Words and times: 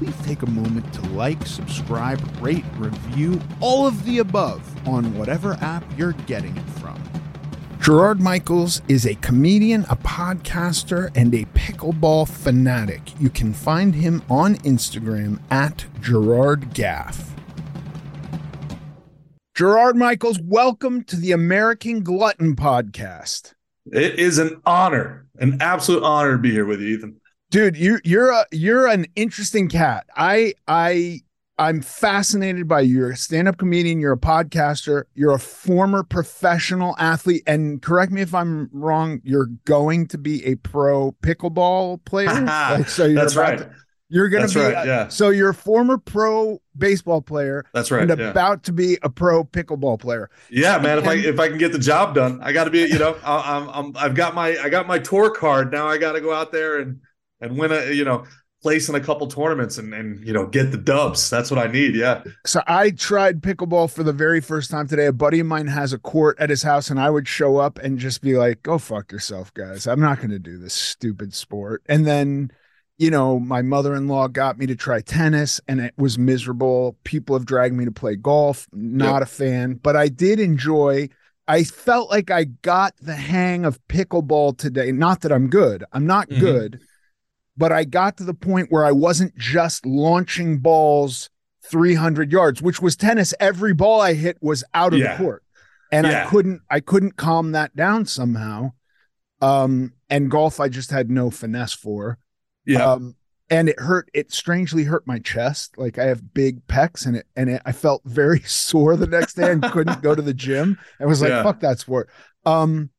please 0.00 0.16
take 0.22 0.40
a 0.40 0.50
moment 0.50 0.90
to 0.94 1.02
like, 1.10 1.46
subscribe, 1.46 2.18
rate, 2.40 2.64
review, 2.78 3.38
all 3.60 3.86
of 3.86 4.02
the 4.06 4.20
above 4.20 4.88
on 4.88 5.14
whatever 5.18 5.58
app 5.60 5.84
you're 5.98 6.14
getting 6.24 6.56
it 6.56 6.70
from. 6.80 6.98
Gerard 7.82 8.18
Michaels 8.18 8.80
is 8.88 9.04
a 9.04 9.14
comedian, 9.16 9.82
a 9.90 9.96
podcaster, 9.96 11.10
and 11.14 11.34
a 11.34 11.44
pickleball 11.52 12.26
fanatic. 12.26 13.20
You 13.20 13.28
can 13.28 13.52
find 13.52 13.94
him 13.94 14.22
on 14.30 14.54
Instagram 14.60 15.38
at 15.50 15.84
Gerard 16.00 16.72
Gaff. 16.72 17.34
Gerard 19.54 19.96
Michaels, 19.96 20.40
welcome 20.42 21.04
to 21.04 21.16
the 21.16 21.32
American 21.32 22.02
Glutton 22.02 22.56
Podcast. 22.56 23.52
It 23.92 24.18
is 24.18 24.38
an 24.38 24.62
honor, 24.64 25.26
an 25.38 25.58
absolute 25.60 26.02
honor 26.02 26.32
to 26.32 26.38
be 26.38 26.52
here 26.52 26.64
with 26.64 26.80
you, 26.80 26.96
Ethan. 26.96 27.19
Dude, 27.50 27.76
you 27.76 27.98
you're 28.04 28.30
a 28.30 28.46
you're 28.52 28.86
an 28.86 29.06
interesting 29.16 29.68
cat. 29.68 30.06
I 30.16 30.54
I 30.68 31.20
I'm 31.58 31.82
fascinated 31.82 32.68
by 32.68 32.80
you. 32.80 32.98
You're 32.98 33.10
a 33.10 33.16
stand-up 33.16 33.58
comedian, 33.58 34.00
you're 34.00 34.12
a 34.12 34.18
podcaster, 34.18 35.02
you're 35.14 35.34
a 35.34 35.38
former 35.38 36.02
professional 36.02 36.94
athlete, 36.98 37.42
and 37.46 37.82
correct 37.82 38.12
me 38.12 38.22
if 38.22 38.34
I'm 38.34 38.70
wrong, 38.72 39.20
you're 39.24 39.50
going 39.66 40.06
to 40.08 40.18
be 40.18 40.44
a 40.46 40.54
pro 40.54 41.12
pickleball 41.22 42.04
player. 42.04 42.40
like, 42.40 42.88
so 42.88 43.04
you're 43.04 43.20
That's 43.20 43.36
right. 43.36 43.58
To, 43.58 43.70
you're 44.08 44.28
gonna 44.28 44.42
That's 44.42 44.54
be 44.54 44.60
right, 44.60 44.86
yeah. 44.86 45.08
so 45.08 45.30
you're 45.30 45.50
a 45.50 45.54
former 45.54 45.98
pro 45.98 46.60
baseball 46.76 47.20
player 47.20 47.64
That's 47.74 47.90
right. 47.90 48.08
and 48.08 48.18
yeah. 48.18 48.30
about 48.30 48.64
to 48.64 48.72
be 48.72 48.98
a 49.02 49.10
pro 49.10 49.44
pickleball 49.44 50.00
player. 50.00 50.30
Yeah, 50.50 50.78
man. 50.78 50.98
If 50.98 51.06
I 51.06 51.14
if 51.14 51.38
I 51.38 51.48
can 51.48 51.58
get 51.58 51.72
the 51.72 51.78
job 51.78 52.14
done, 52.14 52.40
I 52.42 52.52
got 52.52 52.64
to 52.64 52.70
be. 52.70 52.80
You 52.80 52.98
know, 52.98 53.16
I, 53.24 53.56
I'm 53.56 53.68
I'm 53.68 53.96
I've 53.96 54.14
got 54.14 54.34
my 54.34 54.56
I 54.58 54.68
got 54.68 54.86
my 54.86 54.98
tour 54.98 55.30
card 55.30 55.70
now. 55.70 55.86
I 55.86 55.98
got 55.98 56.12
to 56.12 56.20
go 56.20 56.32
out 56.32 56.50
there 56.52 56.78
and 56.78 57.00
and 57.40 57.58
win 57.58 57.72
a 57.72 57.92
you 57.92 58.04
know 58.04 58.24
place 58.62 58.90
in 58.90 58.94
a 58.94 59.00
couple 59.00 59.26
tournaments 59.26 59.78
and 59.78 59.94
and 59.94 60.26
you 60.26 60.32
know 60.32 60.46
get 60.46 60.70
the 60.70 60.76
dubs. 60.78 61.30
That's 61.30 61.50
what 61.50 61.58
I 61.58 61.70
need. 61.70 61.94
Yeah. 61.94 62.22
So 62.46 62.62
I 62.66 62.90
tried 62.90 63.40
pickleball 63.40 63.90
for 63.90 64.02
the 64.02 64.12
very 64.12 64.40
first 64.40 64.70
time 64.70 64.86
today. 64.86 65.06
A 65.06 65.12
buddy 65.12 65.40
of 65.40 65.46
mine 65.46 65.66
has 65.68 65.92
a 65.92 65.98
court 65.98 66.38
at 66.38 66.50
his 66.50 66.62
house, 66.62 66.90
and 66.90 67.00
I 67.00 67.10
would 67.10 67.26
show 67.26 67.56
up 67.56 67.78
and 67.78 67.98
just 67.98 68.20
be 68.20 68.36
like, 68.36 68.62
"Go 68.62 68.78
fuck 68.78 69.12
yourself, 69.12 69.52
guys. 69.54 69.86
I'm 69.86 70.00
not 70.00 70.18
going 70.18 70.30
to 70.30 70.38
do 70.38 70.58
this 70.58 70.74
stupid 70.74 71.32
sport." 71.34 71.82
And 71.86 72.06
then, 72.06 72.50
you 72.98 73.10
know, 73.10 73.40
my 73.40 73.62
mother-in-law 73.62 74.28
got 74.28 74.58
me 74.58 74.66
to 74.66 74.76
try 74.76 75.00
tennis, 75.00 75.58
and 75.66 75.80
it 75.80 75.94
was 75.96 76.18
miserable. 76.18 76.98
People 77.04 77.34
have 77.36 77.46
dragged 77.46 77.74
me 77.74 77.86
to 77.86 77.92
play 77.92 78.14
golf. 78.14 78.66
Not 78.72 79.22
a 79.22 79.26
fan, 79.26 79.80
but 79.82 79.96
I 79.96 80.08
did 80.08 80.38
enjoy. 80.38 81.08
I 81.48 81.64
felt 81.64 82.10
like 82.10 82.30
I 82.30 82.44
got 82.44 82.94
the 83.00 83.16
hang 83.16 83.64
of 83.64 83.80
pickleball 83.88 84.58
today. 84.58 84.92
Not 84.92 85.22
that 85.22 85.32
I'm 85.32 85.48
good. 85.48 85.82
I'm 85.92 86.06
not 86.06 86.28
Mhm. 86.28 86.38
good, 86.40 86.80
but 87.60 87.70
I 87.72 87.84
got 87.84 88.16
to 88.16 88.24
the 88.24 88.34
point 88.34 88.68
where 88.70 88.84
I 88.84 88.92
wasn't 88.92 89.36
just 89.36 89.84
launching 89.84 90.58
balls 90.58 91.28
300 91.70 92.32
yards, 92.32 92.62
which 92.62 92.80
was 92.80 92.96
tennis. 92.96 93.34
Every 93.38 93.74
ball 93.74 94.00
I 94.00 94.14
hit 94.14 94.38
was 94.40 94.64
out 94.74 94.92
of 94.94 94.98
Yeah. 95.00 95.16
the 95.16 95.22
court. 95.22 95.42
And 95.92 96.06
I 96.06 96.24
couldn't 96.26 96.62
I 96.70 96.80
couldn't 96.80 97.16
calm 97.16 97.52
that 97.52 97.76
down 97.76 98.06
somehow. 98.06 98.72
Um 99.42 99.92
and 100.08 100.30
golf 100.30 100.58
I 100.60 100.68
just 100.68 100.90
had 100.90 101.10
no 101.10 101.30
finesse 101.30 101.72
for. 101.74 102.18
Yeah. 102.64 102.92
Um 102.92 103.16
and 103.50 103.68
it 103.68 103.80
hurt 103.80 104.08
it 104.14 104.32
strangely 104.32 104.84
hurt 104.84 105.06
my 105.06 105.18
chest. 105.18 105.76
Like 105.76 105.98
I 105.98 106.04
have 106.04 106.32
big 106.32 106.66
pecs 106.66 107.06
and 107.06 107.16
it 107.16 107.26
and 107.36 107.50
it, 107.50 107.62
I 107.66 107.72
felt 107.72 108.02
very 108.04 108.40
sore 108.46 108.96
the 108.96 109.06
next 109.06 109.34
day 109.34 109.50
and 109.52 109.62
couldn't 109.62 110.02
go 110.02 110.14
to 110.14 110.22
the 110.22 110.34
gym. 110.34 110.78
I 111.00 111.06
was 111.06 111.20
like 111.20 111.30
Yeah. 111.30 111.42
fuck 111.42 111.60
that 111.60 111.78
sport. 111.80 112.08
Um 112.46 112.90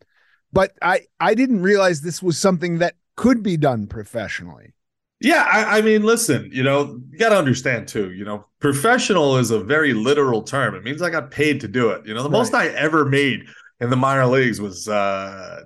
but 0.53 0.73
I 0.81 1.05
I 1.19 1.33
didn't 1.33 1.61
realize 1.61 2.01
this 2.01 2.21
was 2.21 2.37
something 2.37 2.79
that 2.79 2.95
could 3.15 3.43
be 3.43 3.57
done 3.57 3.87
professionally. 3.87 4.73
Yeah, 5.19 5.47
I, 5.47 5.77
I 5.77 5.81
mean, 5.81 6.01
listen, 6.01 6.49
you 6.51 6.63
know, 6.63 6.99
you 7.11 7.19
got 7.19 7.29
to 7.29 7.37
understand 7.37 7.87
too. 7.87 8.11
You 8.11 8.25
know, 8.25 8.47
professional 8.59 9.37
is 9.37 9.51
a 9.51 9.63
very 9.63 9.93
literal 9.93 10.41
term. 10.41 10.73
It 10.73 10.83
means 10.83 11.01
I 11.01 11.11
got 11.11 11.29
paid 11.29 11.61
to 11.61 11.67
do 11.67 11.91
it. 11.91 12.07
You 12.07 12.15
know, 12.15 12.23
the 12.23 12.29
most 12.29 12.55
I 12.55 12.67
ever 12.69 13.05
made 13.05 13.45
in 13.79 13.91
the 13.91 13.95
minor 13.95 14.25
leagues 14.25 14.59
was 14.59 14.87
uh 14.87 15.61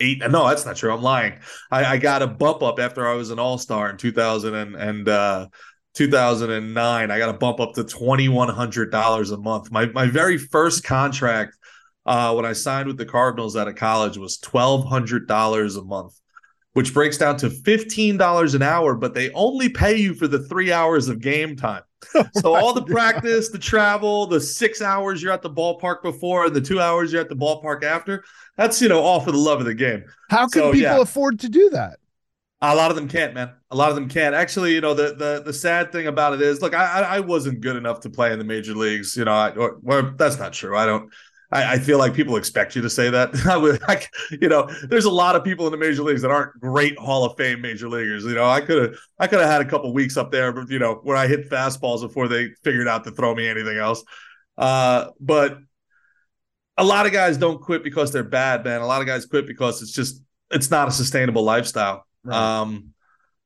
eight. 0.00 0.22
No, 0.30 0.48
that's 0.48 0.64
not 0.64 0.76
true. 0.76 0.92
I'm 0.92 1.02
lying. 1.02 1.38
I, 1.70 1.84
I 1.84 1.96
got 1.98 2.22
a 2.22 2.26
bump 2.26 2.62
up 2.62 2.78
after 2.78 3.06
I 3.06 3.14
was 3.14 3.30
an 3.30 3.38
All 3.38 3.58
Star 3.58 3.90
in 3.90 3.98
2000 3.98 4.54
and, 4.54 4.76
and 4.76 5.08
uh, 5.08 5.48
2009. 5.94 7.10
I 7.10 7.18
got 7.18 7.28
a 7.34 7.38
bump 7.38 7.60
up 7.60 7.74
to 7.74 7.84
twenty 7.84 8.30
one 8.30 8.48
hundred 8.48 8.90
dollars 8.90 9.30
a 9.30 9.36
month. 9.36 9.70
My 9.70 9.86
my 9.86 10.06
very 10.06 10.38
first 10.38 10.84
contract 10.84 11.54
uh, 12.06 12.32
when 12.32 12.46
I 12.46 12.54
signed 12.54 12.88
with 12.88 12.96
the 12.96 13.06
Cardinals 13.06 13.56
out 13.56 13.68
of 13.68 13.76
college 13.76 14.16
was 14.16 14.38
twelve 14.38 14.86
hundred 14.86 15.28
dollars 15.28 15.76
a 15.76 15.84
month 15.84 16.18
which 16.76 16.92
breaks 16.92 17.16
down 17.16 17.38
to 17.38 17.48
$15 17.48 18.54
an 18.54 18.60
hour, 18.60 18.94
but 18.94 19.14
they 19.14 19.30
only 19.30 19.66
pay 19.66 19.96
you 19.96 20.12
for 20.12 20.28
the 20.28 20.40
three 20.40 20.70
hours 20.70 21.08
of 21.08 21.20
game 21.20 21.56
time. 21.56 21.82
Oh 22.14 22.24
so 22.34 22.54
all 22.54 22.74
the 22.74 22.84
practice, 22.84 23.48
the 23.48 23.58
travel, 23.58 24.26
the 24.26 24.38
six 24.38 24.82
hours 24.82 25.22
you're 25.22 25.32
at 25.32 25.40
the 25.40 25.48
ballpark 25.50 26.02
before, 26.02 26.44
and 26.44 26.54
the 26.54 26.60
two 26.60 26.78
hours 26.78 27.10
you're 27.10 27.22
at 27.22 27.30
the 27.30 27.34
ballpark 27.34 27.82
after, 27.82 28.22
that's, 28.58 28.82
you 28.82 28.90
know, 28.90 29.00
all 29.00 29.20
for 29.20 29.32
the 29.32 29.38
love 29.38 29.58
of 29.58 29.64
the 29.64 29.74
game. 29.74 30.04
How 30.28 30.48
can 30.48 30.60
So, 30.60 30.72
people 30.72 30.82
yeah. 30.82 31.00
afford 31.00 31.40
to 31.40 31.48
do 31.48 31.70
that? 31.70 31.98
A 32.60 32.74
lot 32.74 32.90
of 32.90 32.96
them 32.96 33.08
can't, 33.08 33.34
man. 33.34 33.52
A 33.70 33.76
lot 33.76 33.88
of 33.90 33.96
them 33.96 34.08
can't. 34.08 34.34
Actually, 34.34 34.74
you 34.74 34.80
know, 34.80 34.94
the 34.94 35.14
the 35.14 35.42
the 35.44 35.52
sad 35.52 35.92
thing 35.92 36.06
about 36.06 36.32
it 36.32 36.40
is, 36.40 36.62
look, 36.62 36.74
I 36.74 37.00
I 37.00 37.16
I 37.16 37.20
wasn't 37.20 37.60
good 37.60 37.76
enough 37.76 38.00
to 38.00 38.10
play 38.10 38.32
in 38.32 38.38
the 38.38 38.44
major 38.46 38.74
leagues. 38.74 39.14
You 39.16 39.24
know, 39.26 39.32
I, 39.32 39.50
or, 39.50 39.78
or 39.84 40.14
that's 40.16 40.38
not 40.38 40.52
true. 40.54 40.76
I 40.76 40.86
don't. 40.86 41.10
I, 41.52 41.74
I, 41.74 41.78
feel 41.78 41.98
like 41.98 42.14
people 42.14 42.36
expect 42.36 42.74
you 42.74 42.82
to 42.82 42.90
say 42.90 43.08
that. 43.10 43.46
I 43.46 43.56
would, 43.56 43.80
like, 43.82 44.10
you 44.30 44.48
know, 44.48 44.68
there's 44.88 45.04
a 45.04 45.10
lot 45.10 45.36
of 45.36 45.44
people 45.44 45.66
in 45.66 45.72
the 45.72 45.78
major 45.78 46.02
leagues 46.02 46.22
that 46.22 46.30
aren't 46.30 46.58
great 46.60 46.98
Hall 46.98 47.24
of 47.24 47.36
Fame 47.36 47.60
major 47.60 47.88
leaguers. 47.88 48.24
You 48.24 48.34
know, 48.34 48.46
I 48.46 48.60
could 48.60 48.82
have, 48.82 48.94
I 49.18 49.26
could 49.26 49.40
have 49.40 49.48
had 49.48 49.60
a 49.60 49.64
couple 49.64 49.92
weeks 49.92 50.16
up 50.16 50.32
there, 50.32 50.52
but 50.52 50.68
you 50.70 50.78
know, 50.78 51.00
where 51.02 51.16
I 51.16 51.26
hit 51.26 51.48
fastballs 51.48 52.00
before 52.02 52.28
they 52.28 52.50
figured 52.64 52.88
out 52.88 53.04
to 53.04 53.10
throw 53.12 53.34
me 53.34 53.48
anything 53.48 53.78
else. 53.78 54.02
Uh, 54.58 55.06
but 55.20 55.58
a 56.76 56.84
lot 56.84 57.06
of 57.06 57.12
guys 57.12 57.36
don't 57.38 57.60
quit 57.60 57.82
because 57.82 58.12
they're 58.12 58.24
bad, 58.24 58.64
man. 58.64 58.80
A 58.80 58.86
lot 58.86 59.00
of 59.00 59.06
guys 59.06 59.26
quit 59.26 59.46
because 59.46 59.82
it's 59.82 59.92
just, 59.92 60.22
it's 60.50 60.70
not 60.70 60.88
a 60.88 60.92
sustainable 60.92 61.42
lifestyle. 61.42 62.04
Right. 62.24 62.36
Um, 62.36 62.92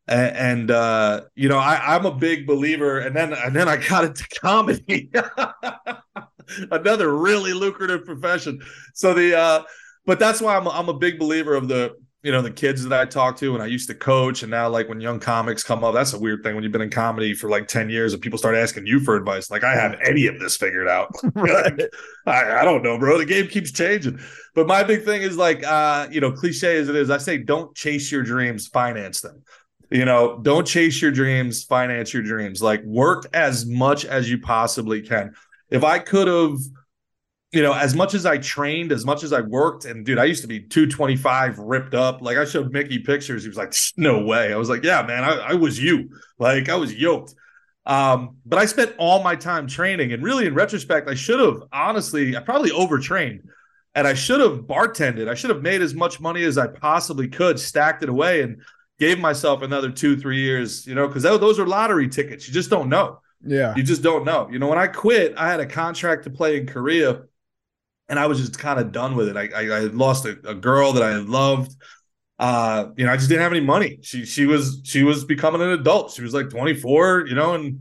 and, 0.08 0.36
and 0.36 0.70
uh, 0.70 1.22
you 1.34 1.48
know, 1.48 1.58
I, 1.58 1.94
I'm 1.94 2.06
a 2.06 2.14
big 2.14 2.46
believer. 2.46 2.98
And 2.98 3.14
then, 3.14 3.32
and 3.32 3.54
then 3.54 3.68
I 3.68 3.76
got 3.76 4.04
into 4.04 4.26
comedy. 4.40 5.10
another 6.70 7.16
really 7.16 7.52
lucrative 7.52 8.04
profession. 8.04 8.60
So 8.94 9.14
the 9.14 9.38
uh 9.38 9.62
but 10.06 10.18
that's 10.18 10.40
why 10.40 10.56
I'm 10.56 10.66
I'm 10.68 10.88
a 10.88 10.94
big 10.94 11.18
believer 11.18 11.54
of 11.54 11.68
the 11.68 11.94
you 12.22 12.32
know 12.32 12.42
the 12.42 12.50
kids 12.50 12.84
that 12.84 13.00
I 13.00 13.06
talk 13.06 13.38
to 13.38 13.54
and 13.54 13.62
I 13.62 13.66
used 13.66 13.88
to 13.88 13.94
coach. 13.94 14.42
And 14.42 14.50
now 14.50 14.68
like 14.68 14.88
when 14.88 15.00
young 15.00 15.20
comics 15.20 15.62
come 15.62 15.84
up 15.84 15.94
that's 15.94 16.12
a 16.12 16.18
weird 16.18 16.42
thing 16.42 16.54
when 16.54 16.62
you've 16.62 16.72
been 16.72 16.82
in 16.82 16.90
comedy 16.90 17.32
for 17.34 17.48
like 17.48 17.66
10 17.66 17.88
years 17.88 18.12
and 18.12 18.20
people 18.20 18.38
start 18.38 18.56
asking 18.56 18.86
you 18.86 19.00
for 19.00 19.16
advice. 19.16 19.50
Like 19.50 19.64
I 19.64 19.74
have 19.74 19.98
any 20.04 20.26
of 20.26 20.38
this 20.38 20.56
figured 20.56 20.88
out. 20.88 21.14
Right. 21.34 21.80
I, 22.26 22.60
I 22.60 22.64
don't 22.64 22.82
know 22.82 22.98
bro. 22.98 23.18
The 23.18 23.24
game 23.24 23.48
keeps 23.48 23.72
changing. 23.72 24.20
But 24.54 24.66
my 24.66 24.82
big 24.82 25.04
thing 25.04 25.22
is 25.22 25.36
like 25.36 25.64
uh 25.64 26.08
you 26.10 26.20
know 26.20 26.32
cliche 26.32 26.76
as 26.76 26.88
it 26.88 26.96
is 26.96 27.10
I 27.10 27.18
say 27.18 27.38
don't 27.38 27.74
chase 27.74 28.10
your 28.12 28.22
dreams 28.22 28.66
finance 28.66 29.20
them. 29.20 29.42
You 29.90 30.04
know 30.04 30.38
don't 30.42 30.66
chase 30.66 31.00
your 31.00 31.10
dreams 31.10 31.64
finance 31.64 32.12
your 32.12 32.22
dreams. 32.22 32.62
Like 32.62 32.82
work 32.84 33.26
as 33.32 33.64
much 33.64 34.04
as 34.04 34.30
you 34.30 34.38
possibly 34.38 35.02
can 35.02 35.34
if 35.70 35.84
I 35.84 35.98
could 35.98 36.28
have, 36.28 36.58
you 37.52 37.62
know, 37.62 37.72
as 37.72 37.94
much 37.94 38.14
as 38.14 38.26
I 38.26 38.38
trained, 38.38 38.92
as 38.92 39.04
much 39.04 39.22
as 39.22 39.32
I 39.32 39.40
worked, 39.40 39.84
and 39.84 40.04
dude, 40.04 40.18
I 40.18 40.24
used 40.24 40.42
to 40.42 40.48
be 40.48 40.60
225 40.60 41.58
ripped 41.58 41.94
up. 41.94 42.22
Like 42.22 42.36
I 42.36 42.44
showed 42.44 42.72
Mickey 42.72 43.00
pictures. 43.00 43.42
He 43.42 43.48
was 43.48 43.58
like, 43.58 43.74
no 43.96 44.24
way. 44.24 44.52
I 44.52 44.56
was 44.56 44.68
like, 44.68 44.84
yeah, 44.84 45.02
man, 45.02 45.24
I, 45.24 45.36
I 45.36 45.54
was 45.54 45.82
you. 45.82 46.10
Like 46.38 46.68
I 46.68 46.76
was 46.76 46.94
yoked. 46.94 47.34
Um, 47.86 48.36
but 48.44 48.58
I 48.58 48.66
spent 48.66 48.94
all 48.98 49.22
my 49.22 49.34
time 49.34 49.66
training. 49.66 50.12
And 50.12 50.22
really, 50.22 50.46
in 50.46 50.54
retrospect, 50.54 51.08
I 51.08 51.14
should 51.14 51.40
have 51.40 51.62
honestly, 51.72 52.36
I 52.36 52.40
probably 52.40 52.70
overtrained 52.70 53.42
and 53.94 54.06
I 54.06 54.14
should 54.14 54.40
have 54.40 54.60
bartended. 54.60 55.28
I 55.28 55.34
should 55.34 55.50
have 55.50 55.62
made 55.62 55.82
as 55.82 55.94
much 55.94 56.20
money 56.20 56.44
as 56.44 56.58
I 56.58 56.68
possibly 56.68 57.28
could, 57.28 57.58
stacked 57.58 58.02
it 58.02 58.08
away, 58.08 58.42
and 58.42 58.62
gave 58.98 59.18
myself 59.18 59.62
another 59.62 59.90
two, 59.90 60.16
three 60.16 60.40
years, 60.40 60.86
you 60.86 60.94
know, 60.94 61.08
because 61.08 61.22
those 61.22 61.58
are 61.58 61.66
lottery 61.66 62.08
tickets. 62.08 62.46
You 62.46 62.54
just 62.54 62.70
don't 62.70 62.88
know. 62.88 63.19
Yeah. 63.44 63.74
You 63.76 63.82
just 63.82 64.02
don't 64.02 64.24
know. 64.24 64.48
You 64.50 64.58
know, 64.58 64.68
when 64.68 64.78
I 64.78 64.86
quit, 64.86 65.34
I 65.36 65.50
had 65.50 65.60
a 65.60 65.66
contract 65.66 66.24
to 66.24 66.30
play 66.30 66.58
in 66.58 66.66
Korea 66.66 67.22
and 68.10 68.18
I 68.18 68.26
was 68.26 68.40
just 68.40 68.58
kind 68.58 68.78
of 68.78 68.92
done 68.92 69.14
with 69.14 69.28
it. 69.28 69.36
I, 69.36 69.48
I, 69.54 69.76
I 69.76 69.80
lost 69.84 70.26
a, 70.26 70.36
a, 70.44 70.54
girl 70.54 70.92
that 70.94 71.02
I 71.02 71.14
loved. 71.16 71.74
Uh, 72.38 72.88
you 72.96 73.06
know, 73.06 73.12
I 73.12 73.16
just 73.16 73.28
didn't 73.28 73.42
have 73.42 73.52
any 73.52 73.60
money. 73.60 74.00
She 74.02 74.26
she 74.26 74.46
was 74.46 74.80
she 74.84 75.04
was 75.04 75.24
becoming 75.24 75.62
an 75.62 75.70
adult. 75.70 76.12
She 76.12 76.22
was 76.22 76.34
like 76.34 76.50
24, 76.50 77.26
you 77.28 77.34
know, 77.34 77.54
and 77.54 77.80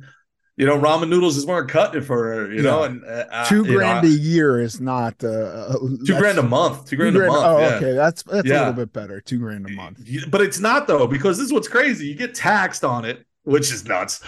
you 0.56 0.66
know, 0.66 0.78
ramen 0.78 1.08
noodles 1.08 1.38
is 1.38 1.46
weren't 1.46 1.70
cutting 1.70 2.02
it 2.02 2.06
for 2.06 2.18
her, 2.18 2.52
you 2.52 2.58
yeah. 2.58 2.62
know, 2.64 2.84
and 2.84 3.04
uh, 3.06 3.46
two 3.46 3.64
grand 3.64 4.06
know, 4.06 4.10
a 4.10 4.12
year 4.12 4.60
is 4.60 4.80
not 4.80 5.24
uh, 5.24 5.74
two 6.06 6.18
grand 6.18 6.38
a 6.38 6.44
month. 6.44 6.86
Two 6.86 6.98
grand, 6.98 7.14
two 7.16 7.20
grand 7.20 7.34
a 7.34 7.34
month. 7.34 7.46
Oh, 7.46 7.60
yeah. 7.60 7.76
okay, 7.76 7.94
that's 7.94 8.24
that's 8.24 8.48
yeah. 8.48 8.58
a 8.58 8.60
little 8.60 8.74
bit 8.74 8.94
better. 8.94 9.22
Two 9.22 9.40
grand 9.40 9.66
a 9.66 9.70
month, 9.70 10.00
but 10.30 10.42
it's 10.42 10.60
not 10.60 10.86
though 10.86 11.08
because 11.08 11.38
this 11.38 11.48
is 11.48 11.54
what's 11.54 11.70
crazy. 11.70 12.08
You 12.08 12.16
get 12.16 12.36
taxed 12.36 12.84
on 12.84 13.06
it, 13.06 13.26
which 13.44 13.72
is 13.72 13.86
nuts. 13.86 14.22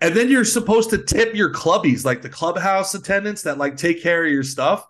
And 0.00 0.14
then 0.14 0.30
you're 0.30 0.44
supposed 0.44 0.90
to 0.90 0.98
tip 0.98 1.34
your 1.34 1.52
clubbies, 1.52 2.04
like 2.04 2.22
the 2.22 2.28
clubhouse 2.28 2.94
attendants 2.94 3.42
that 3.42 3.58
like 3.58 3.76
take 3.76 4.02
care 4.02 4.24
of 4.24 4.30
your 4.30 4.42
stuff. 4.42 4.86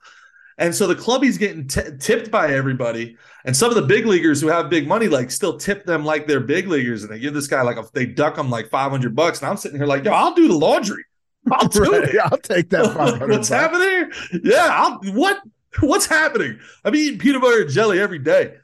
And 0.58 0.74
so 0.74 0.86
the 0.86 0.94
clubbies 0.94 1.38
getting 1.38 1.68
t- 1.68 1.82
tipped 2.00 2.30
by 2.30 2.54
everybody, 2.54 3.18
and 3.44 3.54
some 3.54 3.68
of 3.68 3.76
the 3.76 3.82
big 3.82 4.06
leaguers 4.06 4.40
who 4.40 4.46
have 4.46 4.70
big 4.70 4.88
money 4.88 5.06
like 5.06 5.30
still 5.30 5.58
tip 5.58 5.84
them 5.84 6.02
like 6.04 6.26
they're 6.26 6.40
big 6.40 6.66
leaguers, 6.66 7.02
and 7.02 7.12
they 7.12 7.18
give 7.18 7.34
this 7.34 7.46
guy 7.46 7.60
like 7.60 7.76
a, 7.76 7.84
they 7.92 8.06
duck 8.06 8.38
him 8.38 8.48
like 8.48 8.70
five 8.70 8.90
hundred 8.90 9.14
bucks, 9.14 9.40
and 9.40 9.50
I'm 9.50 9.58
sitting 9.58 9.78
here 9.78 9.86
like, 9.86 10.04
yo, 10.04 10.12
I'll 10.12 10.32
do 10.34 10.48
the 10.48 10.54
laundry, 10.54 11.04
I'll 11.52 11.68
do 11.68 11.82
right. 11.82 12.04
it, 12.04 12.18
I'll 12.18 12.38
take 12.38 12.70
that. 12.70 12.96
what's 12.96 13.18
bucks. 13.18 13.48
happening? 13.50 14.10
Yeah, 14.42 14.68
I'll, 14.72 14.98
what 15.12 15.42
what's 15.80 16.06
happening? 16.06 16.58
I'm 16.84 16.94
eating 16.94 17.18
peanut 17.18 17.42
butter 17.42 17.60
and 17.60 17.70
jelly 17.70 18.00
every 18.00 18.18
day. 18.18 18.54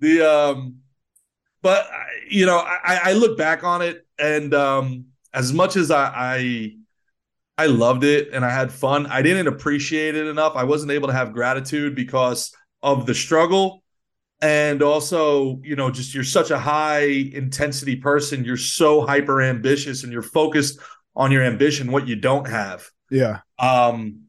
The 0.00 0.22
um, 0.22 0.78
but 1.62 1.88
you 2.28 2.46
know, 2.46 2.58
I, 2.58 3.00
I 3.04 3.12
look 3.12 3.38
back 3.38 3.62
on 3.62 3.82
it, 3.82 4.04
and 4.18 4.52
um, 4.52 5.06
as 5.36 5.52
much 5.52 5.76
as 5.76 5.90
I, 5.90 6.10
I 6.14 6.72
I 7.58 7.66
loved 7.66 8.04
it 8.04 8.30
and 8.32 8.44
I 8.44 8.50
had 8.50 8.72
fun, 8.72 9.06
I 9.06 9.22
didn't 9.22 9.46
appreciate 9.46 10.14
it 10.14 10.26
enough. 10.26 10.54
I 10.56 10.64
wasn't 10.64 10.92
able 10.92 11.08
to 11.08 11.14
have 11.14 11.32
gratitude 11.32 11.94
because 11.94 12.54
of 12.82 13.06
the 13.06 13.14
struggle. 13.14 13.82
And 14.42 14.82
also 14.82 15.60
you 15.62 15.76
know 15.76 15.90
just 15.90 16.14
you're 16.14 16.24
such 16.24 16.50
a 16.50 16.58
high 16.58 17.04
intensity 17.04 17.96
person. 17.96 18.44
You're 18.44 18.56
so 18.56 19.06
hyper 19.06 19.40
ambitious 19.40 20.02
and 20.02 20.12
you're 20.12 20.22
focused 20.22 20.80
on 21.14 21.30
your 21.30 21.42
ambition 21.42 21.92
what 21.92 22.08
you 22.08 22.16
don't 22.16 22.48
have. 22.48 22.90
Yeah. 23.10 23.40
Um 23.58 24.22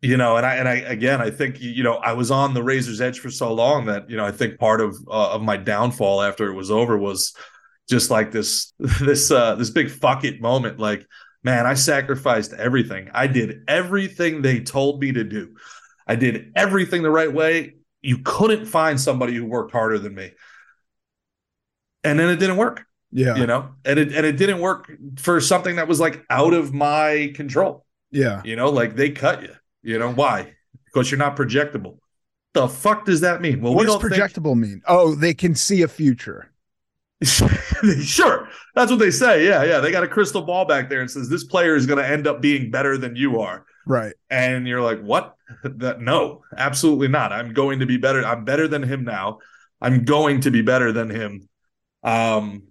you 0.00 0.18
know 0.18 0.36
and 0.36 0.44
i 0.44 0.56
and 0.56 0.68
i 0.68 0.74
again 0.74 1.22
i 1.22 1.30
think 1.30 1.62
you 1.62 1.82
know 1.82 1.94
i 1.94 2.12
was 2.12 2.30
on 2.30 2.52
the 2.52 2.62
razor's 2.62 3.00
edge 3.00 3.20
for 3.20 3.30
so 3.30 3.54
long 3.54 3.86
that 3.86 4.10
you 4.10 4.18
know 4.18 4.26
i 4.26 4.30
think 4.30 4.58
part 4.58 4.82
of 4.82 4.94
uh, 5.08 5.30
of 5.30 5.40
my 5.40 5.56
downfall 5.56 6.20
after 6.20 6.46
it 6.46 6.52
was 6.52 6.70
over 6.70 6.98
was 6.98 7.34
just 7.88 8.10
like 8.10 8.32
this 8.32 8.72
this 8.78 9.30
uh 9.30 9.54
this 9.54 9.70
big 9.70 9.90
fuck 9.90 10.24
it 10.24 10.40
moment 10.40 10.78
like 10.78 11.06
man 11.42 11.66
i 11.66 11.74
sacrificed 11.74 12.52
everything. 12.54 13.10
I 13.12 13.26
did 13.26 13.62
everything 13.68 14.42
they 14.42 14.60
told 14.60 15.00
me 15.00 15.12
to 15.12 15.24
do. 15.24 15.56
I 16.06 16.16
did 16.16 16.52
everything 16.54 17.02
the 17.02 17.10
right 17.10 17.32
way. 17.32 17.76
You 18.02 18.18
couldn't 18.18 18.66
find 18.66 19.00
somebody 19.00 19.34
who 19.34 19.46
worked 19.46 19.72
harder 19.72 19.98
than 19.98 20.14
me. 20.14 20.32
And 22.02 22.18
then 22.18 22.28
it 22.28 22.36
didn't 22.36 22.58
work 22.58 22.84
yeah. 23.14 23.36
you 23.36 23.46
know? 23.46 23.70
And 23.84 23.98
it 23.98 24.12
and 24.12 24.26
it 24.26 24.36
didn't 24.36 24.58
work 24.60 24.92
for 25.16 25.40
something 25.40 25.76
that 25.76 25.88
was 25.88 26.00
like 26.00 26.24
out 26.28 26.52
of 26.52 26.74
my 26.74 27.32
control. 27.34 27.86
Yeah. 28.10 28.42
You 28.44 28.56
know 28.56 28.70
like 28.70 28.96
they 28.96 29.10
cut 29.10 29.42
you 29.42 29.54
you 29.82 29.98
know? 29.98 30.12
Why? 30.12 30.54
Because 30.84 31.10
you're 31.10 31.18
not 31.18 31.36
projectable. 31.36 31.98
The 32.52 32.68
fuck 32.68 33.04
does 33.04 33.20
that 33.22 33.40
mean? 33.40 33.62
Well 33.62 33.74
what 33.74 33.86
does 33.86 33.96
projectable 33.96 34.52
think... 34.52 34.58
mean? 34.58 34.82
Oh 34.86 35.14
they 35.14 35.32
can 35.32 35.54
see 35.54 35.82
a 35.82 35.88
future 35.88 36.52
sure, 38.02 38.48
that's 38.74 38.90
what 38.90 38.98
they 38.98 39.10
say. 39.10 39.46
Yeah, 39.46 39.64
yeah. 39.64 39.80
They 39.80 39.90
got 39.90 40.04
a 40.04 40.08
crystal 40.08 40.42
ball 40.42 40.64
back 40.64 40.88
there 40.88 41.00
and 41.00 41.10
says 41.10 41.28
this 41.28 41.44
player 41.44 41.76
is 41.76 41.86
going 41.86 42.02
to 42.02 42.08
end 42.08 42.26
up 42.26 42.40
being 42.40 42.70
better 42.70 42.98
than 42.98 43.16
you 43.16 43.40
are. 43.40 43.64
Right. 43.86 44.14
And 44.30 44.66
you're 44.66 44.80
like, 44.80 45.00
what? 45.00 45.34
That 45.62 46.00
no, 46.00 46.42
absolutely 46.56 47.08
not. 47.08 47.32
I'm 47.32 47.52
going 47.52 47.80
to 47.80 47.86
be 47.86 47.98
better. 47.98 48.24
I'm 48.24 48.44
better 48.44 48.66
than 48.66 48.82
him 48.82 49.04
now. 49.04 49.38
I'm 49.80 50.04
going 50.04 50.40
to 50.42 50.50
be 50.50 50.62
better 50.62 50.90
than 50.92 51.10
him. 51.10 51.48
Um, 52.02 52.64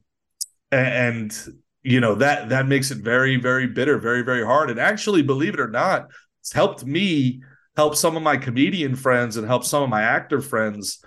and, 0.72 0.88
and 0.88 1.56
you 1.84 2.00
know 2.00 2.16
that 2.16 2.50
that 2.50 2.68
makes 2.68 2.92
it 2.92 2.98
very, 2.98 3.36
very 3.36 3.68
bitter, 3.68 4.00
very, 4.00 4.24
very 4.24 4.44
hard. 4.44 4.70
And 4.70 4.80
actually, 4.80 5.22
believe 5.22 5.54
it 5.54 5.60
or 5.60 5.70
not, 5.70 6.08
it's 6.42 6.52
helped 6.52 6.84
me 6.84 7.44
help 7.76 7.96
some 7.96 8.16
of 8.16 8.24
my 8.24 8.38
comedian 8.38 8.96
friends 8.96 9.38
and 9.38 9.48
help 9.48 9.64
some 9.64 9.84
of 9.84 9.90
my 9.90 10.02
actor 10.02 10.42
friends 10.42 11.04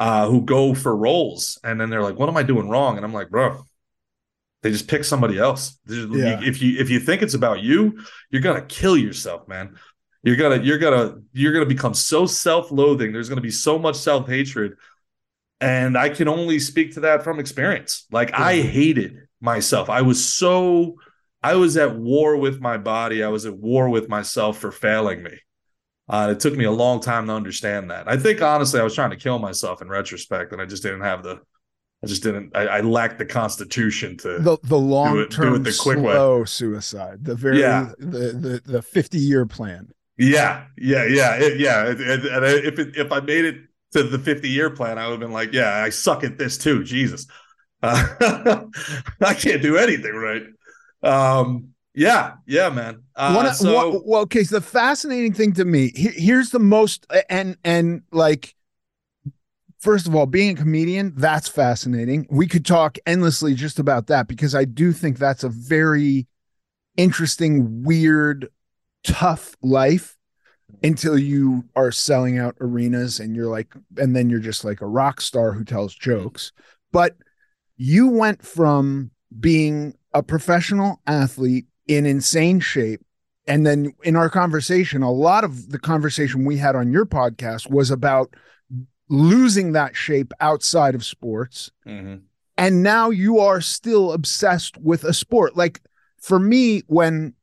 uh, 0.00 0.26
who 0.26 0.40
go 0.40 0.74
for 0.74 0.96
roles, 0.96 1.60
and 1.62 1.80
then 1.80 1.90
they're 1.90 2.02
like, 2.02 2.18
"What 2.18 2.28
am 2.28 2.36
I 2.36 2.42
doing 2.42 2.68
wrong?" 2.68 2.96
And 2.96 3.04
I'm 3.04 3.12
like, 3.12 3.30
"Bro, 3.30 3.62
they 4.62 4.70
just 4.70 4.88
pick 4.88 5.04
somebody 5.04 5.38
else. 5.38 5.78
Yeah. 5.86 6.40
If 6.42 6.60
you 6.60 6.78
if 6.78 6.90
you 6.90 6.98
think 6.98 7.22
it's 7.22 7.34
about 7.34 7.60
you, 7.60 8.00
you're 8.30 8.42
gonna 8.42 8.62
kill 8.62 8.96
yourself, 8.96 9.46
man. 9.46 9.76
You're 10.22 10.36
gonna 10.36 10.62
you're 10.62 10.78
gonna 10.78 11.18
you're 11.32 11.52
gonna 11.52 11.66
become 11.66 11.94
so 11.94 12.26
self-loathing. 12.26 13.12
There's 13.12 13.28
gonna 13.28 13.40
be 13.40 13.50
so 13.50 13.78
much 13.78 13.96
self-hatred, 13.96 14.76
and 15.60 15.96
I 15.96 16.08
can 16.08 16.28
only 16.28 16.58
speak 16.58 16.94
to 16.94 17.00
that 17.00 17.22
from 17.22 17.38
experience. 17.38 18.06
Like 18.10 18.30
yeah. 18.30 18.42
I 18.42 18.62
hated 18.62 19.28
myself. 19.40 19.88
I 19.88 20.02
was 20.02 20.24
so 20.24 20.96
I 21.42 21.54
was 21.54 21.76
at 21.76 21.96
war 21.96 22.36
with 22.36 22.60
my 22.60 22.76
body. 22.76 23.22
I 23.22 23.28
was 23.28 23.46
at 23.46 23.56
war 23.56 23.88
with 23.88 24.08
myself 24.08 24.58
for 24.58 24.70
failing 24.70 25.22
me. 25.22 25.38
Uh, 26.10 26.32
it 26.32 26.40
took 26.40 26.56
me 26.56 26.64
a 26.64 26.70
long 26.72 27.00
time 27.00 27.28
to 27.28 27.32
understand 27.32 27.88
that. 27.88 28.08
I 28.08 28.16
think 28.16 28.42
honestly, 28.42 28.80
I 28.80 28.82
was 28.82 28.96
trying 28.96 29.10
to 29.10 29.16
kill 29.16 29.38
myself 29.38 29.80
in 29.80 29.88
retrospect, 29.88 30.52
and 30.52 30.60
I 30.60 30.66
just 30.66 30.82
didn't 30.82 31.02
have 31.02 31.22
the, 31.22 31.40
I 32.02 32.06
just 32.08 32.24
didn't. 32.24 32.56
I, 32.56 32.66
I 32.66 32.80
lacked 32.80 33.20
the 33.20 33.26
constitution 33.26 34.16
to 34.18 34.40
the 34.40 34.58
the 34.64 34.78
long 34.78 35.28
term 35.28 35.62
the 35.62 35.78
quick 35.80 35.98
slow 35.98 36.40
way. 36.40 36.44
suicide, 36.46 37.24
the 37.24 37.36
very 37.36 37.60
yeah. 37.60 37.92
the 37.98 38.32
the 38.32 38.62
the 38.64 38.82
fifty 38.82 39.18
year 39.18 39.46
plan. 39.46 39.92
Yeah, 40.18 40.64
yeah, 40.76 41.06
yeah, 41.06 41.36
it, 41.36 41.60
yeah. 41.60 41.86
It, 41.86 42.00
it, 42.00 42.24
and 42.26 42.44
if 42.44 42.78
it, 42.80 42.96
if 42.96 43.12
I 43.12 43.20
made 43.20 43.44
it 43.44 43.56
to 43.92 44.02
the 44.02 44.18
fifty 44.18 44.48
year 44.48 44.68
plan, 44.68 44.98
I 44.98 45.06
would 45.06 45.12
have 45.12 45.20
been 45.20 45.32
like, 45.32 45.52
yeah, 45.52 45.76
I 45.76 45.90
suck 45.90 46.24
at 46.24 46.38
this 46.38 46.58
too. 46.58 46.82
Jesus, 46.82 47.28
uh, 47.84 48.04
I 49.20 49.34
can't 49.34 49.62
do 49.62 49.76
anything 49.76 50.12
right. 50.12 50.42
Um, 51.04 51.68
yeah, 52.00 52.32
yeah, 52.46 52.70
man. 52.70 53.02
Uh, 53.14 53.32
One, 53.34 53.54
so, 53.54 54.02
well, 54.04 54.22
okay. 54.22 54.44
So 54.44 54.56
the 54.56 54.64
fascinating 54.64 55.32
thing 55.34 55.52
to 55.54 55.64
me 55.64 55.92
here, 55.94 56.12
here's 56.14 56.50
the 56.50 56.58
most, 56.58 57.06
and 57.28 57.56
and 57.64 58.02
like, 58.12 58.54
first 59.80 60.06
of 60.06 60.14
all, 60.14 60.26
being 60.26 60.56
a 60.56 60.60
comedian, 60.60 61.12
that's 61.16 61.48
fascinating. 61.48 62.26
We 62.30 62.46
could 62.46 62.64
talk 62.64 62.98
endlessly 63.06 63.54
just 63.54 63.78
about 63.78 64.06
that 64.08 64.28
because 64.28 64.54
I 64.54 64.64
do 64.64 64.92
think 64.92 65.18
that's 65.18 65.44
a 65.44 65.48
very 65.48 66.26
interesting, 66.96 67.82
weird, 67.82 68.48
tough 69.04 69.56
life. 69.62 70.16
until 70.82 71.18
you 71.18 71.64
are 71.74 71.90
selling 71.92 72.38
out 72.38 72.56
arenas 72.60 73.20
and 73.20 73.34
you're 73.34 73.48
like 73.50 73.74
and 73.98 74.14
then 74.14 74.30
you're 74.30 74.38
just 74.40 74.64
like 74.64 74.80
a 74.80 74.86
rock 74.86 75.20
star 75.20 75.52
who 75.52 75.64
tells 75.64 75.94
jokes 75.94 76.52
but 76.92 77.16
you 77.76 78.08
went 78.08 78.40
from 78.42 79.10
being 79.40 79.92
a 80.14 80.22
professional 80.22 81.00
athlete 81.06 81.66
in 81.90 82.06
insane 82.06 82.60
shape. 82.60 83.00
And 83.46 83.66
then 83.66 83.92
in 84.04 84.14
our 84.14 84.30
conversation 84.30 85.02
a 85.02 85.10
lot 85.10 85.42
of 85.44 85.70
the 85.70 85.78
conversation 85.78 86.44
we 86.44 86.56
had 86.56 86.76
on 86.76 86.92
your 86.92 87.04
podcast 87.04 87.68
was 87.68 87.90
about 87.90 88.34
losing 89.08 89.72
that 89.72 89.96
shape 89.96 90.32
outside 90.40 90.94
of 90.94 91.04
sports. 91.04 91.70
Mm-hmm. 91.86 92.16
and 92.56 92.82
now 92.82 93.10
you 93.10 93.40
are 93.40 93.60
still 93.60 94.12
obsessed 94.12 94.78
with 94.78 95.02
a 95.04 95.12
sport. 95.12 95.56
Like 95.56 95.80
for 96.20 96.38
me 96.38 96.82
when 96.86 97.34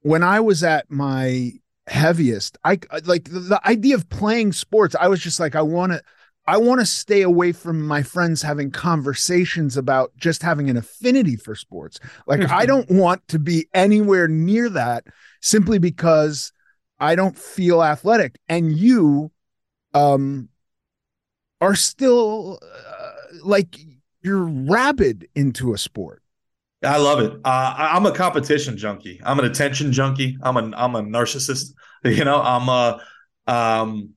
when 0.00 0.22
i 0.22 0.40
was 0.40 0.64
at 0.64 0.90
my 0.90 1.52
heaviest 1.86 2.56
i 2.64 2.78
like 3.04 3.24
the, 3.24 3.40
the 3.40 3.68
idea 3.68 3.94
of 3.94 4.08
playing 4.08 4.52
sports 4.52 4.96
i 4.98 5.06
was 5.06 5.20
just 5.20 5.38
like 5.38 5.54
i 5.54 5.60
want 5.60 5.92
to 5.92 6.00
i 6.46 6.56
want 6.56 6.80
to 6.80 6.86
stay 6.86 7.22
away 7.22 7.52
from 7.52 7.86
my 7.86 8.02
friends 8.02 8.42
having 8.42 8.70
conversations 8.70 9.76
about 9.76 10.12
just 10.16 10.42
having 10.42 10.68
an 10.70 10.76
affinity 10.76 11.36
for 11.36 11.54
sports 11.54 11.98
like 12.26 12.48
i 12.50 12.66
don't 12.66 12.90
want 12.90 13.26
to 13.28 13.38
be 13.38 13.66
anywhere 13.74 14.28
near 14.28 14.68
that 14.68 15.04
simply 15.40 15.78
because 15.78 16.52
i 16.98 17.14
don't 17.14 17.36
feel 17.38 17.82
athletic 17.82 18.36
and 18.48 18.76
you 18.76 19.30
um 19.94 20.48
are 21.60 21.76
still 21.76 22.58
uh, 22.62 23.10
like 23.44 23.76
you're 24.22 24.44
rabid 24.44 25.28
into 25.34 25.72
a 25.72 25.78
sport 25.78 26.22
I 26.84 26.96
love 26.96 27.20
it. 27.20 27.32
Uh, 27.44 27.74
I'm 27.76 28.06
a 28.06 28.12
competition 28.12 28.76
junkie. 28.76 29.20
I'm 29.24 29.38
an 29.38 29.44
attention 29.44 29.92
junkie. 29.92 30.36
I'm 30.42 30.56
a 30.56 30.76
I'm 30.76 30.94
a 30.96 31.02
narcissist. 31.02 31.74
You 32.04 32.24
know, 32.24 32.42
I'm 32.42 32.68
a 32.68 33.00
um, 33.46 34.14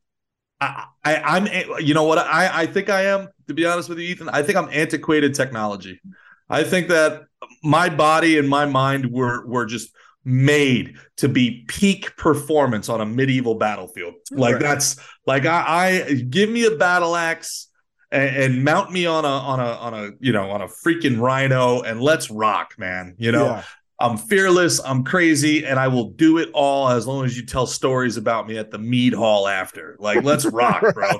I, 0.62 0.86
I 1.04 1.16
I'm 1.16 1.48
you 1.80 1.94
know 1.94 2.04
what 2.04 2.18
I 2.18 2.50
I 2.62 2.66
think 2.66 2.90
I 2.90 3.04
am 3.06 3.30
to 3.48 3.54
be 3.54 3.66
honest 3.66 3.90
with 3.90 4.00
you, 4.00 4.06
Ethan. 4.06 4.30
I 4.30 4.42
think 4.42 4.58
I'm 4.58 4.70
antiquated 4.72 5.34
technology. 5.36 6.02
I 6.50 6.64
think 6.64 6.88
that 6.90 7.24
my 7.64 7.90
body 7.90 8.38
and 8.38 8.48
my 8.48 8.66
mind 8.66 9.12
were 9.12 9.46
were 9.48 9.66
just 9.66 9.90
made 10.24 10.96
to 11.18 11.30
be 11.30 11.66
peak 11.68 12.16
performance 12.18 12.90
on 12.90 13.00
a 13.02 13.06
medieval 13.06 13.56
battlefield. 13.56 14.16
Like 14.32 14.56
Right. 14.56 14.62
that's 14.62 14.98
like 15.28 15.46
I, 15.46 16.04
I 16.08 16.14
give 16.14 16.50
me 16.50 16.66
a 16.66 16.72
battle 16.76 17.16
axe 17.16 17.68
and, 18.12 18.36
and 18.36 18.64
mount 18.64 18.92
me 18.92 19.06
on 19.06 19.26
a 19.26 19.28
on 19.28 19.60
a 19.60 19.64
on 19.64 19.94
a 19.94 20.12
you 20.20 20.32
know 20.32 20.50
on 20.50 20.62
a 20.62 20.68
freaking 20.68 21.20
rhino 21.20 21.82
and 21.82 22.02
let's 22.02 22.32
rock, 22.32 22.74
man. 22.78 23.16
You 23.18 23.32
know, 23.32 23.46
Yeah. 23.46 23.64
I'm 24.00 24.18
fearless, 24.18 24.80
I'm 24.84 25.04
crazy, 25.04 25.66
and 25.66 25.80
I 25.80 25.88
will 25.88 26.10
do 26.10 26.38
it 26.38 26.50
all 26.54 26.90
as 26.90 27.08
long 27.08 27.24
as 27.25 27.38
you 27.38 27.46
tell 27.46 27.66
stories 27.66 28.18
about 28.18 28.48
me 28.48 28.58
at 28.58 28.72
the 28.72 28.78
mead 28.78 29.14
hall 29.14 29.48
after. 29.48 29.96
Like, 30.00 30.24
let's 30.24 30.46
rock, 30.52 30.94
bro. 30.94 31.12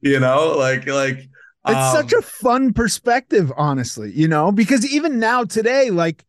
You 0.00 0.20
know, 0.20 0.54
like 0.56 0.86
like 0.86 1.18
It's 1.66 1.76
um, 1.76 1.96
such 1.96 2.12
a 2.12 2.22
fun 2.22 2.72
perspective, 2.72 3.52
honestly, 3.56 4.12
you 4.12 4.28
know, 4.28 4.52
because 4.52 4.86
even 4.90 5.18
now 5.18 5.44
today, 5.44 5.90
like, 5.90 6.24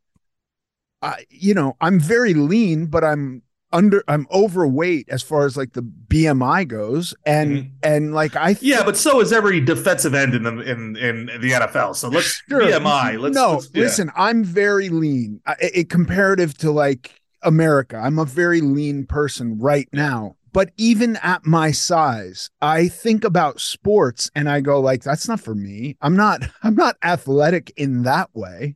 I, 1.02 1.26
you 1.30 1.54
know, 1.54 1.78
I'm 1.80 2.00
very 2.00 2.34
lean, 2.34 2.88
but 2.88 3.04
I'm 3.04 3.44
under, 3.72 4.04
I'm 4.08 4.28
overweight 4.32 5.10
as 5.10 5.22
far 5.22 5.46
as 5.46 5.58
like 5.58 5.74
the 5.74 5.82
BMI 5.82 6.68
goes. 6.68 7.14
And, 7.26 7.52
Mhm. 7.58 7.72
and 7.84 8.14
like, 8.14 8.36
I, 8.36 8.54
th- 8.54 8.64
yeah, 8.64 8.84
but 8.84 8.96
so 8.98 9.20
is 9.22 9.34
every 9.34 9.60
defensive 9.60 10.14
end 10.14 10.34
in 10.36 10.44
the 10.44 10.60
in 10.62 10.96
in 10.96 11.26
the 11.42 11.52
NFL. 11.52 11.96
So 11.96 12.08
let's 12.10 12.42
Sure. 12.50 12.62
BMI. 12.62 13.20
Let's 13.20 13.36
no, 13.36 13.54
let's- 13.54 13.70
yeah. 13.74 13.84
listen, 13.84 14.12
I'm 14.16 14.44
very 14.44 14.90
lean 14.90 15.42
I, 15.46 15.56
it, 15.60 15.90
comparative 15.90 16.58
to 16.60 16.72
like 16.72 17.20
America. 17.44 17.98
I'm 17.98 18.20
a 18.20 18.26
very 18.26 18.62
lean 18.62 19.06
person 19.06 19.58
right 19.60 19.88
now. 19.94 20.36
But 20.54 20.72
even 20.78 21.18
at 21.18 21.46
my 21.46 21.72
size, 21.72 22.50
I 22.62 22.88
think 22.88 23.24
about 23.24 23.60
sports 23.62 24.32
and 24.34 24.50
I 24.50 24.62
go 24.62 24.80
like, 24.80 25.04
that's 25.04 25.28
not 25.28 25.40
for 25.40 25.54
me. 25.54 25.98
I'm 26.02 26.16
not, 26.16 26.42
I'm 26.64 26.74
not 26.74 26.96
athletic 27.04 27.72
in 27.78 28.04
that 28.04 28.30
way. 28.34 28.76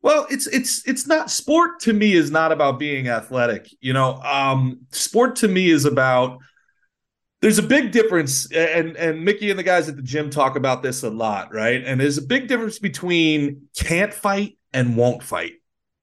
Well, 0.00 0.26
it's 0.30 0.46
it's 0.46 0.86
it's 0.86 1.06
not 1.06 1.30
sport 1.30 1.80
to 1.80 1.92
me 1.92 2.12
is 2.12 2.30
not 2.30 2.52
about 2.52 2.78
being 2.78 3.08
athletic. 3.08 3.68
You 3.80 3.92
know, 3.92 4.14
um 4.22 4.80
sport 4.90 5.36
to 5.36 5.48
me 5.48 5.70
is 5.70 5.84
about 5.84 6.38
there's 7.40 7.58
a 7.58 7.62
big 7.62 7.92
difference 7.92 8.50
and 8.52 8.96
and 8.96 9.24
Mickey 9.24 9.50
and 9.50 9.58
the 9.58 9.64
guys 9.64 9.88
at 9.88 9.96
the 9.96 10.02
gym 10.02 10.30
talk 10.30 10.56
about 10.56 10.82
this 10.82 11.02
a 11.02 11.10
lot, 11.10 11.52
right? 11.52 11.82
And 11.84 12.00
there's 12.00 12.18
a 12.18 12.22
big 12.22 12.48
difference 12.48 12.78
between 12.78 13.68
can't 13.76 14.14
fight 14.14 14.56
and 14.72 14.96
won't 14.96 15.22
fight. 15.22 15.54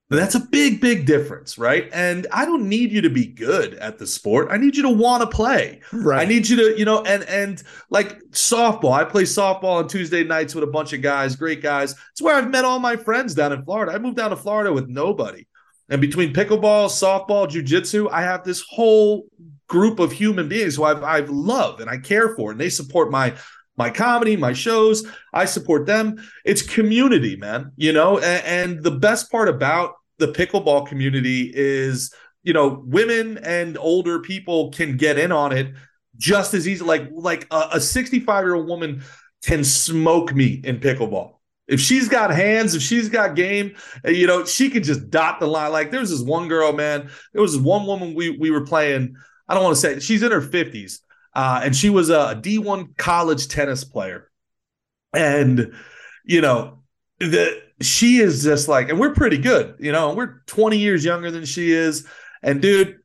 That's 0.08 0.36
a 0.36 0.40
big 0.40 0.80
big 0.80 1.04
difference, 1.04 1.58
right? 1.58 1.88
And 1.92 2.28
I 2.32 2.44
don't 2.44 2.68
need 2.68 2.92
you 2.92 3.00
to 3.00 3.10
be 3.10 3.26
good 3.26 3.74
at 3.74 3.98
the 3.98 4.06
sport. 4.06 4.48
I 4.52 4.56
need 4.56 4.76
you 4.76 4.84
to 4.84 4.90
want 4.90 5.22
to 5.22 5.36
play. 5.36 5.80
Right. 5.92 6.20
I 6.20 6.24
need 6.24 6.48
you 6.48 6.56
to, 6.56 6.78
you 6.78 6.84
know, 6.84 7.02
and 7.02 7.24
and 7.24 7.60
like 7.90 8.20
softball. 8.30 8.92
I 8.92 9.02
play 9.04 9.24
softball 9.24 9.78
on 9.78 9.88
Tuesday 9.88 10.22
nights 10.22 10.54
with 10.54 10.62
a 10.62 10.68
bunch 10.68 10.92
of 10.92 11.02
guys, 11.02 11.34
great 11.34 11.60
guys. 11.60 11.96
It's 12.12 12.22
where 12.22 12.36
I've 12.36 12.50
met 12.50 12.64
all 12.64 12.78
my 12.78 12.94
friends 12.94 13.34
down 13.34 13.52
in 13.52 13.64
Florida. 13.64 13.92
I 13.92 13.98
moved 13.98 14.16
down 14.16 14.30
to 14.30 14.36
Florida 14.36 14.72
with 14.72 14.88
nobody. 14.88 15.44
And 15.88 16.00
between 16.00 16.32
pickleball, 16.32 16.86
softball, 16.86 17.48
jujitsu, 17.48 18.08
I 18.10 18.22
have 18.22 18.44
this 18.44 18.64
whole 18.68 19.26
group 19.68 19.98
of 19.98 20.12
human 20.12 20.48
beings 20.48 20.76
who 20.76 20.84
I've 20.84 21.02
I've 21.02 21.30
loved 21.30 21.80
and 21.80 21.90
I 21.90 21.98
care 21.98 22.36
for, 22.36 22.52
and 22.52 22.60
they 22.60 22.70
support 22.70 23.10
my 23.10 23.34
my 23.76 23.90
comedy, 23.90 24.36
my 24.36 24.52
shows. 24.52 25.06
I 25.32 25.44
support 25.44 25.86
them. 25.86 26.16
It's 26.44 26.62
community, 26.62 27.36
man. 27.36 27.72
You 27.76 27.92
know, 27.92 28.18
and, 28.18 28.44
and 28.44 28.82
the 28.82 28.90
best 28.90 29.30
part 29.30 29.48
about 29.48 29.94
the 30.18 30.28
pickleball 30.28 30.86
community 30.86 31.52
is, 31.54 32.12
you 32.42 32.52
know, 32.52 32.82
women 32.86 33.38
and 33.38 33.76
older 33.76 34.20
people 34.20 34.70
can 34.70 34.96
get 34.96 35.18
in 35.18 35.32
on 35.32 35.52
it 35.52 35.74
just 36.16 36.54
as 36.54 36.66
easy. 36.66 36.84
Like 36.84 37.08
like 37.12 37.46
a 37.50 37.80
65 37.80 38.44
year 38.44 38.54
old 38.54 38.66
woman 38.66 39.02
can 39.44 39.64
smoke 39.64 40.34
me 40.34 40.60
in 40.64 40.80
pickleball. 40.80 41.34
If 41.68 41.80
she's 41.80 42.08
got 42.08 42.30
hands, 42.30 42.74
if 42.74 42.82
she's 42.82 43.08
got 43.08 43.34
game, 43.34 43.74
uh, 44.04 44.10
you 44.10 44.26
know, 44.26 44.44
she 44.44 44.70
can 44.70 44.84
just 44.84 45.10
dot 45.10 45.40
the 45.40 45.46
line. 45.46 45.72
Like 45.72 45.90
there's 45.90 46.10
this 46.10 46.22
one 46.22 46.48
girl, 46.48 46.72
man. 46.72 47.10
There 47.32 47.42
was 47.42 47.54
this 47.54 47.62
one 47.62 47.86
woman 47.86 48.14
we 48.14 48.30
we 48.30 48.50
were 48.50 48.64
playing. 48.64 49.16
I 49.48 49.54
don't 49.54 49.64
want 49.64 49.76
to 49.76 49.80
say 49.80 50.00
she's 50.00 50.22
in 50.22 50.32
her 50.32 50.40
50s, 50.40 51.00
uh, 51.36 51.60
and 51.62 51.76
she 51.76 51.90
was 51.90 52.08
a 52.08 52.40
D1 52.40 52.96
college 52.96 53.48
tennis 53.48 53.84
player. 53.84 54.30
And 55.12 55.74
you 56.24 56.40
know, 56.40 56.78
the 57.18 57.62
she 57.82 58.18
is 58.18 58.42
just 58.42 58.68
like, 58.68 58.88
and 58.88 58.98
we're 58.98 59.12
pretty 59.12 59.36
good, 59.36 59.76
you 59.78 59.92
know, 59.92 60.14
we're 60.14 60.40
20 60.46 60.78
years 60.78 61.04
younger 61.04 61.30
than 61.30 61.44
she 61.44 61.72
is. 61.72 62.06
And 62.42 62.62
dude, 62.62 63.00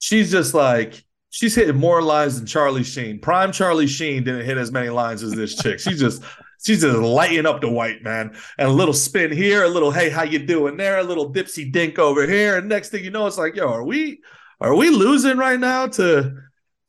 she's 0.00 0.32
just 0.32 0.52
like, 0.52 1.04
she's 1.30 1.54
hitting 1.54 1.76
more 1.76 2.02
lines 2.02 2.36
than 2.36 2.46
Charlie 2.46 2.82
Sheen. 2.82 3.20
Prime 3.20 3.52
Charlie 3.52 3.86
Sheen 3.86 4.24
didn't 4.24 4.46
hit 4.46 4.58
as 4.58 4.72
many 4.72 4.88
lines 4.88 5.22
as 5.22 5.32
this 5.32 5.54
chick. 5.54 5.78
She's 5.78 6.00
just 6.00 6.24
she's 6.64 6.80
just 6.80 6.98
lighting 6.98 7.46
up 7.46 7.60
the 7.60 7.70
white 7.70 8.02
man. 8.02 8.36
And 8.58 8.68
a 8.68 8.72
little 8.72 8.94
spin 8.94 9.30
here, 9.30 9.62
a 9.62 9.68
little 9.68 9.92
hey, 9.92 10.10
how 10.10 10.24
you 10.24 10.40
doing 10.40 10.76
there, 10.76 10.98
a 10.98 11.04
little 11.04 11.32
dipsy 11.32 11.70
dink 11.70 12.00
over 12.00 12.26
here. 12.26 12.56
And 12.56 12.68
next 12.68 12.88
thing 12.88 13.04
you 13.04 13.12
know, 13.12 13.28
it's 13.28 13.38
like, 13.38 13.54
yo, 13.54 13.68
are 13.68 13.84
we 13.84 14.22
are 14.60 14.74
we 14.74 14.90
losing 14.90 15.36
right 15.36 15.60
now 15.60 15.86
to 15.86 16.34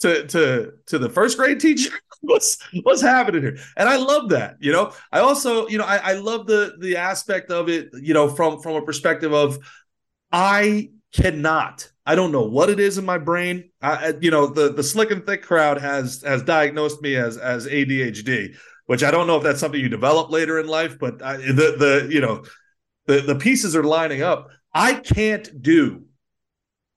to 0.02 0.28
to 0.28 0.74
to 0.88 0.98
the 1.00 1.10
first 1.10 1.38
grade 1.38 1.60
teacher? 1.60 1.92
what's 2.22 2.58
what's 2.84 3.02
happening 3.02 3.42
here? 3.42 3.58
And 3.76 3.88
I 3.90 3.98
love 3.98 4.30
that. 4.30 4.58
You 4.60 4.72
know, 4.72 4.94
I 5.12 5.20
also, 5.20 5.68
you 5.68 5.78
know, 5.78 5.86
I, 5.86 5.98
I 5.98 6.14
love 6.14 6.48
the 6.48 6.76
the 6.80 6.98
aspect 6.98 7.52
of 7.52 7.70
it, 7.70 7.90
you 8.02 8.14
know, 8.14 8.30
from 8.30 8.60
from 8.62 8.76
a 8.76 8.82
perspective 8.82 9.34
of 9.34 9.60
I 10.32 10.90
cannot. 11.14 11.90
I 12.06 12.16
don't 12.16 12.32
know 12.32 12.44
what 12.44 12.70
it 12.70 12.80
is 12.80 12.98
in 12.98 13.06
my 13.06 13.18
brain. 13.18 13.70
I, 13.82 14.14
you 14.22 14.32
know, 14.32 14.48
the 14.48 14.72
the 14.72 14.84
slick 14.84 15.12
and 15.12 15.26
thick 15.26 15.44
crowd 15.44 15.80
has 15.80 16.22
has 16.24 16.44
diagnosed 16.44 17.02
me 17.02 17.16
as 17.16 17.38
as 17.38 17.68
ADHD, 17.68 18.56
which 18.86 19.04
I 19.04 19.12
don't 19.12 19.28
know 19.28 19.38
if 19.38 19.44
that's 19.44 19.60
something 19.60 19.80
you 19.80 19.90
develop 19.90 20.32
later 20.32 20.60
in 20.60 20.68
life, 20.68 20.98
but 21.00 21.22
I, 21.22 21.38
the 21.38 21.76
the 21.78 22.08
you 22.12 22.22
know 22.22 22.44
the 23.08 23.22
the 23.22 23.36
pieces 23.36 23.76
are 23.76 23.84
lining 23.84 24.22
up. 24.22 24.50
I 24.74 24.94
can't 24.96 25.62
do 25.62 26.04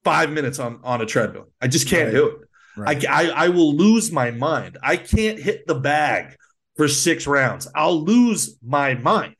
five 0.04 0.30
minutes 0.30 0.58
on 0.58 0.80
on 0.84 1.00
a 1.00 1.06
treadmill. 1.06 1.48
I 1.60 1.68
just 1.68 1.88
can't 1.88 2.06
Right. 2.06 2.14
do 2.14 2.26
it. 2.28 2.49
Right. 2.80 3.06
I, 3.06 3.26
I 3.26 3.44
I 3.44 3.48
will 3.48 3.74
lose 3.74 4.10
my 4.10 4.30
mind. 4.30 4.78
I 4.82 4.96
can't 4.96 5.38
hit 5.38 5.66
the 5.66 5.74
bag 5.74 6.36
for 6.76 6.88
six 6.88 7.26
rounds. 7.26 7.68
I'll 7.74 8.02
lose 8.02 8.56
my 8.64 8.94
mind. 8.94 9.36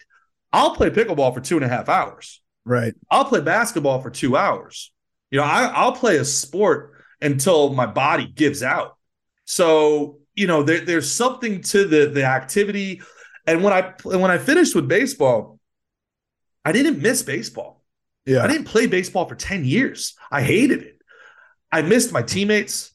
I'll 0.52 0.74
play 0.74 0.90
pickleball 0.90 1.32
for 1.32 1.40
two 1.40 1.56
and 1.56 1.64
a 1.64 1.68
half 1.68 1.88
hours. 1.88 2.42
right. 2.64 2.94
I'll 3.10 3.24
play 3.24 3.40
basketball 3.40 4.02
for 4.02 4.10
two 4.10 4.36
hours. 4.36 4.92
You 5.30 5.38
know, 5.38 5.44
I, 5.44 5.64
I'll 5.66 5.92
play 5.92 6.16
a 6.16 6.24
sport 6.24 6.94
until 7.20 7.72
my 7.72 7.86
body 7.86 8.26
gives 8.26 8.62
out. 8.62 8.96
So 9.44 10.18
you 10.34 10.46
know, 10.46 10.62
there, 10.62 10.80
there's 10.80 11.10
something 11.10 11.62
to 11.62 11.86
the 11.86 12.06
the 12.06 12.24
activity. 12.24 13.02
And 13.46 13.62
when 13.64 13.72
I 13.72 13.94
when 14.02 14.30
I 14.30 14.38
finished 14.38 14.74
with 14.74 14.88
baseball, 14.88 15.58
I 16.64 16.72
didn't 16.72 17.00
miss 17.00 17.22
baseball. 17.22 17.82
Yeah. 18.26 18.44
I 18.44 18.46
didn't 18.46 18.66
play 18.66 18.86
baseball 18.86 19.26
for 19.26 19.34
10 19.34 19.64
years. 19.64 20.14
I 20.30 20.42
hated 20.42 20.82
it. 20.82 21.00
I 21.72 21.82
missed 21.82 22.12
my 22.12 22.22
teammates. 22.22 22.92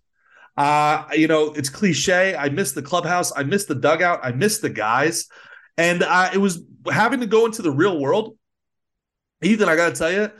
Uh, 0.57 1.05
you 1.13 1.27
know, 1.27 1.53
it's 1.53 1.69
cliche. 1.69 2.35
I 2.35 2.50
missed 2.50 2.75
the 2.75 2.81
clubhouse. 2.81 3.31
I 3.35 3.43
missed 3.43 3.67
the 3.67 3.75
dugout. 3.75 4.19
I 4.24 4.31
missed 4.31 4.62
the 4.62 4.69
guys. 4.69 5.27
And 5.77 6.03
uh, 6.03 6.29
it 6.33 6.38
was 6.38 6.63
having 6.89 7.19
to 7.19 7.25
go 7.27 7.45
into 7.45 7.62
the 7.62 7.71
real 7.71 8.00
world. 8.00 8.38
Ethan, 9.43 9.67
I 9.67 9.75
got 9.75 9.89
to 9.89 9.95
tell 9.95 10.12
you, 10.12 10.31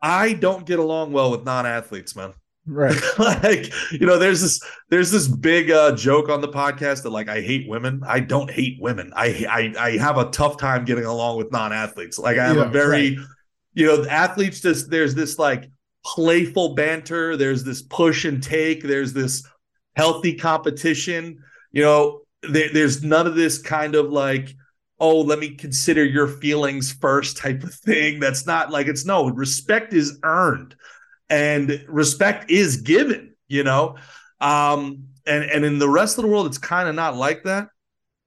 I 0.00 0.32
don't 0.32 0.64
get 0.66 0.78
along 0.78 1.12
well 1.12 1.30
with 1.30 1.44
non 1.44 1.66
athletes, 1.66 2.16
man. 2.16 2.32
Right. 2.66 3.00
like, 3.18 3.72
you 3.92 4.06
know, 4.06 4.18
there's 4.18 4.40
this 4.40 4.60
there's 4.90 5.10
this 5.10 5.26
big 5.28 5.70
uh, 5.70 5.96
joke 5.96 6.28
on 6.28 6.40
the 6.40 6.48
podcast 6.48 7.02
that 7.02 7.10
like 7.10 7.28
I 7.28 7.40
hate 7.40 7.68
women. 7.68 8.02
I 8.06 8.20
don't 8.20 8.50
hate 8.50 8.78
women. 8.80 9.12
I 9.16 9.46
I 9.48 9.86
I 9.86 9.96
have 9.98 10.18
a 10.18 10.30
tough 10.30 10.56
time 10.58 10.84
getting 10.84 11.04
along 11.04 11.38
with 11.38 11.50
non-athletes. 11.52 12.18
Like 12.18 12.38
I 12.38 12.46
have 12.46 12.56
Yeah, 12.56 12.64
a 12.66 12.68
very 12.68 13.16
right. 13.16 13.26
you 13.74 13.86
know, 13.86 14.04
athletes 14.08 14.60
just 14.60 14.90
there's 14.90 15.14
this 15.14 15.38
like 15.38 15.70
playful 16.04 16.74
banter, 16.74 17.36
there's 17.36 17.64
this 17.64 17.82
push 17.82 18.24
and 18.24 18.42
take, 18.42 18.82
there's 18.82 19.12
this 19.12 19.46
healthy 19.96 20.34
competition. 20.34 21.42
You 21.72 21.82
know, 21.82 22.20
there, 22.42 22.70
there's 22.72 23.02
none 23.02 23.26
of 23.26 23.34
this 23.34 23.58
kind 23.58 23.94
of 23.94 24.10
like 24.10 24.54
oh, 25.00 25.22
let 25.22 25.38
me 25.38 25.54
consider 25.54 26.04
your 26.04 26.28
feelings 26.28 26.92
first 26.92 27.38
type 27.38 27.62
of 27.62 27.74
thing. 27.74 28.20
That's 28.20 28.46
not 28.46 28.70
like 28.70 28.86
it's 28.86 29.06
no 29.06 29.30
respect 29.30 29.94
is 29.94 30.18
earned 30.22 30.76
and 31.30 31.84
respect 31.88 32.50
is 32.50 32.76
given, 32.82 33.34
you 33.48 33.64
know. 33.64 33.96
Um, 34.40 35.06
and 35.26 35.44
and 35.44 35.64
in 35.64 35.78
the 35.78 35.88
rest 35.88 36.18
of 36.18 36.22
the 36.22 36.30
world, 36.30 36.46
it's 36.46 36.58
kind 36.58 36.88
of 36.88 36.94
not 36.94 37.16
like 37.16 37.44
that. 37.44 37.68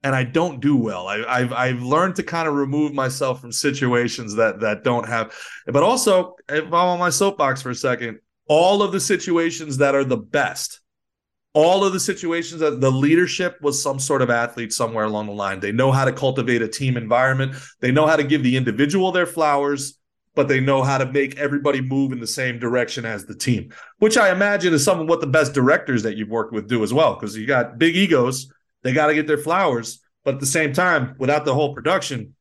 And 0.02 0.14
I 0.14 0.24
don't 0.24 0.60
do 0.60 0.76
well. 0.76 1.06
I, 1.06 1.24
I've 1.24 1.52
I've 1.52 1.82
learned 1.82 2.16
to 2.16 2.22
kind 2.22 2.48
of 2.48 2.54
remove 2.54 2.92
myself 2.92 3.40
from 3.40 3.52
situations 3.52 4.34
that 4.34 4.60
that 4.60 4.84
don't 4.84 5.08
have. 5.08 5.34
But 5.66 5.82
also, 5.82 6.34
if 6.48 6.64
I'm 6.64 6.74
on 6.74 6.98
my 6.98 7.10
soapbox 7.10 7.62
for 7.62 7.70
a 7.70 7.74
second, 7.74 8.18
all 8.46 8.82
of 8.82 8.92
the 8.92 9.00
situations 9.00 9.78
that 9.78 9.94
are 9.94 10.04
the 10.04 10.18
best 10.18 10.80
all 11.54 11.84
of 11.84 11.92
the 11.92 12.00
situations 12.00 12.60
that 12.60 12.80
the 12.80 12.90
leadership 12.90 13.56
was 13.62 13.80
some 13.80 14.00
sort 14.00 14.22
of 14.22 14.28
athlete 14.28 14.72
somewhere 14.72 15.04
along 15.04 15.26
the 15.26 15.32
line. 15.32 15.60
They 15.60 15.72
know 15.72 15.92
how 15.92 16.04
to 16.04 16.12
cultivate 16.12 16.62
a 16.62 16.68
team 16.68 16.96
environment. 16.96 17.54
They 17.80 17.92
know 17.92 18.06
how 18.06 18.16
to 18.16 18.24
give 18.24 18.42
the 18.42 18.56
individual 18.56 19.12
their 19.12 19.26
flowers, 19.26 19.96
but 20.34 20.48
they 20.48 20.58
know 20.58 20.82
how 20.82 20.98
to 20.98 21.06
make 21.06 21.38
everybody 21.38 21.80
move 21.80 22.10
in 22.10 22.18
the 22.18 22.26
same 22.26 22.58
direction 22.58 23.04
as 23.04 23.24
the 23.24 23.36
team, 23.36 23.72
which 23.98 24.18
I 24.18 24.32
imagine 24.32 24.74
is 24.74 24.84
some 24.84 25.00
of 25.00 25.08
what 25.08 25.20
the 25.20 25.28
best 25.28 25.54
directors 25.54 26.02
that 26.02 26.16
you've 26.16 26.28
worked 26.28 26.52
with 26.52 26.66
do 26.66 26.82
as 26.82 26.92
well. 26.92 27.14
Because 27.14 27.36
you 27.36 27.46
got 27.46 27.78
big 27.78 27.94
egos, 27.94 28.52
they 28.82 28.92
got 28.92 29.06
to 29.06 29.14
get 29.14 29.28
their 29.28 29.38
flowers, 29.38 30.00
but 30.24 30.34
at 30.34 30.40
the 30.40 30.46
same 30.46 30.72
time, 30.72 31.14
without 31.18 31.44
the 31.44 31.54
whole 31.54 31.72
production, 31.72 32.34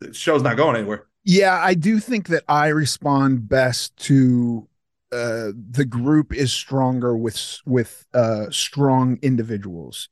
the 0.00 0.12
show's 0.12 0.42
not 0.42 0.58
going 0.58 0.76
anywhere. 0.76 1.06
Yeah, 1.24 1.58
I 1.60 1.72
do 1.72 1.98
think 2.00 2.28
that 2.28 2.44
I 2.46 2.68
respond 2.68 3.48
best 3.48 3.96
to 4.04 4.68
uh 5.12 5.52
the 5.70 5.84
group 5.84 6.34
is 6.34 6.52
stronger 6.52 7.16
with 7.16 7.60
with 7.64 8.04
uh 8.14 8.46
strong 8.50 9.18
individuals. 9.22 10.08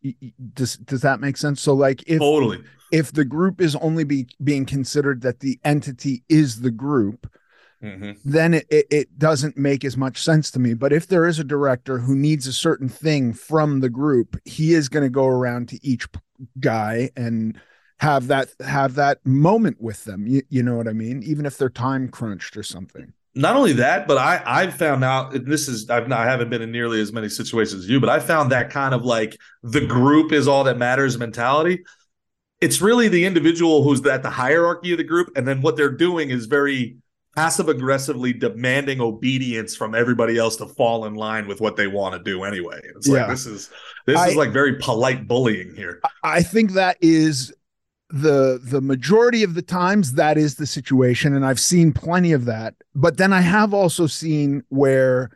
Does 0.55 0.77
does 0.77 1.01
that 1.03 1.21
make 1.21 1.37
sense? 1.37 1.61
So 1.61 1.75
like 1.75 2.03
if 2.07 2.21
Totally. 2.21 2.63
if 2.93 3.13
the 3.13 3.25
group 3.25 3.61
is 3.61 3.75
only 3.77 4.05
be 4.05 4.27
being 4.43 4.67
considered 4.67 5.23
that 5.23 5.41
the 5.41 5.59
entity 5.65 6.23
is 6.29 6.61
the 6.61 6.71
group 6.71 7.27
Mhm. 7.83 8.17
then 8.25 8.55
it, 8.55 8.67
it, 8.71 8.87
it 8.91 9.19
doesn't 9.19 9.59
make 9.59 9.85
as 9.85 9.95
much 9.97 10.23
sense 10.23 10.51
to 10.53 10.59
me. 10.59 10.73
But 10.73 10.93
if 10.93 11.07
there 11.07 11.27
is 11.27 11.39
a 11.39 11.45
director 11.45 11.99
who 11.99 12.15
needs 12.17 12.47
a 12.47 12.53
certain 12.53 12.89
thing 12.89 13.35
from 13.35 13.81
the 13.81 13.91
group 13.91 14.37
he 14.47 14.73
is 14.73 14.89
going 14.89 15.03
to 15.05 15.11
go 15.11 15.27
around 15.27 15.69
to 15.69 15.87
each 15.87 16.07
guy 16.61 17.11
and 17.17 17.61
have 17.99 18.29
that 18.29 18.49
have 18.61 18.95
that 18.95 19.19
moment 19.27 19.81
with 19.81 20.05
them. 20.05 20.27
You, 20.27 20.43
you 20.49 20.63
know 20.63 20.77
what 20.77 20.89
i 20.89 20.93
mean? 20.93 21.23
Even 21.25 21.45
if 21.47 21.59
they're 21.59 21.69
time 21.69 22.09
crunched 22.09 22.57
or 22.57 22.63
something 22.63 23.13
not 23.35 23.57
only 23.57 23.73
that, 23.75 24.07
but 24.07 24.17
I 24.19 24.43
I've 24.47 24.75
found 24.77 25.03
out 25.05 25.33
this 25.45 25.69
is 25.69 25.91
I've 25.91 26.09
not 26.09 26.21
I 26.21 26.31
haven't 26.31 26.51
been 26.51 26.63
in 26.63 26.71
nearly 26.71 27.01
as 27.01 27.13
many 27.13 27.29
situations 27.29 27.85
as 27.85 27.91
you, 27.91 28.01
but 28.01 28.09
I 28.09 28.21
found 28.21 28.53
that 28.53 28.71
kind 28.71 28.95
of 28.95 29.05
like 29.05 29.37
the 29.63 29.85
group 29.85 30.33
is 30.33 30.47
all 30.47 30.65
that 30.65 30.79
matters 30.79 31.19
mentality. 31.19 31.85
It's 32.61 32.81
really 32.81 33.09
the 33.09 33.25
individual 33.25 33.83
who's 33.83 34.05
at 34.07 34.23
the 34.23 34.31
hierarchy 34.31 34.93
of 34.93 34.99
the 34.99 35.05
group, 35.05 35.31
and 35.37 35.47
then 35.47 35.61
what 35.63 35.77
they're 35.77 35.91
doing 35.91 36.31
is 36.31 36.47
very 36.47 36.97
passive 37.35 37.69
aggressively 37.69 38.33
demanding 38.33 39.01
obedience 39.01 39.75
from 39.75 39.93
everybody 39.93 40.39
else 40.39 40.55
to 40.55 40.67
fall 40.67 41.05
in 41.05 41.15
line 41.15 41.49
with 41.49 41.61
what 41.61 41.75
they 41.75 41.89
want 41.89 42.15
to 42.15 42.23
do 42.23 42.45
anyway. 42.45 42.81
It's 42.97 43.09
like 43.09 43.19
Yeah. 43.23 43.27
this 43.27 43.45
is 43.47 43.71
this 44.07 44.19
I- 44.21 44.29
is 44.29 44.37
like 44.37 44.53
very 44.53 44.77
polite 44.77 45.27
bullying 45.27 45.75
here. 45.75 46.01
I 46.23 46.43
think 46.43 46.73
that 46.75 46.97
is 47.01 47.53
the 48.15 48.61
the 48.63 48.81
majority 48.81 49.43
of 49.43 49.55
the 49.55 49.63
times 49.63 50.13
that 50.13 50.39
is 50.39 50.55
the 50.55 50.67
situation 50.67 51.35
and 51.35 51.45
I've 51.45 51.59
seen 51.59 51.93
plenty 51.93 52.31
of 52.31 52.45
that. 52.45 52.75
But 52.95 53.17
then 53.17 53.33
I 53.33 53.41
have 53.41 53.75
also 53.75 54.07
seen 54.07 54.63
where 54.69 55.31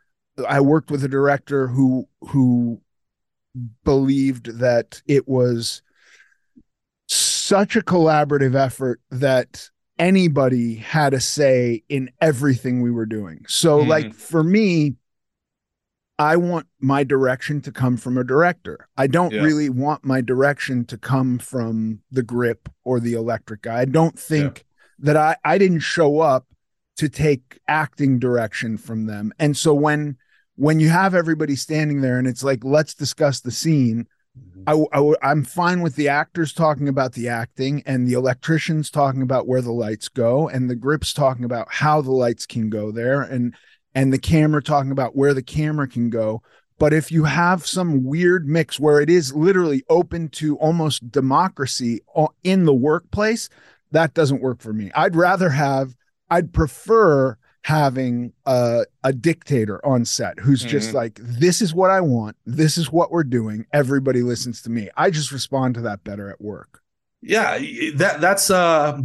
I 0.49 0.61
worked 0.61 0.88
with 0.88 1.02
a 1.02 1.08
director 1.08 1.66
who 1.66 2.07
who 2.20 2.81
believed 3.85 4.59
that 4.61 5.03
it 5.07 5.26
was 5.26 5.83
such 7.09 7.74
a 7.74 7.81
collaborative 7.81 8.55
effort 8.55 9.00
that 9.11 9.68
anybody 9.98 10.76
had 10.76 11.14
a 11.14 11.20
say 11.20 11.83
in 11.88 12.11
everything 12.20 12.81
we 12.81 12.92
were 12.92 13.07
doing. 13.07 13.44
So 13.48 13.81
Mhm. 13.81 13.88
like 13.88 14.14
for 14.14 14.44
me 14.44 14.94
I 16.18 16.37
want 16.37 16.66
my 16.81 17.04
direction 17.04 17.61
to 17.62 17.72
come 17.72 17.96
from 17.96 18.18
a 18.18 18.24
director. 18.24 18.88
I 18.96 19.07
don't 19.07 19.33
Yeah. 19.33 19.42
really 19.42 19.68
want 19.68 20.04
my 20.04 20.20
direction 20.20 20.85
to 20.87 20.98
come 20.98 21.38
from 21.38 22.00
the 22.11 22.24
grip 22.24 22.68
or 22.85 22.98
the 22.98 23.12
electric 23.12 23.62
guy. 23.62 23.81
I 23.81 23.85
don't 23.85 24.18
think 24.18 24.64
that 24.98 25.16
I 25.16 25.37
I 25.44 25.59
didn't 25.59 25.81
show 25.81 26.20
up 26.20 26.46
to 26.96 27.09
take 27.09 27.61
acting 27.68 28.18
direction 28.18 28.76
from 28.76 29.07
them. 29.07 29.33
And 29.38 29.57
so 29.57 29.72
when 29.74 30.16
when 30.57 30.81
you 30.81 30.88
have 30.88 31.14
everybody 31.14 31.54
standing 31.54 32.00
there 32.00 32.18
and 32.18 32.26
it's 32.26 32.42
like 32.42 32.64
let's 32.64 32.94
discuss 32.94 33.40
the 33.40 33.52
scene, 33.52 34.09
mm-hmm. 34.37 34.64
I, 34.66 35.20
I 35.22 35.31
am 35.31 35.44
fine 35.44 35.83
with 35.83 35.94
the 35.94 36.09
actors 36.09 36.52
talking 36.52 36.88
about 36.88 37.12
the 37.12 37.28
acting 37.28 37.85
and 37.87 38.09
the 38.09 38.14
electricians 38.14 38.90
talking 38.90 39.22
about 39.22 39.46
where 39.46 39.62
the 39.62 39.70
lights 39.72 40.09
go 40.09 40.48
and 40.48 40.68
the 40.68 40.74
grips 40.74 41.12
talking 41.12 41.44
about 41.44 41.68
how 41.70 42.00
the 42.00 42.11
lights 42.11 42.44
can 42.44 42.70
go 42.70 42.90
there 42.90 43.22
and 43.22 43.54
and 43.98 44.12
the 44.12 44.18
camera 44.18 44.62
talking 44.62 44.92
about 44.92 45.16
where 45.16 45.34
the 45.34 45.42
camera 45.42 45.88
can 45.88 46.08
go. 46.08 46.40
But 46.78 46.92
if 46.92 47.11
you 47.11 47.24
have 47.24 47.66
some 47.66 48.04
weird 48.04 48.46
mix 48.46 48.78
where 48.78 49.00
it 49.00 49.11
is 49.11 49.34
literally 49.34 49.82
open 49.88 50.28
to 50.30 50.56
almost 50.58 51.11
democracy 51.11 52.02
in 52.44 52.64
the 52.64 52.74
workplace, 52.74 53.48
that 53.90 54.14
doesn't 54.14 54.40
work 54.40 54.61
for 54.61 54.72
me. 54.72 54.92
I'd 54.94 55.16
rather 55.16 55.50
have, 55.50 55.96
I'd 56.30 56.52
prefer 56.52 57.37
having 57.62 58.32
a, 58.46 58.84
a 59.02 59.12
dictator 59.12 59.84
on 59.84 60.04
set 60.04 60.38
who's 60.38 60.62
just 60.62 60.90
Mhm. 60.90 60.94
like, 60.94 61.18
this 61.20 61.61
is 61.61 61.74
what 61.74 61.90
I 61.90 62.00
want. 62.00 62.37
This 62.46 62.78
is 62.78 62.92
what 62.92 63.11
we're 63.11 63.24
doing. 63.24 63.66
Everybody 63.72 64.22
listens 64.22 64.62
to 64.62 64.70
me. 64.70 64.88
I 64.96 65.11
just 65.11 65.32
respond 65.32 65.74
to 65.74 65.80
that 65.80 66.04
better 66.04 66.30
at 66.30 66.40
work. 66.40 66.80
Yeah, 67.20 67.58
that 67.96 68.20
that's 68.20 68.48
uh 68.48 69.00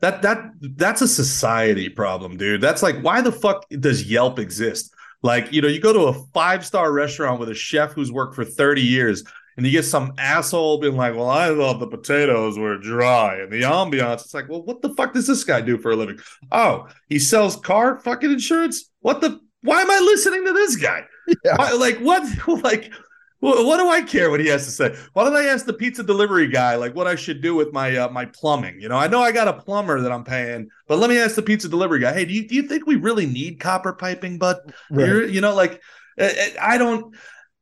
that 0.00 0.22
that 0.22 0.50
that's 0.76 1.02
a 1.02 1.08
society 1.08 1.88
problem, 1.88 2.36
dude. 2.36 2.60
That's 2.60 2.82
like 2.82 3.00
why 3.00 3.20
the 3.20 3.32
fuck 3.32 3.66
does 3.68 4.04
Yelp 4.04 4.38
exist? 4.38 4.92
Like, 5.22 5.52
you 5.52 5.60
know, 5.60 5.68
you 5.68 5.80
go 5.80 5.92
to 5.92 6.18
a 6.18 6.24
five-star 6.32 6.90
restaurant 6.90 7.40
with 7.40 7.50
a 7.50 7.54
chef 7.54 7.92
who's 7.92 8.10
worked 8.10 8.34
for 8.34 8.44
30 8.44 8.80
years 8.80 9.22
and 9.56 9.66
you 9.66 9.72
get 9.72 9.84
some 9.84 10.14
asshole 10.16 10.78
being 10.78 10.96
like, 10.96 11.14
"Well, 11.14 11.28
I 11.28 11.48
thought 11.48 11.80
the 11.80 11.86
potatoes 11.86 12.58
were 12.58 12.78
dry 12.78 13.36
and 13.36 13.52
the 13.52 13.62
ambiance." 13.62 14.22
It's 14.24 14.32
like, 14.32 14.48
"Well, 14.48 14.62
what 14.62 14.80
the 14.80 14.94
fuck 14.94 15.12
does 15.12 15.26
this 15.26 15.44
guy 15.44 15.60
do 15.60 15.76
for 15.76 15.90
a 15.90 15.96
living?" 15.96 16.18
"Oh, 16.50 16.88
he 17.08 17.18
sells 17.18 17.56
car 17.56 17.98
fucking 17.98 18.30
insurance." 18.30 18.90
What 19.00 19.20
the 19.20 19.38
why 19.62 19.82
am 19.82 19.90
I 19.90 19.98
listening 19.98 20.46
to 20.46 20.52
this 20.52 20.76
guy? 20.76 21.04
Yeah. 21.44 21.56
Why- 21.56 21.72
like 21.72 21.98
what 21.98 22.24
like 22.64 22.92
what, 23.40 23.64
what 23.66 23.78
do 23.78 23.88
I 23.88 24.02
care 24.02 24.30
what 24.30 24.40
he 24.40 24.46
has 24.48 24.64
to 24.66 24.70
say? 24.70 24.96
Why 25.14 25.24
don't 25.24 25.34
I 25.34 25.46
ask 25.46 25.64
the 25.66 25.72
pizza 25.72 26.02
delivery 26.02 26.46
guy 26.48 26.76
like 26.76 26.94
what 26.94 27.06
I 27.06 27.14
should 27.14 27.40
do 27.40 27.54
with 27.54 27.72
my 27.72 27.96
uh, 27.96 28.08
my 28.10 28.26
plumbing? 28.26 28.80
You 28.80 28.88
know, 28.88 28.96
I 28.96 29.06
know 29.08 29.20
I 29.20 29.32
got 29.32 29.48
a 29.48 29.54
plumber 29.54 30.00
that 30.02 30.12
I'm 30.12 30.24
paying, 30.24 30.68
but 30.86 30.98
let 30.98 31.10
me 31.10 31.18
ask 31.18 31.34
the 31.36 31.42
pizza 31.42 31.68
delivery 31.68 32.00
guy. 32.00 32.12
Hey, 32.12 32.24
do 32.26 32.32
you 32.34 32.46
do 32.46 32.54
you 32.54 32.62
think 32.62 32.86
we 32.86 32.96
really 32.96 33.26
need 33.26 33.58
copper 33.58 33.92
piping? 33.94 34.38
But 34.38 34.60
Right. 34.90 35.06
you're, 35.08 35.26
you 35.26 35.40
know, 35.40 35.54
like 35.54 35.80
uh, 36.18 36.24
uh, 36.24 36.46
I 36.60 36.78
don't. 36.78 37.14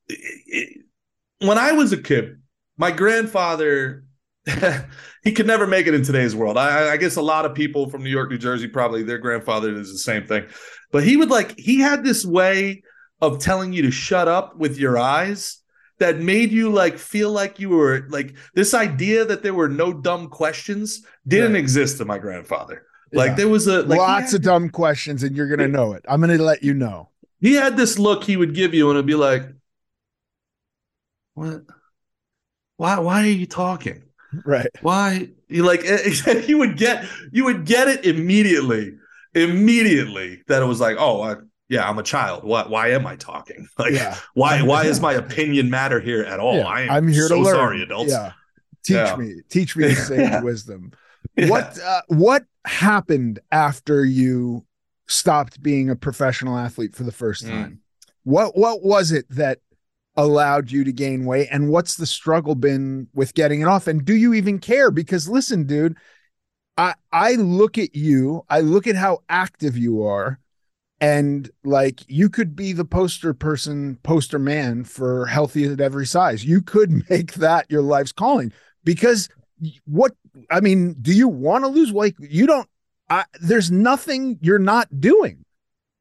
it- 0.08 0.18
it- 0.46 0.84
when 1.40 1.56
I 1.58 1.72
was 1.72 1.92
a 1.92 1.96
kid, 2.02 2.40
my 2.76 2.90
grandfather. 2.90 4.04
he 5.24 5.32
could 5.32 5.46
never 5.46 5.66
make 5.66 5.86
it 5.86 5.92
in 5.92 6.02
today's 6.02 6.34
world. 6.34 6.56
I, 6.56 6.92
I 6.92 6.96
guess 6.96 7.16
a 7.16 7.22
lot 7.22 7.44
of 7.44 7.54
people 7.54 7.90
from 7.90 8.02
New 8.02 8.08
York, 8.08 8.30
New 8.30 8.38
Jersey, 8.38 8.66
probably 8.66 9.02
their 9.02 9.18
grandfather 9.18 9.76
is 9.78 9.92
the 9.92 9.98
same 9.98 10.26
thing. 10.26 10.46
But 10.90 11.04
he 11.04 11.18
would 11.18 11.28
like 11.28 11.58
he 11.58 11.80
had 11.80 12.02
this 12.02 12.24
way 12.24 12.82
of 13.20 13.38
telling 13.40 13.74
you 13.74 13.82
to 13.82 13.90
shut 13.90 14.26
up 14.26 14.56
with 14.56 14.78
your 14.78 14.96
eyes 14.96 15.57
that 15.98 16.18
made 16.18 16.52
you 16.52 16.70
like 16.70 16.96
feel 16.98 17.30
like 17.32 17.58
you 17.58 17.70
were 17.70 18.06
like 18.08 18.34
this 18.54 18.72
idea 18.74 19.24
that 19.24 19.42
there 19.42 19.54
were 19.54 19.68
no 19.68 19.92
dumb 19.92 20.28
questions 20.28 21.04
didn't 21.26 21.52
Right. 21.54 21.58
exist 21.60 21.98
to 21.98 22.04
my 22.04 22.18
grandfather. 22.18 22.84
Like 23.12 23.36
there 23.36 23.48
was 23.48 23.66
a 23.66 23.82
like 23.82 23.98
Lots 23.98 24.32
had- 24.32 24.40
of 24.40 24.42
dumb 24.42 24.68
questions, 24.68 25.22
and 25.22 25.34
you're 25.36 25.48
gonna 25.48 25.66
know 25.68 25.92
it. 25.94 26.04
I'm 26.08 26.20
gonna 26.20 26.36
let 26.38 26.62
you 26.62 26.74
know. 26.74 27.08
he 27.40 27.54
had 27.54 27.76
this 27.76 27.98
look 27.98 28.24
he 28.24 28.36
would 28.36 28.54
give 28.54 28.74
you 28.74 28.88
and 28.90 28.96
it'd 28.96 29.06
be 29.06 29.14
like 29.14 29.44
what 31.34 31.62
why 32.76 32.98
why 32.98 33.22
are 33.22 33.26
you 33.30 33.46
talking 33.46 34.02
Right. 34.44 34.68
why 34.82 35.30
you 35.48 35.62
like 35.64 35.82
you 36.48 36.58
would 36.58 36.76
get 36.76 37.04
you 37.32 37.44
would 37.44 37.64
get 37.64 37.88
it 37.88 38.04
immediately 38.04 38.94
immediately 39.34 40.42
that 40.48 40.62
it 40.62 40.66
was 40.66 40.80
like 40.80 40.96
oh 40.98 41.22
I, 41.22 41.36
yeah 41.68 41.88
i'm 41.88 41.98
a 41.98 42.02
child 42.02 42.44
what 42.44 42.70
why 42.70 42.88
am 42.88 43.06
i 43.06 43.16
talking 43.16 43.68
like 43.78 43.92
Yeah. 43.92 44.16
why 44.34 44.62
why 44.62 44.84
does 44.86 45.00
my 45.00 45.14
opinion 45.14 45.70
matter 45.70 46.00
here 46.00 46.22
at 46.22 46.40
all 46.40 46.56
Yeah, 46.56 46.66
i 46.66 46.80
am 46.82 46.90
I'm 46.90 47.08
here 47.08 47.28
so 47.28 47.36
to 47.36 47.40
learn. 47.42 47.54
sorry 47.54 47.82
adults 47.82 48.10
Yeah. 48.10 48.32
Teach 48.84 48.94
Yeah. 48.96 49.16
me. 49.16 49.34
Teach 49.50 49.76
me 49.76 49.88
the 49.88 49.94
sage 50.06 50.42
wisdom. 50.42 50.92
What 51.34 51.78
uh, 51.78 52.00
what 52.08 52.44
happened 52.64 53.40
after 53.52 54.04
you 54.04 54.64
stopped 55.08 55.62
being 55.62 55.90
a 55.90 55.96
professional 55.96 56.56
athlete 56.56 56.94
for 56.94 57.02
the 57.02 57.12
first 57.12 57.44
Mm. 57.44 57.50
time? 57.50 57.80
What 58.24 58.56
what 58.56 58.82
was 58.82 59.12
it 59.12 59.26
that 59.30 59.58
allowed 60.16 60.70
you 60.70 60.84
to 60.84 60.92
gain 60.92 61.26
weight 61.26 61.48
and 61.50 61.68
what's 61.70 61.96
the 61.96 62.06
struggle 62.06 62.54
been 62.54 63.08
with 63.14 63.34
getting 63.34 63.60
it 63.60 63.68
off 63.68 63.86
and 63.86 64.04
do 64.04 64.14
you 64.14 64.32
even 64.32 64.58
care 64.58 64.90
because 64.90 65.28
listen 65.28 65.64
dude 65.64 65.96
I 66.78 66.94
I 67.12 67.34
look 67.34 67.76
at 67.78 67.94
you, 67.94 68.44
I 68.48 68.60
look 68.60 68.86
at 68.86 68.96
how 68.96 69.18
active 69.28 69.76
you 69.76 70.02
are 70.04 70.38
and 71.00 71.50
like 71.64 72.00
you 72.08 72.28
could 72.28 72.56
be 72.56 72.72
the 72.72 72.84
poster 72.84 73.32
person, 73.32 73.98
poster 74.02 74.38
man 74.38 74.84
for 74.84 75.26
healthy 75.26 75.64
at 75.64 75.80
every 75.80 76.06
size. 76.06 76.44
You 76.44 76.60
could 76.60 76.90
make 77.10 77.34
that 77.34 77.66
your 77.70 77.82
life's 77.82 78.12
calling 78.12 78.52
because 78.84 79.28
what 79.84 80.12
I 80.50 80.60
mean, 80.60 80.96
do 81.00 81.12
you 81.12 81.28
want 81.28 81.64
to 81.64 81.68
lose 81.68 81.92
weight? 81.92 82.14
You 82.18 82.46
don't 82.46 82.68
I, 83.10 83.24
there's 83.40 83.70
nothing 83.70 84.38
you're 84.40 84.58
not 84.58 85.00
doing. 85.00 85.44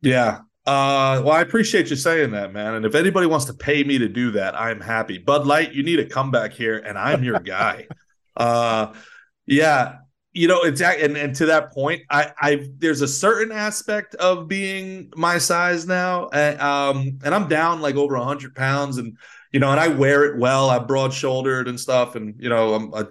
Yeah. 0.01 0.39
Uh, 0.65 1.23
well, 1.23 1.31
I 1.31 1.41
appreciate 1.41 1.89
you 1.89 1.95
saying 1.95 2.31
that, 2.31 2.51
man. 2.51 2.73
And 2.73 2.85
if 2.85 2.93
anybody 2.93 3.25
wants 3.25 3.45
to 3.45 3.53
pay 3.53 3.83
me 3.83 3.97
to 3.99 4.09
do 4.09 4.31
that, 4.31 4.59
I'm 4.59 4.81
happy. 4.81 5.17
Bud 5.17 5.47
Light, 5.47 5.73
you 5.73 5.81
need 5.81 5.95
to 5.97 6.05
come 6.05 6.29
back 6.29 6.51
here, 6.51 6.77
and 6.77 6.97
I'm 6.97 7.23
your 7.23 7.39
guy. 7.39 7.87
uh, 8.37 8.93
yeah, 9.45 9.99
you 10.37 10.47
know, 10.47 10.61
it's 10.61 10.79
and 10.81 11.17
and 11.17 11.35
to 11.37 11.47
that 11.47 11.73
point, 11.73 12.03
I 12.11 12.31
I 12.39 12.69
there's 12.77 13.01
a 13.01 13.07
certain 13.07 13.51
aspect 13.51 14.13
of 14.15 14.47
being 14.47 15.11
my 15.15 15.39
size 15.39 15.87
now, 15.87 16.29
and, 16.29 16.61
um, 16.61 17.19
and 17.23 17.33
I'm 17.33 17.47
down 17.47 17.81
like 17.81 17.95
over 17.95 18.15
hundred 18.17 18.53
pounds, 18.53 18.99
and 18.99 19.17
you 19.51 19.59
know, 19.59 19.71
and 19.71 19.79
I 19.79 19.87
wear 19.87 20.25
it 20.25 20.39
well. 20.39 20.69
I'm 20.69 20.85
broad 20.85 21.11
shouldered 21.11 21.67
and 21.67 21.79
stuff, 21.79 22.15
and 22.15 22.35
you 22.37 22.49
know, 22.49 22.75
I'm. 22.75 22.93
I, 22.93 23.05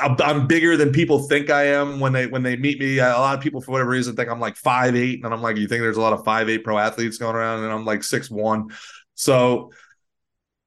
I'm 0.00 0.48
bigger 0.48 0.76
than 0.76 0.90
people 0.90 1.20
think 1.28 1.48
I 1.48 1.66
am 1.66 2.00
when 2.00 2.12
they 2.12 2.26
when 2.26 2.42
they 2.42 2.56
meet 2.56 2.80
me. 2.80 2.98
A 2.98 3.06
lot 3.10 3.38
of 3.38 3.40
people, 3.40 3.60
for 3.60 3.70
whatever 3.70 3.90
reason, 3.90 4.16
think 4.16 4.28
I'm 4.28 4.40
like 4.40 4.56
five 4.56 4.96
eight, 4.96 5.24
and 5.24 5.32
I'm 5.32 5.40
like, 5.40 5.56
you 5.56 5.68
think 5.68 5.82
there's 5.82 5.96
a 5.96 6.00
lot 6.00 6.12
of 6.12 6.24
five 6.24 6.48
eight 6.48 6.64
pro 6.64 6.76
athletes 6.76 7.16
going 7.16 7.36
around, 7.36 7.62
and 7.62 7.72
I'm 7.72 7.84
like 7.84 8.02
six 8.02 8.28
one. 8.28 8.70
So, 9.14 9.70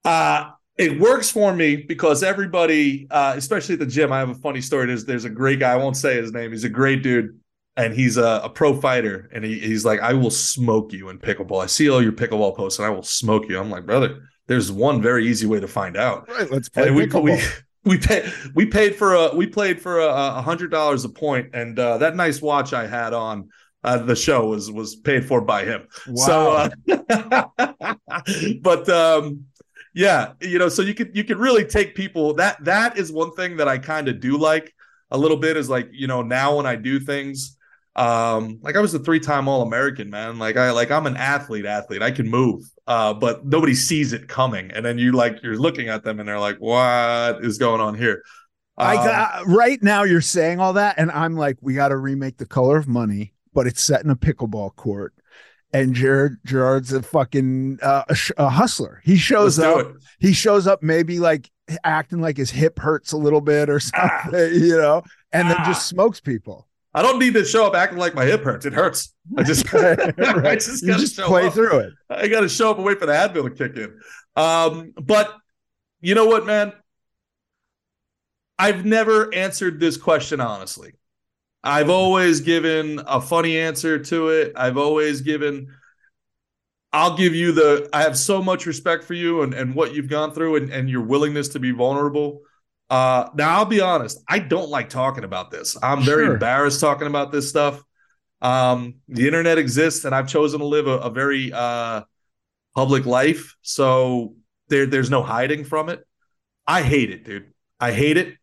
uh, 0.06 0.52
it 0.78 1.00
works 1.00 1.32
for 1.32 1.54
me 1.54 1.78
because 1.78 2.22
everybody, 2.22 3.08
uh, 3.10 3.34
especially 3.38 3.74
at 3.74 3.80
the 3.80 3.86
gym, 3.86 4.12
I 4.12 4.20
have 4.20 4.30
a 4.30 4.36
funny 4.36 4.62
story. 4.62 4.88
There's 4.88 5.06
there's 5.06 5.26
a 5.26 5.30
great 5.30 5.60
guy. 5.60 5.72
I 5.72 5.78
won't 5.78 5.98
say 5.98 6.16
his 6.16 6.34
name. 6.34 6.52
He's 6.52 6.66
a 6.66 6.70
great 6.70 7.02
dude, 7.02 7.40
and 7.78 7.94
he's 7.94 8.18
a, 8.18 8.42
a 8.44 8.50
pro 8.50 8.80
fighter. 8.80 9.30
And 9.34 9.46
he, 9.46 9.60
he's 9.60 9.86
like, 9.86 10.02
I 10.02 10.14
will 10.14 10.32
smoke 10.32 10.92
you 10.92 11.10
in 11.10 11.20
pickleball. 11.20 11.64
I 11.64 11.68
see 11.68 11.90
all 11.90 12.04
your 12.04 12.12
pickleball 12.12 12.56
posts, 12.56 12.80
and 12.80 12.86
I 12.86 12.90
will 12.90 13.04
smoke 13.04 13.48
you. 13.48 13.58
I'm 13.58 13.70
like, 13.70 13.86
brother, 13.86 14.28
there's 14.48 14.72
one 14.72 15.02
very 15.02 15.28
easy 15.28 15.48
way 15.48 15.62
to 15.62 15.68
find 15.68 15.96
out. 15.96 16.30
Right, 16.30 16.52
let's 16.52 16.68
play 16.68 16.90
and 16.90 16.98
pickleball. 16.98 17.24
We, 17.24 17.92
we 17.92 17.98
paid 18.00 18.34
we 18.54 18.66
paid 18.66 18.96
for 18.96 19.14
a 19.14 19.34
we 19.34 19.48
played 19.48 19.82
for 19.82 20.02
a, 20.02 20.08
a 20.08 20.42
hundred 20.42 20.72
dollars 20.72 21.06
a 21.06 21.10
point, 21.10 21.52
and 21.54 21.80
uh, 21.80 22.00
that 22.00 22.18
nice 22.18 22.42
watch 22.42 22.74
I 22.74 22.86
had 22.86 23.14
on 23.14 23.48
uh, 23.86 24.00
the 24.00 24.16
show 24.16 24.48
was 24.48 24.70
was 24.70 24.96
paid 24.98 25.26
for 25.26 25.40
by 25.40 25.64
him. 25.64 25.88
Wow. 26.08 26.26
So, 26.26 26.52
uh, 26.52 27.96
but 28.62 28.90
um, 28.90 29.46
yeah, 29.96 30.34
you 30.42 30.60
know, 30.60 30.68
so 30.68 30.82
you 30.82 30.94
could 30.94 31.16
you 31.16 31.24
could 31.24 31.38
really 31.38 31.64
take 31.64 31.96
people 31.96 32.34
that 32.36 32.64
that 32.66 32.98
is 32.98 33.12
one 33.12 33.32
thing 33.32 33.56
that 33.58 33.70
I 33.70 33.78
kind 33.78 34.10
of 34.10 34.20
do 34.20 34.38
like 34.38 34.76
a 35.10 35.18
little 35.18 35.38
bit 35.38 35.56
is 35.56 35.70
like 35.70 35.90
you 35.92 36.06
know 36.06 36.22
now 36.22 36.58
when 36.58 36.66
I 36.66 36.76
do 36.76 37.00
things 37.00 37.58
um 37.98 38.60
like 38.62 38.76
i 38.76 38.82
was 38.82 38.94
a 38.94 39.00
three-time 39.00 39.48
all-american 39.48 40.10
man. 40.10 40.38
Like 40.38 40.58
i 40.58 40.72
like 40.72 40.92
i'm 40.92 41.08
an 41.08 41.16
athlete 41.16 41.66
athlete. 41.66 42.02
I 42.02 42.12
can 42.12 42.30
move 42.30 42.70
uh 42.88 43.14
but 43.14 43.46
nobody 43.46 43.74
sees 43.74 44.12
it 44.12 44.28
coming. 44.28 44.70
And 44.72 44.86
then 44.86 44.98
you 44.98 45.14
like 45.14 45.42
you're 45.42 45.58
looking 45.58 45.88
at 45.88 46.04
them 46.04 46.20
and 46.20 46.28
they're 46.28 46.40
like 46.40 46.58
what 46.58 47.44
is 47.46 47.58
going 47.58 47.80
on 47.80 47.96
here? 47.96 48.22
Um, 48.78 48.88
i 48.88 48.96
got 48.96 49.48
right 49.48 49.82
now 49.82 50.04
you're 50.04 50.20
saying 50.20 50.60
all 50.60 50.74
that 50.74 50.96
and 50.98 51.10
i'm 51.12 51.38
like 51.38 51.56
we 51.62 51.74
got 51.74 51.88
to 51.88 51.96
remake 51.96 52.36
the 52.36 52.46
color 52.46 52.76
of 52.78 52.90
money 52.90 53.34
but 53.54 53.68
it's 53.68 53.82
set 53.82 54.04
in 54.04 54.10
a 54.10 54.18
pickleball 54.18 54.76
court 54.76 55.14
and 55.74 55.94
Jared 55.94 56.38
Gerard's 56.46 56.94
a 56.94 57.02
fucking 57.02 57.80
uh, 57.82 58.04
a, 58.08 58.18
a, 58.38 58.50
hustler. 58.50 59.02
He 59.04 59.18
shows 59.18 59.60
up. 59.60 59.92
He 60.20 60.34
shows 60.34 60.68
up 60.68 60.82
maybe 60.82 61.20
like 61.20 61.50
acting 61.84 62.22
like 62.22 62.38
his 62.38 62.52
hip 62.52 62.80
hurts 62.80 63.12
a 63.12 63.18
little 63.18 63.42
bit 63.42 63.70
or 63.70 63.80
ah. 63.94 64.22
something, 64.24 64.40
ah. 64.40 64.54
you 64.54 64.78
know, 64.78 65.04
and 65.32 65.48
ah. 65.48 65.54
then 65.54 65.66
just 65.66 65.88
smokes 65.88 66.20
people. 66.20 66.68
I 66.94 67.02
don't 67.02 67.20
need 67.20 67.34
to 67.34 67.44
show 67.44 67.68
up 67.68 67.76
acting 67.76 67.98
like 67.98 68.16
my 68.16 68.24
hip 68.24 68.42
hurts. 68.44 68.66
It 68.66 68.72
hurts. 68.72 69.14
I 69.38 69.44
just, 69.44 69.72
right. 69.74 70.00
I 70.18 70.56
just, 70.56 70.82
you 70.82 70.94
just 70.94 71.18
play 71.18 71.48
up. 71.48 71.54
through 71.54 71.80
it. 71.80 71.94
I 72.10 72.30
got 72.30 72.42
to 72.42 72.50
show 72.50 72.72
up 72.72 72.78
and 72.78 72.86
wait 72.86 73.00
for 73.00 73.06
the 73.06 73.12
Advil 73.12 73.44
to 73.44 73.50
kick 73.50 73.76
in. 73.76 74.00
Um, 74.42 74.94
but 75.02 75.36
you 76.00 76.16
know 76.16 76.26
what, 76.26 76.46
man? 76.46 76.72
I've 78.58 78.86
never 78.86 79.34
answered 79.34 79.82
this 79.82 79.98
question 79.98 80.40
honestly. 80.40 80.94
I've 81.66 81.90
always 81.90 82.42
given 82.42 83.02
a 83.06 83.20
funny 83.20 83.58
answer 83.58 84.00
to 84.00 84.30
it. 84.30 84.54
I've 84.56 84.78
always 84.78 85.22
given. 85.22 85.74
I'll 86.94 87.18
give 87.18 87.34
you 87.34 87.52
the. 87.52 87.90
I 87.92 88.04
have 88.04 88.18
so 88.18 88.42
much 88.42 88.66
respect 88.66 89.04
for 89.04 89.16
you 89.16 89.42
and, 89.42 89.54
and 89.54 89.76
what 89.76 89.94
you've 89.94 90.08
gone 90.08 90.32
through 90.32 90.58
and, 90.58 90.70
and 90.70 90.90
your 90.90 91.02
willingness 91.02 91.50
to 91.50 91.60
be 91.60 91.72
vulnerable. 91.72 92.42
Uh, 92.90 93.30
now 93.34 93.58
I'll 93.58 93.66
be 93.66 93.82
honest, 93.82 94.20
I 94.30 94.38
don't 94.38 94.70
like 94.70 94.90
talking 94.90 95.24
about 95.24 95.50
this. 95.50 95.76
I'm 95.82 96.04
very 96.04 96.28
embarrassed 96.28 96.80
talking 96.80 97.08
about 97.08 97.32
this 97.32 97.50
stuff. 97.50 97.82
Um, 98.42 98.96
the 99.08 99.26
internet 99.26 99.58
exists, 99.58 100.06
and 100.06 100.14
I've 100.14 100.28
chosen 100.28 100.60
to 100.60 100.66
live 100.68 100.86
a, 100.86 101.00
a 101.00 101.10
very 101.10 101.52
uh, 101.52 102.04
public 102.76 103.08
life, 103.08 103.56
so 103.64 104.36
there, 104.70 104.86
there's 104.86 105.10
no 105.10 105.24
hiding 105.24 105.64
from 105.64 105.90
it. 105.90 106.06
I 106.68 106.84
hate 106.84 107.10
it, 107.10 107.26
dude. 107.26 107.52
I 107.80 107.92
hate 107.92 108.18
it. 108.18 108.36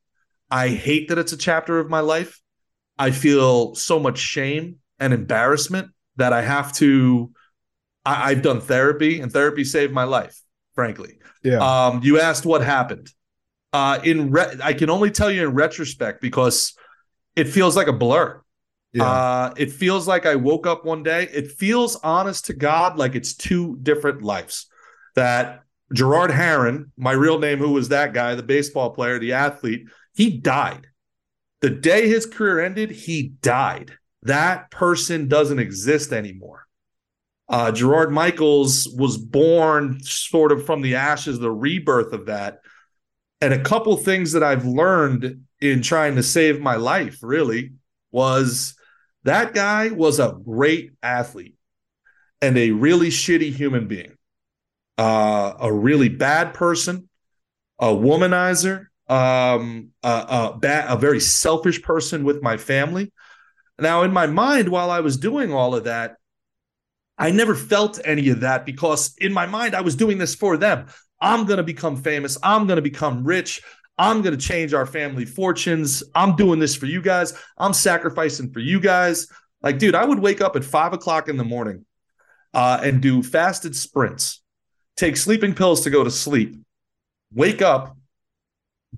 I 0.51 0.69
hate 0.71 1.09
that 1.11 1.19
it's 1.19 1.33
a 1.33 1.37
chapter 1.37 1.79
of 1.79 1.89
my 1.89 2.01
life. 2.01 2.42
I 3.03 3.11
feel 3.11 3.75
so 3.75 3.99
much 3.99 4.19
shame 4.19 4.77
and 5.01 5.13
embarrassment 5.13 5.91
that 6.17 6.33
I 6.33 6.43
have 6.43 6.73
to. 6.75 7.33
I, 8.05 8.31
have 8.31 8.43
done 8.43 8.61
therapy, 8.61 9.21
and 9.21 9.33
therapy 9.33 9.65
saved 9.65 9.93
my 9.93 10.05
life. 10.05 10.41
Frankly, 10.75 11.19
yeah. 11.43 11.59
Um, 11.59 12.01
you 12.03 12.21
asked 12.21 12.45
what 12.45 12.63
happened 12.63 13.11
uh, 13.73 13.99
in 14.05 14.31
re- 14.31 14.57
I 14.63 14.73
can 14.75 14.91
only 14.91 15.11
tell 15.11 15.31
you 15.31 15.47
in 15.47 15.55
retrospect 15.55 16.21
because 16.21 16.75
it 17.37 17.49
feels 17.49 17.77
like 17.77 17.89
a 17.89 17.93
blur. 17.93 18.41
Yeah. 18.93 19.05
Uh, 19.05 19.55
it 19.57 19.73
feels 19.73 20.07
like 20.07 20.27
I 20.27 20.37
woke 20.37 20.67
up 20.67 20.85
one 20.85 21.03
day. 21.03 21.29
It 21.33 21.53
feels 21.53 21.97
honest 21.97 22.47
to 22.47 22.53
God 22.55 22.99
like 22.99 23.15
it's 23.15 23.35
two 23.35 23.79
different 23.83 24.23
lives. 24.23 24.67
That 25.15 25.63
Gerard 25.93 26.31
Heron, 26.31 26.93
my 26.97 27.13
real 27.13 27.39
name, 27.39 27.59
who 27.59 27.73
was 27.73 27.89
that 27.89 28.13
guy, 28.13 28.35
the 28.35 28.43
baseball 28.43 28.91
player, 28.91 29.19
the 29.19 29.33
athlete, 29.33 29.89
he 30.15 30.39
died. 30.39 30.87
The 31.63 31.71
day 31.71 32.09
his 32.09 32.27
career 32.27 32.61
ended, 32.61 32.91
he 32.91 33.29
died. 33.41 33.93
That 34.25 34.71
person 34.71 35.29
doesn't 35.29 35.61
exist 35.61 36.13
anymore. 36.13 36.67
Uh, 37.49 37.71
Gerard 37.71 38.13
Michaels 38.13 38.89
was 38.97 39.17
born 39.17 40.01
sort 40.03 40.53
of 40.53 40.67
from 40.67 40.83
the 40.83 40.97
ashes, 40.97 41.39
the 41.39 41.51
rebirth 41.51 42.13
of 42.13 42.27
that. 42.27 42.61
And 43.41 43.55
a 43.55 43.63
couple 43.63 43.97
things 43.97 44.33
that 44.33 44.43
I've 44.43 44.65
learned 44.65 45.45
in 45.61 45.83
trying 45.83 46.17
to 46.17 46.23
save 46.23 46.61
my 46.61 46.77
life 46.77 47.19
really 47.23 47.73
was 48.11 48.75
that 49.25 49.55
guy 49.55 49.89
was 49.89 50.19
a 50.19 50.37
great 50.45 50.93
athlete 51.03 51.57
and 52.41 52.59
a 52.59 52.73
really 52.73 53.09
shitty 53.09 53.53
human 53.53 53.87
being, 53.87 54.17
uh, 54.99 55.55
a 55.61 55.73
really 55.73 56.09
bad 56.09 56.55
person, 56.55 57.09
a 57.79 57.87
womanizer, 57.87 58.87
um, 59.13 59.91
a, 60.03 60.09
a, 60.09 60.59
a 60.89 60.97
very 60.97 61.21
selfish 61.21 61.83
person 61.83 62.25
with 62.25 62.43
my 62.43 62.57
family. 62.57 63.13
Now, 63.79 64.05
in 64.05 64.13
my 64.13 64.27
mind, 64.27 64.71
while 64.71 64.91
I 64.91 65.01
was 65.01 65.19
doing 65.19 65.53
all 65.53 65.75
of 65.75 65.85
that, 65.85 66.17
I 67.19 67.31
never 67.31 67.55
felt 67.55 68.01
any 68.05 68.31
of 68.31 68.41
that 68.41 68.65
because 68.65 69.15
in 69.19 69.33
my 69.33 69.45
mind, 69.45 69.75
I 69.75 69.83
was 69.83 69.97
doing 69.97 70.17
this 70.17 70.35
for 70.35 70.57
them. 70.57 70.87
I'm 71.21 71.45
going 71.45 71.59
to 71.59 71.63
become 71.63 71.97
famous. 71.97 72.39
I'm 72.43 72.67
going 72.67 72.77
to 72.77 72.83
become 72.83 73.23
rich. 73.23 73.61
I'm 73.99 74.23
going 74.23 74.37
to 74.37 74.43
change 74.43 74.73
our 74.73 74.87
family 74.87 75.27
fortunes. 75.27 76.03
I'm 76.15 76.35
doing 76.35 76.59
this 76.59 76.75
for 76.75 76.87
you 76.87 77.03
guys. 77.03 77.39
I'm 77.59 77.75
sacrificing 77.75 78.51
for 78.51 78.61
you 78.61 78.81
guys. 78.81 79.29
Like, 79.61 79.79
dude, 79.79 79.95
I 79.95 80.07
would 80.07 80.21
wake 80.21 80.41
up 80.41 80.57
at 80.57 80.65
five 80.65 80.95
o'clock 80.95 81.29
in 81.29 81.37
the 81.37 81.45
morning 81.45 81.85
uh, 82.55 82.81
and 82.83 83.03
do 83.03 83.23
fasted 83.23 83.77
sprints, 83.77 84.43
take 84.97 85.19
sleeping 85.19 85.55
pills 85.55 85.83
to 85.83 85.91
go 85.91 86.03
to 86.03 86.11
sleep, 86.11 86.57
wake 87.33 87.61
up, 87.61 87.97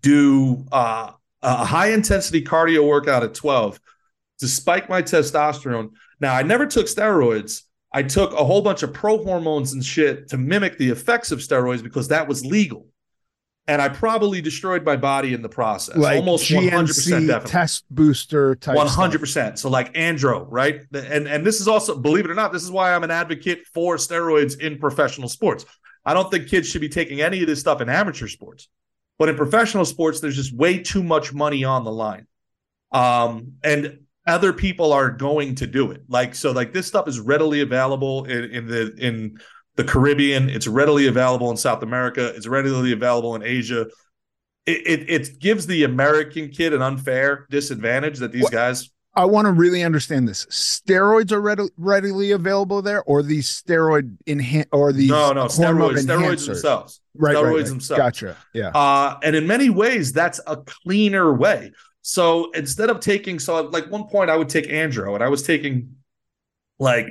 do 0.05 0.65
uh, 0.71 1.11
a 1.43 1.65
high 1.65 1.89
intensity 1.89 2.43
cardio 2.43 2.87
workout 2.87 3.25
at 3.25 3.35
12 3.35 3.81
to 4.39 4.49
spike 4.49 4.89
my 4.89 5.03
testosterone. 5.03 5.91
Now, 6.21 6.35
I 6.35 6.43
never 6.43 6.67
took 6.67 6.87
steroids, 6.87 7.63
I 7.93 8.03
took 8.03 8.33
a 8.33 8.45
whole 8.45 8.61
bunch 8.61 8.83
of 8.83 8.93
pro 8.93 9.23
hormones 9.23 9.73
and 9.73 9.85
shit 9.85 10.29
to 10.31 10.37
mimic 10.37 10.79
the 10.79 10.91
effects 10.91 11.31
of 11.33 11.39
steroids 11.39 11.83
because 11.83 12.09
that 12.09 12.29
was 12.29 12.45
legal. 12.45 12.89
And 13.67 13.81
I 13.81 13.89
probably 13.89 14.43
destroyed 14.43 14.85
my 14.85 14.97
body 14.97 15.33
in 15.33 15.41
the 15.41 15.49
process. 15.49 15.97
Like 15.97 16.17
Almost 16.17 16.51
GNC 16.51 16.71
100% 16.71 17.27
definitely. 17.29 17.51
test 17.51 17.85
booster 17.89 18.57
type 18.57 18.77
100%. 18.77 19.27
Stuff. 19.27 19.59
So 19.59 19.71
like 19.71 19.95
andro, 19.95 20.47
right? 20.51 20.81
And 20.93 21.27
and 21.27 21.47
this 21.47 21.63
is 21.63 21.69
also 21.69 21.97
believe 21.97 22.27
it 22.27 22.31
or 22.31 22.35
not, 22.35 22.53
this 22.53 22.63
is 22.63 22.71
why 22.71 22.95
I'm 22.95 23.05
an 23.05 23.11
advocate 23.11 23.65
for 23.73 23.97
steroids 23.97 24.61
in 24.61 24.77
professional 24.79 25.31
sports. 25.31 25.65
I 26.05 26.13
don't 26.13 26.31
think 26.31 26.49
kids 26.49 26.69
should 26.69 26.83
be 26.83 26.91
taking 26.91 27.23
any 27.23 27.41
of 27.41 27.47
this 27.47 27.61
stuff 27.61 27.81
in 27.81 27.89
amateur 27.89 28.29
sports. 28.29 28.69
But 29.19 29.29
in 29.29 29.37
professional 29.37 29.85
sports 29.85 30.21
there's 30.21 30.37
just 30.37 30.55
way 30.55 30.83
too 30.83 31.03
much 31.03 31.33
money 31.33 31.65
on 31.65 31.85
the 31.85 31.93
line. 31.93 32.27
Um, 32.93 33.55
and 33.63 34.01
other 34.27 34.53
people 34.53 34.93
are 34.93 35.11
going 35.11 35.57
to 35.57 35.67
do 35.67 35.91
it. 35.91 36.03
Like 36.09 36.35
so, 36.35 36.53
like 36.53 36.73
this 36.73 36.87
stuff 36.87 37.09
is 37.09 37.21
readily 37.21 37.61
available 37.61 38.25
in, 38.25 38.45
in 38.51 38.67
the 38.67 38.95
in 38.99 39.39
the 39.77 39.85
Caribbean. 39.85 40.49
It's 40.49 40.67
readily 40.67 41.07
available 41.07 41.51
in 41.51 41.57
South 41.57 41.83
America. 41.83 42.33
It's 42.35 42.47
readily 42.47 42.93
available 42.93 43.35
in 43.35 43.43
Asia. 43.43 43.87
It, 44.67 44.87
it, 44.87 45.11
it 45.11 45.41
gives 45.41 45.67
the 45.67 45.85
American 45.85 46.49
kid 46.49 46.73
an 46.73 46.81
unfair 46.81 47.47
disadvantage 47.51 48.19
that 48.21 48.33
these 48.33 48.45
what? 48.45 48.53
guys 48.53 48.91
I 49.17 49.25
want 49.27 49.47
to 49.47 49.53
really 49.53 49.83
understand 49.83 50.27
this. 50.29 50.47
Steroids 50.47 51.31
are 51.31 51.41
readily, 51.41 51.71
readily 51.77 52.31
available 52.33 52.83
there, 52.83 53.03
or 53.05 53.23
these 53.23 53.49
steroid 53.49 54.17
enhan 54.27 54.67
or 54.73 54.93
these 54.93 55.11
no 55.11 55.33
no 55.33 55.47
steroids 55.47 56.05
steroids 56.05 56.47
themselves 56.47 57.01
right 57.17 57.37
steroids 57.37 57.43
right, 57.45 57.55
right. 57.55 57.67
themselves. 57.67 57.99
Gotcha. 57.99 58.37
Yeah. 58.53 58.69
Uh, 58.69 59.19
and 59.23 59.37
in 59.37 59.47
many 59.47 59.71
ways, 59.71 60.13
that's 60.13 60.41
a 60.47 60.57
cleaner 60.57 61.33
way. 61.33 61.73
So 62.03 62.51
instead 62.53 62.91
of 62.91 63.01
taking 63.01 63.39
so 63.39 63.63
like 63.63 63.91
one 63.91 64.09
point, 64.09 64.31
I 64.31 64.37
would 64.37 64.49
take 64.49 64.67
andro, 64.67 65.15
and 65.15 65.23
I 65.23 65.29
was 65.29 65.43
taking 65.43 65.97
like 66.79 67.07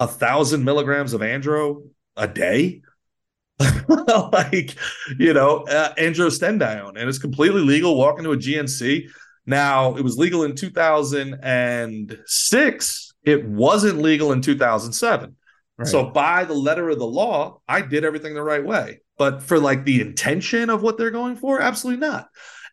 a 0.00 0.06
thousand 0.06 0.64
milligrams 0.64 1.12
of 1.12 1.20
andro 1.20 1.88
a 2.16 2.28
day. 2.28 2.82
like 4.32 4.74
you 5.18 5.32
know 5.32 5.60
uh, 5.60 5.94
androstenedione 5.94 6.90
and 6.90 7.08
it's 7.08 7.18
completely 7.18 7.62
legal 7.62 7.96
walk 7.96 8.18
into 8.18 8.32
a 8.32 8.36
gnc 8.36 9.08
now, 9.46 9.96
it 9.96 10.02
was 10.02 10.18
legal 10.18 10.42
in 10.42 10.56
2006. 10.56 13.12
It 13.22 13.46
wasn't 13.46 13.98
legal 13.98 14.32
in 14.32 14.42
2007. 14.42 15.36
Right. 15.78 15.88
So, 15.88 16.10
by 16.10 16.44
the 16.44 16.54
letter 16.54 16.88
of 16.88 16.98
the 16.98 17.06
law, 17.06 17.60
I 17.68 17.82
did 17.82 18.02
everything 18.04 18.34
the 18.34 18.42
right 18.42 18.64
way. 18.64 19.02
But 19.18 19.42
for 19.42 19.58
like 19.58 19.84
the 19.84 20.00
intention 20.00 20.70
of 20.70 20.82
what 20.82 20.96
they're 20.98 21.10
going 21.10 21.36
for, 21.36 21.60
absolutely 21.60 22.06
not. 22.06 22.28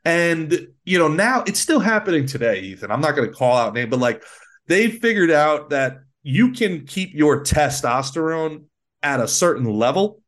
And, 0.05 0.67
you 0.83 0.99
know, 0.99 1.07
now 1.07 1.43
it's 1.47 1.59
still 1.59 1.79
happening 1.79 2.25
today, 2.25 2.59
Ethan. 2.61 2.91
I'm 2.91 3.01
not 3.01 3.15
going 3.15 3.29
to 3.29 3.33
call 3.33 3.55
out 3.55 3.73
name, 3.73 3.89
but 3.89 3.99
like 3.99 4.23
they 4.67 4.89
figured 4.89 5.31
out 5.31 5.69
that 5.69 5.99
you 6.23 6.51
can 6.51 6.85
keep 6.85 7.13
your 7.13 7.43
testosterone 7.43 8.65
at 9.01 9.21
a 9.21 9.27
certain 9.27 9.65
level 9.65 10.23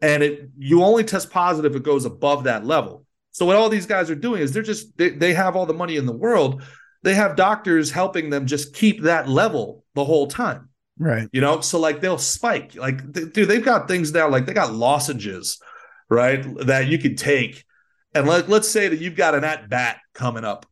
and 0.00 0.22
it 0.22 0.50
you 0.56 0.82
only 0.82 1.04
test 1.04 1.30
positive 1.30 1.72
if 1.72 1.80
it 1.80 1.84
goes 1.84 2.04
above 2.04 2.44
that 2.44 2.64
level. 2.64 3.04
So 3.38 3.46
what 3.46 3.54
all 3.54 3.68
these 3.68 3.86
guys 3.86 4.10
are 4.10 4.16
doing 4.16 4.42
is 4.42 4.52
they're 4.52 4.64
just 4.64 4.98
they, 4.98 5.10
they 5.10 5.32
have 5.32 5.54
all 5.54 5.64
the 5.64 5.72
money 5.72 5.96
in 5.96 6.06
the 6.06 6.12
world. 6.12 6.60
They 7.04 7.14
have 7.14 7.36
doctors 7.36 7.92
helping 7.92 8.30
them 8.30 8.46
just 8.46 8.74
keep 8.74 9.02
that 9.02 9.28
level 9.28 9.84
the 9.94 10.04
whole 10.04 10.26
time. 10.26 10.70
Right. 10.98 11.28
You 11.32 11.40
know, 11.40 11.60
so 11.60 11.78
like 11.78 12.00
they'll 12.00 12.18
spike. 12.18 12.74
Like 12.74 13.12
dude, 13.12 13.48
they've 13.48 13.64
got 13.64 13.86
things 13.86 14.12
now 14.12 14.28
like 14.28 14.46
they 14.46 14.54
got 14.54 14.74
lozenges, 14.74 15.62
right? 16.10 16.44
That 16.66 16.88
you 16.88 16.98
could 16.98 17.16
take. 17.16 17.64
And 18.12 18.26
let, 18.26 18.48
let's 18.48 18.68
say 18.68 18.88
that 18.88 18.98
you've 18.98 19.14
got 19.14 19.36
an 19.36 19.44
at 19.44 19.70
bat 19.70 19.98
coming 20.14 20.44
up. 20.44 20.66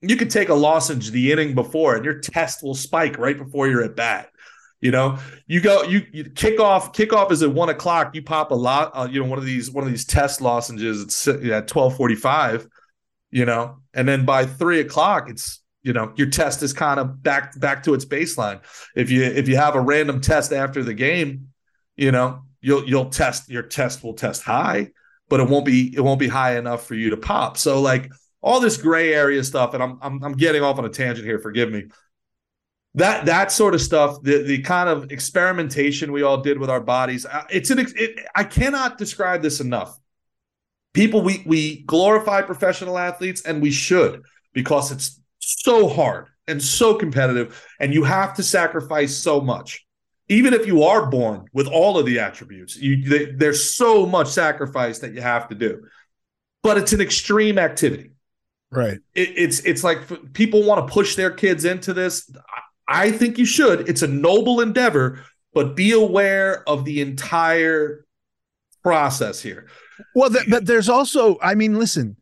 You 0.00 0.16
could 0.16 0.30
take 0.30 0.48
a 0.48 0.54
lozenge 0.54 1.10
the 1.10 1.30
inning 1.30 1.54
before 1.54 1.96
and 1.96 2.06
your 2.06 2.20
test 2.20 2.62
will 2.62 2.74
spike 2.74 3.18
right 3.18 3.36
before 3.36 3.68
you're 3.68 3.84
at 3.84 3.96
bat. 3.96 4.30
You 4.82 4.90
know, 4.90 5.16
you 5.46 5.60
go, 5.60 5.84
you, 5.84 6.04
you 6.12 6.24
kick 6.24 6.58
off. 6.58 6.98
Is 7.30 7.42
at 7.44 7.52
one 7.52 7.68
o'clock. 7.68 8.16
You 8.16 8.22
pop 8.22 8.50
a 8.50 8.54
lot. 8.56 8.90
Uh, 8.92 9.08
you 9.08 9.22
know, 9.22 9.30
one 9.30 9.38
of 9.38 9.44
these 9.44 9.70
one 9.70 9.84
of 9.84 9.90
these 9.90 10.04
test 10.04 10.40
lozenges. 10.40 11.02
It's 11.02 11.28
at 11.28 11.68
twelve 11.68 11.96
forty 11.96 12.16
five. 12.16 12.66
You 13.30 13.46
know, 13.46 13.78
and 13.94 14.08
then 14.08 14.26
by 14.26 14.44
three 14.44 14.80
o'clock, 14.80 15.30
it's 15.30 15.62
you 15.84 15.92
know 15.92 16.12
your 16.16 16.28
test 16.28 16.64
is 16.64 16.72
kind 16.72 16.98
of 16.98 17.22
back 17.22 17.58
back 17.60 17.84
to 17.84 17.94
its 17.94 18.04
baseline. 18.04 18.60
If 18.96 19.08
you 19.08 19.22
if 19.22 19.48
you 19.48 19.56
have 19.56 19.76
a 19.76 19.80
random 19.80 20.20
test 20.20 20.52
after 20.52 20.82
the 20.82 20.94
game, 20.94 21.52
you 21.96 22.10
know 22.10 22.42
you'll 22.60 22.84
you'll 22.84 23.10
test 23.10 23.48
your 23.48 23.62
test 23.62 24.02
will 24.02 24.14
test 24.14 24.42
high, 24.42 24.90
but 25.28 25.38
it 25.38 25.48
won't 25.48 25.64
be 25.64 25.94
it 25.94 26.00
won't 26.00 26.20
be 26.20 26.28
high 26.28 26.58
enough 26.58 26.86
for 26.86 26.96
you 26.96 27.10
to 27.10 27.16
pop. 27.16 27.56
So 27.56 27.80
like 27.80 28.10
all 28.40 28.58
this 28.58 28.76
gray 28.76 29.14
area 29.14 29.44
stuff, 29.44 29.74
and 29.74 29.82
I'm 29.82 29.98
I'm, 30.02 30.24
I'm 30.24 30.32
getting 30.32 30.62
off 30.62 30.78
on 30.78 30.84
a 30.84 30.90
tangent 30.90 31.24
here. 31.24 31.38
Forgive 31.38 31.70
me 31.70 31.84
that 32.94 33.24
that 33.26 33.50
sort 33.50 33.74
of 33.74 33.80
stuff 33.80 34.22
the 34.22 34.42
the 34.42 34.60
kind 34.62 34.88
of 34.88 35.10
experimentation 35.10 36.12
we 36.12 36.22
all 36.22 36.40
did 36.40 36.58
with 36.58 36.68
our 36.68 36.80
bodies 36.80 37.26
it's 37.48 37.70
an 37.70 37.78
it, 37.78 38.20
i 38.34 38.44
cannot 38.44 38.98
describe 38.98 39.42
this 39.42 39.60
enough. 39.60 39.98
People 40.92 41.22
we 41.22 41.42
we 41.46 41.82
glorify 41.84 42.42
professional 42.42 42.98
athletes 42.98 43.42
and 43.42 43.62
we 43.62 43.70
should 43.70 44.22
because 44.52 44.92
it's 44.92 45.20
so 45.38 45.88
hard 45.88 46.26
and 46.46 46.62
so 46.62 46.94
competitive 46.94 47.66
and 47.80 47.94
you 47.94 48.04
have 48.04 48.34
to 48.34 48.42
sacrifice 48.42 49.16
so 49.16 49.40
much. 49.40 49.86
Even 50.28 50.52
if 50.54 50.66
you 50.66 50.82
are 50.82 51.10
born 51.10 51.46
with 51.52 51.66
all 51.66 51.98
of 51.98 52.04
the 52.04 52.18
attributes 52.18 52.76
you 52.76 53.08
they, 53.08 53.24
there's 53.32 53.74
so 53.74 54.04
much 54.04 54.28
sacrifice 54.28 54.98
that 54.98 55.14
you 55.14 55.22
have 55.22 55.48
to 55.48 55.54
do. 55.54 55.82
But 56.62 56.76
it's 56.76 56.92
an 56.92 57.00
extreme 57.00 57.58
activity. 57.58 58.10
Right. 58.70 58.98
It, 59.14 59.30
it's 59.36 59.60
it's 59.60 59.82
like 59.82 60.32
people 60.34 60.62
want 60.64 60.86
to 60.86 60.92
push 60.92 61.14
their 61.16 61.30
kids 61.30 61.64
into 61.64 61.94
this 61.94 62.30
I 62.88 63.10
think 63.10 63.38
you 63.38 63.46
should. 63.46 63.88
It's 63.88 64.02
a 64.02 64.08
noble 64.08 64.60
endeavor, 64.60 65.20
but 65.54 65.76
be 65.76 65.92
aware 65.92 66.68
of 66.68 66.84
the 66.84 67.00
entire 67.00 68.04
process 68.82 69.40
here. 69.40 69.66
Well, 70.14 70.30
th- 70.30 70.46
but 70.48 70.66
there's 70.66 70.88
also, 70.88 71.38
I 71.40 71.54
mean, 71.54 71.78
listen, 71.78 72.16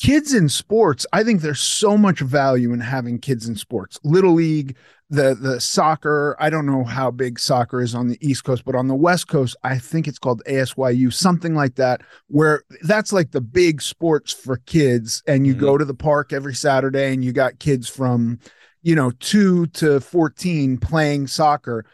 kids 0.00 0.34
in 0.34 0.48
sports, 0.48 1.06
I 1.12 1.24
think 1.24 1.40
there's 1.40 1.60
so 1.60 1.96
much 1.96 2.20
value 2.20 2.72
in 2.72 2.80
having 2.80 3.18
kids 3.18 3.48
in 3.48 3.56
sports. 3.56 3.98
Little 4.04 4.34
League, 4.34 4.76
the 5.08 5.34
the 5.34 5.60
soccer, 5.60 6.36
I 6.40 6.50
don't 6.50 6.66
know 6.66 6.82
how 6.82 7.10
big 7.10 7.38
soccer 7.38 7.80
is 7.80 7.94
on 7.94 8.08
the 8.08 8.18
East 8.20 8.44
Coast, 8.44 8.64
but 8.64 8.74
on 8.74 8.88
the 8.88 8.94
West 8.94 9.28
Coast, 9.28 9.56
I 9.62 9.78
think 9.78 10.08
it's 10.08 10.18
called 10.18 10.42
ASYU, 10.48 11.12
something 11.12 11.54
like 11.54 11.76
that, 11.76 12.02
where 12.26 12.64
that's 12.82 13.12
like 13.12 13.30
the 13.30 13.40
big 13.40 13.80
sports 13.80 14.32
for 14.32 14.56
kids. 14.66 15.22
And 15.26 15.46
you 15.46 15.52
mm-hmm. 15.52 15.60
go 15.60 15.78
to 15.78 15.84
the 15.84 15.94
park 15.94 16.32
every 16.32 16.54
Saturday 16.54 17.12
and 17.12 17.24
you 17.24 17.32
got 17.32 17.60
kids 17.60 17.88
from 17.88 18.40
you 18.86 18.94
know, 18.94 19.10
two 19.18 19.66
to 19.66 19.98
14 19.98 20.78
playing 20.78 21.26
soccer. 21.26 21.84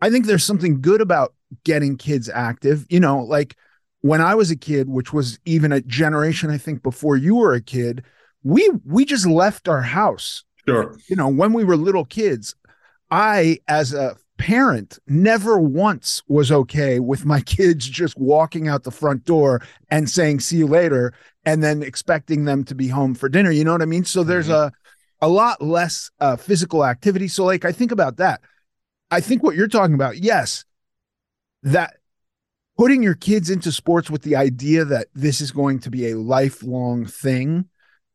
I 0.00 0.10
think 0.10 0.26
there's 0.26 0.42
something 0.42 0.80
good 0.80 1.00
about 1.00 1.32
getting 1.62 1.96
kids 1.96 2.28
active. 2.28 2.84
You 2.90 2.98
know, 2.98 3.20
like 3.20 3.54
when 4.00 4.20
I 4.20 4.34
was 4.34 4.50
a 4.50 4.56
kid, 4.56 4.88
which 4.88 5.12
was 5.12 5.38
even 5.44 5.70
a 5.70 5.80
generation, 5.80 6.50
I 6.50 6.58
think, 6.58 6.82
before 6.82 7.16
you 7.16 7.36
were 7.36 7.54
a 7.54 7.60
kid, 7.60 8.04
we 8.42 8.68
we 8.84 9.04
just 9.04 9.28
left 9.28 9.68
our 9.68 9.80
house. 9.80 10.42
Sure. 10.66 10.98
You 11.08 11.14
know, 11.14 11.28
when 11.28 11.52
we 11.52 11.62
were 11.62 11.76
little 11.76 12.04
kids, 12.04 12.56
I, 13.12 13.60
as 13.68 13.94
a 13.94 14.16
parent, 14.36 14.98
never 15.06 15.60
once 15.60 16.20
was 16.26 16.50
okay 16.50 16.98
with 16.98 17.24
my 17.24 17.40
kids 17.42 17.88
just 17.88 18.18
walking 18.18 18.66
out 18.66 18.82
the 18.82 18.90
front 18.90 19.24
door 19.24 19.62
and 19.88 20.10
saying, 20.10 20.40
see 20.40 20.56
you 20.56 20.66
later, 20.66 21.14
and 21.44 21.62
then 21.62 21.84
expecting 21.84 22.44
them 22.44 22.64
to 22.64 22.74
be 22.74 22.88
home 22.88 23.14
for 23.14 23.28
dinner. 23.28 23.52
You 23.52 23.62
know 23.62 23.72
what 23.72 23.82
I 23.82 23.86
mean? 23.86 24.04
So 24.04 24.24
there's 24.24 24.48
mm-hmm. 24.48 24.74
a 24.74 24.79
a 25.20 25.28
lot 25.28 25.62
less 25.62 26.10
uh, 26.20 26.36
physical 26.36 26.84
activity. 26.84 27.28
So, 27.28 27.44
like, 27.44 27.64
I 27.64 27.72
think 27.72 27.92
about 27.92 28.16
that. 28.16 28.40
I 29.10 29.20
think 29.20 29.42
what 29.42 29.56
you're 29.56 29.68
talking 29.68 29.94
about, 29.94 30.18
yes, 30.18 30.64
that 31.62 31.96
putting 32.78 33.02
your 33.02 33.14
kids 33.14 33.50
into 33.50 33.70
sports 33.72 34.08
with 34.10 34.22
the 34.22 34.36
idea 34.36 34.84
that 34.84 35.08
this 35.14 35.40
is 35.40 35.50
going 35.50 35.80
to 35.80 35.90
be 35.90 36.10
a 36.10 36.16
lifelong 36.16 37.04
thing 37.04 37.68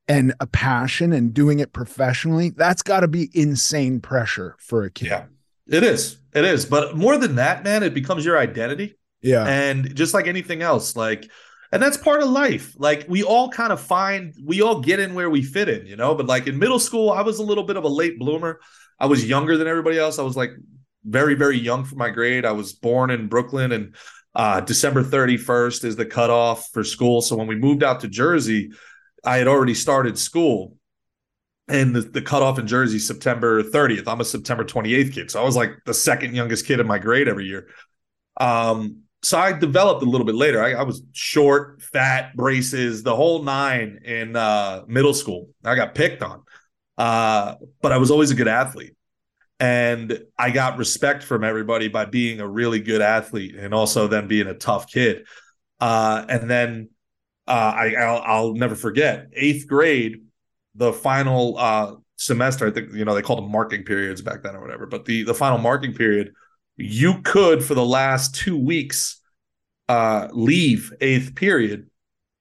and 0.07 0.33
a 0.39 0.47
passion 0.47 1.13
and 1.13 1.33
doing 1.33 1.59
it 1.59 1.73
professionally, 1.73 2.49
that's 2.49 2.81
got 2.81 3.01
to 3.01 3.07
be 3.07 3.29
insane 3.33 3.99
pressure 3.99 4.55
for 4.59 4.83
a 4.83 4.89
kid. 4.89 5.07
Yeah, 5.07 5.25
it 5.67 5.83
is. 5.83 6.17
It 6.33 6.45
is. 6.45 6.65
But 6.65 6.95
more 6.95 7.17
than 7.17 7.35
that, 7.35 7.63
man, 7.63 7.83
it 7.83 7.93
becomes 7.93 8.25
your 8.25 8.37
identity. 8.37 8.97
Yeah. 9.21 9.45
And 9.45 9.95
just 9.95 10.13
like 10.13 10.27
anything 10.27 10.61
else, 10.61 10.95
like, 10.95 11.29
and 11.75 11.83
that's 11.83 11.97
part 11.97 12.23
of 12.23 12.29
life. 12.29 12.73
Like 12.77 13.05
we 13.09 13.21
all 13.21 13.49
kind 13.49 13.73
of 13.73 13.81
find 13.81 14.33
we 14.41 14.61
all 14.61 14.79
get 14.79 15.01
in 15.01 15.13
where 15.13 15.29
we 15.29 15.41
fit 15.41 15.67
in, 15.67 15.85
you 15.85 15.97
know. 15.97 16.15
But 16.15 16.25
like 16.25 16.47
in 16.47 16.57
middle 16.57 16.79
school, 16.79 17.11
I 17.11 17.21
was 17.21 17.39
a 17.39 17.43
little 17.43 17.65
bit 17.65 17.75
of 17.75 17.83
a 17.83 17.89
late 17.89 18.17
bloomer. 18.17 18.61
I 18.97 19.07
was 19.07 19.27
younger 19.27 19.57
than 19.57 19.67
everybody 19.67 19.99
else. 19.99 20.17
I 20.17 20.23
was 20.23 20.37
like 20.37 20.51
very, 21.03 21.33
very 21.33 21.57
young 21.57 21.83
for 21.83 21.97
my 21.97 22.09
grade. 22.11 22.45
I 22.45 22.53
was 22.53 22.71
born 22.71 23.11
in 23.11 23.27
Brooklyn 23.27 23.73
and 23.73 23.93
uh, 24.33 24.61
December 24.61 25.03
31st 25.03 25.83
is 25.83 25.97
the 25.97 26.05
cutoff 26.05 26.69
for 26.71 26.85
school. 26.85 27.21
So 27.21 27.35
when 27.35 27.47
we 27.47 27.55
moved 27.55 27.83
out 27.83 27.99
to 27.99 28.07
Jersey, 28.07 28.71
I 29.25 29.35
had 29.35 29.47
already 29.49 29.73
started 29.73 30.17
school. 30.17 30.77
And 31.67 31.93
the, 31.93 32.01
the 32.01 32.21
cutoff 32.21 32.57
in 32.57 32.67
Jersey, 32.67 32.99
September 32.99 33.63
30th. 33.63 34.07
I'm 34.07 34.21
a 34.21 34.25
September 34.25 34.63
28th 34.63 35.13
kid. 35.13 35.29
So 35.29 35.41
I 35.41 35.43
was 35.43 35.57
like 35.57 35.71
the 35.85 35.93
second 35.93 36.35
youngest 36.35 36.65
kid 36.65 36.79
in 36.79 36.87
my 36.87 36.99
grade 36.99 37.27
every 37.27 37.47
year. 37.47 37.67
Um, 38.39 39.04
so 39.25 39.39
I 39.39 39.53
developed 39.53 40.03
a 40.03 40.05
little 40.05 40.23
bit 40.23 40.35
later. 40.35 40.63
I, 40.63 40.73
I, 40.73 40.83
was 40.83 41.01
short, 41.11 41.81
fat, 41.81 42.35
braces, 42.35 43.01
the 43.01 43.15
whole 43.15 43.41
nine 43.41 44.01
in 44.05 44.35
uh, 44.35 44.83
middle 44.87 45.15
school. 45.15 45.49
I 45.63 45.75
got 45.75 45.95
picked 45.95 46.21
on, 46.21 46.43
uh, 46.99 47.55
but 47.81 47.91
I 47.91 47.97
was 47.97 48.11
always 48.11 48.29
a 48.29 48.35
good 48.35 48.47
athlete, 48.47 48.95
and 49.59 50.21
I 50.37 50.51
got 50.51 50.77
respect 50.77 51.23
from 51.23 51.43
everybody 51.43 51.87
by 51.87 52.05
being 52.05 52.39
a 52.39 52.47
really 52.47 52.79
good 52.79 53.01
athlete 53.01 53.55
and 53.55 53.73
also 53.73 54.07
then 54.07 54.27
being 54.27 54.45
a 54.45 54.53
tough 54.53 54.91
kid. 54.91 55.25
Uh, 55.79 56.23
and 56.29 56.47
then 56.47 56.89
uh, 57.47 57.73
I, 57.75 57.95
I'll, 57.95 58.21
I'll, 58.21 58.53
never 58.53 58.75
forget 58.75 59.29
eighth 59.33 59.67
grade, 59.67 60.21
the 60.75 60.93
final 60.93 61.57
uh, 61.57 61.95
semester. 62.15 62.67
I 62.67 62.69
think 62.69 62.93
you 62.93 63.05
know 63.05 63.15
they 63.15 63.23
called 63.23 63.39
them 63.39 63.51
marking 63.51 63.85
periods 63.85 64.21
back 64.21 64.43
then 64.43 64.55
or 64.55 64.61
whatever. 64.61 64.85
But 64.85 65.05
the 65.05 65.23
the 65.23 65.33
final 65.33 65.57
marking 65.57 65.95
period 65.95 66.33
you 66.77 67.21
could 67.21 67.63
for 67.63 67.73
the 67.73 67.85
last 67.85 68.35
two 68.35 68.57
weeks 68.57 69.21
uh, 69.87 70.27
leave 70.31 70.93
eighth 71.01 71.35
period 71.35 71.89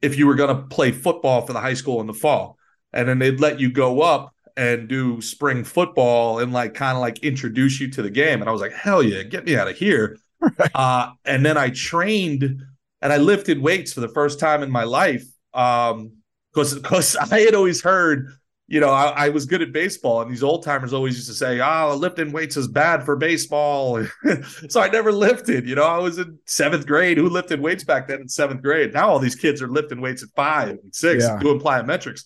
if 0.03 0.17
you 0.19 0.27
were 0.27 0.35
going 0.35 0.55
to 0.55 0.63
play 0.63 0.93
football 0.93 1.47
for 1.47 1.53
the 1.53 1.61
high 1.61 1.75
school 1.75 2.01
in 2.01 2.07
the 2.07 2.15
fall 2.15 2.57
and 2.93 3.09
then 3.09 3.19
they'd 3.19 3.41
let 3.41 3.61
you 3.61 3.71
go 3.71 4.01
up 4.01 4.35
and 4.57 4.89
do 4.89 5.21
spring 5.21 5.65
football 5.65 6.39
and 6.39 6.53
like 6.53 6.75
kind 6.75 6.97
of 6.97 7.01
like 7.01 7.19
introduce 7.25 7.81
you 7.81 7.91
to 7.91 8.03
the 8.03 8.11
game 8.11 8.41
and 8.41 8.49
i 8.49 8.53
was 8.53 8.61
like 8.61 8.73
hell 8.73 9.03
yeah 9.03 9.23
get 9.23 9.45
me 9.45 9.57
out 9.57 9.69
of 9.69 9.77
here 9.77 10.17
right. 10.59 10.71
uh, 10.75 11.13
and 11.25 11.45
then 11.45 11.57
I 11.57 11.71
trained 11.71 12.63
and 13.03 13.13
I 13.13 13.19
lifted 13.19 13.61
weights 13.61 13.93
for 13.93 14.01
the 14.01 14.09
first 14.09 14.41
time 14.41 14.63
in 14.63 14.71
my 14.71 14.85
life. 14.85 15.25
Um, 15.53 16.13
because 16.53 16.75
because 16.75 17.17
I 17.33 17.41
had 17.41 17.55
always 17.55 17.83
heard, 17.83 18.29
you 18.67 18.81
know, 18.81 18.89
I, 18.89 19.27
I, 19.27 19.29
was 19.29 19.45
good 19.45 19.61
at 19.61 19.73
baseball, 19.73 20.23
and 20.23 20.31
these 20.31 20.43
old 20.43 20.63
timers 20.63 20.95
always 20.95 21.17
used 21.17 21.29
to 21.29 21.35
say, 21.35 21.61
"Oh, 21.61 21.95
lifting 21.97 22.33
weights 22.33 22.57
is 22.57 22.67
bad 22.67 23.05
for 23.05 23.15
baseball." 23.15 24.03
so 24.69 24.81
I 24.81 24.89
never 24.89 25.13
lifted. 25.13 25.69
You 25.69 25.75
know, 25.75 25.85
I 25.85 25.99
was 25.99 26.19
in 26.19 26.39
seventh 26.47 26.87
grade. 26.87 27.19
Who 27.19 27.29
lifted 27.29 27.61
weights 27.61 27.85
back 27.85 28.09
then 28.09 28.23
in 28.23 28.29
seventh 28.29 28.63
grade? 28.63 28.95
Now 28.95 29.11
all 29.11 29.19
these 29.19 29.35
kids 29.35 29.61
are 29.61 29.69
lifting 29.69 30.01
weights 30.01 30.23
at 30.23 30.31
five 30.35 30.79
and 30.83 30.95
six, 30.95 31.25
yeah. 31.25 31.39
doing 31.39 31.61
plyometrics. 31.61 32.25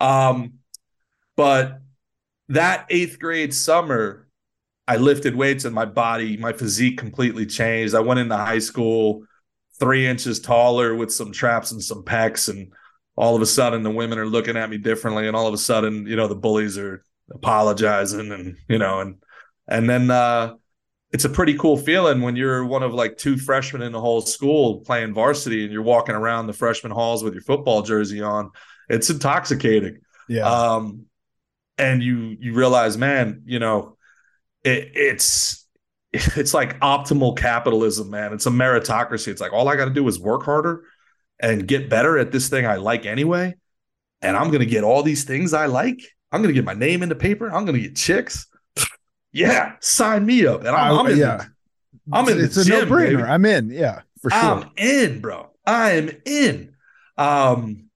Um, 0.00 0.54
but 1.36 1.78
that 2.48 2.86
eighth 2.90 3.20
grade 3.20 3.54
summer, 3.54 4.26
I 4.88 4.96
lifted 4.96 5.36
weights, 5.36 5.64
and 5.64 5.74
my 5.74 5.84
body, 5.84 6.36
my 6.36 6.52
physique 6.52 6.98
completely 6.98 7.46
changed. 7.46 7.94
I 7.94 8.00
went 8.00 8.18
into 8.18 8.36
high 8.36 8.58
school 8.58 9.22
three 9.78 10.06
inches 10.06 10.40
taller 10.40 10.96
with 10.96 11.12
some 11.12 11.30
traps 11.30 11.70
and 11.70 11.82
some 11.82 12.02
pecs 12.02 12.48
and 12.48 12.72
all 13.16 13.34
of 13.34 13.42
a 13.42 13.46
sudden 13.46 13.82
the 13.82 13.90
women 13.90 14.18
are 14.18 14.26
looking 14.26 14.56
at 14.56 14.70
me 14.70 14.78
differently 14.78 15.26
and 15.26 15.36
all 15.36 15.46
of 15.46 15.54
a 15.54 15.58
sudden 15.58 16.06
you 16.06 16.16
know 16.16 16.28
the 16.28 16.34
bullies 16.34 16.78
are 16.78 17.02
apologizing 17.32 18.30
and 18.30 18.56
you 18.68 18.78
know 18.78 19.00
and 19.00 19.16
and 19.66 19.88
then 19.88 20.10
uh 20.10 20.54
it's 21.12 21.24
a 21.24 21.30
pretty 21.30 21.56
cool 21.56 21.76
feeling 21.76 22.20
when 22.20 22.36
you're 22.36 22.64
one 22.64 22.82
of 22.82 22.92
like 22.92 23.16
two 23.16 23.36
freshmen 23.36 23.82
in 23.82 23.92
the 23.92 24.00
whole 24.00 24.20
school 24.20 24.80
playing 24.80 25.14
varsity 25.14 25.64
and 25.64 25.72
you're 25.72 25.82
walking 25.82 26.14
around 26.14 26.46
the 26.46 26.52
freshman 26.52 26.92
halls 26.92 27.22
with 27.22 27.32
your 27.32 27.42
football 27.42 27.82
jersey 27.82 28.20
on. 28.20 28.50
It's 28.88 29.08
intoxicating. 29.08 29.98
Yeah. 30.28 30.46
Um 30.46 31.06
and 31.78 32.02
you 32.02 32.36
you 32.40 32.54
realize 32.54 32.96
man 32.96 33.42
you 33.46 33.58
know 33.58 33.96
it, 34.64 34.90
it's 34.94 35.66
it's 36.12 36.54
like 36.54 36.80
optimal 36.80 37.36
capitalism 37.36 38.10
man. 38.10 38.32
It's 38.32 38.46
a 38.46 38.50
meritocracy. 38.50 39.28
It's 39.28 39.40
like 39.40 39.52
all 39.52 39.68
i 39.68 39.76
got 39.76 39.86
to 39.86 39.90
do 39.92 40.06
is 40.08 40.18
work 40.18 40.42
harder 40.42 40.84
and 41.40 41.66
get 41.66 41.90
better 41.90 42.18
at 42.18 42.32
this 42.32 42.48
thing 42.48 42.66
I 42.66 42.76
like 42.76 43.06
anyway. 43.06 43.54
And 44.22 44.36
I'm 44.36 44.48
going 44.48 44.60
to 44.60 44.66
get 44.66 44.84
all 44.84 45.02
these 45.02 45.24
things 45.24 45.52
I 45.52 45.66
like. 45.66 46.00
I'm 46.32 46.42
going 46.42 46.54
to 46.54 46.58
get 46.58 46.64
my 46.64 46.74
name 46.74 47.02
in 47.02 47.08
the 47.08 47.14
paper. 47.14 47.46
I'm 47.46 47.64
going 47.64 47.80
to 47.80 47.88
get 47.88 47.96
chicks. 47.96 48.46
yeah, 49.32 49.74
sign 49.80 50.24
me 50.26 50.46
up. 50.46 50.60
And 50.60 50.70
I'm, 50.70 50.98
I'm 50.98 51.06
in. 51.06 51.18
Yeah. 51.18 51.44
I'm 52.12 52.28
in. 52.28 52.40
It's 52.40 52.56
a 52.56 52.68
no 52.68 52.86
brainer. 52.86 53.28
I'm 53.28 53.44
in. 53.44 53.70
Yeah, 53.70 54.02
for 54.20 54.30
sure. 54.30 54.38
I'm 54.38 54.70
in, 54.76 55.20
bro. 55.20 55.50
I 55.66 55.92
am 55.92 56.10
in. 56.24 56.74
Um, 57.18 57.88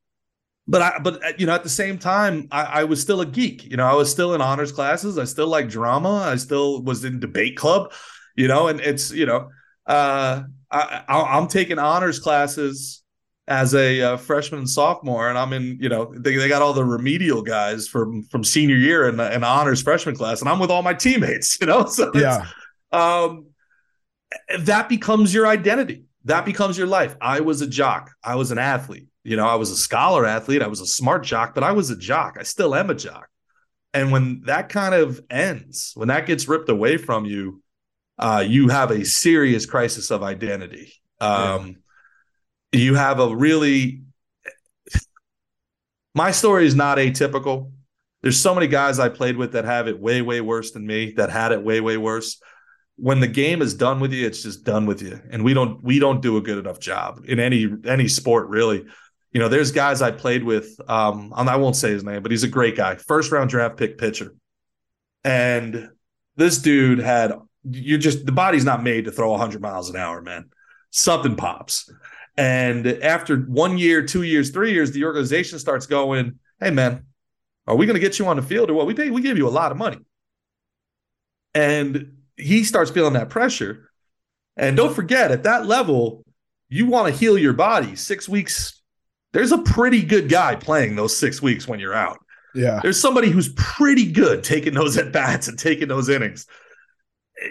but 0.66 0.82
I, 0.82 0.98
but 1.00 1.24
uh, 1.24 1.32
you 1.38 1.46
know, 1.46 1.54
at 1.54 1.62
the 1.62 1.68
same 1.68 1.98
time, 1.98 2.48
I, 2.50 2.62
I 2.62 2.84
was 2.84 3.00
still 3.00 3.20
a 3.20 3.26
geek. 3.26 3.64
You 3.64 3.76
know, 3.76 3.86
I 3.86 3.94
was 3.94 4.10
still 4.10 4.34
in 4.34 4.40
honors 4.40 4.72
classes. 4.72 5.18
I 5.18 5.24
still 5.24 5.48
like 5.48 5.68
drama. 5.68 6.12
I 6.12 6.36
still 6.36 6.82
was 6.82 7.04
in 7.04 7.20
debate 7.20 7.56
club. 7.56 7.92
You 8.36 8.48
know, 8.48 8.68
and 8.68 8.80
it's 8.80 9.10
you 9.10 9.26
know, 9.26 9.50
uh, 9.86 10.42
I, 10.70 11.04
I'm 11.08 11.48
taking 11.48 11.78
honors 11.78 12.18
classes 12.18 12.99
as 13.50 13.74
a 13.74 14.00
uh, 14.00 14.16
freshman 14.16 14.60
and 14.60 14.70
sophomore, 14.70 15.28
and 15.28 15.36
I'm 15.36 15.52
in, 15.52 15.76
you 15.80 15.88
know, 15.88 16.14
they, 16.16 16.36
they 16.36 16.48
got 16.48 16.62
all 16.62 16.72
the 16.72 16.84
remedial 16.84 17.42
guys 17.42 17.88
from 17.88 18.22
from 18.22 18.44
senior 18.44 18.76
year 18.76 19.08
and 19.08 19.20
an 19.20 19.42
honors 19.42 19.82
freshman 19.82 20.14
class, 20.14 20.40
and 20.40 20.48
I'm 20.48 20.60
with 20.60 20.70
all 20.70 20.82
my 20.82 20.94
teammates, 20.94 21.58
you 21.60 21.66
know. 21.66 21.86
So 21.86 22.12
yeah, 22.14 22.46
um, 22.92 23.46
that 24.60 24.88
becomes 24.88 25.34
your 25.34 25.48
identity. 25.48 26.04
That 26.24 26.44
becomes 26.44 26.78
your 26.78 26.86
life. 26.86 27.16
I 27.20 27.40
was 27.40 27.60
a 27.60 27.66
jock. 27.66 28.12
I 28.22 28.36
was 28.36 28.52
an 28.52 28.58
athlete. 28.58 29.08
You 29.24 29.36
know, 29.36 29.48
I 29.48 29.56
was 29.56 29.70
a 29.70 29.76
scholar 29.76 30.24
athlete. 30.24 30.62
I 30.62 30.68
was 30.68 30.80
a 30.80 30.86
smart 30.86 31.24
jock, 31.24 31.52
but 31.52 31.64
I 31.64 31.72
was 31.72 31.90
a 31.90 31.96
jock. 31.96 32.36
I 32.38 32.44
still 32.44 32.74
am 32.74 32.88
a 32.88 32.94
jock. 32.94 33.28
And 33.92 34.12
when 34.12 34.42
that 34.42 34.68
kind 34.68 34.94
of 34.94 35.20
ends, 35.28 35.92
when 35.96 36.08
that 36.08 36.26
gets 36.26 36.46
ripped 36.46 36.68
away 36.68 36.98
from 36.98 37.24
you, 37.24 37.62
uh, 38.16 38.44
you 38.46 38.68
have 38.68 38.92
a 38.92 39.04
serious 39.04 39.66
crisis 39.66 40.12
of 40.12 40.22
identity. 40.22 40.92
Um, 41.20 41.66
yeah 41.66 41.72
you 42.72 42.94
have 42.94 43.20
a 43.20 43.34
really 43.34 44.02
my 46.14 46.30
story 46.30 46.66
is 46.66 46.74
not 46.74 46.98
atypical. 46.98 47.72
There's 48.22 48.38
so 48.38 48.54
many 48.54 48.66
guys 48.66 48.98
I 48.98 49.08
played 49.08 49.36
with 49.36 49.52
that 49.52 49.64
have 49.64 49.88
it 49.88 49.98
way, 49.98 50.22
way 50.22 50.40
worse 50.40 50.72
than 50.72 50.86
me, 50.86 51.12
that 51.12 51.30
had 51.30 51.52
it 51.52 51.62
way, 51.62 51.80
way 51.80 51.96
worse. 51.96 52.40
When 52.96 53.20
the 53.20 53.28
game 53.28 53.62
is 53.62 53.74
done 53.74 54.00
with 54.00 54.12
you, 54.12 54.26
it's 54.26 54.42
just 54.42 54.64
done 54.64 54.84
with 54.84 55.00
you. 55.00 55.18
And 55.30 55.42
we 55.42 55.54
don't 55.54 55.82
we 55.82 55.98
don't 55.98 56.20
do 56.20 56.36
a 56.36 56.42
good 56.42 56.58
enough 56.58 56.80
job 56.80 57.24
in 57.26 57.40
any 57.40 57.68
any 57.86 58.08
sport, 58.08 58.48
really. 58.48 58.84
You 59.32 59.40
know, 59.40 59.48
there's 59.48 59.72
guys 59.72 60.02
I 60.02 60.10
played 60.10 60.42
with. 60.42 60.68
Um, 60.88 61.32
I 61.34 61.56
won't 61.56 61.76
say 61.76 61.90
his 61.90 62.04
name, 62.04 62.22
but 62.22 62.30
he's 62.30 62.42
a 62.42 62.48
great 62.48 62.76
guy, 62.76 62.96
first 62.96 63.32
round 63.32 63.48
draft 63.48 63.76
pick 63.76 63.96
pitcher. 63.96 64.34
And 65.24 65.90
this 66.36 66.58
dude 66.58 66.98
had 66.98 67.32
you're 67.64 67.98
just 67.98 68.26
the 68.26 68.32
body's 68.32 68.64
not 68.64 68.82
made 68.82 69.06
to 69.06 69.12
throw 69.12 69.30
100 69.30 69.62
miles 69.62 69.88
an 69.88 69.96
hour, 69.96 70.20
man. 70.20 70.50
Something 70.90 71.36
pops. 71.36 71.90
And 72.40 72.86
after 72.86 73.36
one 73.36 73.76
year, 73.76 74.02
two 74.02 74.22
years, 74.22 74.48
three 74.48 74.72
years, 74.72 74.92
the 74.92 75.04
organization 75.04 75.58
starts 75.58 75.84
going, 75.84 76.38
"Hey, 76.58 76.70
man, 76.70 77.04
are 77.66 77.76
we 77.76 77.84
going 77.84 77.96
to 77.96 78.00
get 78.00 78.18
you 78.18 78.26
on 78.28 78.36
the 78.36 78.42
field 78.42 78.70
or 78.70 78.74
what? 78.74 78.86
We 78.86 78.94
pay, 78.94 79.10
we 79.10 79.20
give 79.20 79.36
you 79.36 79.46
a 79.46 79.50
lot 79.50 79.72
of 79.72 79.76
money." 79.76 79.98
And 81.54 82.22
he 82.38 82.64
starts 82.64 82.90
feeling 82.90 83.12
that 83.12 83.28
pressure. 83.28 83.90
And 84.56 84.74
don't 84.74 84.94
forget, 84.94 85.30
at 85.30 85.42
that 85.42 85.66
level, 85.66 86.24
you 86.70 86.86
want 86.86 87.12
to 87.12 87.18
heal 87.18 87.36
your 87.36 87.52
body. 87.52 87.94
Six 87.94 88.26
weeks, 88.26 88.80
there's 89.34 89.52
a 89.52 89.58
pretty 89.58 90.02
good 90.02 90.30
guy 90.30 90.54
playing 90.54 90.96
those 90.96 91.14
six 91.14 91.42
weeks 91.42 91.68
when 91.68 91.78
you're 91.78 91.92
out. 91.92 92.20
Yeah. 92.54 92.80
There's 92.82 92.98
somebody 92.98 93.28
who's 93.28 93.52
pretty 93.52 94.10
good 94.10 94.44
taking 94.44 94.72
those 94.72 94.96
at 94.96 95.12
bats 95.12 95.48
and 95.48 95.58
taking 95.58 95.88
those 95.88 96.08
innings. 96.08 96.46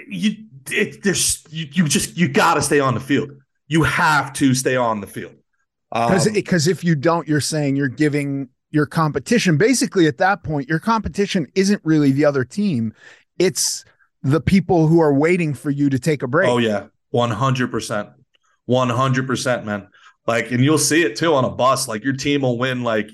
You, 0.07 0.45
it, 0.71 1.03
there's, 1.03 1.43
you, 1.51 1.67
you 1.71 1.87
just, 1.87 2.17
you 2.17 2.27
got 2.27 2.55
to 2.55 2.61
stay 2.63 2.79
on 2.79 2.95
the 2.95 2.99
field 2.99 3.29
you 3.69 3.83
have 3.83 4.33
to 4.33 4.53
stay 4.53 4.75
on 4.75 4.99
the 4.99 5.07
field. 5.07 5.35
Because 5.91 6.27
um, 6.27 6.33
because 6.33 6.67
if 6.67 6.83
you 6.83 6.95
don't, 6.95 7.27
you're 7.27 7.39
saying 7.39 7.77
you're 7.77 7.87
giving 7.87 8.49
your 8.71 8.85
competition 8.85 9.57
basically 9.57 10.07
at 10.07 10.17
that 10.17 10.43
point, 10.43 10.67
your 10.67 10.79
competition 10.79 11.47
isn't 11.55 11.81
really 11.85 12.11
the 12.11 12.25
other 12.25 12.43
team. 12.43 12.93
It's 13.39 13.85
the 14.21 14.41
people 14.41 14.87
who 14.87 14.99
are 14.99 15.13
waiting 15.13 15.53
for 15.53 15.69
you 15.69 15.89
to 15.89 15.97
take 15.97 16.21
a 16.21 16.27
break. 16.27 16.49
Oh 16.49 16.57
yeah. 16.57 16.87
100%. 17.13 18.13
100%, 18.69 19.63
man. 19.63 19.87
Like, 20.27 20.51
and 20.51 20.63
you'll 20.63 20.77
see 20.77 21.01
it 21.01 21.15
too 21.15 21.33
on 21.33 21.45
a 21.45 21.49
bus. 21.49 21.87
Like 21.87 22.03
your 22.03 22.13
team 22.13 22.41
will 22.41 22.59
win 22.59 22.83
like 22.83 23.09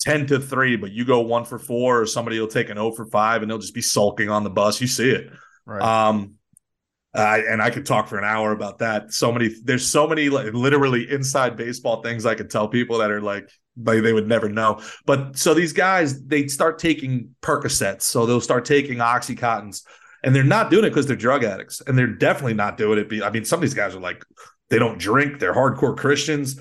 10 0.00 0.26
to 0.28 0.38
3, 0.40 0.76
but 0.76 0.92
you 0.92 1.04
go 1.04 1.20
one 1.20 1.44
for 1.44 1.58
four, 1.58 2.00
or 2.00 2.06
somebody 2.06 2.40
will 2.40 2.48
take 2.48 2.70
an 2.70 2.76
0 2.76 2.92
for 2.92 3.04
5 3.04 3.42
and 3.42 3.50
they'll 3.50 3.58
just 3.58 3.74
be 3.74 3.82
sulking 3.82 4.30
on 4.30 4.44
the 4.44 4.50
bus. 4.50 4.80
You 4.80 4.86
see 4.86 5.10
it. 5.10 5.30
Right. 5.66 5.82
Um, 5.82 6.36
uh, 7.14 7.40
and 7.48 7.62
I 7.62 7.70
could 7.70 7.86
talk 7.86 8.08
for 8.08 8.18
an 8.18 8.24
hour 8.24 8.52
about 8.52 8.78
that. 8.78 9.12
So 9.12 9.30
many, 9.30 9.50
there's 9.62 9.86
so 9.86 10.06
many 10.08 10.28
like, 10.28 10.52
literally 10.52 11.10
inside 11.10 11.56
baseball 11.56 12.02
things 12.02 12.26
I 12.26 12.34
could 12.34 12.50
tell 12.50 12.68
people 12.68 12.98
that 12.98 13.10
are 13.10 13.20
like, 13.20 13.48
like 13.76 14.02
they 14.02 14.12
would 14.12 14.28
never 14.28 14.48
know. 14.48 14.80
But 15.06 15.36
so 15.36 15.54
these 15.54 15.72
guys, 15.72 16.24
they 16.24 16.48
start 16.48 16.78
taking 16.78 17.34
Percocets. 17.40 18.02
So 18.02 18.26
they'll 18.26 18.40
start 18.40 18.64
taking 18.64 18.98
Oxycontins 18.98 19.82
and 20.24 20.34
they're 20.34 20.42
not 20.42 20.70
doing 20.70 20.84
it 20.84 20.90
because 20.90 21.06
they're 21.06 21.16
drug 21.16 21.44
addicts. 21.44 21.80
And 21.80 21.96
they're 21.96 22.06
definitely 22.06 22.54
not 22.54 22.76
doing 22.76 22.98
it. 22.98 23.08
Be, 23.08 23.22
I 23.22 23.30
mean, 23.30 23.44
some 23.44 23.58
of 23.58 23.62
these 23.62 23.74
guys 23.74 23.94
are 23.94 24.00
like, 24.00 24.24
they 24.70 24.78
don't 24.78 24.98
drink, 24.98 25.38
they're 25.38 25.54
hardcore 25.54 25.96
Christians. 25.96 26.58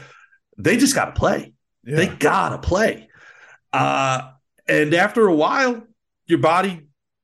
They 0.57 0.77
just 0.77 0.93
got 0.93 1.05
to 1.05 1.11
play. 1.13 1.53
Yeah. 1.83 1.95
They 1.95 2.07
got 2.07 2.49
to 2.49 2.57
play. 2.59 3.09
Uh, 3.71 4.31
and 4.67 4.93
after 4.93 5.25
a 5.25 5.33
while, 5.33 5.81
your 6.27 6.39
body 6.39 6.81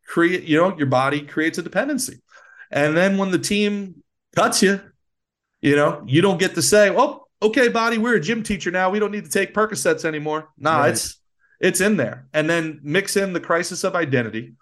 create, 0.08 0.44
you 0.44 0.58
know, 0.58 0.76
your 0.78 0.88
body 0.88 1.22
creates 1.22 1.58
a 1.58 1.62
dependency. 1.62 2.22
And 2.72 2.96
then 2.96 3.18
when 3.18 3.32
the 3.32 3.40
team 3.40 4.04
cuts 4.36 4.62
you, 4.62 4.80
you 5.62 5.76
know, 5.76 6.04
you 6.06 6.22
don't 6.22 6.40
get 6.40 6.56
to 6.56 6.62
say, 6.62 6.94
"Oh, 6.96 7.26
okay, 7.42 7.68
body, 7.68 7.98
we're 7.98 8.16
a 8.16 8.20
gym 8.20 8.44
teacher 8.44 8.72
now. 8.72 8.90
We 8.90 9.00
don't 9.00 9.12
need 9.12 9.26
to 9.26 9.32
take 9.32 9.54
Percocets 9.54 10.06
anymore." 10.06 10.50
Nah, 10.58 10.80
right. 10.80 10.92
it's 10.92 11.20
it's 11.60 11.82
in 11.82 11.98
there. 11.98 12.28
And 12.34 12.50
then 12.50 12.80
mix 12.84 13.18
in 13.18 13.34
the 13.34 13.40
crisis 13.40 13.84
of 13.84 13.96
identity, 13.96 14.54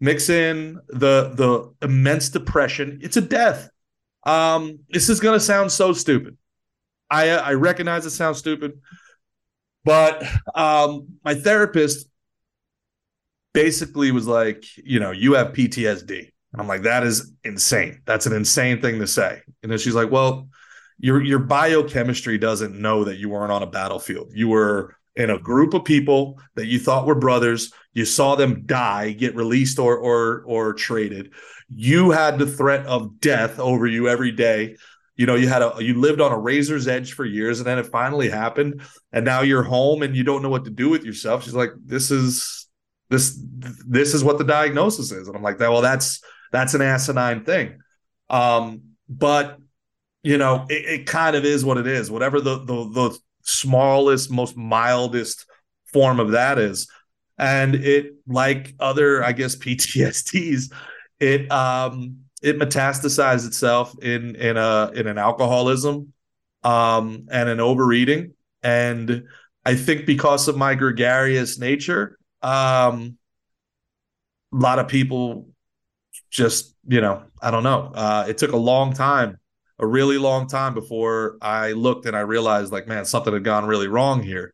mix 0.00 0.28
in 0.28 0.80
the 0.88 1.32
the 1.34 1.72
immense 1.86 2.30
depression. 2.30 3.00
It's 3.02 3.16
a 3.16 3.20
death. 3.20 3.68
Um, 4.24 4.80
this 4.90 5.08
is 5.08 5.20
gonna 5.20 5.40
sound 5.40 5.72
so 5.72 5.92
stupid. 5.92 6.36
I 7.10 7.30
I 7.30 7.54
recognize 7.54 8.06
it 8.06 8.10
sounds 8.10 8.38
stupid, 8.38 8.80
but 9.84 10.22
um, 10.54 11.08
my 11.24 11.34
therapist 11.34 12.08
basically 13.52 14.12
was 14.12 14.26
like, 14.26 14.64
you 14.76 15.00
know, 15.00 15.10
you 15.10 15.34
have 15.34 15.48
PTSD. 15.48 16.30
And 16.52 16.62
I'm 16.62 16.68
like, 16.68 16.82
that 16.82 17.04
is 17.04 17.32
insane. 17.44 18.00
That's 18.06 18.26
an 18.26 18.32
insane 18.32 18.80
thing 18.80 18.98
to 19.00 19.06
say. 19.06 19.40
And 19.62 19.70
then 19.70 19.78
she's 19.78 19.94
like, 19.94 20.10
well, 20.10 20.48
your 20.98 21.22
your 21.22 21.38
biochemistry 21.38 22.38
doesn't 22.38 22.78
know 22.78 23.04
that 23.04 23.18
you 23.18 23.28
weren't 23.28 23.52
on 23.52 23.62
a 23.62 23.66
battlefield. 23.66 24.32
You 24.34 24.48
were 24.48 24.96
in 25.14 25.30
a 25.30 25.38
group 25.38 25.74
of 25.74 25.84
people 25.84 26.40
that 26.54 26.66
you 26.66 26.78
thought 26.78 27.06
were 27.06 27.14
brothers. 27.14 27.72
You 27.92 28.04
saw 28.04 28.34
them 28.34 28.64
die, 28.66 29.12
get 29.12 29.34
released 29.36 29.78
or 29.78 29.96
or 29.96 30.42
or 30.46 30.74
traded. 30.74 31.32
You 31.72 32.10
had 32.10 32.38
the 32.38 32.46
threat 32.46 32.86
of 32.86 33.20
death 33.20 33.58
over 33.58 33.86
you 33.86 34.08
every 34.08 34.32
day. 34.32 34.76
You 35.16 35.26
know, 35.26 35.34
you 35.34 35.48
had 35.48 35.62
a 35.62 35.74
you 35.80 36.00
lived 36.00 36.20
on 36.20 36.32
a 36.32 36.38
razor's 36.38 36.88
edge 36.88 37.12
for 37.12 37.24
years, 37.24 37.60
and 37.60 37.66
then 37.66 37.78
it 37.78 37.86
finally 37.86 38.28
happened, 38.28 38.82
and 39.12 39.24
now 39.24 39.42
you're 39.42 39.64
home 39.64 40.02
and 40.02 40.16
you 40.16 40.24
don't 40.24 40.42
know 40.42 40.48
what 40.48 40.64
to 40.64 40.70
do 40.70 40.88
with 40.88 41.04
yourself. 41.04 41.44
She's 41.44 41.54
like, 41.54 41.70
"This 41.84 42.10
is 42.10 42.66
this 43.10 43.40
this 43.86 44.14
is 44.14 44.24
what 44.24 44.38
the 44.38 44.44
diagnosis 44.44 45.12
is," 45.12 45.28
and 45.28 45.36
I'm 45.36 45.42
like, 45.42 45.58
"That 45.58 45.70
well, 45.70 45.82
that's 45.82 46.22
that's 46.52 46.74
an 46.74 46.82
asinine 46.82 47.44
thing. 47.44 47.78
Um, 48.30 48.82
but 49.08 49.58
you 50.22 50.36
know, 50.36 50.66
it, 50.68 51.00
it, 51.00 51.06
kind 51.06 51.36
of 51.36 51.44
is 51.44 51.64
what 51.64 51.78
it 51.78 51.86
is. 51.86 52.10
Whatever 52.10 52.40
the, 52.40 52.58
the 52.58 52.90
the 52.90 53.18
smallest, 53.42 54.30
most 54.30 54.56
mildest 54.56 55.46
form 55.86 56.20
of 56.20 56.32
that 56.32 56.58
is, 56.58 56.88
and 57.38 57.74
it 57.74 58.14
like 58.26 58.74
other, 58.80 59.24
I 59.24 59.32
guess, 59.32 59.56
PTSDs, 59.64 60.72
it 61.20 61.50
um 61.50 62.18
it 62.42 62.58
metastasized 62.58 63.46
itself 63.46 63.96
in 64.02 64.36
in 64.36 64.56
a 64.56 64.90
in 64.94 65.06
an 65.06 65.18
alcoholism 65.18 66.12
um 66.62 67.26
and 67.30 67.48
an 67.48 67.60
overeating 67.60 68.32
and 68.62 69.24
i 69.64 69.74
think 69.74 70.06
because 70.06 70.48
of 70.48 70.56
my 70.56 70.74
gregarious 70.74 71.58
nature 71.58 72.18
um 72.42 73.16
a 74.52 74.56
lot 74.56 74.78
of 74.78 74.88
people 74.88 75.48
just 76.30 76.74
you 76.86 77.00
know 77.00 77.22
i 77.42 77.50
don't 77.50 77.62
know 77.62 77.90
uh 77.94 78.24
it 78.28 78.38
took 78.38 78.52
a 78.52 78.56
long 78.56 78.92
time 78.92 79.38
a 79.78 79.86
really 79.86 80.18
long 80.18 80.46
time 80.46 80.74
before 80.74 81.36
i 81.40 81.72
looked 81.72 82.06
and 82.06 82.16
i 82.16 82.20
realized 82.20 82.72
like 82.72 82.86
man 82.86 83.04
something 83.04 83.32
had 83.32 83.44
gone 83.44 83.66
really 83.66 83.88
wrong 83.88 84.22
here 84.22 84.52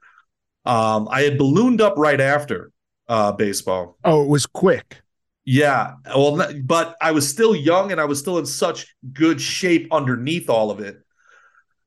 um 0.66 1.08
i 1.10 1.22
had 1.22 1.38
ballooned 1.38 1.80
up 1.80 1.94
right 1.96 2.20
after 2.20 2.70
uh 3.08 3.32
baseball 3.32 3.96
oh 4.04 4.22
it 4.22 4.28
was 4.28 4.46
quick 4.46 5.02
yeah. 5.44 5.94
Well, 6.06 6.52
but 6.62 6.96
I 7.00 7.12
was 7.12 7.28
still 7.28 7.54
young 7.54 7.92
and 7.92 8.00
I 8.00 8.06
was 8.06 8.18
still 8.18 8.38
in 8.38 8.46
such 8.46 8.94
good 9.12 9.40
shape 9.40 9.88
underneath 9.92 10.48
all 10.48 10.70
of 10.70 10.80
it 10.80 11.02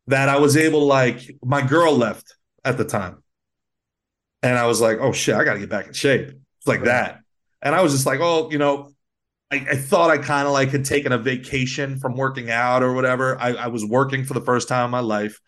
that 0.08 0.30
I 0.30 0.38
was 0.38 0.56
able 0.56 0.82
to 0.82 0.86
like 0.86 1.38
my 1.44 1.66
girl 1.66 1.96
left 1.96 2.36
at 2.64 2.78
the 2.78 2.86
time. 2.86 3.24
And 4.44 4.58
I 4.58 4.68
was 4.68 4.80
like, 4.80 5.00
oh 5.00 5.12
shit, 5.12 5.36
I 5.36 5.44
gotta 5.44 5.60
get 5.60 5.70
back 5.70 5.88
in 5.88 5.94
shape. 5.94 6.28
It's 6.30 6.68
like 6.68 6.84
that. 6.84 7.22
And 7.62 7.74
I 7.74 7.82
was 7.82 7.92
just 7.92 8.06
like, 8.06 8.20
oh, 8.22 8.52
you 8.52 8.60
know, 8.60 8.92
I, 9.52 9.66
I 9.72 9.76
thought 9.76 10.10
I 10.12 10.18
kind 10.18 10.48
of 10.48 10.54
like 10.54 10.70
had 10.70 10.86
taken 10.86 11.12
a 11.12 11.18
vacation 11.18 12.00
from 12.00 12.16
working 12.16 12.52
out 12.52 12.84
or 12.84 12.93
whatever. 12.93 13.39
I, 13.39 13.54
I 13.54 13.68
was 13.68 13.86
working 13.86 14.26
for 14.26 14.34
the 14.34 14.41
first 14.41 14.68
time 14.68 14.86
in 14.86 14.91
my 14.91 15.00
life. 15.00 15.39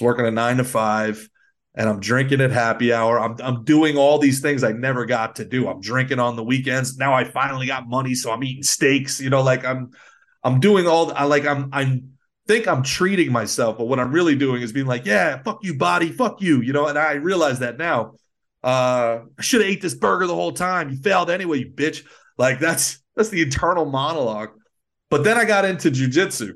Working 0.00 0.26
a 0.26 0.30
nine 0.30 0.56
to 0.56 0.64
five 0.64 1.28
and 1.74 1.88
I'm 1.88 2.00
drinking 2.00 2.40
at 2.40 2.50
happy 2.50 2.92
hour. 2.92 3.18
I'm 3.18 3.36
I'm 3.42 3.64
doing 3.64 3.96
all 3.96 4.18
these 4.18 4.40
things 4.40 4.62
I 4.62 4.72
never 4.72 5.06
got 5.06 5.36
to 5.36 5.44
do. 5.44 5.68
I'm 5.68 5.80
drinking 5.80 6.18
on 6.18 6.36
the 6.36 6.44
weekends. 6.44 6.96
Now 6.96 7.14
I 7.14 7.24
finally 7.24 7.66
got 7.66 7.88
money, 7.88 8.14
so 8.14 8.30
I'm 8.30 8.44
eating 8.44 8.62
steaks. 8.62 9.20
You 9.20 9.30
know, 9.30 9.42
like 9.42 9.64
I'm 9.64 9.90
I'm 10.44 10.60
doing 10.60 10.86
all 10.86 11.12
I 11.12 11.24
like 11.24 11.46
I'm 11.46 11.70
I'm 11.72 12.10
think 12.46 12.66
I'm 12.66 12.82
treating 12.82 13.32
myself, 13.32 13.78
but 13.78 13.86
what 13.86 14.00
I'm 14.00 14.12
really 14.12 14.34
doing 14.34 14.62
is 14.62 14.72
being 14.72 14.86
like, 14.86 15.06
yeah, 15.06 15.42
fuck 15.42 15.60
you, 15.62 15.78
body, 15.78 16.10
fuck 16.10 16.42
you, 16.42 16.60
you 16.60 16.72
know, 16.72 16.88
and 16.88 16.98
I 16.98 17.14
realize 17.14 17.60
that 17.60 17.78
now. 17.78 18.14
Uh 18.62 19.20
I 19.38 19.42
should 19.42 19.62
have 19.62 19.70
ate 19.70 19.80
this 19.80 19.94
burger 19.94 20.26
the 20.26 20.34
whole 20.34 20.52
time. 20.52 20.90
You 20.90 20.96
failed 20.96 21.30
anyway, 21.30 21.60
you 21.60 21.72
bitch. 21.74 22.04
Like 22.36 22.60
that's 22.60 23.01
that's 23.16 23.28
the 23.28 23.42
internal 23.42 23.84
monologue. 23.84 24.50
But 25.10 25.24
then 25.24 25.36
I 25.36 25.44
got 25.44 25.64
into 25.64 25.90
jujitsu 25.90 26.54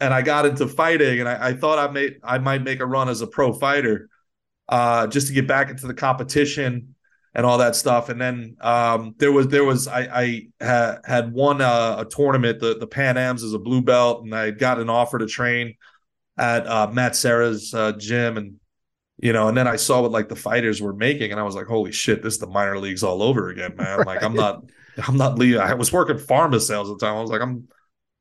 and 0.00 0.12
I 0.12 0.22
got 0.22 0.46
into 0.46 0.68
fighting 0.68 1.20
and 1.20 1.28
I, 1.28 1.48
I 1.48 1.52
thought 1.54 1.78
I 1.78 1.90
made 1.90 2.16
I 2.22 2.38
might 2.38 2.62
make 2.62 2.80
a 2.80 2.86
run 2.86 3.08
as 3.08 3.22
a 3.22 3.26
pro 3.26 3.52
fighter 3.52 4.08
uh, 4.68 5.06
just 5.06 5.28
to 5.28 5.32
get 5.32 5.46
back 5.46 5.70
into 5.70 5.86
the 5.86 5.94
competition 5.94 6.94
and 7.36 7.44
all 7.44 7.58
that 7.58 7.76
stuff. 7.76 8.08
And 8.08 8.20
then 8.20 8.56
um, 8.60 9.14
there 9.18 9.30
was 9.30 9.48
there 9.48 9.64
was 9.64 9.86
I, 9.86 10.00
I 10.00 10.48
ha, 10.62 10.98
had 11.04 11.32
won 11.32 11.60
a, 11.60 11.96
a, 11.98 12.06
tournament, 12.08 12.60
the 12.60 12.78
the 12.78 12.86
Pan 12.86 13.16
Am's 13.16 13.42
as 13.42 13.52
a 13.52 13.58
blue 13.58 13.82
belt, 13.82 14.24
and 14.24 14.34
I 14.34 14.50
got 14.50 14.80
an 14.80 14.88
offer 14.88 15.18
to 15.18 15.26
train 15.26 15.74
at 16.38 16.66
uh, 16.66 16.88
Matt 16.90 17.14
Serra's 17.14 17.74
uh, 17.74 17.92
gym, 17.92 18.38
and 18.38 18.54
you 19.18 19.34
know, 19.34 19.48
and 19.48 19.56
then 19.56 19.68
I 19.68 19.76
saw 19.76 20.00
what 20.00 20.12
like 20.12 20.30
the 20.30 20.36
fighters 20.36 20.80
were 20.80 20.94
making, 20.94 21.30
and 21.30 21.38
I 21.38 21.42
was 21.42 21.54
like, 21.54 21.66
holy 21.66 21.92
shit, 21.92 22.22
this 22.22 22.34
is 22.34 22.40
the 22.40 22.46
minor 22.46 22.78
leagues 22.78 23.02
all 23.02 23.22
over 23.22 23.50
again, 23.50 23.76
man. 23.76 23.98
Right. 23.98 24.06
Like 24.06 24.22
I'm 24.22 24.34
not 24.44 24.64
I'm 25.06 25.16
not 25.16 25.38
leaving. 25.38 25.60
I 25.60 25.74
was 25.74 25.92
working 25.92 26.16
pharma 26.16 26.60
sales 26.60 26.90
at 26.90 26.98
the 26.98 27.06
time. 27.06 27.16
I 27.16 27.20
was 27.20 27.30
like, 27.30 27.42
I'm 27.42 27.68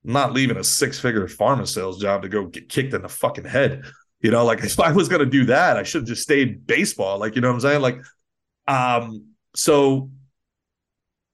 not 0.04 0.34
leaving 0.34 0.58
a 0.58 0.64
six 0.64 1.00
figure 1.00 1.28
pharma 1.28 1.68
sales 1.68 2.00
job 2.00 2.22
to 2.22 2.30
go 2.30 2.46
get 2.46 2.70
kicked 2.70 2.94
in 2.94 3.02
the 3.02 3.10
fucking 3.10 3.46
head. 3.46 3.84
You 4.22 4.32
know, 4.32 4.46
like 4.46 4.60
if 4.64 4.80
I 4.80 4.92
was 4.92 5.10
going 5.10 5.20
to 5.20 5.26
do 5.26 5.46
that, 5.46 5.78
I 5.78 5.84
should 5.84 6.02
have 6.02 6.08
just 6.08 6.24
stayed 6.24 6.68
baseball. 6.68 7.20
Like, 7.20 7.36
you 7.36 7.42
know 7.42 7.50
what 7.50 7.56
I'm 7.56 7.62
saying? 7.62 7.82
Like, 7.82 8.00
um, 8.68 9.30
so 9.56 10.10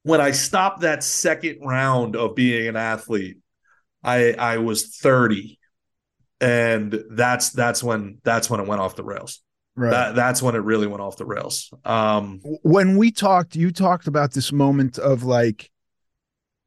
when 0.04 0.22
I 0.22 0.32
stopped 0.32 0.82
that 0.82 1.04
second 1.04 1.60
round 1.62 2.16
of 2.16 2.36
being 2.36 2.68
an 2.68 2.76
athlete, 2.76 3.38
I 4.04 4.34
I 4.34 4.58
was 4.58 4.96
30. 4.98 5.58
And 6.40 7.04
that's 7.12 7.52
that's 7.52 7.84
when 7.84 8.18
that's 8.24 8.50
when 8.50 8.60
it 8.60 8.68
went 8.68 8.82
off 8.82 8.96
the 8.96 9.04
rails. 9.04 9.42
Right. 9.82 9.90
That, 9.90 10.16
that's 10.16 10.44
when 10.44 10.54
it 10.54 10.60
really 10.60 10.86
went 10.86 11.02
off 11.02 11.18
the 11.18 11.26
rails. 11.26 11.72
Um, 11.86 12.40
when 12.62 12.98
we 12.98 13.10
talked, 13.10 13.56
you 13.56 13.72
talked 13.72 14.06
about 14.06 14.34
this 14.34 14.52
moment 14.52 15.00
of 15.00 15.24
like 15.24 15.72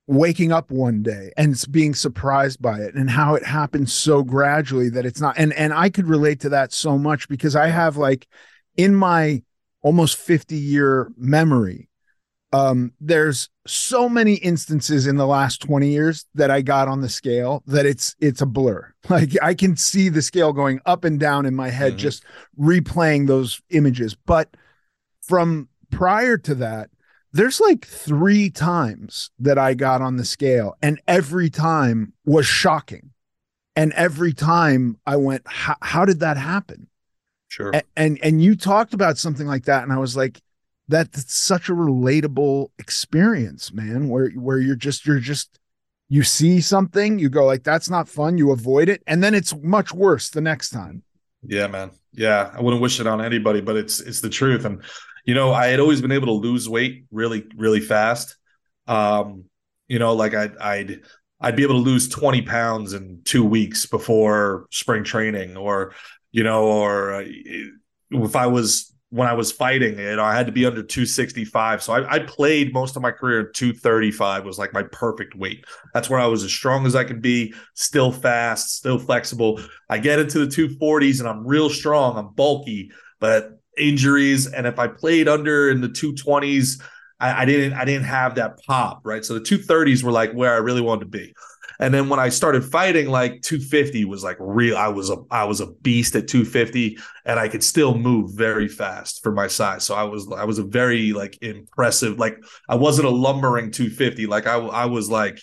waking 0.08 0.50
up 0.50 0.72
one 0.72 1.00
day 1.04 1.30
and 1.36 1.62
being 1.70 1.94
surprised 1.94 2.60
by 2.60 2.80
it 2.80 2.96
and 2.96 3.08
how 3.08 3.36
it 3.36 3.44
happens 3.44 3.92
so 3.92 4.24
gradually 4.24 4.88
that 4.88 5.06
it's 5.06 5.20
not 5.20 5.38
and 5.38 5.52
and 5.54 5.72
I 5.72 5.90
could 5.90 6.08
relate 6.08 6.40
to 6.40 6.48
that 6.50 6.72
so 6.72 6.98
much 6.98 7.26
because 7.28 7.56
I 7.56 7.68
have 7.68 7.96
like 7.96 8.26
in 8.76 8.94
my 8.96 9.42
almost 9.80 10.16
50 10.18 10.56
year 10.56 11.10
memory 11.16 11.88
um 12.54 12.92
there's 13.00 13.48
so 13.66 14.08
many 14.08 14.34
instances 14.34 15.06
in 15.06 15.16
the 15.16 15.26
last 15.26 15.60
20 15.62 15.88
years 15.88 16.26
that 16.34 16.50
I 16.50 16.62
got 16.62 16.88
on 16.88 17.00
the 17.00 17.08
scale 17.08 17.62
that 17.66 17.86
it's 17.86 18.14
it's 18.20 18.40
a 18.40 18.46
blur 18.46 18.92
like 19.08 19.30
I 19.42 19.54
can 19.54 19.76
see 19.76 20.08
the 20.08 20.22
scale 20.22 20.52
going 20.52 20.80
up 20.86 21.04
and 21.04 21.18
down 21.18 21.46
in 21.46 21.54
my 21.54 21.70
head 21.70 21.92
mm-hmm. 21.92 21.98
just 21.98 22.24
replaying 22.58 23.26
those 23.26 23.60
images 23.70 24.14
but 24.14 24.56
from 25.22 25.68
prior 25.90 26.36
to 26.38 26.54
that 26.56 26.90
there's 27.34 27.58
like 27.58 27.84
three 27.84 28.48
times 28.48 29.32
that 29.40 29.58
I 29.58 29.74
got 29.74 30.00
on 30.00 30.16
the 30.16 30.24
scale, 30.24 30.76
and 30.80 31.00
every 31.08 31.50
time 31.50 32.12
was 32.24 32.46
shocking. 32.46 33.10
And 33.76 33.92
every 33.94 34.32
time 34.32 34.98
I 35.04 35.16
went, 35.16 35.42
how 35.48 36.04
did 36.04 36.20
that 36.20 36.36
happen? 36.36 36.86
Sure. 37.48 37.72
And, 37.74 37.82
and 37.96 38.18
and 38.22 38.42
you 38.42 38.54
talked 38.54 38.94
about 38.94 39.18
something 39.18 39.48
like 39.48 39.64
that, 39.64 39.82
and 39.82 39.92
I 39.92 39.98
was 39.98 40.16
like, 40.16 40.40
that's 40.88 41.32
such 41.32 41.68
a 41.68 41.72
relatable 41.72 42.68
experience, 42.78 43.72
man. 43.72 44.08
Where 44.08 44.30
where 44.30 44.58
you're 44.58 44.76
just 44.76 45.06
you're 45.06 45.20
just 45.20 45.58
you 46.08 46.22
see 46.22 46.60
something, 46.60 47.18
you 47.18 47.28
go 47.28 47.44
like, 47.44 47.64
that's 47.64 47.88
not 47.88 48.08
fun, 48.08 48.38
you 48.38 48.52
avoid 48.52 48.88
it, 48.88 49.02
and 49.06 49.22
then 49.22 49.34
it's 49.34 49.54
much 49.62 49.92
worse 49.92 50.30
the 50.30 50.40
next 50.40 50.70
time. 50.70 51.02
Yeah, 51.42 51.66
man. 51.66 51.90
Yeah, 52.12 52.50
I 52.54 52.60
wouldn't 52.60 52.82
wish 52.82 53.00
it 53.00 53.06
on 53.06 53.20
anybody, 53.20 53.60
but 53.60 53.76
it's 53.76 54.00
it's 54.00 54.20
the 54.20 54.30
truth. 54.30 54.64
And 54.64 54.82
you 55.24 55.34
know, 55.34 55.52
I 55.52 55.66
had 55.66 55.80
always 55.80 56.00
been 56.00 56.12
able 56.12 56.26
to 56.26 56.48
lose 56.48 56.68
weight 56.68 57.06
really, 57.10 57.46
really 57.56 57.80
fast. 57.80 58.36
Um, 58.86 59.44
you 59.88 59.98
know, 59.98 60.14
like 60.14 60.34
I'd 60.34 60.56
I'd 60.58 61.00
I'd 61.40 61.56
be 61.56 61.62
able 61.62 61.74
to 61.74 61.80
lose 61.80 62.08
20 62.08 62.42
pounds 62.42 62.94
in 62.94 63.20
two 63.24 63.44
weeks 63.44 63.86
before 63.86 64.66
spring 64.70 65.04
training, 65.04 65.56
or 65.56 65.94
you 66.30 66.44
know, 66.44 66.66
or 66.66 67.14
uh, 67.14 67.24
if 68.10 68.36
I 68.36 68.46
was 68.46 68.93
when 69.14 69.28
I 69.28 69.32
was 69.32 69.52
fighting, 69.52 69.96
you 69.96 70.16
know, 70.16 70.24
I 70.24 70.34
had 70.34 70.46
to 70.46 70.52
be 70.52 70.66
under 70.66 70.82
265. 70.82 71.84
So 71.84 71.92
I, 71.92 72.14
I, 72.14 72.18
played 72.18 72.74
most 72.74 72.96
of 72.96 73.02
my 73.02 73.12
career 73.12 73.42
at 73.42 73.54
235 73.54 74.44
was 74.44 74.58
like 74.58 74.72
my 74.72 74.82
perfect 74.82 75.36
weight. 75.36 75.64
That's 75.92 76.10
where 76.10 76.18
I 76.18 76.26
was 76.26 76.42
as 76.42 76.50
strong 76.50 76.84
as 76.84 76.96
I 76.96 77.04
could 77.04 77.22
be, 77.22 77.54
still 77.74 78.10
fast, 78.10 78.76
still 78.76 78.98
flexible. 78.98 79.60
I 79.88 79.98
get 79.98 80.18
into 80.18 80.44
the 80.44 80.50
240s 80.50 81.20
and 81.20 81.28
I'm 81.28 81.46
real 81.46 81.70
strong. 81.70 82.16
I'm 82.18 82.34
bulky, 82.34 82.90
but 83.20 83.60
injuries. 83.78 84.52
And 84.52 84.66
if 84.66 84.80
I 84.80 84.88
played 84.88 85.28
under 85.28 85.70
in 85.70 85.80
the 85.80 85.90
220s, 85.90 86.82
I, 87.20 87.42
I 87.42 87.44
didn't 87.44 87.74
I 87.74 87.84
didn't 87.84 88.06
have 88.06 88.34
that 88.34 88.58
pop, 88.66 89.02
right? 89.04 89.24
So 89.24 89.34
the 89.34 89.40
230s 89.40 90.02
were 90.02 90.10
like 90.10 90.32
where 90.32 90.52
I 90.52 90.58
really 90.58 90.80
wanted 90.80 91.02
to 91.02 91.18
be. 91.18 91.32
And 91.78 91.92
then 91.92 92.08
when 92.08 92.20
I 92.20 92.28
started 92.28 92.64
fighting, 92.64 93.08
like 93.08 93.42
250 93.42 94.04
was 94.04 94.22
like 94.22 94.36
real. 94.38 94.76
I 94.76 94.88
was 94.88 95.10
a 95.10 95.16
I 95.30 95.44
was 95.44 95.60
a 95.60 95.66
beast 95.66 96.14
at 96.16 96.28
250, 96.28 96.98
and 97.24 97.38
I 97.38 97.48
could 97.48 97.64
still 97.64 97.96
move 97.96 98.32
very 98.34 98.68
fast 98.68 99.22
for 99.22 99.32
my 99.32 99.46
size. 99.46 99.84
So 99.84 99.94
I 99.94 100.04
was 100.04 100.30
I 100.36 100.44
was 100.44 100.58
a 100.58 100.64
very 100.64 101.12
like 101.12 101.38
impressive. 101.42 102.18
Like 102.18 102.36
I 102.68 102.76
wasn't 102.76 103.08
a 103.08 103.10
lumbering 103.10 103.70
250. 103.70 104.26
Like 104.26 104.46
I 104.46 104.56
I 104.56 104.86
was 104.86 105.10
like 105.10 105.40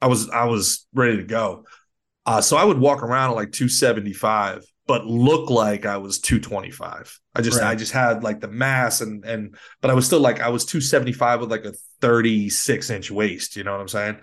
I 0.00 0.06
was 0.06 0.28
I 0.30 0.44
was 0.44 0.86
ready 0.92 1.18
to 1.18 1.24
go. 1.24 1.64
Uh, 2.24 2.40
so 2.40 2.56
I 2.56 2.64
would 2.64 2.78
walk 2.78 3.02
around 3.02 3.30
at 3.30 3.36
like 3.36 3.52
275 3.52 4.64
but 4.86 5.04
look 5.04 5.50
like 5.50 5.84
I 5.84 5.96
was 5.96 6.20
225. 6.20 7.20
I 7.34 7.42
just 7.42 7.60
right. 7.60 7.70
I 7.70 7.74
just 7.74 7.92
had 7.92 8.22
like 8.22 8.40
the 8.40 8.48
mass 8.48 9.00
and 9.00 9.24
and 9.24 9.56
but 9.80 9.90
I 9.90 9.94
was 9.94 10.06
still 10.06 10.20
like 10.20 10.40
I 10.40 10.48
was 10.48 10.64
275 10.64 11.40
with 11.40 11.50
like 11.50 11.64
a 11.64 11.72
36 12.00 12.90
inch 12.90 13.10
waist, 13.10 13.56
you 13.56 13.64
know 13.64 13.72
what 13.72 13.80
I'm 13.80 13.88
saying? 13.88 14.18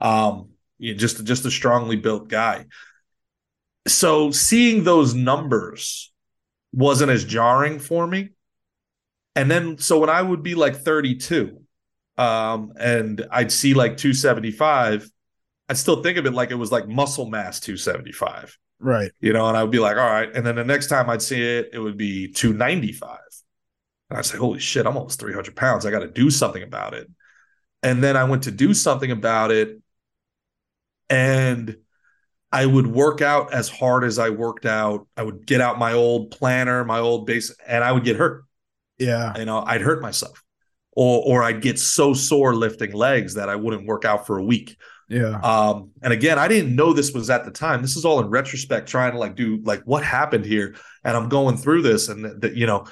Um 0.00 0.50
you 0.80 0.92
know, 0.92 0.98
just 0.98 1.24
just 1.24 1.44
a 1.44 1.50
strongly 1.50 1.96
built 1.96 2.28
guy. 2.28 2.66
So 3.86 4.30
seeing 4.30 4.84
those 4.84 5.14
numbers 5.14 6.12
wasn't 6.72 7.10
as 7.10 7.24
jarring 7.24 7.78
for 7.78 8.06
me. 8.06 8.30
And 9.36 9.50
then 9.50 9.78
so 9.78 9.98
when 10.00 10.10
I 10.10 10.20
would 10.20 10.42
be 10.42 10.54
like 10.54 10.76
32 10.76 11.62
um 12.18 12.72
and 12.78 13.24
I'd 13.30 13.52
see 13.52 13.74
like 13.74 13.96
275, 13.96 15.08
I'd 15.68 15.78
still 15.78 16.02
think 16.02 16.18
of 16.18 16.26
it 16.26 16.32
like 16.32 16.50
it 16.50 16.56
was 16.56 16.72
like 16.72 16.88
muscle 16.88 17.26
mass 17.26 17.60
275 17.60 18.58
Right. 18.80 19.12
You 19.20 19.32
know, 19.34 19.46
and 19.46 19.56
I 19.56 19.62
would 19.62 19.70
be 19.70 19.78
like, 19.78 19.98
all 19.98 20.06
right. 20.06 20.34
And 20.34 20.44
then 20.44 20.56
the 20.56 20.64
next 20.64 20.88
time 20.88 21.10
I'd 21.10 21.22
see 21.22 21.40
it, 21.40 21.70
it 21.72 21.78
would 21.78 21.98
be 21.98 22.28
295. 22.32 23.18
And 24.08 24.18
I'd 24.18 24.24
say, 24.24 24.38
holy 24.38 24.58
shit, 24.58 24.86
I'm 24.86 24.96
almost 24.96 25.20
300 25.20 25.54
pounds. 25.54 25.84
I 25.84 25.90
got 25.90 26.00
to 26.00 26.08
do 26.08 26.30
something 26.30 26.62
about 26.62 26.94
it. 26.94 27.08
And 27.82 28.02
then 28.02 28.16
I 28.16 28.24
went 28.24 28.44
to 28.44 28.50
do 28.50 28.74
something 28.74 29.10
about 29.10 29.50
it. 29.50 29.80
And 31.10 31.76
I 32.52 32.64
would 32.66 32.86
work 32.86 33.20
out 33.20 33.52
as 33.52 33.68
hard 33.68 34.04
as 34.04 34.18
I 34.18 34.30
worked 34.30 34.64
out. 34.64 35.06
I 35.16 35.22
would 35.22 35.46
get 35.46 35.60
out 35.60 35.78
my 35.78 35.92
old 35.92 36.30
planner, 36.30 36.84
my 36.84 36.98
old 36.98 37.26
base, 37.26 37.54
and 37.66 37.84
I 37.84 37.92
would 37.92 38.04
get 38.04 38.16
hurt. 38.16 38.44
Yeah. 38.98 39.36
You 39.38 39.44
know, 39.44 39.62
I'd 39.66 39.82
hurt 39.82 40.00
myself. 40.00 40.42
Or 40.92 41.22
or 41.24 41.42
I'd 41.44 41.62
get 41.62 41.78
so 41.78 42.14
sore 42.14 42.54
lifting 42.54 42.92
legs 42.92 43.34
that 43.34 43.48
I 43.48 43.56
wouldn't 43.56 43.86
work 43.86 44.04
out 44.04 44.26
for 44.26 44.38
a 44.38 44.42
week. 44.42 44.76
Yeah. 45.08 45.40
Um, 45.40 45.90
and 46.02 46.12
again, 46.12 46.38
I 46.38 46.48
didn't 46.48 46.74
know 46.74 46.92
this 46.92 47.12
was 47.12 47.30
at 47.30 47.44
the 47.44 47.50
time. 47.50 47.82
This 47.82 47.96
is 47.96 48.04
all 48.04 48.20
in 48.20 48.28
retrospect, 48.28 48.88
trying 48.88 49.12
to 49.12 49.18
like 49.18 49.36
do 49.36 49.58
like 49.62 49.82
what 49.84 50.04
happened 50.04 50.44
here. 50.44 50.76
And 51.04 51.16
I'm 51.16 51.28
going 51.28 51.56
through 51.56 51.82
this, 51.82 52.08
and 52.08 52.40
that 52.42 52.54
you 52.54 52.66
know, 52.66 52.86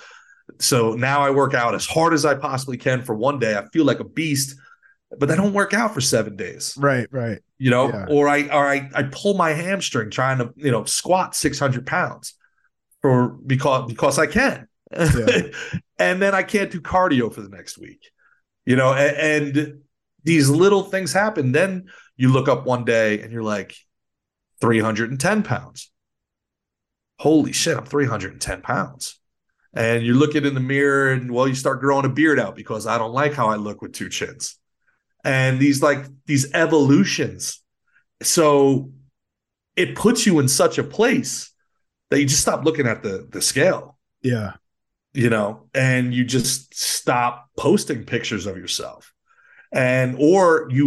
so 0.58 0.94
now 0.94 1.20
I 1.20 1.30
work 1.30 1.54
out 1.54 1.74
as 1.74 1.86
hard 1.86 2.14
as 2.14 2.24
I 2.24 2.34
possibly 2.34 2.76
can 2.76 3.02
for 3.02 3.14
one 3.14 3.38
day. 3.38 3.56
I 3.56 3.66
feel 3.72 3.84
like 3.84 4.00
a 4.00 4.04
beast, 4.04 4.56
but 5.16 5.30
I 5.30 5.36
don't 5.36 5.52
work 5.52 5.72
out 5.72 5.94
for 5.94 6.00
seven 6.00 6.36
days. 6.36 6.74
Right, 6.78 7.08
right. 7.10 7.38
You 7.58 7.70
know, 7.70 7.88
Yeah. 7.88 8.06
or 8.08 8.28
I 8.28 8.42
or 8.48 8.66
I 8.68 8.90
I 8.94 9.02
pull 9.04 9.34
my 9.34 9.50
hamstring 9.50 10.10
trying 10.10 10.38
to, 10.38 10.52
you 10.56 10.70
know, 10.70 10.84
squat 10.84 11.34
600 11.34 11.86
pounds 11.86 12.34
for 13.00 13.28
because 13.28 13.88
because 13.88 14.18
I 14.18 14.26
can. 14.26 14.68
Yeah. 14.92 15.42
and 15.98 16.20
then 16.20 16.34
I 16.34 16.42
can't 16.42 16.70
do 16.70 16.80
cardio 16.80 17.32
for 17.32 17.40
the 17.42 17.48
next 17.48 17.78
week. 17.78 18.10
You 18.66 18.76
know, 18.76 18.92
and, 18.92 19.56
and 19.56 19.80
these 20.24 20.48
little 20.50 20.82
things 20.82 21.12
happen. 21.12 21.52
Then 21.52 21.86
you 22.16 22.30
look 22.32 22.48
up 22.48 22.66
one 22.66 22.84
day 22.84 23.20
and 23.22 23.32
you're 23.32 23.42
like 23.42 23.74
310 24.60 25.42
pounds. 25.42 25.90
Holy 27.18 27.52
shit, 27.52 27.76
I'm 27.76 27.86
310 27.86 28.60
pounds. 28.62 29.18
And 29.74 30.04
you 30.04 30.14
look 30.14 30.34
it 30.34 30.46
in 30.46 30.54
the 30.54 30.60
mirror 30.60 31.10
and 31.12 31.30
well, 31.30 31.48
you 31.48 31.54
start 31.54 31.80
growing 31.80 32.04
a 32.04 32.08
beard 32.08 32.38
out 32.38 32.56
because 32.56 32.86
I 32.86 32.98
don't 32.98 33.12
like 33.12 33.34
how 33.34 33.48
I 33.48 33.56
look 33.56 33.82
with 33.82 33.92
two 33.92 34.08
chins. 34.08 34.58
And 35.28 35.58
these 35.60 35.82
like 35.82 36.06
these 36.26 36.52
evolutions. 36.54 37.62
So 38.22 38.90
it 39.76 39.94
puts 39.94 40.26
you 40.26 40.38
in 40.40 40.48
such 40.48 40.78
a 40.78 40.84
place 40.84 41.52
that 42.10 42.18
you 42.20 42.26
just 42.26 42.42
stop 42.42 42.64
looking 42.64 42.86
at 42.86 43.02
the 43.02 43.28
the 43.30 43.42
scale 43.42 43.98
Yeah. 44.22 44.54
you 45.14 45.30
know, 45.30 45.68
and 45.74 46.14
you 46.14 46.24
just 46.24 46.74
stop 46.74 47.48
posting 47.56 48.04
pictures 48.04 48.46
of 48.46 48.56
yourself. 48.56 49.12
And 49.72 50.16
or 50.18 50.68
you 50.70 50.86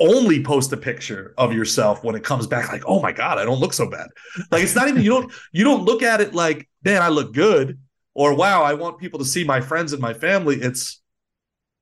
only 0.00 0.42
post 0.42 0.72
a 0.72 0.76
picture 0.76 1.34
of 1.36 1.52
yourself 1.52 2.02
when 2.04 2.14
it 2.14 2.24
comes 2.24 2.46
back 2.46 2.72
like, 2.72 2.84
"Oh 2.86 3.00
my 3.02 3.12
god, 3.12 3.38
I 3.38 3.44
don't 3.44 3.60
look 3.60 3.72
so 3.72 3.88
bad." 3.90 4.08
Like 4.52 4.62
it's 4.62 4.76
not 4.76 4.88
even 4.88 5.02
you 5.02 5.10
don't 5.10 5.32
you 5.52 5.64
don't 5.64 5.84
look 5.84 6.02
at 6.02 6.20
it 6.20 6.34
like, 6.34 6.68
"Man, 6.84 7.02
I 7.02 7.08
look 7.08 7.32
good," 7.34 7.78
or 8.14 8.34
"Wow, 8.34 8.62
I 8.62 8.74
want 8.74 8.98
people 8.98 9.18
to 9.18 9.24
see 9.34 9.44
my 9.44 9.60
friends 9.60 9.92
and 9.92 10.00
my 10.02 10.14
family." 10.14 10.56
It's 10.68 11.00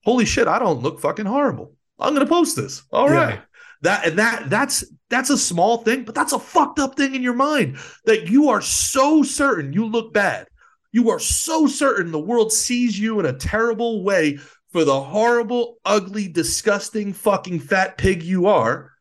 holy 0.05 0.24
shit, 0.24 0.48
I 0.48 0.59
don't 0.59 0.82
look 0.82 1.01
fucking 1.01 1.26
horrible. 1.26 1.76
I'm 2.01 2.14
going 2.14 2.26
to 2.26 2.32
post 2.32 2.57
this. 2.57 2.82
All 2.92 3.09
Yeah. 3.11 3.24
right. 3.24 3.42
That 3.82 4.07
and 4.07 4.18
that 4.18 4.51
that's 4.51 4.84
that's 5.09 5.30
a 5.30 5.38
small 5.38 5.78
thing, 5.78 6.05
but 6.05 6.14
that's 6.14 6.34
a 6.34 6.38
fucked 6.38 6.78
up 6.78 6.96
thing 6.96 7.14
in 7.14 7.22
your 7.22 7.34
mind 7.34 7.78
that 8.05 8.28
you 8.28 8.51
are 8.51 8.61
so 8.61 9.22
certain 9.22 9.72
you 9.72 9.86
look 9.86 10.12
bad. 10.12 10.48
You 10.92 11.09
are 11.11 11.18
so 11.18 11.66
certain 11.66 12.12
the 12.12 12.18
world 12.18 12.53
sees 12.53 12.98
you 12.98 13.18
in 13.20 13.26
a 13.26 13.32
terrible 13.32 14.03
way 14.05 14.38
for 14.70 14.84
the 14.84 15.01
horrible, 15.01 15.78
ugly, 15.84 16.28
disgusting, 16.28 17.12
fucking 17.14 17.61
fat 17.61 17.96
pig 17.96 18.22
you 18.22 18.46
are. 18.48 18.92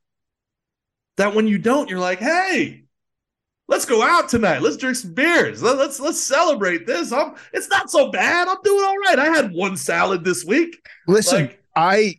That 1.18 1.36
when 1.36 1.48
you 1.48 1.58
don't, 1.58 1.90
you're 1.90 2.00
like, 2.00 2.20
hey, 2.20 2.86
let's 3.68 3.86
go 3.86 4.02
out 4.02 4.30
tonight. 4.30 4.62
Let's 4.62 4.78
drink 4.78 4.96
some 4.96 5.14
beers. 5.14 5.62
Let- 5.62 5.78
Let's 5.78 6.00
let's 6.00 6.22
celebrate 6.22 6.88
this. 6.88 7.12
I'm, 7.12 7.36
it's 7.54 7.68
not 7.70 7.92
so 7.92 8.12
bad. 8.12 8.48
I'm 8.48 8.58
doing 8.64 8.84
all 8.86 8.98
right. 9.00 9.20
I 9.20 9.26
had 9.26 9.52
one 9.52 9.76
salad 9.76 10.24
this 10.24 10.46
week. 10.46 10.78
Listen, 11.08 11.48
Like- 11.48 11.64
I 11.76 12.16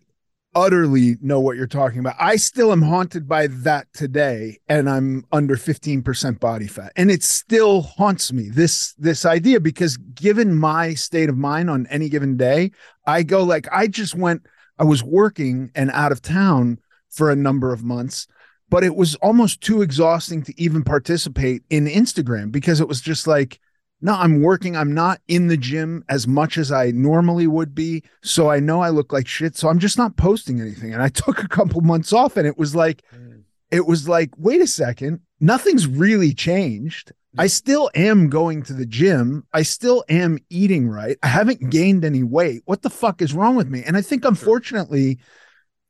utterly 0.54 1.16
know 1.20 1.38
what 1.38 1.56
you're 1.56 1.66
talking 1.66 2.00
about. 2.00 2.16
I 2.18 2.36
still 2.36 2.72
am 2.72 2.82
haunted 2.82 3.28
by 3.28 3.46
that 3.48 3.86
today 3.92 4.58
and 4.68 4.90
I'm 4.90 5.24
under 5.30 5.56
15% 5.56 6.40
body 6.40 6.66
fat. 6.66 6.92
And 6.96 7.10
it 7.10 7.22
still 7.22 7.82
haunts 7.82 8.32
me. 8.32 8.48
This 8.48 8.94
this 8.94 9.24
idea 9.24 9.60
because 9.60 9.96
given 9.96 10.54
my 10.54 10.94
state 10.94 11.28
of 11.28 11.36
mind 11.36 11.70
on 11.70 11.86
any 11.88 12.08
given 12.08 12.36
day, 12.36 12.72
I 13.06 13.22
go 13.22 13.44
like 13.44 13.68
I 13.72 13.86
just 13.86 14.14
went 14.14 14.46
I 14.78 14.84
was 14.84 15.04
working 15.04 15.70
and 15.74 15.90
out 15.92 16.12
of 16.12 16.22
town 16.22 16.78
for 17.10 17.30
a 17.30 17.36
number 17.36 17.72
of 17.72 17.84
months, 17.84 18.26
but 18.68 18.82
it 18.82 18.96
was 18.96 19.14
almost 19.16 19.60
too 19.60 19.82
exhausting 19.82 20.42
to 20.44 20.60
even 20.60 20.82
participate 20.82 21.62
in 21.70 21.86
Instagram 21.86 22.50
because 22.50 22.80
it 22.80 22.88
was 22.88 23.00
just 23.00 23.26
like 23.26 23.60
no, 24.02 24.14
I'm 24.14 24.40
working. 24.40 24.76
I'm 24.76 24.94
not 24.94 25.20
in 25.28 25.48
the 25.48 25.56
gym 25.56 26.04
as 26.08 26.26
much 26.26 26.56
as 26.56 26.72
I 26.72 26.90
normally 26.90 27.46
would 27.46 27.74
be. 27.74 28.02
So 28.22 28.50
I 28.50 28.58
know 28.58 28.80
I 28.80 28.88
look 28.88 29.12
like 29.12 29.26
shit. 29.26 29.56
So 29.56 29.68
I'm 29.68 29.78
just 29.78 29.98
not 29.98 30.16
posting 30.16 30.60
anything. 30.60 30.94
And 30.94 31.02
I 31.02 31.08
took 31.14 31.42
a 31.42 31.48
couple 31.48 31.80
months 31.82 32.12
off 32.12 32.36
and 32.36 32.46
it 32.46 32.58
was 32.58 32.74
like, 32.74 33.02
mm. 33.14 33.42
it 33.70 33.86
was 33.86 34.08
like, 34.08 34.30
wait 34.36 34.60
a 34.60 34.66
second, 34.66 35.20
nothing's 35.40 35.86
really 35.86 36.32
changed. 36.32 37.12
I 37.36 37.46
mm. 37.46 37.50
still 37.50 37.90
am 37.94 38.28
going 38.28 38.62
to 38.64 38.72
the 38.72 38.86
gym. 38.86 39.46
I 39.52 39.62
still 39.62 40.04
am 40.08 40.38
eating 40.48 40.88
right. 40.88 41.18
I 41.22 41.28
haven't 41.28 41.70
gained 41.70 42.04
any 42.04 42.22
weight. 42.22 42.62
What 42.64 42.82
the 42.82 42.90
fuck 42.90 43.20
is 43.20 43.34
wrong 43.34 43.54
with 43.54 43.68
me? 43.68 43.82
And 43.84 43.96
I 43.96 44.02
think, 44.02 44.24
unfortunately, 44.24 45.18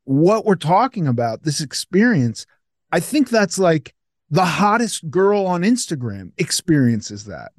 what 0.05 0.45
we're 0.45 0.57
talking 0.57 1.07
about, 1.07 1.45
this 1.45 1.61
experience, 1.61 2.45
I 2.91 2.99
think 2.99 3.29
that's 3.29 3.59
like 3.59 3.95
the 4.31 4.45
hottest 4.45 5.09
girl 5.11 5.47
on 5.47 5.63
Instagram 5.63 6.33
experiences 6.39 7.25
that. 7.27 7.53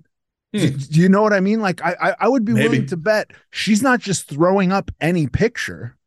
Do, 0.53 0.67
hmm. 0.67 0.77
do 0.77 0.99
you 0.99 1.09
know 1.09 1.21
what 1.21 1.33
I 1.33 1.39
mean? 1.39 1.61
Like, 1.61 1.81
I 1.81 1.95
I, 2.01 2.15
I 2.21 2.27
would 2.27 2.45
be 2.45 2.53
Maybe. 2.53 2.67
willing 2.67 2.85
to 2.87 2.97
bet 2.97 3.31
she's 3.51 3.81
not 3.81 3.99
just 3.99 4.27
throwing 4.27 4.71
up 4.71 4.91
any 4.99 5.27
picture. 5.27 5.97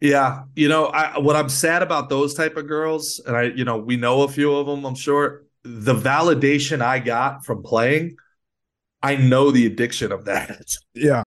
Yeah, 0.00 0.42
you 0.54 0.68
know, 0.68 0.86
I 0.86 1.18
what 1.18 1.36
I'm 1.36 1.48
sad 1.48 1.82
about 1.82 2.10
those 2.10 2.34
type 2.34 2.56
of 2.56 2.66
girls, 2.66 3.20
and 3.26 3.36
I, 3.36 3.44
you 3.44 3.64
know, 3.64 3.78
we 3.78 3.96
know 3.96 4.22
a 4.22 4.28
few 4.28 4.54
of 4.54 4.66
them. 4.66 4.84
I'm 4.84 4.94
sure 4.94 5.44
the 5.62 5.94
validation 5.94 6.82
I 6.82 6.98
got 6.98 7.44
from 7.44 7.62
playing, 7.62 8.16
I 9.02 9.16
know 9.16 9.50
the 9.50 9.66
addiction 9.66 10.12
of 10.12 10.26
that. 10.26 10.76
Yeah. 10.94 11.22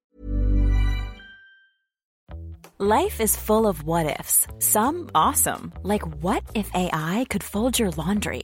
Life 2.80 3.20
is 3.20 3.36
full 3.36 3.66
of 3.66 3.84
what 3.86 4.20
ifs. 4.20 4.46
Some 4.60 5.10
awesome, 5.16 5.74
like 5.82 6.04
what 6.22 6.44
if 6.54 6.70
AI 6.76 7.26
could 7.28 7.44
fold 7.44 7.80
your 7.80 7.90
laundry? 7.92 8.44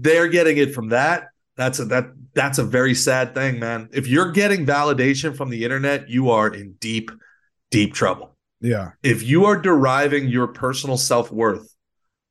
They're 0.00 0.28
getting 0.28 0.58
it 0.58 0.74
from 0.74 0.90
that. 0.90 1.28
That's 1.56 1.78
a 1.78 1.84
that 1.86 2.10
that's 2.34 2.58
a 2.58 2.64
very 2.64 2.94
sad 2.94 3.34
thing, 3.34 3.58
man. 3.58 3.88
If 3.92 4.06
you're 4.06 4.32
getting 4.32 4.64
validation 4.64 5.36
from 5.36 5.50
the 5.50 5.64
internet, 5.64 6.08
you 6.08 6.30
are 6.30 6.48
in 6.48 6.74
deep, 6.74 7.10
deep 7.70 7.94
trouble. 7.94 8.34
Yeah. 8.60 8.90
if 9.04 9.22
you 9.22 9.44
are 9.44 9.56
deriving 9.56 10.26
your 10.26 10.48
personal 10.48 10.96
self-worth 10.96 11.72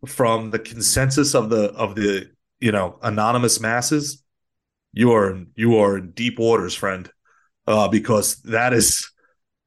from 0.06 0.52
the 0.52 0.60
consensus 0.60 1.34
of 1.34 1.50
the 1.50 1.72
of 1.72 1.96
the 1.96 2.30
you 2.60 2.74
know 2.74 3.00
anonymous 3.02 3.62
masses 3.62 4.22
you 4.98 5.12
are 5.12 5.40
you 5.56 5.78
are 5.78 6.00
in 6.00 6.12
deep 6.12 6.40
waters, 6.40 6.74
friend, 6.74 7.10
uh, 7.68 7.88
because 7.88 8.38
that 8.38 8.74
is 8.74 9.12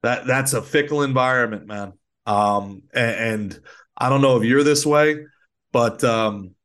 that 0.02 0.26
that's 0.26 0.54
a 0.54 0.62
fickle 0.62 1.02
environment, 1.02 1.66
man. 1.66 1.92
Um, 2.26 2.82
and, 2.92 3.14
and 3.16 3.60
I 3.96 4.08
don't 4.08 4.22
know 4.22 4.36
if 4.38 4.44
you're 4.44 4.64
this 4.64 4.84
way, 4.84 5.24
but 5.72 6.02
um, 6.02 6.56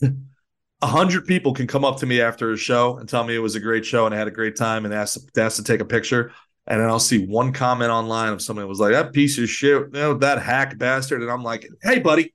a 0.86 0.88
hundred 0.88 1.26
people 1.26 1.52
can 1.52 1.66
come 1.66 1.84
up 1.84 1.98
to 1.98 2.06
me 2.06 2.20
after 2.20 2.52
a 2.52 2.56
show 2.56 2.98
and 2.98 3.08
tell 3.08 3.24
me 3.24 3.34
it 3.34 3.40
was 3.40 3.56
a 3.56 3.60
great 3.60 3.84
show 3.84 4.06
and 4.06 4.14
I 4.14 4.18
had 4.18 4.28
a 4.28 4.30
great 4.30 4.54
time 4.56 4.84
and 4.84 4.94
ask 4.94 5.18
to, 5.32 5.42
ask 5.42 5.56
to 5.56 5.64
take 5.64 5.80
a 5.80 5.84
picture. 5.84 6.32
And 6.68 6.80
then 6.80 6.88
I'll 6.88 7.00
see 7.00 7.26
one 7.26 7.52
comment 7.52 7.90
online 7.90 8.32
of 8.32 8.40
somebody 8.40 8.68
was 8.68 8.78
like, 8.78 8.92
that 8.92 9.12
piece 9.12 9.36
of 9.38 9.48
shit, 9.48 9.82
you 9.82 9.90
know, 9.92 10.14
that 10.14 10.40
hack 10.40 10.78
bastard. 10.78 11.22
And 11.22 11.30
I'm 11.30 11.42
like, 11.42 11.68
hey, 11.82 11.98
buddy. 11.98 12.34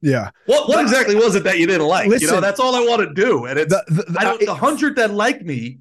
Yeah. 0.00 0.30
What 0.46 0.68
what 0.68 0.80
exactly 0.80 1.16
was 1.16 1.34
it 1.34 1.44
that 1.44 1.58
you 1.58 1.66
didn't 1.66 1.86
like? 1.86 2.08
Listen, 2.08 2.28
you 2.28 2.34
know, 2.34 2.40
that's 2.40 2.60
all 2.60 2.74
I 2.74 2.80
want 2.80 3.06
to 3.06 3.14
do. 3.14 3.44
And 3.44 3.58
it's 3.58 3.72
the, 3.72 3.84
the, 3.88 4.02
the, 4.12 4.20
I 4.20 4.24
don't, 4.24 4.40
the 4.44 4.54
hundred 4.54 4.96
that 4.96 5.12
like 5.12 5.42
me, 5.42 5.80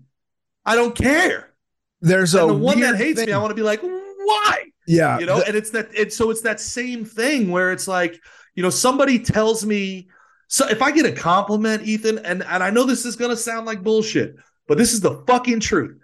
I 0.65 0.75
don't 0.75 0.95
care. 0.95 1.53
There's 2.01 2.33
and 2.35 2.43
a 2.43 2.47
the 2.47 2.59
one 2.59 2.81
that 2.81 2.95
hates 2.97 3.19
thing. 3.19 3.27
me, 3.27 3.33
I 3.33 3.37
want 3.37 3.51
to 3.51 3.55
be 3.55 3.61
like, 3.61 3.81
why? 3.81 4.65
Yeah. 4.85 5.19
You 5.19 5.25
know, 5.25 5.39
the- 5.39 5.47
and 5.47 5.55
it's 5.55 5.69
that 5.71 5.89
it's 5.93 6.17
so 6.17 6.29
it's 6.29 6.41
that 6.41 6.59
same 6.59 7.05
thing 7.05 7.51
where 7.51 7.71
it's 7.71 7.87
like, 7.87 8.19
you 8.55 8.63
know, 8.63 8.69
somebody 8.69 9.19
tells 9.19 9.65
me 9.65 10.07
so 10.47 10.67
if 10.67 10.81
I 10.81 10.91
get 10.91 11.05
a 11.05 11.11
compliment, 11.11 11.83
Ethan, 11.83 12.19
and, 12.19 12.43
and 12.43 12.63
I 12.63 12.69
know 12.69 12.83
this 12.83 13.05
is 13.05 13.15
gonna 13.15 13.37
sound 13.37 13.65
like 13.65 13.83
bullshit, 13.83 14.35
but 14.67 14.77
this 14.77 14.93
is 14.93 15.01
the 15.01 15.23
fucking 15.27 15.59
truth. 15.59 15.97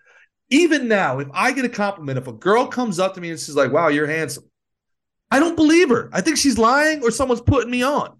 Even 0.50 0.88
now, 0.88 1.20
if 1.20 1.28
I 1.34 1.52
get 1.52 1.66
a 1.66 1.70
compliment, 1.70 2.18
if 2.18 2.28
a 2.28 2.34
girl 2.34 2.68
comes 2.68 3.00
up 3.00 3.14
to 3.16 3.22
me 3.22 3.30
and 3.30 3.40
she's 3.40 3.56
like, 3.56 3.72
wow, 3.72 3.88
you're 3.88 4.08
handsome, 4.08 4.44
I 5.30 5.40
don't 5.40 5.56
believe 5.56 5.90
her. 5.90 6.10
I 6.12 6.22
think 6.22 6.38
she's 6.38 6.58
lying 6.58 7.02
or 7.04 7.12
someone's 7.12 7.42
putting 7.42 7.72
me 7.72 7.84
on. 7.84 8.18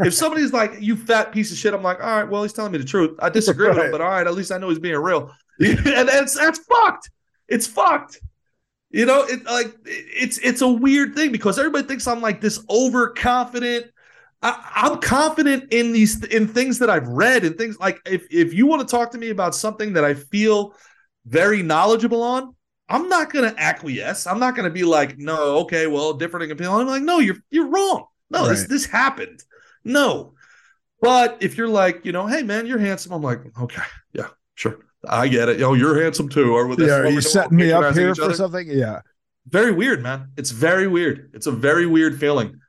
if 0.00 0.14
somebody's 0.14 0.52
like, 0.52 0.80
you 0.80 0.96
fat 0.96 1.30
piece 1.30 1.52
of 1.52 1.58
shit, 1.58 1.74
I'm 1.74 1.82
like, 1.82 2.02
all 2.02 2.16
right, 2.16 2.28
well, 2.28 2.42
he's 2.42 2.54
telling 2.54 2.72
me 2.72 2.78
the 2.78 2.84
truth. 2.84 3.18
I 3.20 3.28
disagree 3.28 3.68
with 3.68 3.78
him, 3.78 3.90
but 3.90 4.00
all 4.00 4.08
right, 4.08 4.26
at 4.26 4.34
least 4.34 4.50
I 4.50 4.58
know 4.58 4.70
he's 4.70 4.78
being 4.78 4.96
real. 4.96 5.30
and 5.60 6.08
that's 6.08 6.36
that's 6.36 6.58
fucked. 6.60 7.10
It's 7.48 7.66
fucked. 7.66 8.20
You 8.90 9.06
know, 9.06 9.24
it 9.24 9.44
like 9.44 9.74
it's 9.84 10.38
it's 10.38 10.62
a 10.62 10.68
weird 10.68 11.14
thing 11.14 11.32
because 11.32 11.58
everybody 11.58 11.86
thinks 11.86 12.06
I'm 12.06 12.20
like 12.20 12.40
this 12.40 12.64
overconfident. 12.70 13.86
I, 14.44 14.70
I'm 14.76 15.00
confident 15.00 15.72
in 15.72 15.92
these 15.92 16.22
in 16.24 16.46
things 16.46 16.78
that 16.80 16.90
I've 16.90 17.08
read 17.08 17.44
and 17.44 17.56
things 17.56 17.78
like 17.80 17.98
if 18.06 18.26
if 18.30 18.52
you 18.52 18.66
want 18.66 18.86
to 18.86 18.86
talk 18.86 19.10
to 19.12 19.18
me 19.18 19.30
about 19.30 19.54
something 19.54 19.94
that 19.94 20.04
I 20.04 20.12
feel 20.14 20.74
very 21.26 21.62
knowledgeable 21.62 22.22
on, 22.22 22.54
I'm 22.88 23.08
not 23.08 23.32
going 23.32 23.50
to 23.50 23.58
acquiesce. 23.60 24.26
I'm 24.26 24.38
not 24.38 24.54
going 24.54 24.66
to 24.66 24.70
be 24.70 24.84
like, 24.84 25.16
no, 25.18 25.58
okay, 25.60 25.86
well, 25.86 26.12
different 26.12 26.52
opinion. 26.52 26.74
I'm 26.78 26.86
like, 26.86 27.02
no, 27.02 27.18
you're 27.20 27.38
you're 27.50 27.68
wrong. 27.68 28.04
No, 28.30 28.46
this 28.46 28.60
Right. 28.60 28.68
this 28.68 28.84
happened. 28.86 29.42
No, 29.82 30.34
but 31.00 31.38
if 31.40 31.56
you're 31.56 31.68
like, 31.68 32.04
you 32.04 32.12
know, 32.12 32.26
hey 32.26 32.42
man, 32.42 32.66
you're 32.66 32.78
handsome. 32.78 33.12
I'm 33.12 33.22
like, 33.22 33.40
okay, 33.58 33.82
yeah, 34.12 34.28
sure, 34.54 34.78
I 35.08 35.28
get 35.28 35.48
it. 35.48 35.58
Yo, 35.58 35.72
you're 35.72 36.02
handsome 36.02 36.28
too. 36.28 36.52
Or 36.54 36.76
this 36.76 36.88
yeah, 36.88 36.96
are 36.98 37.08
you 37.08 37.22
setting 37.22 37.56
me 37.56 37.72
up 37.72 37.94
here 37.94 38.14
for 38.14 38.24
other. 38.24 38.34
something? 38.34 38.68
Yeah. 38.68 39.00
Very 39.48 39.72
weird, 39.72 40.02
man. 40.02 40.32
It's 40.36 40.50
very 40.50 40.86
weird. 40.88 41.30
It's 41.34 41.46
a 41.46 41.52
very 41.52 41.86
weird 41.86 42.18
feeling. 42.18 42.60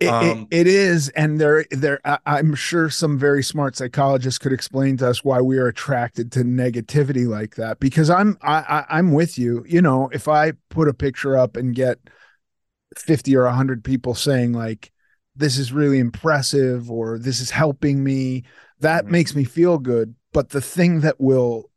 It, 0.00 0.06
it- 0.06 0.10
Um, 0.12 0.48
it 0.50 0.66
is, 0.66 1.08
and 1.10 1.40
there, 1.40 1.64
there. 1.70 2.00
I'm 2.26 2.54
sure 2.54 2.90
some 2.90 3.18
very 3.18 3.42
smart 3.42 3.76
psychologists 3.76 4.38
could 4.38 4.52
explain 4.52 4.96
to 4.98 5.08
us 5.08 5.24
why 5.24 5.40
we 5.40 5.56
are 5.58 5.68
attracted 5.68 6.32
to 6.32 6.40
negativity 6.40 7.26
like 7.28 7.54
that. 7.56 7.78
Because 7.80 8.10
I'm, 8.10 8.36
I, 8.42 8.56
I, 8.88 8.98
I'm 8.98 9.12
with 9.12 9.38
you. 9.38 9.64
You 9.66 9.80
know, 9.82 10.08
if 10.12 10.26
I 10.28 10.52
put 10.68 10.88
a 10.88 10.94
picture 10.94 11.36
up 11.36 11.56
and 11.56 11.74
get 11.74 11.98
fifty 12.96 13.36
or 13.36 13.46
hundred 13.46 13.84
people 13.84 14.14
saying 14.14 14.52
like, 14.52 14.90
"This 15.36 15.58
is 15.58 15.72
really 15.72 15.98
impressive," 16.00 16.90
or 16.90 17.18
"This 17.18 17.40
is 17.40 17.50
helping 17.50 18.02
me," 18.04 18.44
that 18.80 19.06
Mhm. 19.06 19.10
makes 19.10 19.34
me 19.34 19.44
feel 19.44 19.78
good. 19.78 20.14
But 20.32 20.50
the 20.50 20.60
thing 20.60 21.00
that 21.00 21.20
will 21.20 21.70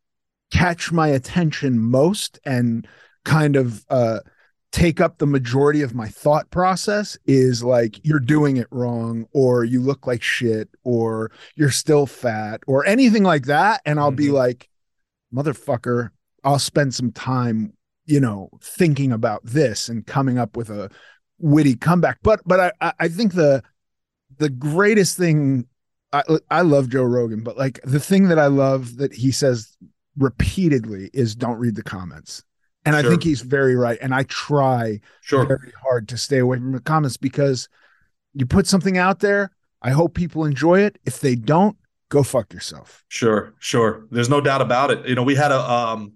catch 0.51 0.91
my 0.91 1.09
attention 1.09 1.77
most 1.79 2.39
and 2.45 2.87
kind 3.25 3.55
of 3.55 3.85
uh 3.89 4.19
take 4.71 4.99
up 4.99 5.17
the 5.17 5.25
majority 5.25 5.81
of 5.81 5.95
my 5.95 6.07
thought 6.07 6.49
process 6.51 7.17
is 7.25 7.63
like 7.63 7.99
you're 8.05 8.19
doing 8.19 8.57
it 8.57 8.67
wrong 8.69 9.25
or 9.33 9.63
you 9.63 9.79
look 9.81 10.05
like 10.05 10.21
shit 10.21 10.69
or 10.83 11.31
you're 11.55 11.71
still 11.71 12.05
fat 12.05 12.61
or 12.67 12.85
anything 12.85 13.23
like 13.23 13.45
that. 13.45 13.81
And 13.85 13.99
I'll 13.99 14.11
be 14.11 14.27
Mhm. 14.27 14.33
like 14.33 14.69
motherfucker 15.33 16.09
I'll 16.43 16.59
spend 16.59 16.93
some 16.93 17.11
time 17.11 17.73
you 18.05 18.19
know 18.19 18.49
thinking 18.61 19.11
about 19.11 19.41
this 19.43 19.89
and 19.89 20.05
coming 20.05 20.37
up 20.37 20.55
with 20.55 20.69
a 20.69 20.89
witty 21.39 21.75
comeback. 21.75 22.19
But 22.23 22.41
but 22.45 22.73
I- 22.79 22.93
I 22.99 23.07
think 23.07 23.33
the 23.33 23.63
the 24.37 24.49
greatest 24.49 25.17
thing 25.17 25.65
I 26.13 26.23
I 26.51 26.61
love 26.61 26.89
Joe 26.89 27.03
Rogan 27.03 27.41
but 27.43 27.57
like 27.57 27.79
the 27.83 27.99
thing 27.99 28.27
that 28.29 28.39
I 28.39 28.47
love 28.47 28.97
that 28.97 29.13
he 29.13 29.31
says 29.31 29.75
repeatedly 30.17 31.09
is 31.13 31.35
don't 31.35 31.57
read 31.57 31.75
the 31.75 31.83
comments 31.83 32.43
and 32.87 32.95
I 32.95 33.03
think 33.03 33.23
he's 33.23 33.41
very 33.41 33.75
right. 33.75 33.97
And 34.01 34.13
I 34.13 34.23
try 34.23 34.99
Sure. 35.21 35.45
very 35.45 35.73
hard 35.81 36.07
to 36.09 36.17
stay 36.17 36.39
away 36.39 36.57
from 36.57 36.71
the 36.71 36.79
comments 36.79 37.17
because 37.17 37.69
you 38.33 38.45
put 38.45 38.67
something 38.67 38.97
out 38.97 39.19
there. 39.19 39.51
I 39.81 39.91
hope 39.91 40.13
people 40.13 40.45
enjoy 40.45 40.79
it. 40.81 40.97
If 41.05 41.19
they 41.19 41.35
don't, 41.35 41.77
go 42.09 42.23
fuck 42.23 42.53
yourself. 42.53 43.03
Sure, 43.09 43.53
sure. 43.59 44.07
There's 44.11 44.29
no 44.29 44.41
doubt 44.41 44.61
about 44.61 44.91
it. 44.91 45.05
You 45.07 45.15
know, 45.15 45.23
we 45.23 45.35
had 45.35 45.51
a 45.51 45.59
um 45.59 46.13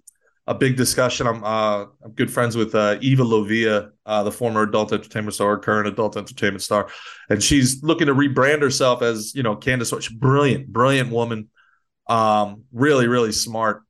a 0.47 0.55
big 0.55 0.75
discussion. 0.75 1.27
I'm 1.27 1.43
uh 1.43 1.85
I'm 2.03 2.11
good 2.15 2.31
friends 2.31 2.55
with 2.57 2.73
uh 2.73 2.97
Eva 3.01 3.23
Lovia, 3.23 3.91
uh 4.05 4.23
the 4.23 4.31
former 4.31 4.63
adult 4.63 4.91
entertainment 4.91 5.35
star, 5.35 5.57
current 5.59 5.87
adult 5.87 6.17
entertainment 6.17 6.63
star, 6.63 6.89
and 7.29 7.43
she's 7.43 7.83
looking 7.83 8.07
to 8.07 8.15
rebrand 8.15 8.61
herself 8.61 9.01
as, 9.01 9.35
you 9.35 9.43
know, 9.43 9.55
Candace. 9.55 9.93
She's 10.01 10.09
brilliant, 10.09 10.67
brilliant 10.67 11.11
woman. 11.11 11.49
Um, 12.07 12.63
really, 12.73 13.07
really 13.07 13.31
smart. 13.31 13.83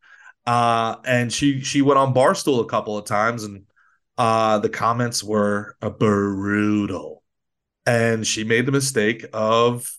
Uh, 0.45 0.95
and 1.05 1.31
she 1.31 1.61
she 1.61 1.81
went 1.81 1.97
on 1.99 2.13
Barstool 2.13 2.61
a 2.61 2.65
couple 2.65 2.97
of 2.97 3.05
times, 3.05 3.43
and 3.43 3.63
uh 4.17 4.59
the 4.59 4.69
comments 4.69 5.23
were 5.23 5.75
brutal. 5.99 7.23
And 7.85 8.25
she 8.27 8.43
made 8.43 8.65
the 8.65 8.71
mistake 8.71 9.25
of 9.33 9.91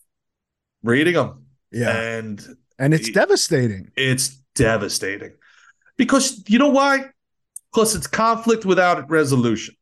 reading 0.82 1.14
them. 1.14 1.46
Yeah. 1.70 1.90
And 1.90 2.44
And 2.78 2.94
it's 2.94 3.08
it- 3.08 3.14
devastating. 3.14 3.90
it's 3.96 4.28
devastating 4.54 5.32
because 5.96 6.42
you 6.48 6.58
know 6.58 6.68
why? 6.68 7.06
Because 7.72 7.94
it's 7.94 8.06
conflict 8.06 8.64
without 8.64 9.10
resolution. 9.10 9.74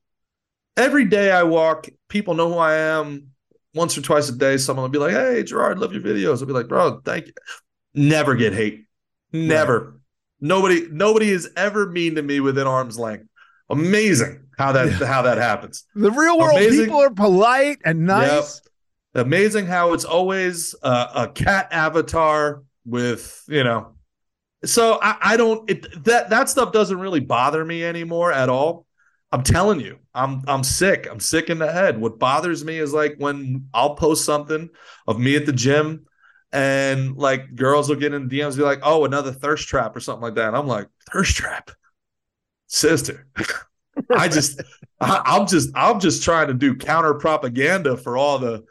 Every 0.77 1.05
day 1.05 1.31
I 1.33 1.43
walk, 1.43 1.89
people 2.09 2.35
know 2.35 2.49
who 2.53 2.59
I 2.59 2.75
am. 2.77 3.29
Once 3.75 3.97
or 3.99 4.03
twice 4.03 4.29
a 4.29 4.33
day, 4.33 4.57
someone 4.57 4.83
will 4.83 4.89
be 4.91 4.99
like, 4.99 5.13
"Hey, 5.13 5.43
Gerard, 5.43 5.79
love 5.79 5.93
your 5.93 6.03
videos." 6.03 6.41
I'll 6.41 6.47
be 6.47 6.53
like, 6.53 6.69
"Bro, 6.69 7.03
thank 7.05 7.27
you." 7.29 7.33
Never 7.95 8.35
get 8.35 8.53
hate. 8.53 8.87
Never. 9.33 10.00
Nobody. 10.41 10.89
Nobody 10.91 11.31
is 11.31 11.51
ever 11.57 11.87
mean 11.87 12.15
to 12.17 12.23
me 12.23 12.41
within 12.41 12.67
arm's 12.67 12.99
length. 12.99 13.27
Amazing 13.69 14.47
how 14.59 14.73
that 14.73 14.91
how 14.93 15.23
that 15.23 15.39
happens. 15.39 15.85
The 15.95 16.11
real 16.11 16.39
world 16.39 16.59
Amazing. 16.59 16.85
people 16.85 17.01
are 17.01 17.11
polite 17.11 17.79
and 17.85 18.07
nice. 18.07 18.61
Amazing 19.15 19.67
how 19.67 19.93
it's 19.93 20.05
always 20.05 20.75
a, 20.83 21.09
a 21.15 21.33
cat 21.35 21.69
avatar 21.73 22.63
with 22.85 23.43
you 23.49 23.65
know. 23.65 23.95
So 24.65 24.99
I, 25.03 25.17
I 25.21 25.37
don't 25.37 25.69
it, 25.71 26.05
that 26.05 26.31
that 26.31 26.49
stuff 26.49 26.73
doesn't 26.73 26.99
really 26.99 27.21
bother 27.21 27.65
me 27.65 27.85
anymore 27.85 28.33
at 28.33 28.49
all. 28.49 28.87
I'm 29.33 29.43
telling 29.43 29.81
you, 29.81 29.99
I'm 30.15 30.43
I'm 30.47 30.65
sick. 30.65 31.09
I'm 31.11 31.21
sick 31.21 31.51
in 31.51 31.59
the 31.59 31.73
head. 31.73 32.01
What 32.01 32.19
bothers 32.19 32.65
me 32.65 32.79
is 32.79 32.93
like 32.93 33.15
when 33.19 33.69
I'll 33.73 33.95
post 33.95 34.25
something 34.25 34.69
of 35.07 35.19
me 35.19 35.37
at 35.37 35.47
the 35.47 35.53
gym, 35.53 36.07
and 36.53 37.17
like 37.17 37.55
girls 37.55 37.89
will 37.89 37.97
get 37.97 38.15
in 38.15 38.29
DMs, 38.29 38.57
be 38.57 38.63
like, 38.63 38.81
"Oh, 38.83 39.05
another 39.05 39.33
thirst 39.33 39.69
trap" 39.69 39.95
or 39.95 40.01
something 40.01 40.23
like 40.23 40.35
that. 40.35 40.49
And 40.49 40.57
I'm 40.57 40.67
like, 40.67 40.89
"Thirst 41.13 41.37
trap, 41.37 41.71
sister." 42.67 43.27
I 44.17 44.29
just, 44.29 44.61
I, 45.01 45.23
I'm 45.25 45.47
just, 45.47 45.71
I'm 45.75 46.01
just 46.01 46.23
trying 46.23 46.49
to 46.49 46.55
do 46.55 46.75
counter 46.75 47.15
propaganda 47.15 47.97
for 47.97 48.17
all 48.17 48.39
the, 48.39 48.65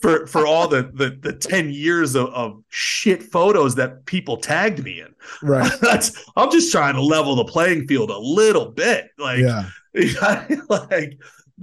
for 0.00 0.26
for 0.26 0.46
all 0.46 0.66
the 0.66 0.90
the, 0.94 1.18
the 1.20 1.32
ten 1.32 1.70
years 1.70 2.14
of, 2.14 2.28
of 2.28 2.62
shit 2.68 3.22
photos 3.22 3.74
that 3.76 4.06
people 4.06 4.36
tagged 4.36 4.82
me 4.82 5.00
in. 5.00 5.14
Right. 5.42 5.70
That's, 5.80 6.24
I'm 6.36 6.50
just 6.50 6.72
trying 6.72 6.94
to 6.94 7.02
level 7.02 7.36
the 7.36 7.44
playing 7.44 7.86
field 7.86 8.10
a 8.10 8.18
little 8.18 8.70
bit. 8.70 9.08
Like, 9.18 9.40
Yeah. 9.40 9.68
like 10.68 11.18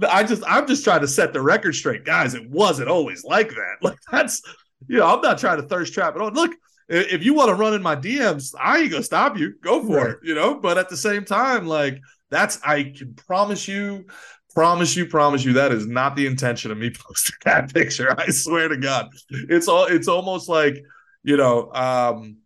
I 0.08 0.22
just 0.22 0.42
I'm 0.46 0.66
just 0.66 0.84
trying 0.84 1.00
to 1.00 1.08
set 1.08 1.32
the 1.32 1.40
record 1.42 1.74
straight, 1.74 2.04
guys. 2.04 2.34
It 2.34 2.48
wasn't 2.48 2.88
always 2.88 3.24
like 3.24 3.48
that. 3.50 3.76
Like 3.82 3.98
that's 4.10 4.42
you 4.88 4.98
know, 4.98 5.06
I'm 5.06 5.20
not 5.20 5.38
trying 5.38 5.60
to 5.60 5.68
thirst 5.68 5.94
trap 5.94 6.14
at 6.14 6.20
all. 6.20 6.30
Look, 6.30 6.52
if 6.88 7.22
you 7.24 7.34
want 7.34 7.50
to 7.50 7.54
run 7.54 7.74
in 7.74 7.82
my 7.82 7.96
DMs, 7.96 8.54
I 8.58 8.78
ain't 8.78 8.90
gonna 8.90 9.02
stop 9.02 9.36
you. 9.38 9.54
Go 9.62 9.84
for 9.84 9.96
Right. 9.96 10.10
it, 10.10 10.18
you 10.22 10.34
know. 10.34 10.54
But 10.54 10.78
at 10.78 10.88
the 10.88 10.96
same 10.96 11.24
time, 11.24 11.66
like 11.66 12.00
that's 12.30 12.60
I 12.64 12.84
can 12.96 13.14
promise 13.14 13.68
you, 13.68 14.06
promise 14.54 14.96
you, 14.96 15.06
promise 15.06 15.44
you 15.44 15.54
that 15.54 15.72
is 15.72 15.86
not 15.86 16.16
the 16.16 16.26
intention 16.26 16.70
of 16.70 16.78
me 16.78 16.90
posting 16.98 17.36
that 17.44 17.72
picture. 17.72 18.14
I 18.18 18.30
swear 18.30 18.68
to 18.68 18.76
God. 18.76 19.10
It's 19.30 19.68
all 19.68 19.84
it's 19.84 20.08
almost 20.08 20.48
like, 20.48 20.82
you 21.22 21.36
know, 21.36 21.72
um, 21.72 22.38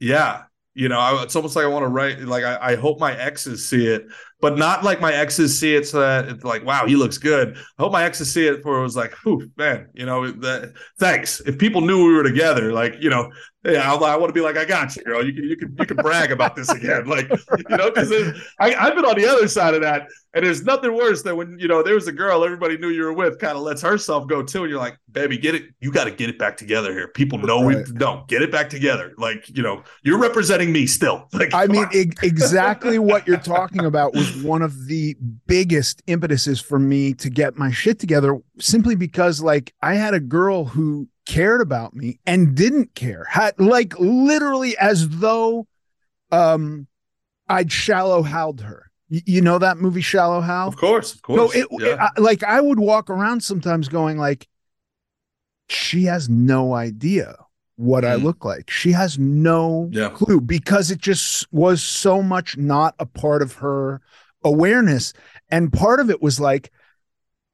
yeah, 0.00 0.44
you 0.74 0.88
know, 0.88 0.98
I, 0.98 1.22
it's 1.22 1.36
almost 1.36 1.56
like 1.56 1.64
I 1.64 1.68
want 1.68 1.84
to 1.84 1.88
write 1.88 2.20
like 2.20 2.44
I, 2.44 2.72
I 2.72 2.76
hope 2.76 3.00
my 3.00 3.16
exes 3.16 3.68
see 3.68 3.86
it 3.86 4.06
but 4.40 4.56
not 4.56 4.82
like 4.82 5.00
my 5.00 5.12
exes 5.12 5.58
see 5.58 5.74
it 5.74 5.86
so 5.86 6.00
that 6.00 6.28
it's 6.28 6.44
like, 6.44 6.64
wow, 6.64 6.86
he 6.86 6.96
looks 6.96 7.18
good. 7.18 7.56
I 7.56 7.82
hope 7.82 7.92
my 7.92 8.04
exes 8.04 8.32
see 8.32 8.46
it 8.46 8.62
for 8.62 8.78
it 8.78 8.82
was 8.82 8.96
like, 8.96 9.14
whew, 9.22 9.50
man, 9.56 9.88
you 9.92 10.06
know, 10.06 10.30
the, 10.30 10.72
thanks. 10.98 11.40
If 11.40 11.58
people 11.58 11.82
knew 11.82 12.06
we 12.06 12.14
were 12.14 12.22
together, 12.22 12.72
like, 12.72 12.96
you 13.00 13.10
know, 13.10 13.30
yeah, 13.64 13.92
I, 13.92 13.94
I 13.94 14.16
want 14.16 14.30
to 14.30 14.32
be 14.32 14.40
like, 14.40 14.56
I 14.56 14.64
got 14.64 14.96
you, 14.96 15.02
girl. 15.04 15.24
You 15.24 15.34
can, 15.34 15.44
you 15.44 15.56
can, 15.56 15.76
you 15.78 15.84
can 15.84 15.96
brag 15.98 16.32
about 16.32 16.56
this 16.56 16.70
again, 16.70 17.04
like, 17.06 17.28
you 17.28 17.76
know, 17.76 17.90
because 17.90 18.10
I've 18.58 18.94
been 18.94 19.04
on 19.04 19.16
the 19.16 19.26
other 19.28 19.48
side 19.48 19.74
of 19.74 19.82
that, 19.82 20.08
and 20.32 20.46
there's 20.46 20.62
nothing 20.62 20.94
worse 20.94 21.22
than 21.22 21.36
when 21.36 21.58
you 21.58 21.68
know 21.68 21.82
there 21.82 21.94
was 21.94 22.06
a 22.06 22.12
girl 22.12 22.42
everybody 22.44 22.78
knew 22.78 22.88
you 22.88 23.02
were 23.02 23.12
with, 23.12 23.38
kind 23.38 23.56
of 23.56 23.62
lets 23.62 23.82
herself 23.82 24.26
go 24.28 24.42
too, 24.42 24.62
and 24.62 24.70
you're 24.70 24.78
like, 24.78 24.96
baby, 25.12 25.36
get 25.36 25.54
it, 25.54 25.64
you 25.80 25.92
got 25.92 26.04
to 26.04 26.10
get 26.10 26.30
it 26.30 26.38
back 26.38 26.56
together 26.56 26.92
here. 26.92 27.08
People 27.08 27.38
know 27.38 27.62
right. 27.62 27.86
we 27.86 27.94
don't 27.94 28.26
get 28.28 28.40
it 28.40 28.50
back 28.50 28.70
together. 28.70 29.12
Like, 29.18 29.48
you 29.54 29.62
know, 29.62 29.82
you're 30.04 30.18
representing 30.18 30.72
me 30.72 30.86
still. 30.86 31.28
Like, 31.40 31.54
I 31.54 31.66
mean, 31.68 31.86
e- 31.94 32.12
exactly 32.22 32.98
what 32.98 33.26
you're 33.26 33.38
talking 33.38 33.86
about 33.86 34.12
was 34.12 34.42
one 34.42 34.60
of 34.60 34.86
the 34.86 35.16
biggest 35.46 36.02
impetuses 36.06 36.60
for 36.60 36.78
me 36.78 37.14
to 37.14 37.30
get 37.30 37.56
my 37.56 37.70
shit 37.70 37.98
together, 37.98 38.38
simply 38.58 38.94
because 38.94 39.40
like 39.40 39.72
I 39.80 39.94
had 39.94 40.12
a 40.12 40.20
girl 40.20 40.66
who 40.66 41.08
cared 41.30 41.60
about 41.60 41.94
me 41.94 42.18
and 42.26 42.56
didn't 42.56 42.92
care 42.96 43.24
had 43.30 43.54
like 43.60 43.96
literally 44.00 44.76
as 44.78 45.08
though 45.20 45.64
um 46.32 46.88
i'd 47.48 47.70
shallow 47.70 48.24
howled 48.24 48.60
her 48.60 48.90
you, 49.08 49.20
you 49.26 49.40
know 49.40 49.56
that 49.56 49.76
movie 49.76 50.00
shallow 50.00 50.40
hal 50.40 50.66
of 50.66 50.76
course 50.76 51.14
of 51.14 51.22
course 51.22 51.52
so 51.52 51.56
it, 51.56 51.68
yeah. 51.70 51.86
it 51.86 52.00
I, 52.00 52.20
like 52.20 52.42
i 52.42 52.60
would 52.60 52.80
walk 52.80 53.10
around 53.10 53.44
sometimes 53.44 53.88
going 53.88 54.18
like 54.18 54.48
she 55.68 56.02
has 56.06 56.28
no 56.28 56.74
idea 56.74 57.36
what 57.76 58.02
mm. 58.02 58.08
i 58.08 58.14
look 58.16 58.44
like 58.44 58.68
she 58.68 58.90
has 58.90 59.16
no 59.16 59.88
yeah. 59.92 60.08
clue 60.08 60.40
because 60.40 60.90
it 60.90 60.98
just 60.98 61.46
was 61.52 61.80
so 61.80 62.24
much 62.24 62.56
not 62.56 62.96
a 62.98 63.06
part 63.06 63.40
of 63.40 63.52
her 63.54 64.00
awareness 64.42 65.12
and 65.48 65.72
part 65.72 66.00
of 66.00 66.10
it 66.10 66.20
was 66.20 66.40
like 66.40 66.72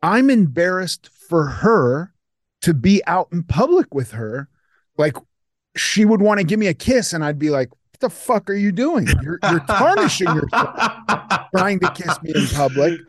i'm 0.01 0.31
embarrassed 0.31 1.11
for 1.29 1.47
her 1.49 2.14
to 2.62 2.74
be 2.74 3.02
out 3.07 3.28
in 3.32 3.42
public 3.42 3.94
with 3.94 4.12
her, 4.12 4.48
like 4.98 5.16
she 5.76 6.04
would 6.04 6.20
want 6.20 6.38
to 6.40 6.44
give 6.44 6.59
me 6.59 6.66
a 6.66 6.74
kiss, 6.74 7.12
and 7.12 7.24
I'd 7.24 7.38
be 7.38 7.50
like, 7.50 7.70
"What 7.70 8.00
the 8.00 8.11
fuck 8.11 8.50
are 8.50 8.54
you 8.54 8.72
doing? 8.72 9.07
You're, 9.22 9.38
you're 9.50 9.61
tarnishing 9.68 10.28
yourself 10.28 10.76
trying 11.54 11.80
to 11.80 11.90
kiss 11.92 12.20
me 12.22 12.32
in 12.34 12.46
public." 12.48 13.00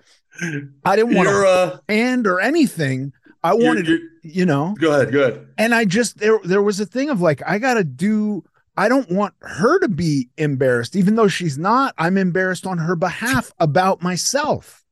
I 0.85 0.95
didn't 0.95 1.15
want 1.15 1.29
to 1.29 1.47
uh, 1.47 1.77
and 1.89 2.27
or 2.27 2.39
anything. 2.39 3.13
I 3.43 3.53
wanted, 3.53 3.87
you're, 3.87 3.99
you 4.23 4.45
know. 4.45 4.75
Go 4.79 4.93
ahead, 4.93 5.11
go 5.11 5.21
ahead. 5.21 5.47
And 5.57 5.73
I 5.73 5.85
just 5.85 6.17
there 6.17 6.39
there 6.43 6.61
was 6.61 6.79
a 6.79 6.85
thing 6.85 7.09
of 7.09 7.21
like 7.21 7.41
I 7.45 7.59
got 7.59 7.75
to 7.75 7.83
do. 7.83 8.43
I 8.75 8.89
don't 8.89 9.09
want 9.09 9.33
her 9.41 9.79
to 9.79 9.87
be 9.87 10.29
embarrassed, 10.37 10.95
even 10.95 11.15
though 11.15 11.27
she's 11.27 11.57
not. 11.57 11.95
I'm 11.97 12.17
embarrassed 12.17 12.67
on 12.67 12.77
her 12.77 12.95
behalf 12.95 13.51
about 13.59 14.03
myself. 14.03 14.83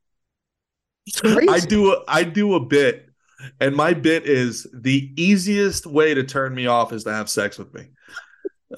It's 1.06 1.22
crazy. 1.22 1.50
I 1.50 1.60
do 1.60 1.94
a, 1.94 2.04
I 2.08 2.24
do 2.24 2.56
a 2.56 2.60
bit 2.60 3.05
and 3.60 3.76
my 3.76 3.94
bit 3.94 4.26
is 4.26 4.68
the 4.74 5.12
easiest 5.16 5.86
way 5.86 6.14
to 6.14 6.24
turn 6.24 6.54
me 6.54 6.68
off 6.68 6.94
is 6.94 7.04
to 7.04 7.14
have 7.14 7.30
sex 7.30 7.58
with 7.58 7.74
me. 7.74 7.88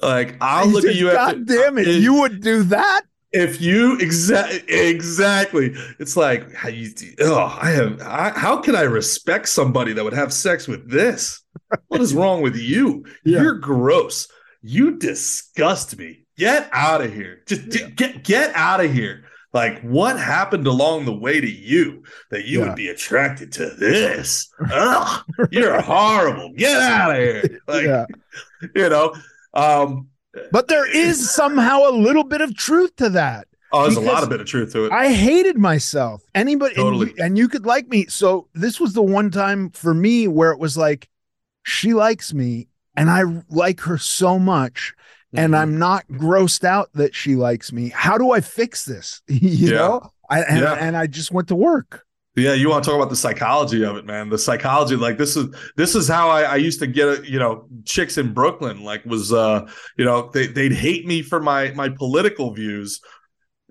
Like 0.00 0.36
I'll 0.40 0.66
look 0.68 0.84
at 0.84 0.94
you. 0.94 1.10
God 1.12 1.46
damn 1.46 1.78
it! 1.78 1.88
If, 1.88 2.02
you 2.02 2.20
would 2.20 2.40
do 2.40 2.62
that 2.64 3.02
if 3.32 3.60
you 3.60 3.98
exactly 3.98 4.62
exactly. 4.68 5.74
It's 5.98 6.16
like 6.16 6.54
how 6.54 6.68
you. 6.68 6.90
Oh, 7.20 7.58
I 7.60 7.70
have. 7.70 8.00
I, 8.00 8.30
how 8.30 8.58
can 8.58 8.74
I 8.74 8.82
respect 8.82 9.48
somebody 9.48 9.92
that 9.92 10.04
would 10.04 10.14
have 10.14 10.32
sex 10.32 10.66
with 10.66 10.90
this? 10.90 11.42
What 11.88 12.00
is 12.00 12.14
wrong 12.14 12.42
with 12.42 12.56
you? 12.56 13.04
Yeah. 13.24 13.42
You're 13.42 13.58
gross. 13.58 14.28
You 14.62 14.96
disgust 14.96 15.98
me. 15.98 16.24
Get 16.38 16.68
out 16.72 17.02
of 17.02 17.12
here. 17.12 17.42
Just 17.46 17.74
yeah. 17.74 17.88
get 17.88 18.24
get 18.24 18.54
out 18.54 18.82
of 18.82 18.92
here. 18.92 19.24
Like, 19.52 19.80
what 19.80 20.18
happened 20.18 20.66
along 20.66 21.06
the 21.06 21.16
way 21.16 21.40
to 21.40 21.50
you 21.50 22.04
that 22.30 22.44
you 22.44 22.60
yeah. 22.60 22.66
would 22.66 22.76
be 22.76 22.88
attracted 22.88 23.50
to 23.52 23.70
this? 23.70 24.52
Ugh, 24.70 25.24
you're 25.50 25.80
horrible. 25.80 26.52
Get 26.54 26.76
out 26.80 27.12
of 27.12 27.16
here. 27.16 27.60
Like, 27.66 27.84
yeah. 27.84 28.06
you 28.74 28.88
know. 28.90 29.14
Um, 29.54 30.08
but 30.52 30.68
there 30.68 30.90
is 30.90 31.30
somehow 31.30 31.88
a 31.88 31.92
little 31.92 32.24
bit 32.24 32.42
of 32.42 32.54
truth 32.56 32.94
to 32.96 33.08
that. 33.10 33.48
Oh, 33.72 33.82
there's 33.82 33.96
a 33.96 34.00
lot 34.00 34.22
of 34.22 34.30
bit 34.30 34.40
of 34.40 34.46
truth 34.46 34.72
to 34.72 34.86
it. 34.86 34.92
I 34.92 35.12
hated 35.12 35.58
myself. 35.58 36.22
Anybody, 36.34 36.74
totally. 36.74 37.08
and, 37.08 37.18
you, 37.18 37.24
and 37.24 37.38
you 37.38 37.48
could 37.48 37.66
like 37.66 37.88
me. 37.88 38.06
So 38.06 38.48
this 38.54 38.80
was 38.80 38.94
the 38.94 39.02
one 39.02 39.30
time 39.30 39.70
for 39.70 39.92
me 39.92 40.26
where 40.26 40.52
it 40.52 40.58
was 40.58 40.76
like, 40.76 41.08
she 41.64 41.92
likes 41.92 42.32
me, 42.32 42.68
and 42.96 43.10
I 43.10 43.24
like 43.50 43.80
her 43.80 43.98
so 43.98 44.38
much 44.38 44.94
and 45.34 45.52
mm-hmm. 45.52 45.62
I'm 45.62 45.78
not 45.78 46.06
grossed 46.08 46.64
out 46.64 46.90
that 46.94 47.14
she 47.14 47.36
likes 47.36 47.72
me. 47.72 47.90
How 47.90 48.18
do 48.18 48.32
I 48.32 48.40
fix 48.40 48.84
this? 48.84 49.22
you 49.28 49.70
yeah. 49.70 49.76
know, 49.76 50.12
I 50.30 50.42
and, 50.42 50.60
yeah. 50.60 50.74
and 50.74 50.96
I 50.96 51.06
just 51.06 51.32
went 51.32 51.48
to 51.48 51.54
work. 51.54 52.04
Yeah, 52.36 52.52
you 52.52 52.70
want 52.70 52.84
to 52.84 52.90
talk 52.90 52.96
about 52.96 53.10
the 53.10 53.16
psychology 53.16 53.84
of 53.84 53.96
it, 53.96 54.06
man. 54.06 54.28
The 54.28 54.38
psychology, 54.38 54.94
like 54.94 55.18
this 55.18 55.36
is 55.36 55.52
this 55.76 55.96
is 55.96 56.06
how 56.06 56.30
I, 56.30 56.42
I 56.42 56.56
used 56.56 56.78
to 56.80 56.86
get, 56.86 57.24
you 57.24 57.38
know, 57.38 57.66
chicks 57.84 58.16
in 58.16 58.32
Brooklyn. 58.32 58.84
Like 58.84 59.04
was, 59.04 59.32
uh, 59.32 59.68
you 59.96 60.04
know, 60.04 60.30
they 60.32 60.46
they'd 60.46 60.72
hate 60.72 61.04
me 61.04 61.22
for 61.22 61.40
my 61.40 61.72
my 61.72 61.88
political 61.88 62.52
views, 62.54 63.00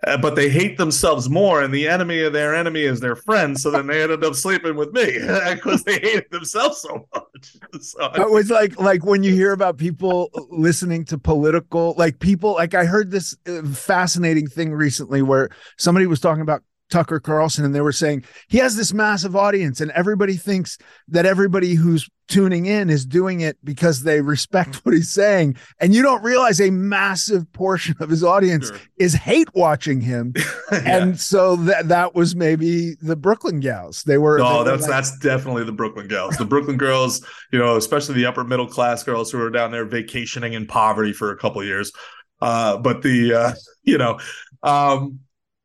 uh, 0.06 0.18
but 0.18 0.36
they 0.36 0.50
hate 0.50 0.78
themselves 0.78 1.28
more, 1.30 1.64
and 1.64 1.74
the 1.74 1.88
enemy 1.88 2.22
of 2.22 2.32
their 2.32 2.54
enemy 2.54 2.82
is 2.82 3.00
their 3.00 3.16
friend. 3.16 3.60
So 3.60 3.72
then 3.72 3.88
they 3.88 4.04
ended 4.04 4.24
up 4.24 4.36
sleeping 4.36 4.76
with 4.76 4.92
me 4.94 5.18
because 5.54 5.84
they 5.84 5.94
hated 6.00 6.30
themselves 6.32 6.82
so 6.82 7.08
much. 7.14 7.24
So 7.80 8.06
it 8.16 8.32
was 8.32 8.50
like 8.50 8.80
like 8.80 9.06
when 9.06 9.22
you 9.22 9.34
hear 9.34 9.52
about 9.52 9.78
people 9.78 10.30
listening 10.50 11.06
to 11.06 11.18
political, 11.18 11.94
like 11.98 12.20
people, 12.20 12.54
like 12.54 12.74
I 12.74 12.86
heard 12.86 13.12
this 13.12 13.36
uh, 13.48 13.64
fascinating 13.64 14.48
thing 14.48 14.74
recently 14.74 15.22
where 15.22 15.50
somebody 15.78 16.08
was 16.08 16.20
talking 16.20 16.42
about 16.42 16.64
Tucker 16.90 17.20
Carlson 17.20 17.66
and 17.66 17.76
they 17.76 17.82
were 17.82 17.92
saying 17.92 18.24
he 18.48 18.58
has 18.58 18.76
this 18.76 18.94
massive 18.94 19.36
audience 19.36 19.82
and 19.82 19.92
everybody 19.92 20.36
thinks 20.36 20.78
that 21.08 21.26
everybody 21.26 21.76
who's 21.76 22.10
tuning 22.28 22.66
in 22.66 22.90
is 22.90 23.06
doing 23.06 23.42
it 23.42 23.58
because 23.64 24.04
they 24.04 24.22
respect 24.22 24.86
what 24.86 24.94
he's 24.94 25.12
saying. 25.12 25.56
And 25.80 25.94
you 25.94 26.02
don't 26.02 26.24
realize 26.24 26.60
a 26.60 26.70
massive 26.70 27.52
portion 27.54 27.96
of 28.00 28.10
his 28.10 28.24
audience 28.24 28.68
sure. 28.68 28.78
is 28.98 29.14
hate 29.14 29.54
watching 29.54 30.02
him. 30.02 30.34
Yeah. 30.70 30.98
and 31.02 31.20
so 31.20 31.56
that 31.56 31.88
that 31.88 32.14
was 32.14 32.36
maybe 32.36 32.96
the 32.96 33.16
Brooklyn 33.16 33.62
gals. 33.62 34.04
They 34.04 34.18
were 34.18 34.38
no 34.38 34.66
they 34.66 34.72
were 34.72 34.78
that's 34.78 34.82
like, 34.82 34.92
that's 34.92 35.18
definitely 35.20 35.64
the 35.64 35.72
Brooklyn 35.72 36.10
gals. 36.10 36.36
The 36.36 36.46
Brooklyn 36.46 36.76
girls 36.76 37.26
you 37.54 37.60
know 37.60 37.78
especially 37.78 38.16
the 38.16 38.26
upper 38.26 38.44
middle 38.44 38.68
class 38.68 39.02
girls 39.04 39.32
who 39.32 39.42
are 39.42 39.50
down 39.50 39.72
there 39.72 39.86
vacationing 39.86 40.54
in 40.54 40.68
poverty 40.68 41.14
for 41.14 41.32
a 41.32 41.38
couple 41.38 41.64
years. 41.64 41.94
Uh 42.42 42.78
but 42.78 43.02
the 43.02 43.34
uh 43.34 43.54
you 43.84 43.98
know 43.98 44.20
um 44.62 45.20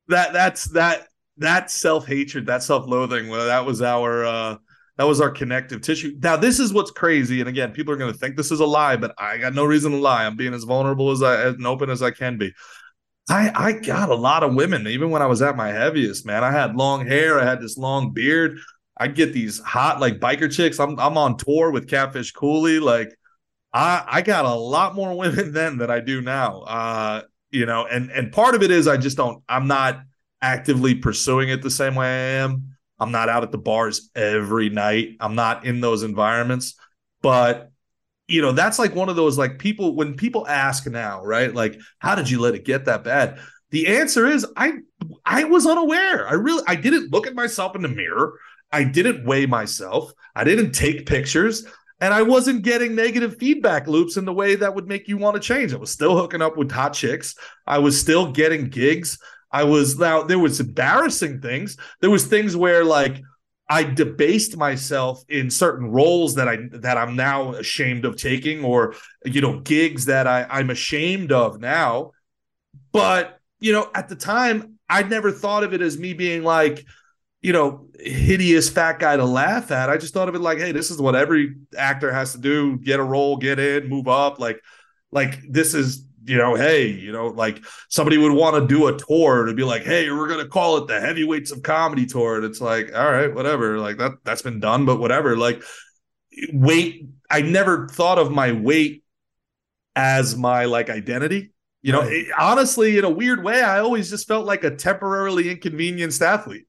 that 0.07 0.33
that's 0.33 0.71
that 0.71 1.09
that 1.39 1.71
self 1.71 2.07
hatred, 2.07 2.47
that 2.47 2.63
self 2.63 2.87
loathing, 2.87 3.29
well, 3.29 3.47
that 3.47 3.67
was 3.67 3.83
our 3.83 4.25
uh, 4.25 4.57
that 5.03 5.09
was 5.09 5.21
our 5.21 5.31
connective 5.31 5.81
tissue. 5.81 6.17
Now, 6.23 6.37
this 6.37 6.61
is 6.61 6.73
what's 6.73 6.93
crazy, 6.93 7.41
and 7.41 7.49
again, 7.49 7.73
people 7.73 7.93
are 7.93 7.97
going 7.97 8.13
to 8.13 8.17
think 8.17 8.37
this 8.37 8.53
is 8.53 8.61
a 8.61 8.65
lie, 8.65 8.95
but 8.95 9.13
I 9.19 9.37
got 9.37 9.53
no 9.53 9.65
reason 9.65 9.91
to 9.91 9.99
lie. 9.99 10.25
I'm 10.25 10.37
being 10.37 10.55
as 10.55 10.63
vulnerable 10.63 11.11
as 11.11 11.25
I 11.25 11.43
as 11.43 11.57
open 11.65 11.91
as 11.91 12.05
I 12.05 12.13
can 12.13 12.39
be. 12.39 12.53
I 13.29 13.51
I 13.53 13.73
got 13.73 14.11
a 14.11 14.15
lot 14.15 14.45
of 14.45 14.55
women, 14.55 14.87
even 14.87 15.11
when 15.11 15.21
I 15.21 15.27
was 15.27 15.43
at 15.43 15.57
my 15.57 15.71
heaviest, 15.71 16.25
man. 16.25 16.45
I 16.45 16.53
had 16.53 16.77
long 16.77 17.05
hair, 17.05 17.41
I 17.41 17.45
had 17.45 17.61
this 17.61 17.77
long 17.77 18.13
beard. 18.13 18.61
I 18.97 19.09
get 19.09 19.33
these 19.33 19.59
hot 19.59 19.99
like 19.99 20.21
biker 20.21 20.49
chicks. 20.53 20.79
I'm 20.79 20.97
I'm 21.01 21.19
on 21.19 21.37
tour 21.37 21.73
with 21.73 21.89
Catfish 21.89 22.31
Cooley. 22.31 22.79
Like 22.79 23.13
I 23.73 24.05
I 24.07 24.23
got 24.23 24.45
a 24.45 24.55
lot 24.55 24.95
more 24.95 25.17
women 25.19 25.53
then 25.53 25.79
than 25.79 25.91
I 25.91 25.99
do 25.99 26.21
now. 26.21 26.61
Uh, 26.61 27.23
you 27.51 27.67
know, 27.67 27.87
and 27.87 28.13
and 28.13 28.31
part 28.31 28.55
of 28.55 28.63
it 28.63 28.71
is 28.71 28.87
I 28.87 28.99
just 28.99 29.17
don't. 29.17 29.43
I'm 29.49 29.67
not 29.67 30.01
actively 30.41 30.95
pursuing 30.95 31.49
it 31.49 31.61
the 31.61 31.73
same 31.73 31.97
way 31.97 32.07
I 32.07 32.45
am. 32.45 32.72
I'm 33.03 33.11
not 33.13 33.29
out 33.29 33.43
at 33.43 33.51
the 33.51 33.59
bars 33.59 34.11
every 34.15 34.69
night. 34.69 35.17
I'm 35.21 35.35
not 35.35 35.67
in 35.67 35.81
those 35.81 36.03
environments. 36.03 36.75
But 37.21 37.71
you 38.29 38.41
know, 38.41 38.53
that's 38.53 38.79
like 38.79 38.95
one 38.95 39.09
of 39.09 39.17
those 39.17 39.37
like 39.37 39.59
people 39.59 39.97
when 39.97 40.15
people 40.15 40.47
ask 40.47 40.87
now, 40.87 41.25
right? 41.25 41.53
Like, 41.53 41.81
how 41.99 42.15
did 42.15 42.31
you 42.31 42.41
let 42.41 42.55
it 42.55 42.65
get 42.65 42.85
that 42.87 43.05
bad? 43.05 43.41
The 43.71 43.89
answer 43.89 44.27
is 44.27 44.47
I 44.57 44.75
I 45.25 45.45
was 45.45 45.67
unaware. 45.67 46.29
I 46.29 46.35
really 46.35 46.63
I 46.67 46.77
didn't 46.77 47.13
look 47.13 47.27
at 47.27 47.35
myself 47.35 47.75
in 47.75 47.83
the 47.83 47.89
mirror. 47.89 48.39
I 48.71 48.85
didn't 48.85 49.27
weigh 49.27 49.47
myself. 49.47 50.13
I 50.35 50.45
didn't 50.45 50.73
take 50.73 51.07
pictures. 51.07 51.67
And 52.01 52.13
I 52.13 52.23
wasn't 52.23 52.65
getting 52.65 52.95
negative 52.97 53.37
feedback 53.39 53.87
loops 53.87 54.17
in 54.17 54.25
the 54.25 54.33
way 54.33 54.57
that 54.57 54.75
would 54.75 54.89
make 54.89 55.09
you 55.09 55.17
want 55.19 55.35
to 55.35 55.41
change. 55.41 55.73
I 55.73 55.77
was 55.77 55.91
still 55.91 56.17
hooking 56.17 56.43
up 56.43 56.57
with 56.57 56.71
hot 56.71 56.95
chicks. 56.95 57.37
I 57.67 57.79
was 57.79 58.01
still 58.01 58.33
getting 58.33 58.69
gigs. 58.69 59.19
I 59.53 59.65
was 59.65 59.99
now 59.99 60.23
there 60.23 60.39
was 60.39 60.61
embarrassing 60.61 61.41
things. 61.41 61.77
There 62.01 62.11
was 62.11 62.27
things 62.27 62.57
where 62.57 62.85
like 62.85 63.21
I 63.69 63.85
debased 63.85 64.57
myself 64.57 65.25
in 65.29 65.51
certain 65.51 65.91
roles 65.91 66.35
that 66.35 66.49
I 66.49 66.59
that 66.73 66.99
I'm 66.99 67.17
now 67.17 67.53
ashamed 67.53 68.05
of 68.05 68.17
taking, 68.17 68.65
or 68.65 68.95
you 69.25 69.41
know, 69.41 69.61
gigs 69.61 70.07
that 70.07 70.27
I, 70.27 70.47
I'm 70.51 70.71
ashamed 70.71 71.33
of 71.33 71.61
now. 71.61 72.13
But 72.93 73.39
you 73.61 73.73
know, 73.73 73.91
at 73.95 74.09
the 74.09 74.17
time, 74.17 74.79
I 74.91 75.03
never 75.05 75.31
thought 75.31 75.65
of 75.65 75.73
it 75.73 75.81
as 75.81 75.99
me 75.99 76.13
being 76.13 76.43
like, 76.43 76.85
you 77.41 77.55
know, 77.55 77.89
hideous 77.99 78.69
fat 78.69 78.99
guy 78.99 79.17
to 79.17 79.25
laugh 79.25 79.71
at. 79.71 79.89
I 79.89 79.97
just 79.97 80.13
thought 80.13 80.29
of 80.29 80.35
it 80.35 80.41
like, 80.41 80.59
hey, 80.59 80.73
this 80.73 80.91
is 80.91 81.01
what 81.01 81.15
every 81.15 81.55
actor 81.77 82.13
has 82.13 82.33
to 82.33 82.39
do: 82.39 82.77
get 82.77 83.01
a 83.01 83.05
role, 83.05 83.37
get 83.37 83.59
in, 83.59 83.89
move 83.89 84.07
up. 84.09 84.39
Like, 84.39 84.61
like 85.13 85.41
this 85.49 85.73
is 85.73 86.05
you 86.25 86.37
know, 86.37 86.55
hey, 86.55 86.89
you 86.89 87.13
know, 87.13 87.29
like 87.29 87.65
somebody 87.89 88.19
would 88.19 88.33
want 88.33 88.57
to 88.57 88.67
do 88.67 88.87
a 88.89 88.97
tour 88.97 89.47
to 89.47 89.55
be 89.55 89.65
like, 89.65 89.83
hey, 89.83 90.11
we're 90.11 90.29
gonna 90.29 90.49
call 90.49 90.77
it 90.79 90.87
the 90.87 91.01
heavyweights 91.01 91.51
of 91.51 91.63
comedy 91.63 92.07
tour. 92.07 92.37
And 92.37 92.45
it's 92.45 92.61
like, 92.61 92.95
all 92.95 93.11
right, 93.11 93.33
whatever. 93.33 93.79
Like 93.79 93.99
that 93.99 94.13
that's 94.25 94.43
been 94.43 94.61
done, 94.61 94.85
but 94.85 95.01
whatever. 95.01 95.37
Like 95.37 95.63
weight, 96.53 97.07
I 97.31 97.43
never 97.43 97.89
thought 97.89 98.19
of 98.19 98.31
my 98.31 98.53
weight 98.53 99.03
as 99.97 100.37
my 100.37 100.67
like 100.67 100.91
identity. 100.91 101.53
You 101.83 101.93
know, 101.93 102.03
it, 102.03 102.29
eh, 102.29 102.33
honestly, 102.39 102.99
in 102.99 103.05
a 103.05 103.11
weird 103.11 103.43
way, 103.43 103.61
I 103.61 103.81
always 103.81 104.09
just 104.09 104.29
felt 104.29 104.47
like 104.47 104.63
a 104.63 104.75
temporarily 104.75 105.51
inconvenienced 105.51 106.23
athlete. 106.23 106.67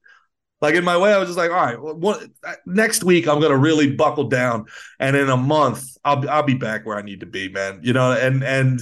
Like 0.60 0.74
in 0.74 0.84
my 0.84 0.96
way, 0.96 1.12
I 1.12 1.18
was 1.18 1.28
just 1.28 1.38
like, 1.38 1.50
all 1.50 1.56
right, 1.56 1.80
well, 1.80 1.94
what, 1.94 2.26
next 2.66 3.04
week 3.04 3.28
I'm 3.28 3.40
gonna 3.40 3.56
really 3.56 3.94
buckle 3.94 4.24
down, 4.24 4.66
and 4.98 5.14
in 5.14 5.28
a 5.28 5.36
month 5.36 5.84
I'll 6.04 6.28
I'll 6.28 6.42
be 6.42 6.54
back 6.54 6.84
where 6.86 6.96
I 6.96 7.02
need 7.02 7.20
to 7.20 7.26
be, 7.26 7.48
man. 7.48 7.80
You 7.82 7.92
know, 7.92 8.12
and 8.12 8.42
and 8.42 8.80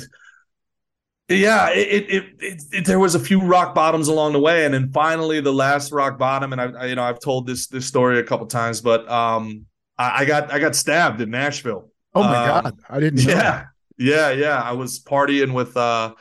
yeah, 1.34 1.70
it 1.70 1.88
it, 2.10 2.24
it 2.40 2.62
it, 2.72 2.84
there 2.86 2.98
was 2.98 3.14
a 3.14 3.20
few 3.20 3.40
rock 3.40 3.74
bottoms 3.74 4.08
along 4.08 4.32
the 4.32 4.40
way, 4.40 4.64
and 4.64 4.74
then 4.74 4.90
finally 4.92 5.40
the 5.40 5.52
last 5.52 5.92
rock 5.92 6.18
bottom, 6.18 6.52
and 6.52 6.60
I, 6.60 6.64
I 6.82 6.86
you 6.86 6.94
know 6.94 7.02
I've 7.02 7.20
told 7.20 7.46
this 7.46 7.66
this 7.68 7.86
story 7.86 8.18
a 8.18 8.24
couple 8.24 8.46
times, 8.46 8.80
but 8.80 9.08
um 9.08 9.66
I, 9.98 10.22
I 10.22 10.24
got 10.24 10.52
I 10.52 10.58
got 10.58 10.74
stabbed 10.74 11.20
in 11.20 11.30
Nashville. 11.30 11.90
Oh 12.14 12.24
my 12.24 12.38
Um, 12.38 12.40
god, 12.40 12.78
I 12.88 13.00
didn't. 13.00 13.24
Know 13.24 13.34
yeah, 13.34 13.42
that. 13.42 13.66
yeah, 13.98 14.30
yeah. 14.30 14.60
I 14.62 14.72
was 14.72 15.00
partying 15.00 15.52
with 15.54 15.76
uh 15.76 16.14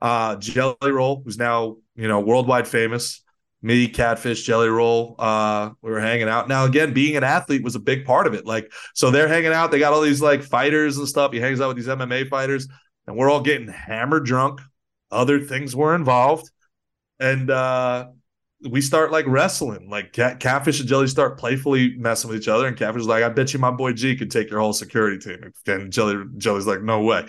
uh 0.00 0.36
Jelly 0.36 0.76
Roll, 0.90 1.22
who's 1.24 1.38
now, 1.38 1.76
you 1.96 2.08
know, 2.08 2.20
worldwide 2.20 2.68
famous. 2.68 3.22
Me, 3.62 3.88
Catfish, 3.88 4.44
Jelly 4.44 4.68
Roll. 4.68 5.16
Uh, 5.18 5.70
we 5.82 5.90
were 5.90 6.00
hanging 6.00 6.28
out. 6.28 6.46
Now, 6.48 6.66
again, 6.66 6.92
being 6.92 7.16
an 7.16 7.24
athlete 7.24 7.64
was 7.64 7.74
a 7.74 7.80
big 7.80 8.04
part 8.04 8.26
of 8.28 8.34
it. 8.34 8.46
Like, 8.46 8.70
so 8.94 9.10
they're 9.10 9.26
hanging 9.26 9.52
out, 9.52 9.70
they 9.72 9.78
got 9.80 9.92
all 9.92 10.02
these 10.02 10.22
like 10.22 10.42
fighters 10.42 10.98
and 10.98 11.08
stuff. 11.08 11.32
He 11.32 11.40
hangs 11.40 11.60
out 11.60 11.68
with 11.68 11.76
these 11.78 11.88
MMA 11.88 12.24
fighters, 12.24 12.68
and 13.06 13.16
we're 13.16 13.30
all 13.30 13.40
getting 13.40 13.68
hammered 13.68 14.24
drunk. 14.24 14.60
Other 15.10 15.40
things 15.40 15.74
were 15.74 15.94
involved. 15.94 16.50
And 17.18 17.50
uh 17.50 18.08
we 18.68 18.80
start 18.80 19.12
like 19.12 19.26
wrestling. 19.26 19.88
Like 19.90 20.12
Cat, 20.12 20.40
Catfish 20.40 20.80
and 20.80 20.88
Jelly 20.88 21.06
start 21.08 21.38
playfully 21.38 21.94
messing 21.96 22.30
with 22.30 22.40
each 22.40 22.48
other, 22.48 22.66
and 22.66 22.76
Catfish 22.76 23.02
is 23.02 23.06
like, 23.06 23.22
"I 23.22 23.28
bet 23.28 23.52
you 23.52 23.58
my 23.58 23.70
boy 23.70 23.92
G 23.92 24.16
could 24.16 24.30
take 24.30 24.50
your 24.50 24.60
whole 24.60 24.72
security 24.72 25.18
team." 25.18 25.52
And 25.66 25.92
Jelly 25.92 26.24
Jelly's 26.38 26.66
like, 26.66 26.82
"No 26.82 27.02
way." 27.02 27.26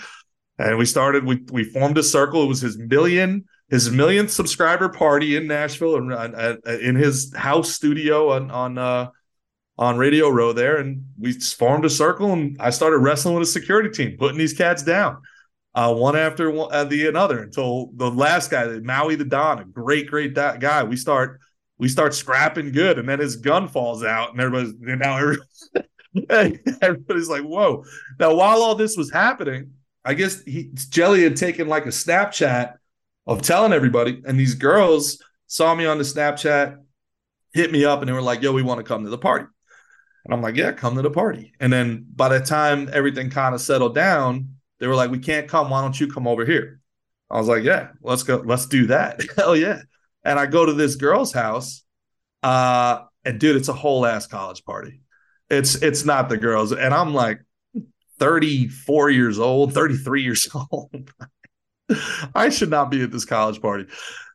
And 0.58 0.78
we 0.78 0.86
started. 0.86 1.26
We 1.26 1.44
we 1.52 1.64
formed 1.64 1.98
a 1.98 2.04
circle. 2.04 2.44
It 2.44 2.48
was 2.48 2.62
his 2.62 2.78
million 2.78 3.46
his 3.70 3.92
millionth 3.92 4.32
subscriber 4.32 4.90
party 4.90 5.36
in 5.36 5.48
Nashville 5.48 5.98
and 5.98 6.64
in 6.66 6.96
his 6.96 7.34
house 7.36 7.72
studio 7.72 8.32
on 8.32 8.50
on 8.50 8.78
uh, 8.78 9.10
on 9.78 9.98
Radio 9.98 10.30
Row 10.30 10.54
there, 10.54 10.78
and 10.78 11.06
we 11.20 11.34
formed 11.34 11.86
a 11.86 11.90
circle. 11.90 12.32
And 12.32 12.56
I 12.60 12.70
started 12.70 13.00
wrestling 13.00 13.36
with 13.36 13.44
a 13.44 13.52
security 13.52 13.90
team, 13.90 14.18
putting 14.18 14.38
these 14.38 14.54
cats 14.54 14.82
down 14.84 15.22
uh, 15.78 15.94
one 15.94 16.16
after 16.16 16.50
one, 16.50 16.74
uh, 16.74 16.84
the 16.84 17.06
another 17.08 17.44
until 17.44 17.92
the 17.94 18.10
last 18.10 18.50
guy, 18.50 18.66
Maui 18.80 19.14
the 19.14 19.24
Don, 19.24 19.60
a 19.60 19.64
great, 19.64 20.08
great 20.08 20.34
da- 20.34 20.58
guy. 20.58 20.84
We 20.84 20.96
start 20.98 21.40
we 21.78 21.88
start 21.88 22.16
scrapping 22.16 22.72
good, 22.72 22.98
and 22.98 23.08
then 23.08 23.20
his 23.20 23.36
gun 23.36 23.68
falls 23.68 24.04
out, 24.04 24.32
and 24.32 24.42
everybody's 24.42 24.72
and 24.72 25.00
now 25.00 25.18
every- 25.18 26.60
everybody's 26.82 27.30
like, 27.30 27.44
"Whoa!" 27.44 27.86
Now, 28.20 28.34
while 28.34 28.64
all 28.64 28.74
this 28.74 28.98
was 28.98 29.12
happening, 29.12 29.74
I 30.04 30.16
guess 30.16 30.42
he 30.46 30.72
Jelly 30.74 31.22
had 31.22 31.38
taken 31.38 31.68
like 31.68 31.86
a 31.86 31.90
Snapchat 31.90 32.74
of 33.28 33.44
telling 33.44 33.72
everybody, 33.72 34.24
and 34.26 34.40
these 34.40 34.56
girls 34.56 35.22
saw 35.46 35.76
me 35.76 35.86
on 35.86 36.00
the 36.00 36.04
Snapchat, 36.04 36.78
hit 37.54 37.72
me 37.72 37.86
up, 37.86 38.00
and 38.00 38.10
they 38.10 38.14
were 38.14 38.22
like, 38.24 38.42
"Yo, 38.42 38.52
we 38.52 38.64
want 38.64 38.80
to 38.80 38.84
come 38.84 39.04
to 39.04 39.12
the 39.12 39.18
party." 39.20 39.46
And 40.26 40.34
I'm 40.34 40.42
like, 40.42 40.56
"Yeah, 40.56 40.72
come 40.72 40.96
to 40.96 41.04
the 41.04 41.12
party." 41.12 41.54
And 41.60 41.72
then 41.72 42.08
by 42.16 42.30
the 42.30 42.40
time 42.40 42.90
everything 42.92 43.30
kind 43.30 43.54
of 43.54 43.62
settled 43.62 43.94
down, 43.94 44.57
they 44.80 44.88
were 44.88 44.96
like, 44.96 45.12
"We 45.12 45.20
can't 45.20 45.48
come. 45.48 45.70
Why 45.70 45.82
don't 45.82 46.00
you 46.00 46.08
come 46.08 46.28
over 46.28 46.46
here?" 46.46 46.80
I 47.30 47.38
was 47.38 47.48
like, 47.48 47.64
"Yeah, 47.64 47.90
let's 48.02 48.24
go. 48.24 48.38
Let's 48.46 48.66
do 48.66 48.88
that." 48.88 49.22
Hell 49.38 49.56
yeah! 49.56 49.82
And 50.24 50.40
I 50.40 50.46
go 50.46 50.66
to 50.66 50.74
this 50.74 50.96
girl's 50.96 51.34
house, 51.34 51.84
uh, 52.44 53.00
and 53.26 53.40
dude, 53.40 53.56
it's 53.56 53.70
a 53.70 53.74
whole 53.74 54.06
ass 54.06 54.28
college 54.28 54.64
party. 54.66 55.02
It's 55.50 55.76
it's 55.76 56.06
not 56.06 56.30
the 56.30 56.38
girls, 56.38 56.72
and 56.72 56.94
I'm 56.94 57.14
like 57.14 57.42
34 58.20 59.10
years 59.12 59.40
old, 59.40 59.74
33 59.74 60.24
years 60.24 60.48
old. 60.72 61.12
I 62.36 62.50
should 62.50 62.70
not 62.70 62.92
be 62.92 63.02
at 63.02 63.12
this 63.12 63.26
college 63.26 63.62
party, 63.62 63.86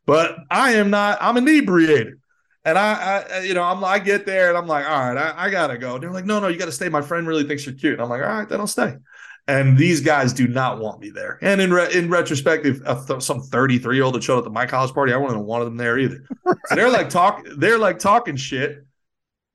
but 0.06 0.36
I 0.50 0.72
am 0.72 0.90
not. 0.90 1.18
I'm 1.20 1.36
inebriated. 1.36 2.18
And 2.64 2.78
I, 2.78 3.24
I, 3.28 3.40
you 3.40 3.54
know, 3.54 3.64
I'm, 3.64 3.82
I 3.82 3.98
get 3.98 4.24
there 4.24 4.48
and 4.48 4.56
I'm 4.56 4.68
like, 4.68 4.86
all 4.88 5.12
right, 5.12 5.16
I, 5.16 5.46
I 5.46 5.50
gotta 5.50 5.76
go. 5.76 5.94
And 5.94 6.02
they're 6.02 6.12
like, 6.12 6.24
no, 6.24 6.38
no, 6.38 6.46
you 6.46 6.58
gotta 6.58 6.72
stay. 6.72 6.88
My 6.88 7.02
friend 7.02 7.26
really 7.26 7.42
thinks 7.42 7.66
you're 7.66 7.74
cute. 7.74 7.94
And 7.94 8.02
I'm 8.02 8.08
like, 8.08 8.22
all 8.22 8.28
right, 8.28 8.48
then 8.48 8.60
I'll 8.60 8.68
stay. 8.68 8.94
And 9.48 9.76
these 9.76 10.00
guys 10.00 10.32
do 10.32 10.46
not 10.46 10.78
want 10.78 11.00
me 11.00 11.10
there. 11.10 11.38
And 11.42 11.60
in 11.60 11.72
re- 11.72 11.92
in 11.92 12.08
retrospective, 12.08 12.80
uh, 12.86 13.18
some 13.18 13.40
33 13.40 13.96
year 13.96 14.04
old 14.04 14.14
that 14.14 14.22
showed 14.22 14.38
up 14.38 14.46
at 14.46 14.52
my 14.52 14.66
college 14.66 14.94
party, 14.94 15.12
I 15.12 15.16
wouldn't 15.16 15.36
have 15.36 15.44
wanted 15.46 15.64
them 15.66 15.76
there 15.76 15.98
either. 15.98 16.24
So 16.66 16.76
they're 16.76 16.90
like 16.90 17.08
talk, 17.08 17.44
they're 17.56 17.78
like 17.78 17.98
talking 17.98 18.36
shit, 18.36 18.86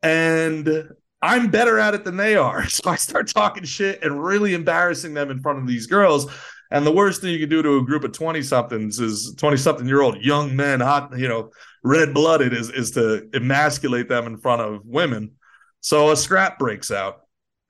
and 0.03 0.89
I'm 1.21 1.49
better 1.49 1.79
at 1.79 1.93
it 1.93 2.03
than 2.03 2.17
they 2.17 2.35
are. 2.35 2.65
So 2.69 2.89
I 2.89 2.95
start 2.95 3.27
talking 3.29 3.63
shit 3.63 4.03
and 4.03 4.21
really 4.21 4.53
embarrassing 4.53 5.13
them 5.13 5.31
in 5.31 5.41
front 5.41 5.59
of 5.59 5.67
these 5.67 5.87
girls. 5.87 6.29
And 6.69 6.85
the 6.85 6.91
worst 6.91 7.21
thing 7.21 7.31
you 7.31 7.39
can 7.39 7.49
do 7.49 7.61
to 7.61 7.77
a 7.77 7.85
group 7.85 8.03
of 8.03 8.11
20 8.11 8.41
somethings 8.41 8.99
is 8.99 9.33
20 9.37 9.55
something 9.57 9.87
year 9.87 10.01
old 10.01 10.21
young 10.21 10.55
men, 10.55 10.81
hot, 10.81 11.17
you 11.17 11.27
know, 11.27 11.51
red 11.83 12.13
blooded, 12.13 12.51
is, 12.51 12.69
is 12.69 12.91
to 12.91 13.29
emasculate 13.33 14.09
them 14.09 14.27
in 14.27 14.37
front 14.37 14.61
of 14.61 14.81
women. 14.83 15.31
So 15.79 16.11
a 16.11 16.17
scrap 16.17 16.59
breaks 16.59 16.91
out. 16.91 17.21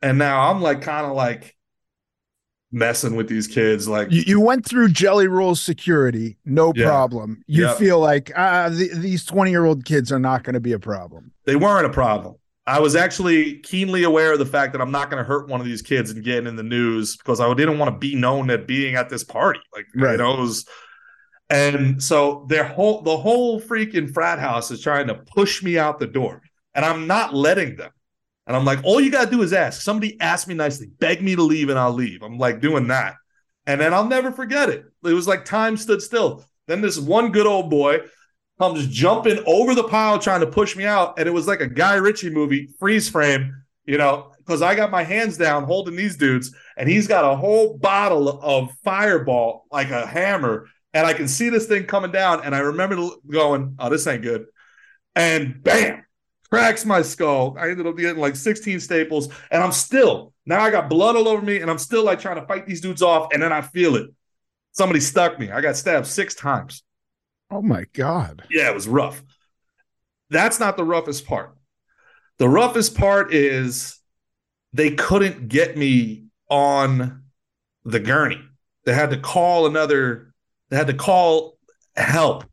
And 0.02 0.18
now 0.18 0.50
I'm 0.50 0.62
like, 0.62 0.82
kind 0.82 1.06
of 1.06 1.14
like 1.14 1.56
messing 2.72 3.16
with 3.16 3.28
these 3.30 3.48
kids. 3.48 3.88
Like, 3.88 4.12
You, 4.12 4.24
you 4.28 4.42
went 4.42 4.66
through 4.66 4.90
Jelly 4.90 5.28
Roll's 5.28 5.62
security, 5.62 6.38
no 6.46 6.74
Yeah. 6.76 6.86
problem. 6.86 7.42
You 7.48 7.64
Yeah. 7.64 7.76
feel 7.76 8.00
like 8.00 8.32
ah, 8.36 8.70
the, 8.70 8.90
these 8.96 9.24
20 9.26 9.52
year 9.52 9.66
old 9.66 9.86
kids 9.86 10.12
are 10.12 10.20
not 10.20 10.44
going 10.44 10.54
to 10.56 10.60
be 10.60 10.74
a 10.74 10.80
problem. 10.80 11.32
they 11.46 11.56
weren't 11.56 11.86
a 11.86 11.90
problem. 11.90 12.36
I 12.66 12.82
was 12.82 12.98
actually 12.98 13.60
keenly 13.60 14.04
aware 14.04 14.34
of 14.34 14.40
the 14.40 14.46
fact 14.46 14.74
that 14.74 14.82
I'm 14.82 14.92
not 14.92 15.10
going 15.10 15.24
to 15.24 15.28
hurt 15.28 15.48
one 15.48 15.62
of 15.62 15.66
these 15.66 15.82
kids 15.82 16.12
and 16.12 16.22
getting 16.22 16.48
in 16.48 16.58
the 16.58 16.64
news 16.64 17.16
because 17.16 17.40
I 17.40 17.54
didn't 17.54 17.80
want 17.80 17.94
to 17.94 17.98
be 17.98 18.14
known 18.16 18.50
at 18.50 18.68
being 18.68 18.96
at 18.96 19.08
this 19.10 19.24
party. 19.24 19.62
Like, 19.74 19.86
Right. 19.96 20.12
you 20.12 20.18
know, 20.18 20.34
it 20.34 20.42
was. 20.42 20.66
And 21.50 22.04
so 22.04 22.46
their 22.50 22.66
whole 22.66 23.02
the 23.04 23.16
whole 23.16 23.62
freaking 23.62 24.14
frat 24.14 24.38
house 24.40 24.70
is 24.70 24.82
trying 24.82 25.08
to 25.08 25.16
push 25.16 25.64
me 25.64 25.78
out 25.78 25.98
the 25.98 26.08
door, 26.08 26.42
and 26.76 26.84
I'm 26.84 27.08
not 27.08 27.34
letting 27.34 27.78
them. 27.78 27.92
And 28.48 28.56
I'm 28.56 28.66
like, 28.66 28.80
all 28.84 29.00
you 29.02 29.12
gotta 29.12 29.30
do 29.30 29.44
is 29.44 29.54
ask. 29.54 29.82
Somebody 29.82 30.20
ask 30.20 30.48
me 30.48 30.56
nicely, 30.56 30.88
beg 30.88 31.22
me 31.22 31.36
to 31.36 31.44
leave, 31.44 31.70
and 31.70 31.78
I'll 31.78 31.94
leave. 31.94 32.24
I'm 32.24 32.40
like 32.40 32.62
doing 32.62 32.88
that, 32.88 33.16
and 33.66 33.80
then 33.80 33.94
I'll 33.94 34.08
never 34.08 34.32
forget 34.32 34.70
it. 34.70 34.86
It 35.04 35.14
was 35.14 35.28
like 35.28 35.46
time 35.46 35.78
stood 35.78 36.02
still. 36.02 36.46
Then 36.68 36.82
this 36.82 36.98
one 36.98 37.32
good 37.32 37.46
old 37.46 37.70
boy 37.70 38.00
comes 38.60 38.88
jumping 38.88 39.44
over 39.46 39.76
the 39.76 39.84
pile 39.84 40.18
trying 40.20 40.42
to 40.42 40.48
push 40.48 40.76
me 40.76 40.86
out. 40.86 41.20
And 41.20 41.28
it 41.28 41.32
was 41.32 41.48
like 41.48 41.62
a 41.62 41.68
Guy 41.68 41.96
Ritchie 41.96 42.30
movie, 42.30 42.70
freeze 42.80 43.08
frame, 43.10 43.54
you 43.86 43.98
know, 43.98 44.32
because 44.40 44.62
I 44.62 44.76
got 44.76 44.92
my 44.92 45.04
hands 45.04 45.38
down 45.38 45.64
holding 45.64 45.96
these 45.96 46.18
dudes, 46.18 46.56
and 46.76 46.90
he's 46.90 47.08
got 47.08 47.32
a 47.32 47.36
whole 47.36 47.78
bottle 47.78 48.30
of 48.42 48.72
fireball, 48.84 49.66
like 49.72 49.92
a 49.92 50.06
hammer. 50.06 50.68
And 50.94 51.06
I 51.06 51.14
can 51.14 51.28
see 51.28 51.50
this 51.50 51.68
thing 51.68 51.86
coming 51.86 52.12
down. 52.12 52.44
And 52.44 52.56
I 52.56 52.60
remember 52.60 52.96
going, 53.30 53.76
oh, 53.78 53.90
this 53.90 54.08
ain't 54.08 54.24
good. 54.24 54.46
And 55.16 55.62
bam, 55.62 56.04
cracks 56.50 56.86
my 56.86 57.02
skull. 57.02 57.56
I 57.60 57.70
ended 57.70 57.88
up 57.88 57.98
getting 57.98 58.22
like 58.22 58.36
16 58.36 58.80
staples. 58.80 59.30
And 59.52 59.64
I'm 59.64 59.72
still, 59.72 60.34
now 60.46 60.62
I 60.62 60.72
got 60.72 60.90
blood 60.90 61.16
all 61.16 61.28
over 61.28 61.42
me, 61.42 61.60
and 61.60 61.70
I'm 61.70 61.78
still 61.78 62.04
like 62.04 62.20
trying 62.20 62.40
to 62.40 62.46
fight 62.46 62.66
these 62.66 62.82
dudes 62.82 63.02
off. 63.02 63.34
And 63.34 63.42
then 63.42 63.54
I 63.54 63.62
feel 63.62 63.96
it. 63.96 64.10
Somebody 64.72 65.00
stuck 65.00 65.40
me. 65.40 65.52
I 65.52 65.62
got 65.62 65.76
stabbed 65.76 66.08
six 66.08 66.36
times. 66.36 66.84
Oh 67.50 67.62
my 67.62 67.86
God. 67.94 68.44
Yeah, 68.50 68.70
it 68.70 68.76
was 68.76 68.88
rough. 68.88 69.24
That's 70.30 70.60
not 70.60 70.78
the 70.78 70.84
roughest 70.84 71.26
part. 71.26 71.56
The 72.38 72.50
roughest 72.50 72.96
part 72.96 73.34
is 73.34 74.00
they 74.74 74.92
couldn't 74.92 75.48
get 75.48 75.78
me 75.78 76.26
on 76.50 77.24
the 77.86 78.00
gurney. 78.00 78.42
They 78.86 78.94
had 78.94 79.10
to 79.10 79.18
call 79.18 79.66
another, 79.66 80.34
they 80.70 80.78
had 80.78 80.88
to 80.88 80.94
call 80.94 81.58
help. 81.96 82.46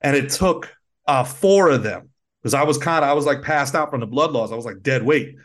And 0.00 0.16
it 0.16 0.30
took 0.30 0.74
uh, 1.06 1.24
four 1.24 1.68
of 1.68 1.82
them 1.82 2.11
because 2.42 2.54
I 2.54 2.64
was 2.64 2.78
kind 2.78 3.04
of, 3.04 3.10
I 3.10 3.14
was 3.14 3.26
like 3.26 3.42
passed 3.42 3.74
out 3.74 3.90
from 3.90 4.00
the 4.00 4.06
blood 4.06 4.32
loss. 4.32 4.50
I 4.50 4.56
was 4.56 4.64
like 4.64 4.82
dead 4.82 5.02
weight. 5.04 5.36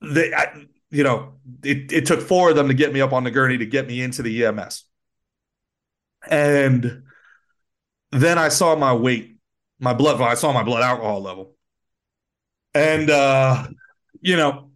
They, 0.00 0.34
I, 0.34 0.66
you 0.90 1.04
know, 1.04 1.34
it, 1.62 1.92
it 1.92 2.06
took 2.06 2.20
four 2.20 2.50
of 2.50 2.56
them 2.56 2.68
to 2.68 2.74
get 2.74 2.92
me 2.92 3.00
up 3.00 3.12
on 3.12 3.24
the 3.24 3.30
gurney 3.30 3.58
to 3.58 3.66
get 3.66 3.86
me 3.86 4.02
into 4.02 4.22
the 4.22 4.44
EMS. 4.44 4.84
And 6.28 7.02
then 8.10 8.38
I 8.38 8.48
saw 8.48 8.76
my 8.76 8.94
weight, 8.94 9.36
my 9.80 9.94
blood, 9.94 10.20
I 10.20 10.34
saw 10.34 10.52
my 10.52 10.62
blood 10.62 10.82
alcohol 10.82 11.22
level. 11.22 11.54
And 12.74 13.10
uh, 13.10 13.66
you 14.20 14.36
know, 14.36 14.70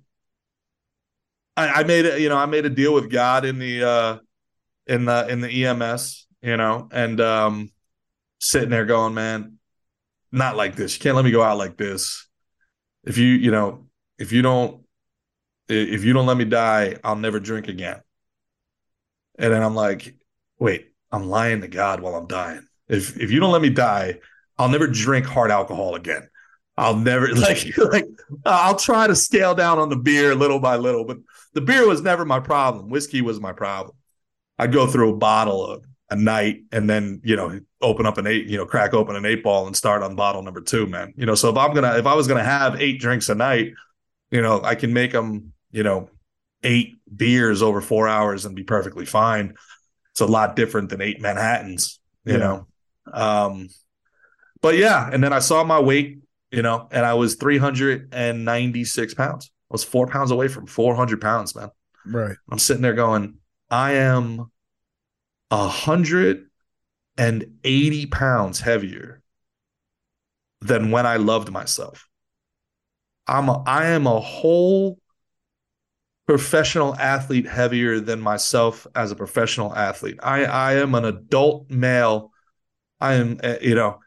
I, 1.57 1.69
I 1.69 1.85
made 1.85 2.05
it, 2.05 2.21
you 2.21 2.29
know, 2.29 2.37
I 2.37 2.47
made 2.47 2.67
a 2.67 2.71
deal 2.71 2.93
with 2.95 3.11
God 3.11 3.45
in 3.45 3.59
the 3.59 3.85
uh 3.85 4.19
in 4.87 5.05
the 5.05 5.27
in 5.29 5.41
the 5.41 5.65
EMS, 5.65 6.27
you 6.43 6.57
know, 6.57 6.89
and 6.93 7.21
um 7.21 7.71
sitting 8.41 8.71
there 8.71 8.85
going, 8.85 9.15
man, 9.15 9.56
not 10.33 10.57
like 10.57 10.77
this. 10.77 10.97
You 10.97 11.03
can't 11.03 11.17
let 11.17 11.25
me 11.25 11.31
go 11.31 11.43
out 11.43 11.59
like 11.59 11.77
this. 11.77 12.27
If 13.05 13.19
you, 13.19 13.27
you 13.27 13.51
know, 13.51 13.87
if 14.19 14.33
you 14.33 14.43
don't 14.43 14.83
if 15.69 16.05
you 16.05 16.13
don't 16.13 16.27
let 16.27 16.37
me 16.37 16.45
die, 16.45 16.97
I'll 17.03 17.17
never 17.17 17.41
drink 17.41 17.69
again. 17.69 18.01
And 19.39 19.53
then 19.53 19.63
I'm 19.63 19.75
like, 19.75 20.15
wait, 20.59 20.93
I'm 21.11 21.29
lying 21.29 21.61
to 21.63 21.69
God 21.69 22.01
while 22.01 22.15
I'm 22.15 22.27
dying. 22.27 22.67
If 22.89 23.19
if 23.21 23.31
you 23.31 23.41
don't 23.41 23.53
let 23.53 23.63
me 23.63 23.71
die, 23.71 24.21
I'll 24.59 24.69
never 24.69 24.87
drink 24.87 25.27
hard 25.27 25.51
alcohol 25.51 25.95
again. 25.95 26.29
I'll 26.77 26.97
never 26.97 27.29
like 27.35 27.77
like 27.79 28.07
I'll 28.45 28.77
try 28.77 29.07
to 29.07 29.17
scale 29.17 29.55
down 29.55 29.79
on 29.79 29.89
the 29.89 29.97
beer 29.97 30.35
little 30.35 30.61
by 30.61 30.77
little, 30.77 31.05
but 31.05 31.19
the 31.55 31.61
beer 31.61 31.87
was 31.87 32.03
never 32.03 32.25
my 32.25 32.41
problem. 32.41 32.89
Whiskey 32.89 33.23
was 33.23 33.41
my 33.41 33.53
problem. 33.53 33.97
I'd 34.59 34.73
go 34.73 34.87
through 34.87 35.15
a 35.15 35.17
bottle 35.17 35.67
of 35.67 35.85
a 36.11 36.17
night 36.17 36.63
and 36.71 36.89
then 36.89 37.21
you 37.25 37.35
know 37.35 37.59
open 37.81 38.07
up 38.07 38.19
an 38.19 38.27
eight 38.27 38.47
you 38.47 38.57
know 38.57 38.67
crack 38.67 38.95
open 38.95 39.17
an 39.17 39.27
eight 39.27 39.43
ball 39.43 39.67
and 39.67 39.77
start 39.77 40.03
on 40.03 40.15
bottle 40.15 40.43
number 40.43 40.61
two 40.61 40.87
man. 40.87 41.13
You 41.17 41.27
know 41.27 41.35
so 41.35 41.51
if 41.51 41.57
i'm 41.57 41.75
gonna 41.75 41.99
if 41.99 42.07
i 42.07 42.15
was 42.15 42.29
gonna 42.29 42.45
have 42.45 42.81
eight 42.81 43.01
drinks 43.01 43.29
a 43.29 43.35
night 43.35 43.73
you 44.31 44.41
know 44.41 44.63
i 44.63 44.75
can 44.75 44.93
make 44.93 45.13
them 45.13 45.53
you 45.73 45.83
know 45.83 46.09
eight 46.63 46.95
beers 47.15 47.63
over 47.63 47.81
four 47.81 48.09
hours 48.09 48.45
and 48.45 48.57
be 48.57 48.65
perfectly 48.65 49.07
fine. 49.07 49.55
It's 50.13 50.21
a 50.21 50.27
lot 50.27 50.57
different 50.57 50.91
than 50.91 51.01
eight 51.01 51.21
manhattans 51.21 52.01
you 52.25 52.35
yeah. 52.35 52.39
know? 52.39 52.67
Um 53.13 53.69
but 54.61 54.77
yeah 54.77 55.09
and 55.13 55.23
then 55.23 55.33
i 55.33 55.39
saw 55.39 55.65
my 55.65 55.81
weight 55.81 56.19
you 56.51 56.63
know 56.63 56.89
and 56.91 57.05
i 57.05 57.15
was 57.15 57.35
396 57.35 59.15
pounds. 59.15 59.51
I 59.71 59.75
was 59.75 59.83
four 59.83 60.07
pounds 60.07 60.31
away 60.31 60.47
from 60.47 60.67
400 60.67 61.21
pounds 61.21 61.57
man. 61.57 61.71
Right. 62.07 62.37
I'm 62.49 62.61
sitting 62.61 62.83
there 62.83 62.95
going 62.95 63.39
i 63.69 63.95
am 63.95 64.53
a 65.51 65.69
hundred 65.69 66.47
and 67.17 67.59
eighty 67.65 68.07
pounds 68.07 68.61
heavier 68.61 69.23
than 70.61 70.91
when 70.91 71.07
I 71.07 71.17
loved 71.17 71.51
myself. 71.51 72.09
I'm 73.27 73.49
a, 73.49 73.63
I 73.67 73.87
am 73.87 74.07
a 74.07 74.21
whole 74.21 74.99
professional 76.27 76.95
athlete 76.97 77.47
heavier 77.47 78.01
than 78.01 78.21
myself 78.21 78.87
as 78.95 79.11
a 79.11 79.17
professional 79.17 79.75
athlete. 79.75 80.19
I 80.23 80.45
I 80.45 80.75
am 80.75 80.95
an 80.95 81.05
adult 81.05 81.71
male. 81.71 82.33
I 83.01 83.15
am 83.15 83.39
eh, 83.43 83.59
you 83.63 83.75
know, 83.75 84.01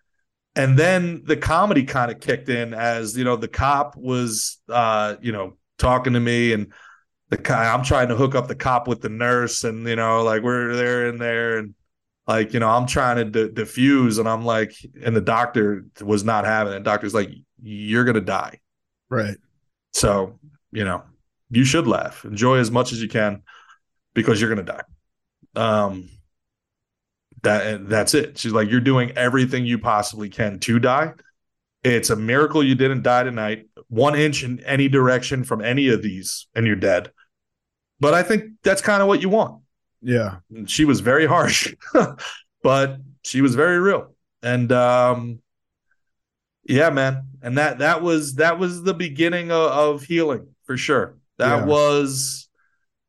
and 0.55 0.77
then 0.77 1.23
the 1.25 1.37
comedy 1.37 1.83
kind 1.83 2.11
of 2.11 2.19
kicked 2.19 2.49
in 2.49 2.73
as 2.73 3.17
you 3.17 3.23
know 3.23 3.35
the 3.35 3.47
cop 3.47 3.95
was 3.95 4.57
uh 4.69 5.15
you 5.21 5.31
know 5.31 5.57
talking 5.77 6.13
to 6.13 6.19
me 6.19 6.53
and 6.53 6.73
the 7.29 7.53
I'm 7.53 7.83
trying 7.83 8.09
to 8.09 8.15
hook 8.15 8.35
up 8.35 8.47
the 8.47 8.55
cop 8.55 8.87
with 8.87 9.01
the 9.01 9.09
nurse, 9.09 9.63
and 9.63 9.87
you 9.87 9.95
know, 9.95 10.23
like 10.23 10.41
we're 10.41 10.75
there 10.75 11.07
in 11.07 11.17
there, 11.17 11.59
and 11.59 11.75
like 12.27 12.53
you 12.53 12.59
know, 12.59 12.69
I'm 12.69 12.87
trying 12.87 13.31
to 13.31 13.49
diffuse, 13.49 14.17
and 14.17 14.27
I'm 14.27 14.45
like, 14.45 14.73
and 15.03 15.15
the 15.15 15.21
doctor 15.21 15.85
was 16.01 16.23
not 16.23 16.45
having 16.45 16.73
it. 16.73 16.83
Doctor's 16.83 17.13
like, 17.13 17.29
you're 17.61 18.05
gonna 18.05 18.21
die, 18.21 18.59
right? 19.09 19.37
So 19.93 20.39
you 20.71 20.83
know, 20.85 21.03
you 21.49 21.63
should 21.63 21.87
laugh, 21.87 22.25
enjoy 22.25 22.57
as 22.57 22.71
much 22.71 22.91
as 22.91 23.01
you 23.01 23.07
can, 23.07 23.43
because 24.13 24.41
you're 24.41 24.49
gonna 24.49 24.63
die. 24.63 24.83
Um, 25.55 26.09
that 27.43 27.87
that's 27.87 28.13
it. 28.15 28.37
She's 28.37 28.51
like, 28.51 28.69
you're 28.69 28.81
doing 28.81 29.11
everything 29.11 29.65
you 29.65 29.77
possibly 29.77 30.29
can 30.29 30.59
to 30.59 30.79
die. 30.79 31.13
It's 31.83 32.09
a 32.09 32.15
miracle 32.15 32.63
you 32.63 32.75
didn't 32.75 33.03
die 33.03 33.23
tonight. 33.23 33.67
One 33.87 34.15
inch 34.15 34.43
in 34.43 34.59
any 34.65 34.89
direction 34.89 35.43
from 35.43 35.61
any 35.61 35.89
of 35.89 36.01
these, 36.01 36.47
and 36.53 36.67
you're 36.67 36.75
dead. 36.75 37.11
But 37.99 38.13
I 38.13 38.23
think 38.23 38.51
that's 38.63 38.81
kind 38.81 39.01
of 39.01 39.07
what 39.07 39.21
you 39.21 39.29
want. 39.29 39.61
Yeah. 40.01 40.37
She 40.65 40.85
was 40.85 41.01
very 41.01 41.25
harsh, 41.25 41.73
but 42.63 42.97
she 43.23 43.41
was 43.41 43.55
very 43.55 43.79
real. 43.79 44.13
And 44.41 44.71
um 44.71 45.41
yeah, 46.63 46.89
man. 46.91 47.27
And 47.41 47.57
that 47.57 47.79
that 47.79 48.01
was 48.01 48.35
that 48.35 48.59
was 48.59 48.83
the 48.83 48.93
beginning 48.93 49.51
of, 49.51 49.71
of 49.71 50.03
healing 50.03 50.47
for 50.63 50.77
sure. 50.77 51.17
That 51.37 51.59
yeah. 51.59 51.65
was 51.65 52.47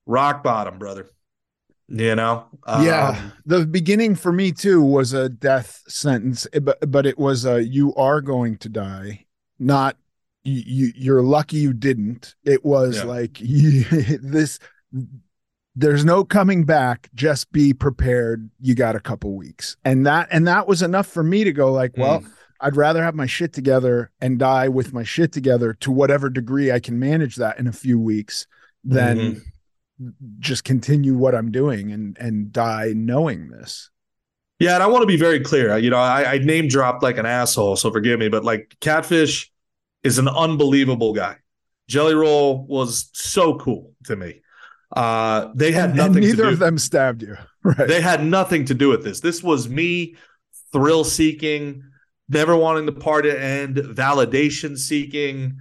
rock 0.07 0.43
bottom, 0.43 0.79
brother. 0.79 1.09
You 1.89 2.15
know? 2.15 2.47
Um, 2.67 2.87
yeah. 2.87 3.31
The 3.47 3.67
beginning 3.67 4.15
for 4.15 4.33
me 4.33 4.53
too 4.53 4.81
was 4.81 5.13
a 5.13 5.29
death 5.29 5.83
sentence, 5.89 6.47
eh, 6.53 6.61
but 6.61 6.91
but 6.91 7.05
it 7.05 7.19
was 7.19 7.45
a 7.45 7.65
you 7.65 7.95
are 7.97 8.21
going 8.21 8.59
to 8.59 8.69
die, 8.69 9.27
not 9.59 9.97
you, 10.45 10.93
you 10.95 11.15
are 11.15 11.23
lucky 11.23 11.59
you 11.59 11.73
didn't. 11.73 12.35
It 12.45 12.65
was 12.65 12.99
yeah. 12.99 13.05
like 13.05 13.41
you, 13.41 13.85
this 14.23 14.59
there's 15.77 16.05
no 16.05 16.25
coming 16.25 16.65
back. 16.65 17.09
Just 17.15 17.51
be 17.53 17.73
prepared. 17.73 18.51
You 18.61 18.75
got 18.75 18.97
a 18.97 19.01
couple 19.01 19.35
weeks. 19.37 19.77
And 19.85 20.07
that 20.07 20.29
and 20.31 20.47
that 20.47 20.67
was 20.67 20.83
enough 20.83 21.07
for 21.07 21.23
me 21.23 21.45
to 21.45 21.53
go 21.53 21.73
like 21.73 21.97
well 21.97 22.21
mm. 22.21 22.31
i'd 22.61 22.77
rather 22.77 23.03
have 23.03 23.15
my 23.15 23.27
shit 23.27 23.53
together 23.53 24.11
and 24.21 24.39
die 24.39 24.69
with 24.69 24.93
my 24.93 25.03
shit 25.03 25.33
together 25.33 25.75
to 25.75 25.91
whatever 25.91 26.29
degree 26.29 26.71
i 26.73 26.81
can 26.81 26.99
manage 26.99 27.37
that 27.37 27.59
in 27.59 27.67
a 27.67 27.73
few 27.73 27.99
weeks 27.99 28.47
than 28.85 29.19
mm-hmm. 29.19 30.11
just 30.39 30.65
continue 30.65 31.15
what 31.15 31.35
i'm 31.35 31.51
doing 31.51 31.93
and 31.93 32.17
and 32.19 32.53
die 32.53 32.93
knowing 32.95 33.49
this. 33.49 33.91
Yeah 34.59 34.75
and 34.75 34.83
i 34.83 34.87
want 34.87 35.03
to 35.03 35.07
be 35.07 35.17
very 35.17 35.41
clear. 35.41 35.77
You 35.79 35.91
know 35.91 35.99
i, 35.99 36.35
I 36.35 36.39
name 36.39 36.69
dropped 36.69 37.03
like 37.03 37.19
an 37.19 37.27
asshole 37.27 37.77
so 37.77 37.91
forgive 37.91 38.19
me 38.19 38.29
but 38.29 38.45
like 38.45 38.77
catfish 38.81 39.51
is 40.03 40.19
an 40.19 40.29
unbelievable 40.29 41.13
guy. 41.13 41.37
Jelly 41.89 42.15
roll 42.15 42.65
was 42.67 43.11
so 43.13 43.59
cool 43.59 43.93
to 44.05 44.17
me 44.17 44.41
uh, 44.97 45.51
they 45.55 45.73
had 45.73 45.95
nothing. 45.95 46.17
And 46.17 46.27
neither 46.27 46.49
of 46.49 46.59
them 46.59 46.79
stabbed 46.79 47.23
you. 47.23 47.37
Right. 47.63 47.89
They 47.89 48.01
had 48.01 48.25
nothing 48.25 48.65
to 48.65 48.75
do 48.75 48.89
with 48.89 49.05
this. 49.05 49.21
This 49.21 49.43
was 49.43 49.69
me 49.69 50.17
thrill 50.73 51.05
seeking, 51.05 51.83
never 52.27 52.57
wanting 52.57 52.87
the 52.87 52.93
party 52.93 53.29
to 53.31 53.39
end, 53.39 53.77
validation 53.77 54.79
seeking. 54.79 55.59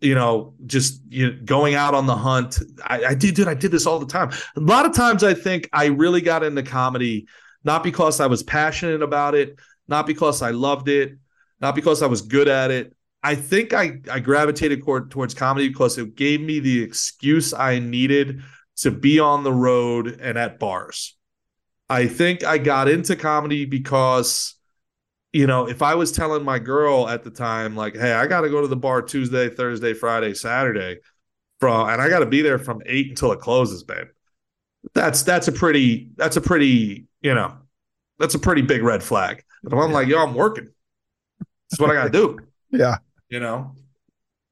You 0.00 0.14
know, 0.14 0.54
just 0.64 1.02
you 1.10 1.30
know, 1.30 1.38
going 1.44 1.74
out 1.74 1.92
on 1.92 2.06
the 2.06 2.16
hunt. 2.16 2.58
I, 2.82 3.04
I 3.04 3.14
did, 3.14 3.34
dude. 3.34 3.48
I 3.48 3.52
did 3.52 3.70
this 3.70 3.84
all 3.84 3.98
the 3.98 4.06
time. 4.06 4.30
A 4.56 4.60
lot 4.60 4.86
of 4.86 4.94
times, 4.94 5.22
I 5.22 5.34
think 5.34 5.68
I 5.74 5.88
really 5.88 6.22
got 6.22 6.42
into 6.42 6.62
comedy 6.62 7.26
not 7.66 7.82
because 7.82 8.20
I 8.20 8.28
was 8.28 8.44
passionate 8.44 9.02
about 9.02 9.34
it, 9.34 9.58
not 9.88 10.06
because 10.06 10.40
I 10.40 10.52
loved 10.52 10.88
it, 10.88 11.18
not 11.60 11.74
because 11.74 12.00
I 12.00 12.06
was 12.06 12.22
good 12.22 12.46
at 12.46 12.70
it. 12.70 12.96
I 13.24 13.34
think 13.34 13.74
I, 13.74 13.98
I 14.10 14.20
gravitated 14.20 14.84
toward, 14.84 15.10
towards 15.10 15.34
comedy 15.34 15.68
because 15.68 15.98
it 15.98 16.14
gave 16.14 16.40
me 16.40 16.60
the 16.60 16.80
excuse 16.80 17.52
I 17.52 17.80
needed 17.80 18.40
to 18.76 18.90
be 18.90 19.18
on 19.18 19.42
the 19.42 19.52
road 19.52 20.18
and 20.20 20.36
at 20.36 20.58
bars. 20.58 21.16
I 21.88 22.06
think 22.06 22.44
I 22.44 22.58
got 22.58 22.88
into 22.88 23.16
comedy 23.16 23.64
because, 23.64 24.54
you 25.32 25.46
know, 25.46 25.68
if 25.68 25.82
I 25.82 25.94
was 25.94 26.12
telling 26.12 26.44
my 26.44 26.58
girl 26.58 27.08
at 27.08 27.22
the 27.22 27.30
time, 27.30 27.76
like, 27.76 27.96
hey, 27.96 28.12
I 28.12 28.26
got 28.26 28.40
to 28.42 28.50
go 28.50 28.60
to 28.60 28.66
the 28.66 28.76
bar 28.76 29.02
Tuesday, 29.02 29.48
Thursday, 29.48 29.94
Friday, 29.94 30.34
Saturday, 30.34 30.98
from, 31.60 31.88
and 31.88 32.02
I 32.02 32.08
got 32.08 32.20
to 32.20 32.26
be 32.26 32.42
there 32.42 32.58
from 32.58 32.82
eight 32.86 33.10
until 33.10 33.32
it 33.32 33.40
closes, 33.40 33.82
babe. 33.82 34.08
That's 34.94 35.22
that's 35.22 35.48
a 35.48 35.52
pretty 35.52 36.10
that's 36.16 36.36
a 36.36 36.40
pretty 36.40 37.06
you 37.20 37.34
know 37.34 37.56
that's 38.20 38.34
a 38.34 38.38
pretty 38.38 38.62
big 38.62 38.82
red 38.82 39.02
flag. 39.02 39.42
But 39.64 39.76
I'm 39.76 39.90
like, 39.90 40.06
yo, 40.06 40.22
I'm 40.22 40.34
working. 40.34 40.68
That's 41.70 41.80
what 41.80 41.90
I 41.90 41.94
got 41.94 42.04
to 42.04 42.10
do. 42.10 42.38
Yeah, 42.72 42.96
you 43.28 43.38
know. 43.38 43.75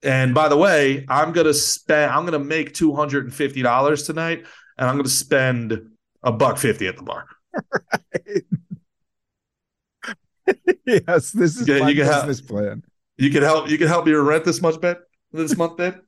And 0.05 0.35
by 0.35 0.49
the 0.49 0.57
way, 0.57 1.07
I'm 1.09 1.33
gonna 1.33 1.55
spend. 1.55 2.13
I'm 2.13 2.25
gonna 2.25 2.39
make 2.39 2.75
two 2.75 2.95
hundred 2.95 3.25
and 3.25 3.35
fifty 3.35 3.63
dollars 3.63 4.03
tonight, 4.03 4.45
and 4.77 4.89
I'm 4.89 4.97
gonna 4.97 5.09
spend 5.09 5.91
a 6.23 6.31
buck 6.31 6.59
fifty 6.59 6.87
at 6.87 6.97
the 6.97 7.03
bar. 7.03 7.27
Right. 7.55 8.45
yes, 10.87 11.31
this 11.31 11.57
is 11.57 11.67
my 11.67 11.93
business 11.95 12.41
help, 12.41 12.49
plan. 12.49 12.83
You 13.17 13.31
can 13.31 13.43
help. 13.43 13.71
You 13.71 13.79
can 13.79 13.89
help 13.89 14.05
me 14.05 14.13
rent 14.13 14.45
this 14.45 14.61
much, 14.61 14.81
bet 14.81 14.99
this 15.33 15.57
month, 15.57 15.79
bet. 15.79 16.01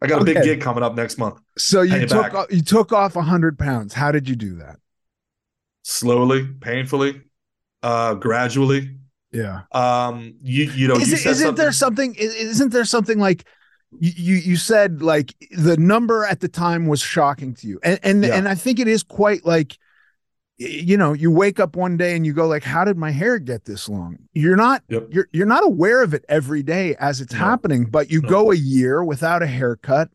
I 0.00 0.06
got 0.06 0.22
a 0.22 0.24
big 0.24 0.42
gig 0.42 0.60
coming 0.60 0.84
up 0.84 0.94
next 0.94 1.18
month. 1.18 1.40
So 1.58 1.82
you 1.82 2.06
took 2.06 2.34
off, 2.34 2.46
you 2.50 2.62
took 2.62 2.92
off 2.92 3.14
hundred 3.14 3.58
pounds. 3.58 3.94
How 3.94 4.12
did 4.12 4.28
you 4.28 4.36
do 4.36 4.56
that? 4.56 4.76
Slowly, 5.82 6.46
painfully, 6.46 7.22
uh, 7.82 8.14
gradually. 8.14 8.98
Yeah. 9.36 9.62
Um. 9.72 10.34
You 10.42 10.64
you 10.64 10.88
know. 10.88 10.96
Is 10.96 11.08
you 11.08 11.14
it, 11.14 11.26
isn't 11.26 11.34
something... 11.34 11.54
there 11.54 11.72
something? 11.72 12.14
Isn't 12.14 12.72
there 12.72 12.84
something 12.84 13.18
like? 13.18 13.46
You, 13.98 14.34
you 14.34 14.56
said 14.56 15.00
like 15.00 15.34
the 15.56 15.76
number 15.76 16.24
at 16.26 16.40
the 16.40 16.48
time 16.48 16.86
was 16.86 17.00
shocking 17.00 17.54
to 17.54 17.68
you 17.68 17.80
and 17.84 18.00
and, 18.02 18.24
yeah. 18.24 18.34
and 18.34 18.48
i 18.48 18.54
think 18.54 18.80
it 18.80 18.88
is 18.88 19.04
quite 19.04 19.46
like 19.46 19.78
you 20.58 20.96
know 20.96 21.12
you 21.12 21.30
wake 21.30 21.60
up 21.60 21.76
one 21.76 21.96
day 21.96 22.16
and 22.16 22.26
you 22.26 22.32
go 22.32 22.46
like 22.46 22.64
how 22.64 22.84
did 22.84 22.96
my 22.96 23.10
hair 23.10 23.38
get 23.38 23.64
this 23.64 23.88
long 23.88 24.18
you're 24.34 24.56
not 24.56 24.82
yep. 24.88 25.06
you're 25.10 25.28
you're 25.32 25.46
not 25.46 25.64
aware 25.64 26.02
of 26.02 26.14
it 26.14 26.24
every 26.28 26.62
day 26.62 26.96
as 26.96 27.20
it's 27.20 27.32
no. 27.32 27.38
happening 27.38 27.84
but 27.84 28.10
you 28.10 28.20
no. 28.22 28.28
go 28.28 28.50
a 28.50 28.56
year 28.56 29.04
without 29.04 29.42
a 29.42 29.46
haircut 29.46 30.10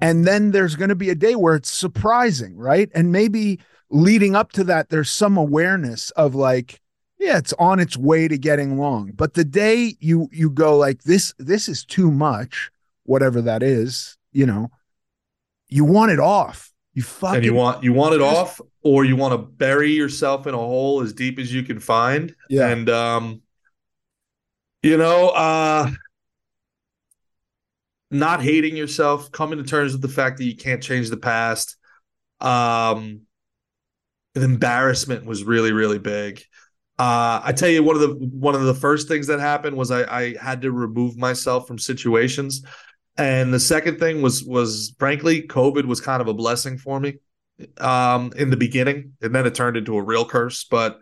and 0.00 0.24
then 0.26 0.50
there's 0.50 0.74
going 0.74 0.88
to 0.88 0.96
be 0.96 1.10
a 1.10 1.14
day 1.14 1.36
where 1.36 1.54
it's 1.54 1.70
surprising 1.70 2.56
right 2.56 2.90
and 2.94 3.12
maybe 3.12 3.60
leading 3.88 4.34
up 4.34 4.52
to 4.52 4.64
that 4.64 4.88
there's 4.88 5.10
some 5.10 5.36
awareness 5.36 6.10
of 6.12 6.34
like 6.34 6.81
yeah 7.22 7.38
it's 7.38 7.54
on 7.54 7.80
its 7.80 7.96
way 7.96 8.28
to 8.28 8.36
getting 8.36 8.78
long 8.78 9.10
but 9.12 9.34
the 9.34 9.44
day 9.44 9.94
you 10.00 10.28
you 10.32 10.50
go 10.50 10.76
like 10.76 11.02
this 11.02 11.32
this 11.38 11.68
is 11.68 11.84
too 11.84 12.10
much 12.10 12.70
whatever 13.04 13.40
that 13.40 13.62
is 13.62 14.16
you 14.32 14.46
know 14.46 14.70
you 15.72 15.84
want 15.84 16.12
it 16.12 16.20
off. 16.20 16.70
You 16.94 17.02
fucking 17.02 17.36
and 17.36 17.44
you 17.44 17.54
want 17.54 17.82
you 17.82 17.94
want 17.94 18.14
it 18.14 18.20
off 18.20 18.60
or 18.82 19.06
you 19.06 19.16
want 19.16 19.32
to 19.32 19.38
bury 19.38 19.92
yourself 19.92 20.46
in 20.46 20.52
a 20.52 20.58
hole 20.58 21.00
as 21.00 21.14
deep 21.14 21.38
as 21.38 21.52
you 21.52 21.62
can 21.62 21.80
find. 21.80 22.34
Yeah. 22.50 22.68
And 22.68 22.90
um 22.90 23.40
you 24.82 24.98
know 24.98 25.30
uh 25.30 25.90
not 28.10 28.42
hating 28.42 28.76
yourself 28.76 29.32
coming 29.32 29.56
to 29.56 29.64
terms 29.64 29.92
with 29.92 30.02
the 30.02 30.08
fact 30.08 30.36
that 30.36 30.44
you 30.44 30.54
can't 30.54 30.82
change 30.82 31.08
the 31.08 31.16
past 31.16 31.76
um 32.42 33.22
the 34.34 34.44
embarrassment 34.44 35.24
was 35.24 35.44
really 35.44 35.72
really 35.72 35.98
big. 35.98 36.44
Uh, 36.98 37.40
I 37.42 37.52
tell 37.52 37.68
you, 37.68 37.82
one 37.82 37.96
of 37.96 38.02
the 38.02 38.14
one 38.32 38.54
of 38.54 38.62
the 38.62 38.74
first 38.74 39.08
things 39.08 39.26
that 39.28 39.40
happened 39.40 39.76
was 39.76 39.90
I, 39.90 40.02
I 40.04 40.36
had 40.40 40.62
to 40.62 40.72
remove 40.72 41.16
myself 41.16 41.66
from 41.66 41.78
situations, 41.78 42.64
and 43.16 43.52
the 43.52 43.60
second 43.60 43.98
thing 43.98 44.22
was 44.22 44.44
was 44.44 44.94
frankly, 44.98 45.42
COVID 45.42 45.86
was 45.86 46.00
kind 46.00 46.20
of 46.20 46.28
a 46.28 46.34
blessing 46.34 46.78
for 46.78 47.00
me 47.00 47.18
um, 47.78 48.32
in 48.36 48.50
the 48.50 48.56
beginning, 48.56 49.14
and 49.22 49.34
then 49.34 49.46
it 49.46 49.54
turned 49.54 49.76
into 49.76 49.96
a 49.96 50.02
real 50.02 50.24
curse. 50.26 50.64
But 50.64 50.96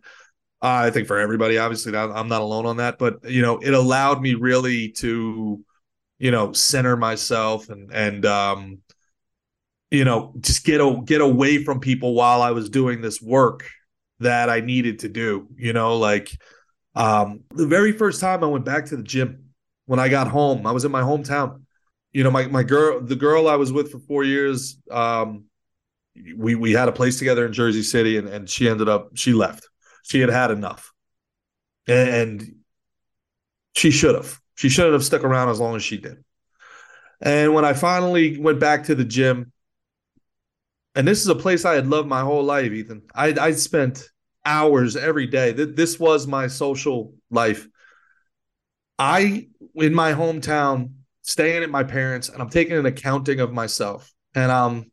uh, 0.63 0.87
I 0.87 0.91
think 0.91 1.09
for 1.09 1.19
everybody, 1.19 1.59
obviously, 1.59 1.97
I'm 1.97 2.29
not 2.29 2.41
alone 2.41 2.67
on 2.67 2.77
that. 2.77 2.99
But 2.99 3.29
you 3.29 3.43
know, 3.43 3.59
it 3.59 3.75
allowed 3.75 4.23
me 4.23 4.35
really 4.35 4.93
to, 4.99 5.65
you 6.19 6.31
know, 6.31 6.53
center 6.53 6.97
myself 6.97 7.69
and 7.69 7.93
and 7.93 8.25
um, 8.27 8.79
you 9.91 10.05
know, 10.05 10.35
just 10.41 10.65
get 10.65 10.81
a, 10.81 11.01
get 11.05 11.21
away 11.21 11.65
from 11.65 11.81
people 11.81 12.15
while 12.15 12.43
I 12.43 12.53
was 12.53 12.71
doing 12.71 13.01
this 13.01 13.21
work 13.21 13.69
that 14.21 14.49
I 14.49 14.61
needed 14.61 15.01
to 15.01 15.09
do. 15.09 15.49
You 15.57 15.73
know, 15.73 15.99
like 15.99 16.31
um, 16.95 17.41
the 17.51 17.67
very 17.67 17.93
first 17.93 18.21
time 18.21 18.45
I 18.45 18.47
went 18.47 18.65
back 18.65 18.87
to 18.87 18.97
the 18.97 19.03
gym 19.03 19.51
when 19.87 19.99
I 19.99 20.09
got 20.09 20.29
home, 20.29 20.67
I 20.67 20.73
was 20.73 20.85
in 20.85 20.93
my 20.93 21.03
hometown. 21.03 21.63
You 22.13 22.25
know, 22.25 22.31
my 22.31 22.47
my 22.47 22.63
girl, 22.63 23.01
the 23.01 23.17
girl 23.17 23.49
I 23.49 23.57
was 23.57 23.73
with 23.73 23.91
for 23.91 23.99
four 23.99 24.25
years, 24.25 24.79
um, 24.91 25.45
we 26.37 26.55
we 26.55 26.73
had 26.73 26.89
a 26.89 26.93
place 26.93 27.19
together 27.19 27.47
in 27.47 27.53
Jersey 27.53 27.83
City, 27.83 28.17
and 28.17 28.29
and 28.29 28.49
she 28.49 28.69
ended 28.69 28.89
up 28.89 29.11
she 29.17 29.33
left. 29.33 29.69
She 30.05 30.21
had 30.21 30.31
had 30.31 30.51
enough, 30.51 30.93
and 31.87 32.55
she 33.75 33.91
should 33.91 34.15
have. 34.15 34.39
She 34.57 34.69
shouldn't 34.69 34.93
have 34.93 35.05
stuck 35.05 35.25
around 35.25 35.49
as 35.49 35.59
long 35.61 35.77
as 35.77 35.83
she 35.83 35.97
did. 35.97 36.23
And 37.21 37.55
when 37.55 37.65
I 37.65 37.73
finally 37.73 38.39
went 38.39 38.61
back 38.61 38.85
to 38.85 38.95
the 38.95 39.05
gym, 39.05 39.53
and 40.95 41.07
this 41.07 41.21
is 41.21 41.29
a 41.29 41.35
place 41.35 41.65
I 41.65 41.75
had 41.75 41.87
loved 41.87 42.09
my 42.09 42.21
whole 42.21 42.43
life, 42.43 42.73
Ethan. 42.73 43.03
I 43.15 43.35
I 43.41 43.53
spent 43.53 44.09
hours 44.45 44.97
every 44.97 45.27
day. 45.27 45.53
This 45.53 45.99
was 46.01 46.27
my 46.27 46.47
social 46.49 47.15
life. 47.31 47.69
I 48.99 49.49
in 49.75 49.95
my 49.95 50.13
hometown, 50.13 50.93
staying 51.23 51.63
at 51.63 51.71
my 51.71 51.85
parents, 51.85 52.29
and 52.29 52.43
I'm 52.43 52.51
taking 52.51 52.77
an 52.77 52.87
accounting 52.87 53.41
of 53.41 53.53
myself. 53.53 54.13
And 54.35 54.51
I'm 54.51 54.91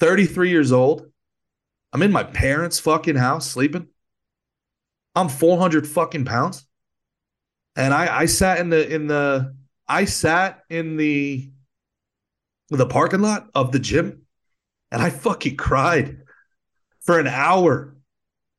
33 0.00 0.50
years 0.50 0.72
old. 0.72 1.06
I'm 1.92 2.02
in 2.02 2.12
my 2.12 2.24
parents' 2.24 2.78
fucking 2.78 3.16
house 3.16 3.48
sleeping. 3.48 3.88
I'm 5.14 5.28
400 5.28 5.86
fucking 5.86 6.24
pounds. 6.24 6.66
And 7.76 7.94
I 7.94 8.22
I 8.22 8.26
sat 8.26 8.58
in 8.58 8.70
the 8.70 8.94
in 8.94 9.06
the 9.06 9.54
I 9.86 10.06
sat 10.06 10.62
in 10.68 10.96
the 10.96 11.50
the 12.70 12.86
parking 12.86 13.20
lot 13.20 13.48
of 13.54 13.70
the 13.70 13.78
gym 13.78 14.25
and 14.90 15.02
I 15.02 15.10
fucking 15.10 15.56
cried 15.56 16.18
for 17.02 17.18
an 17.18 17.26
hour 17.26 17.96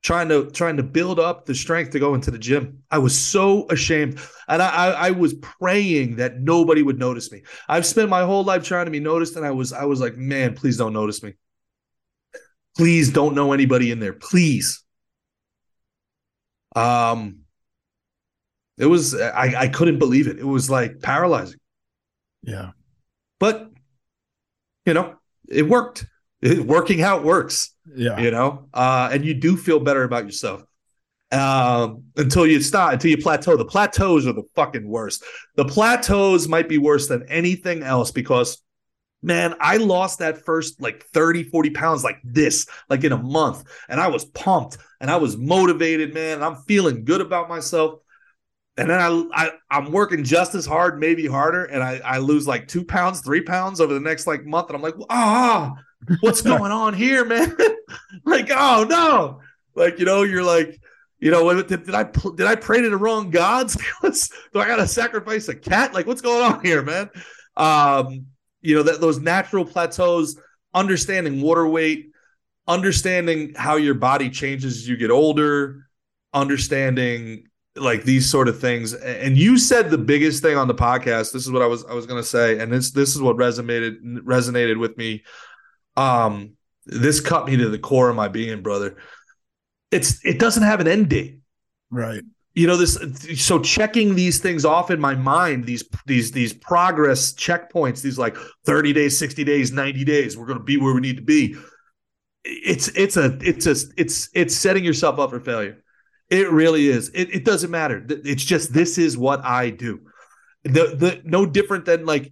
trying 0.03 0.29
to 0.29 0.49
trying 0.51 0.77
to 0.77 0.83
build 0.83 1.19
up 1.19 1.45
the 1.45 1.55
strength 1.55 1.91
to 1.91 1.99
go 1.99 2.13
into 2.13 2.31
the 2.31 2.37
gym. 2.37 2.83
I 2.89 2.97
was 2.99 3.17
so 3.17 3.67
ashamed, 3.69 4.19
and 4.47 4.61
I, 4.61 4.69
I, 4.69 5.07
I 5.07 5.11
was 5.11 5.33
praying 5.35 6.17
that 6.17 6.39
nobody 6.39 6.81
would 6.81 6.99
notice 6.99 7.31
me. 7.31 7.43
I've 7.67 7.85
spent 7.85 8.09
my 8.09 8.23
whole 8.23 8.43
life 8.43 8.63
trying 8.63 8.85
to 8.85 8.91
be 8.91 8.99
noticed, 8.99 9.35
and 9.35 9.45
I 9.45 9.51
was 9.51 9.73
I 9.73 9.85
was 9.85 9.99
like, 9.99 10.15
man, 10.15 10.55
please 10.55 10.77
don't 10.77 10.93
notice 10.93 11.23
me. 11.23 11.33
Please 12.77 13.11
don't 13.11 13.35
know 13.35 13.53
anybody 13.53 13.91
in 13.91 13.99
there, 13.99 14.13
please. 14.13 14.83
Um, 16.75 17.39
it 18.77 18.85
was 18.85 19.15
I 19.19 19.53
I 19.57 19.67
couldn't 19.67 19.99
believe 19.99 20.27
it. 20.27 20.37
It 20.37 20.45
was 20.45 20.69
like 20.69 21.01
paralyzing. 21.01 21.59
Yeah, 22.43 22.71
but 23.39 23.71
you 24.85 24.93
know 24.93 25.15
it 25.49 25.67
worked 25.67 26.05
working 26.41 27.01
out 27.01 27.23
works. 27.23 27.71
Yeah. 27.95 28.19
You 28.19 28.31
know, 28.31 28.67
uh, 28.73 29.09
and 29.11 29.23
you 29.25 29.33
do 29.33 29.55
feel 29.57 29.79
better 29.79 30.03
about 30.03 30.25
yourself 30.25 30.63
um, 31.31 32.05
until 32.15 32.47
you 32.47 32.61
stop, 32.61 32.93
until 32.93 33.11
you 33.11 33.17
plateau. 33.17 33.57
The 33.57 33.65
plateaus 33.65 34.27
are 34.27 34.33
the 34.33 34.47
fucking 34.55 34.87
worst. 34.87 35.23
The 35.55 35.65
plateaus 35.65 36.47
might 36.47 36.69
be 36.69 36.77
worse 36.77 37.07
than 37.07 37.23
anything 37.29 37.83
else 37.83 38.11
because, 38.11 38.61
man, 39.21 39.55
I 39.59 39.77
lost 39.77 40.19
that 40.19 40.45
first 40.45 40.81
like 40.81 41.03
30, 41.05 41.43
40 41.43 41.69
pounds 41.71 42.03
like 42.03 42.19
this, 42.23 42.67
like 42.89 43.03
in 43.03 43.11
a 43.11 43.17
month. 43.17 43.63
And 43.89 43.99
I 43.99 44.07
was 44.07 44.25
pumped 44.25 44.77
and 44.99 45.11
I 45.11 45.17
was 45.17 45.37
motivated, 45.37 46.13
man. 46.13 46.43
I'm 46.43 46.57
feeling 46.67 47.03
good 47.03 47.21
about 47.21 47.49
myself. 47.49 47.99
And 48.79 48.91
then 48.91 49.01
I, 49.01 49.23
I 49.33 49.51
I'm 49.71 49.91
working 49.91 50.23
just 50.23 50.53
as 50.53 50.67
hard, 50.67 50.99
maybe 50.99 51.25
harder, 51.25 51.65
and 51.65 51.81
I, 51.81 51.99
I 52.05 52.19
lose 52.19 52.47
like 52.47 52.67
two 52.67 52.85
pounds, 52.85 53.21
three 53.21 53.41
pounds 53.41 53.81
over 53.81 53.91
the 53.91 53.99
next 53.99 54.27
like 54.27 54.45
month, 54.45 54.67
and 54.69 54.75
I'm 54.75 54.83
like, 54.83 54.93
ah, 55.09 55.73
what's 56.19 56.41
going 56.43 56.71
on 56.71 56.93
here, 56.93 57.25
man? 57.25 57.55
like, 58.25 58.49
oh 58.51 58.85
no, 58.89 59.41
like 59.75 59.99
you 59.99 60.05
know, 60.05 60.23
you're 60.23 60.43
like, 60.43 60.79
you 61.19 61.31
know, 61.31 61.61
did, 61.61 61.85
did 61.85 61.95
I 61.95 62.03
did 62.03 62.47
I 62.47 62.55
pray 62.55 62.81
to 62.81 62.89
the 62.89 62.97
wrong 62.97 63.29
gods? 63.29 63.77
do 64.03 64.59
I 64.59 64.67
got 64.67 64.77
to 64.77 64.87
sacrifice 64.87 65.47
a 65.47 65.55
cat? 65.55 65.93
Like, 65.93 66.07
what's 66.07 66.21
going 66.21 66.43
on 66.43 66.63
here, 66.63 66.81
man? 66.81 67.09
Um, 67.55 68.27
you 68.61 68.75
know, 68.75 68.83
that 68.83 69.01
those 69.01 69.19
natural 69.19 69.65
plateaus, 69.65 70.39
understanding 70.73 71.41
water 71.41 71.67
weight, 71.67 72.11
understanding 72.67 73.53
how 73.55 73.75
your 73.77 73.95
body 73.95 74.29
changes 74.29 74.77
as 74.77 74.87
you 74.87 74.97
get 74.97 75.11
older, 75.11 75.87
understanding 76.33 77.45
like 77.75 78.03
these 78.03 78.29
sort 78.29 78.47
of 78.47 78.59
things. 78.59 78.93
And 78.93 79.37
you 79.37 79.57
said 79.57 79.89
the 79.89 79.97
biggest 79.97 80.41
thing 80.41 80.57
on 80.57 80.67
the 80.67 80.75
podcast. 80.75 81.31
This 81.31 81.45
is 81.45 81.51
what 81.51 81.61
I 81.61 81.67
was 81.67 81.85
I 81.85 81.93
was 81.93 82.05
going 82.05 82.21
to 82.21 82.27
say, 82.27 82.59
and 82.59 82.71
this 82.71 82.91
this 82.91 83.15
is 83.15 83.21
what 83.21 83.37
resonated 83.37 83.97
resonated 84.19 84.79
with 84.79 84.97
me 84.97 85.23
um, 85.97 86.51
this 86.85 87.19
cut 87.19 87.45
me 87.45 87.57
to 87.57 87.69
the 87.69 87.79
core 87.79 88.09
of 88.09 88.15
my 88.15 88.29
being, 88.29 88.61
brother. 88.61 88.95
It's 89.91 90.23
it 90.23 90.39
doesn't 90.39 90.63
have 90.63 90.79
an 90.79 90.87
end 90.87 91.09
date. 91.09 91.39
Right. 91.89 92.23
You 92.53 92.67
know 92.67 92.77
this 92.77 92.97
so 93.35 93.59
checking 93.59 94.15
these 94.15 94.39
things 94.39 94.65
off 94.65 94.89
in 94.89 94.99
my 94.99 95.15
mind, 95.15 95.65
these 95.65 95.83
these 96.05 96.31
these 96.31 96.53
progress 96.53 97.33
checkpoints, 97.33 98.01
these 98.01 98.17
like 98.17 98.35
30 98.65 98.93
days, 98.93 99.17
60 99.17 99.43
days, 99.43 99.71
90 99.71 100.03
days, 100.05 100.37
we're 100.37 100.45
going 100.45 100.57
to 100.57 100.63
be 100.63 100.77
where 100.77 100.93
we 100.93 101.01
need 101.01 101.17
to 101.17 101.23
be. 101.23 101.55
It's 102.43 102.87
it's 102.89 103.17
a 103.17 103.37
it's 103.41 103.67
a 103.67 103.75
it's 103.97 104.29
it's 104.33 104.55
setting 104.55 104.83
yourself 104.83 105.19
up 105.19 105.29
for 105.31 105.39
failure. 105.39 105.83
It 106.29 106.51
really 106.51 106.89
is. 106.89 107.09
It, 107.09 107.33
it 107.33 107.45
doesn't 107.45 107.71
matter. 107.71 108.05
It's 108.09 108.43
just 108.43 108.73
this 108.73 108.97
is 108.97 109.17
what 109.17 109.45
I 109.45 109.69
do. 109.69 110.01
The 110.63 110.95
the 110.95 111.21
no 111.25 111.45
different 111.45 111.85
than 111.85 112.05
like 112.05 112.31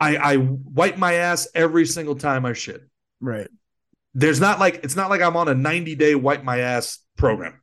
I, 0.00 0.16
I 0.16 0.36
wipe 0.38 0.96
my 0.96 1.14
ass 1.14 1.46
every 1.54 1.86
single 1.86 2.14
time 2.14 2.46
I 2.46 2.54
shit. 2.54 2.82
Right. 3.20 3.48
There's 4.14 4.40
not 4.40 4.58
like 4.58 4.80
it's 4.82 4.96
not 4.96 5.10
like 5.10 5.20
I'm 5.20 5.36
on 5.36 5.48
a 5.48 5.54
90 5.54 5.94
day 5.94 6.14
wipe 6.14 6.42
my 6.42 6.58
ass 6.58 6.98
program. 7.16 7.60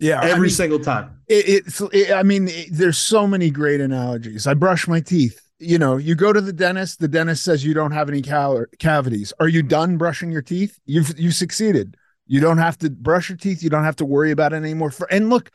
Yeah, 0.00 0.20
every 0.22 0.32
I 0.32 0.38
mean, 0.40 0.50
single 0.50 0.78
time. 0.78 1.20
It, 1.26 1.48
it's. 1.48 1.80
It, 1.92 2.12
I 2.12 2.22
mean, 2.22 2.48
it, 2.48 2.68
there's 2.70 2.98
so 2.98 3.26
many 3.26 3.50
great 3.50 3.80
analogies. 3.80 4.46
I 4.46 4.54
brush 4.54 4.86
my 4.86 5.00
teeth. 5.00 5.40
You 5.58 5.76
know, 5.76 5.96
you 5.96 6.14
go 6.14 6.32
to 6.32 6.40
the 6.40 6.52
dentist. 6.52 7.00
The 7.00 7.08
dentist 7.08 7.42
says 7.42 7.64
you 7.64 7.74
don't 7.74 7.90
have 7.90 8.08
any 8.08 8.22
cal- 8.22 8.66
cavities. 8.78 9.32
Are 9.40 9.48
you 9.48 9.62
done 9.62 9.96
brushing 9.96 10.30
your 10.30 10.42
teeth? 10.42 10.78
You've 10.86 11.18
you 11.18 11.32
succeeded. 11.32 11.96
You 12.28 12.40
don't 12.40 12.58
have 12.58 12.78
to 12.78 12.90
brush 12.90 13.28
your 13.28 13.38
teeth. 13.38 13.62
You 13.62 13.70
don't 13.70 13.84
have 13.84 13.96
to 13.96 14.04
worry 14.04 14.30
about 14.30 14.52
it 14.52 14.56
anymore. 14.56 14.92
For, 14.92 15.10
and 15.10 15.30
look, 15.30 15.50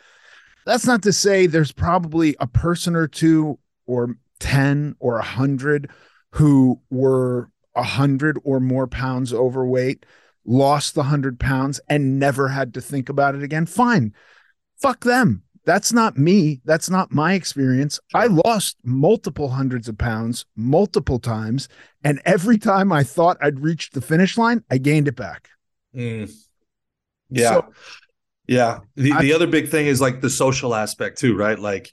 that's 0.65 0.85
not 0.85 1.03
to 1.03 1.14
say 1.14 1.45
there's 1.45 1.72
probably 1.72 2.35
a 2.41 2.47
person 2.47 2.95
or 2.95 3.07
two 3.07 3.60
or 3.85 4.18
ten 4.39 4.95
or 4.99 5.19
a 5.19 5.23
hundred 5.23 5.89
who 6.34 6.80
were 6.89 7.47
a 7.76 7.84
hundred 7.84 8.39
or 8.43 8.60
more 8.60 8.88
pounds 8.88 9.31
overweight, 9.31 10.03
lost 10.45 10.95
the 10.95 11.03
hundred 11.03 11.39
pounds 11.39 11.80
and 11.88 12.18
never 12.18 12.47
had 12.47 12.73
to 12.73 12.81
think 12.81 13.07
about 13.07 13.35
it 13.35 13.43
again. 13.43 13.68
Fine. 13.68 14.14
Fuck 14.81 15.01
them. 15.03 15.43
That's 15.65 15.93
not 15.93 16.18
me. 16.18 16.60
That's 16.65 16.89
not 16.89 17.11
my 17.11 17.34
experience. 17.34 17.99
I 18.15 18.26
lost 18.26 18.77
multiple 18.84 19.49
hundreds 19.49 19.88
of 19.88 19.97
pounds 19.97 20.45
multiple 20.55 21.19
times. 21.19 21.69
And 22.03 22.19
every 22.26 22.57
time 22.57 22.91
I 22.91 23.03
thought 23.03 23.38
I'd 23.39 23.60
reached 23.60 23.93
the 23.93 24.01
finish 24.01 24.35
line, 24.35 24.64
I 24.72 24.80
gained 24.80 25.07
it 25.07 25.15
back. 25.15 25.49
Mm. 25.95 26.34
Yeah. 27.30 27.49
So, 27.49 27.73
yeah. 28.47 28.80
The, 28.95 29.11
I, 29.11 29.22
the 29.22 29.34
other 29.34 29.47
big 29.47 29.69
thing 29.69 29.85
is 29.85 30.01
like 30.01 30.19
the 30.19 30.31
social 30.31 30.73
aspect 30.73 31.19
too, 31.19 31.38
right? 31.38 31.60
Like, 31.60 31.91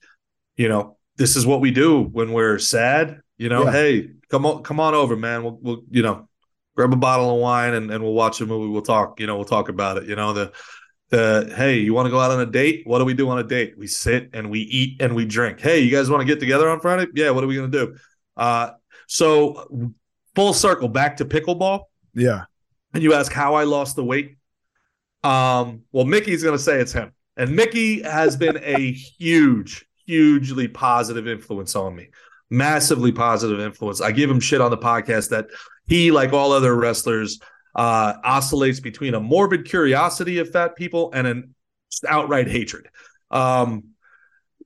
you 0.56 0.68
know, 0.68 0.96
this 1.16 1.36
is 1.36 1.46
what 1.46 1.60
we 1.60 1.70
do 1.70 2.02
when 2.02 2.32
we're 2.32 2.58
sad. 2.58 3.20
You 3.36 3.50
know, 3.50 3.64
yeah. 3.64 3.72
hey, 3.72 4.10
come 4.30 4.46
on, 4.46 4.62
come 4.62 4.80
on 4.80 4.94
over, 4.94 5.16
man. 5.16 5.42
We'll, 5.42 5.58
we'll, 5.60 5.82
you 5.90 6.02
know, 6.02 6.28
grab 6.76 6.92
a 6.92 6.96
bottle 6.96 7.34
of 7.34 7.40
wine 7.40 7.74
and, 7.74 7.90
and 7.90 8.02
we'll 8.02 8.14
watch 8.14 8.40
a 8.40 8.46
movie. 8.46 8.70
We'll 8.70 8.82
talk, 8.82 9.20
you 9.20 9.26
know, 9.26 9.36
we'll 9.36 9.44
talk 9.44 9.68
about 9.68 9.98
it. 9.98 10.04
You 10.04 10.16
know, 10.16 10.32
the, 10.32 10.52
the, 11.10 11.52
hey, 11.56 11.78
you 11.78 11.92
want 11.92 12.06
to 12.06 12.10
go 12.10 12.20
out 12.20 12.30
on 12.30 12.40
a 12.40 12.46
date? 12.46 12.82
What 12.86 13.00
do 13.00 13.04
we 13.04 13.14
do 13.14 13.28
on 13.28 13.38
a 13.38 13.44
date? 13.44 13.74
We 13.76 13.86
sit 13.86 14.30
and 14.32 14.50
we 14.50 14.60
eat 14.60 15.02
and 15.02 15.14
we 15.14 15.26
drink. 15.26 15.60
Hey, 15.60 15.80
you 15.80 15.90
guys 15.90 16.08
want 16.08 16.20
to 16.20 16.24
get 16.24 16.40
together 16.40 16.70
on 16.70 16.80
Friday? 16.80 17.10
Yeah. 17.14 17.30
What 17.30 17.44
are 17.44 17.48
we 17.48 17.56
going 17.56 17.70
to 17.70 17.86
do? 17.86 17.96
Uh, 18.36 18.70
so 19.08 19.92
full 20.34 20.52
circle 20.52 20.88
back 20.88 21.16
to 21.18 21.24
pickleball. 21.24 21.82
Yeah. 22.14 22.44
And 22.94 23.02
you 23.02 23.14
ask 23.14 23.32
how 23.32 23.54
I 23.54 23.64
lost 23.64 23.96
the 23.96 24.04
weight. 24.04 24.36
Um, 25.22 25.82
well, 25.92 26.04
Mickey's 26.04 26.42
going 26.42 26.56
to 26.56 26.62
say 26.62 26.80
it's 26.80 26.92
him. 26.92 27.12
And 27.36 27.54
Mickey 27.54 28.02
has 28.02 28.36
been 28.36 28.58
a 28.62 28.92
huge, 29.18 29.86
hugely 30.06 30.68
positive 30.68 31.26
influence 31.26 31.74
on 31.74 31.94
me 31.94 32.08
massively 32.50 33.12
positive 33.12 33.60
influence. 33.60 34.00
I 34.00 34.12
give 34.12 34.28
him 34.28 34.40
shit 34.40 34.60
on 34.60 34.70
the 34.70 34.78
podcast 34.78 35.30
that 35.30 35.46
he, 35.86 36.10
like 36.10 36.32
all 36.32 36.52
other 36.52 36.74
wrestlers, 36.74 37.40
uh, 37.74 38.14
oscillates 38.24 38.80
between 38.80 39.14
a 39.14 39.20
morbid 39.20 39.64
curiosity 39.64 40.38
of 40.38 40.50
fat 40.50 40.76
people 40.76 41.10
and 41.14 41.26
an 41.26 41.54
outright 42.08 42.48
hatred. 42.48 42.88
Um, 43.30 43.90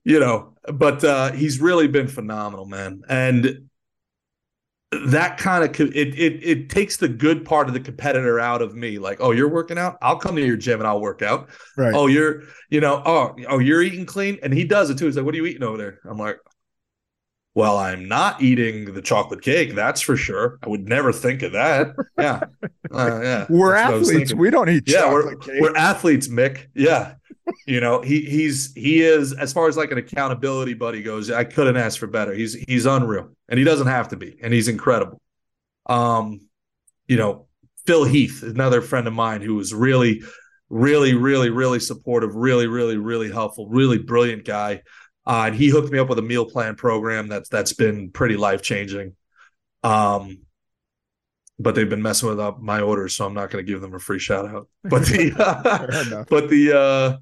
you 0.03 0.19
know, 0.19 0.55
but 0.71 1.03
uh, 1.03 1.31
he's 1.31 1.61
really 1.61 1.87
been 1.87 2.07
phenomenal, 2.07 2.65
man. 2.65 3.03
And 3.07 3.69
that 4.91 5.37
kind 5.37 5.63
of 5.63 5.79
it, 5.79 5.95
it 5.95 6.43
it 6.43 6.69
takes 6.69 6.97
the 6.97 7.07
good 7.07 7.43
part 7.43 7.67
of 7.67 7.73
the 7.73 7.79
competitor 7.79 8.39
out 8.39 8.61
of 8.61 8.75
me. 8.75 8.97
Like, 8.97 9.17
oh, 9.19 9.31
you're 9.31 9.49
working 9.49 9.77
out, 9.77 9.97
I'll 10.01 10.17
come 10.17 10.35
to 10.35 10.45
your 10.45 10.57
gym 10.57 10.79
and 10.79 10.87
I'll 10.87 11.01
work 11.01 11.21
out. 11.21 11.49
Right. 11.75 11.93
Oh, 11.93 12.07
you're 12.07 12.43
you 12.69 12.81
know, 12.81 13.01
oh, 13.05 13.35
oh, 13.49 13.59
you're 13.59 13.81
eating 13.81 14.05
clean, 14.05 14.39
and 14.41 14.53
he 14.53 14.63
does 14.63 14.89
it 14.89 14.97
too. 14.97 15.05
He's 15.05 15.17
like, 15.17 15.25
what 15.25 15.33
are 15.33 15.37
you 15.37 15.45
eating 15.47 15.63
over 15.63 15.77
there? 15.77 15.99
I'm 16.05 16.17
like, 16.17 16.37
well, 17.55 17.77
I'm 17.77 18.07
not 18.07 18.41
eating 18.41 18.93
the 18.93 19.01
chocolate 19.01 19.41
cake, 19.41 19.73
that's 19.73 20.01
for 20.01 20.17
sure. 20.17 20.59
I 20.61 20.67
would 20.67 20.87
never 20.87 21.13
think 21.13 21.41
of 21.41 21.53
that. 21.53 21.95
Yeah, 22.17 22.41
uh, 22.91 23.21
yeah. 23.21 23.45
We're 23.49 23.75
athletes. 23.75 24.33
We 24.33 24.49
don't 24.49 24.69
eat 24.69 24.83
yeah, 24.85 25.09
we're, 25.09 25.35
cake. 25.37 25.61
we're 25.61 25.75
athletes, 25.75 26.27
Mick. 26.27 26.67
Yeah. 26.75 27.15
you 27.65 27.79
know, 27.79 28.01
he 28.01 28.21
he's 28.21 28.73
he 28.73 29.01
is 29.01 29.31
as 29.31 29.53
far 29.53 29.67
as 29.67 29.77
like 29.77 29.91
an 29.91 29.97
accountability 29.97 30.73
buddy 30.73 31.01
goes, 31.01 31.31
I 31.31 31.43
couldn't 31.43 31.77
ask 31.77 31.99
for 31.99 32.07
better. 32.07 32.33
He's 32.33 32.53
he's 32.53 32.85
unreal. 32.85 33.29
And 33.47 33.57
he 33.57 33.63
doesn't 33.63 33.87
have 33.87 34.09
to 34.09 34.17
be, 34.17 34.37
and 34.41 34.53
he's 34.53 34.67
incredible. 34.67 35.21
Um, 35.85 36.41
you 37.07 37.17
know, 37.17 37.47
Phil 37.85 38.03
Heath, 38.03 38.43
another 38.43 38.81
friend 38.81 39.07
of 39.07 39.13
mine 39.13 39.41
who 39.41 39.55
was 39.55 39.73
really, 39.73 40.23
really, 40.69 41.13
really, 41.13 41.51
really 41.51 41.79
supportive, 41.79 42.35
really, 42.35 42.67
really, 42.67 42.97
really 42.97 43.31
helpful, 43.31 43.69
really 43.69 43.99
brilliant 43.99 44.43
guy. 44.43 44.81
Uh, 45.27 45.45
and 45.47 45.55
he 45.55 45.69
hooked 45.69 45.91
me 45.91 45.99
up 45.99 46.09
with 46.09 46.19
a 46.19 46.23
meal 46.23 46.45
plan 46.45 46.75
program 46.75 47.27
that's 47.27 47.49
that's 47.49 47.73
been 47.73 48.11
pretty 48.11 48.37
life 48.37 48.61
changing. 48.61 49.15
Um, 49.83 50.39
but 51.57 51.73
they've 51.73 51.89
been 51.89 52.01
messing 52.01 52.29
with 52.29 52.39
uh, 52.39 52.53
my 52.59 52.81
orders, 52.81 53.15
so 53.15 53.25
I'm 53.25 53.33
not 53.33 53.49
going 53.49 53.65
to 53.65 53.71
give 53.71 53.81
them 53.81 53.93
a 53.93 53.99
free 53.99 54.19
shout 54.19 54.45
out. 54.45 54.67
But 54.83 55.05
the 55.05 55.33
uh, 55.37 56.25
but 56.29 56.49
the 56.49 56.77
uh, 56.77 57.17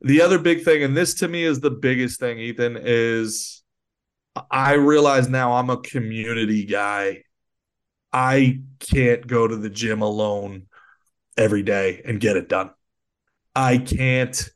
the 0.00 0.22
other 0.22 0.38
big 0.38 0.62
thing, 0.64 0.82
and 0.82 0.96
this 0.96 1.14
to 1.14 1.28
me 1.28 1.44
is 1.44 1.60
the 1.60 1.70
biggest 1.70 2.20
thing, 2.20 2.38
Ethan, 2.38 2.78
is 2.80 3.62
I 4.50 4.74
realize 4.74 5.28
now 5.28 5.54
I'm 5.54 5.70
a 5.70 5.76
community 5.76 6.64
guy. 6.64 7.24
I 8.12 8.60
can't 8.78 9.26
go 9.26 9.46
to 9.46 9.56
the 9.56 9.70
gym 9.70 10.02
alone 10.02 10.66
every 11.36 11.62
day 11.62 12.02
and 12.04 12.20
get 12.20 12.36
it 12.36 12.48
done. 12.48 12.70
I 13.54 13.78
can't, 13.78 14.50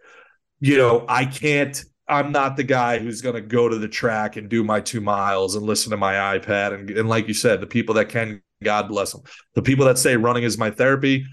you 0.60 0.76
know, 0.76 1.04
I 1.08 1.24
can't 1.24 1.82
I'm 2.08 2.30
not 2.30 2.56
the 2.56 2.64
guy 2.64 2.98
who's 2.98 3.20
going 3.20 3.34
to 3.34 3.40
go 3.40 3.68
to 3.68 3.78
the 3.78 3.88
track 3.88 4.36
and 4.36 4.48
do 4.48 4.62
my 4.62 4.80
two 4.80 5.00
miles 5.00 5.56
and 5.56 5.66
listen 5.66 5.90
to 5.90 5.96
my 5.96 6.38
iPad. 6.38 6.74
And, 6.74 6.90
and 6.90 7.08
like 7.08 7.26
you 7.28 7.34
said, 7.34 7.60
the 7.60 7.66
people 7.66 7.96
that 7.96 8.08
can, 8.08 8.42
God 8.62 8.88
bless 8.88 9.12
them. 9.12 9.22
The 9.54 9.62
people 9.62 9.86
that 9.86 9.98
say 9.98 10.16
running 10.16 10.44
is 10.44 10.56
my 10.56 10.70
therapy, 10.70 11.26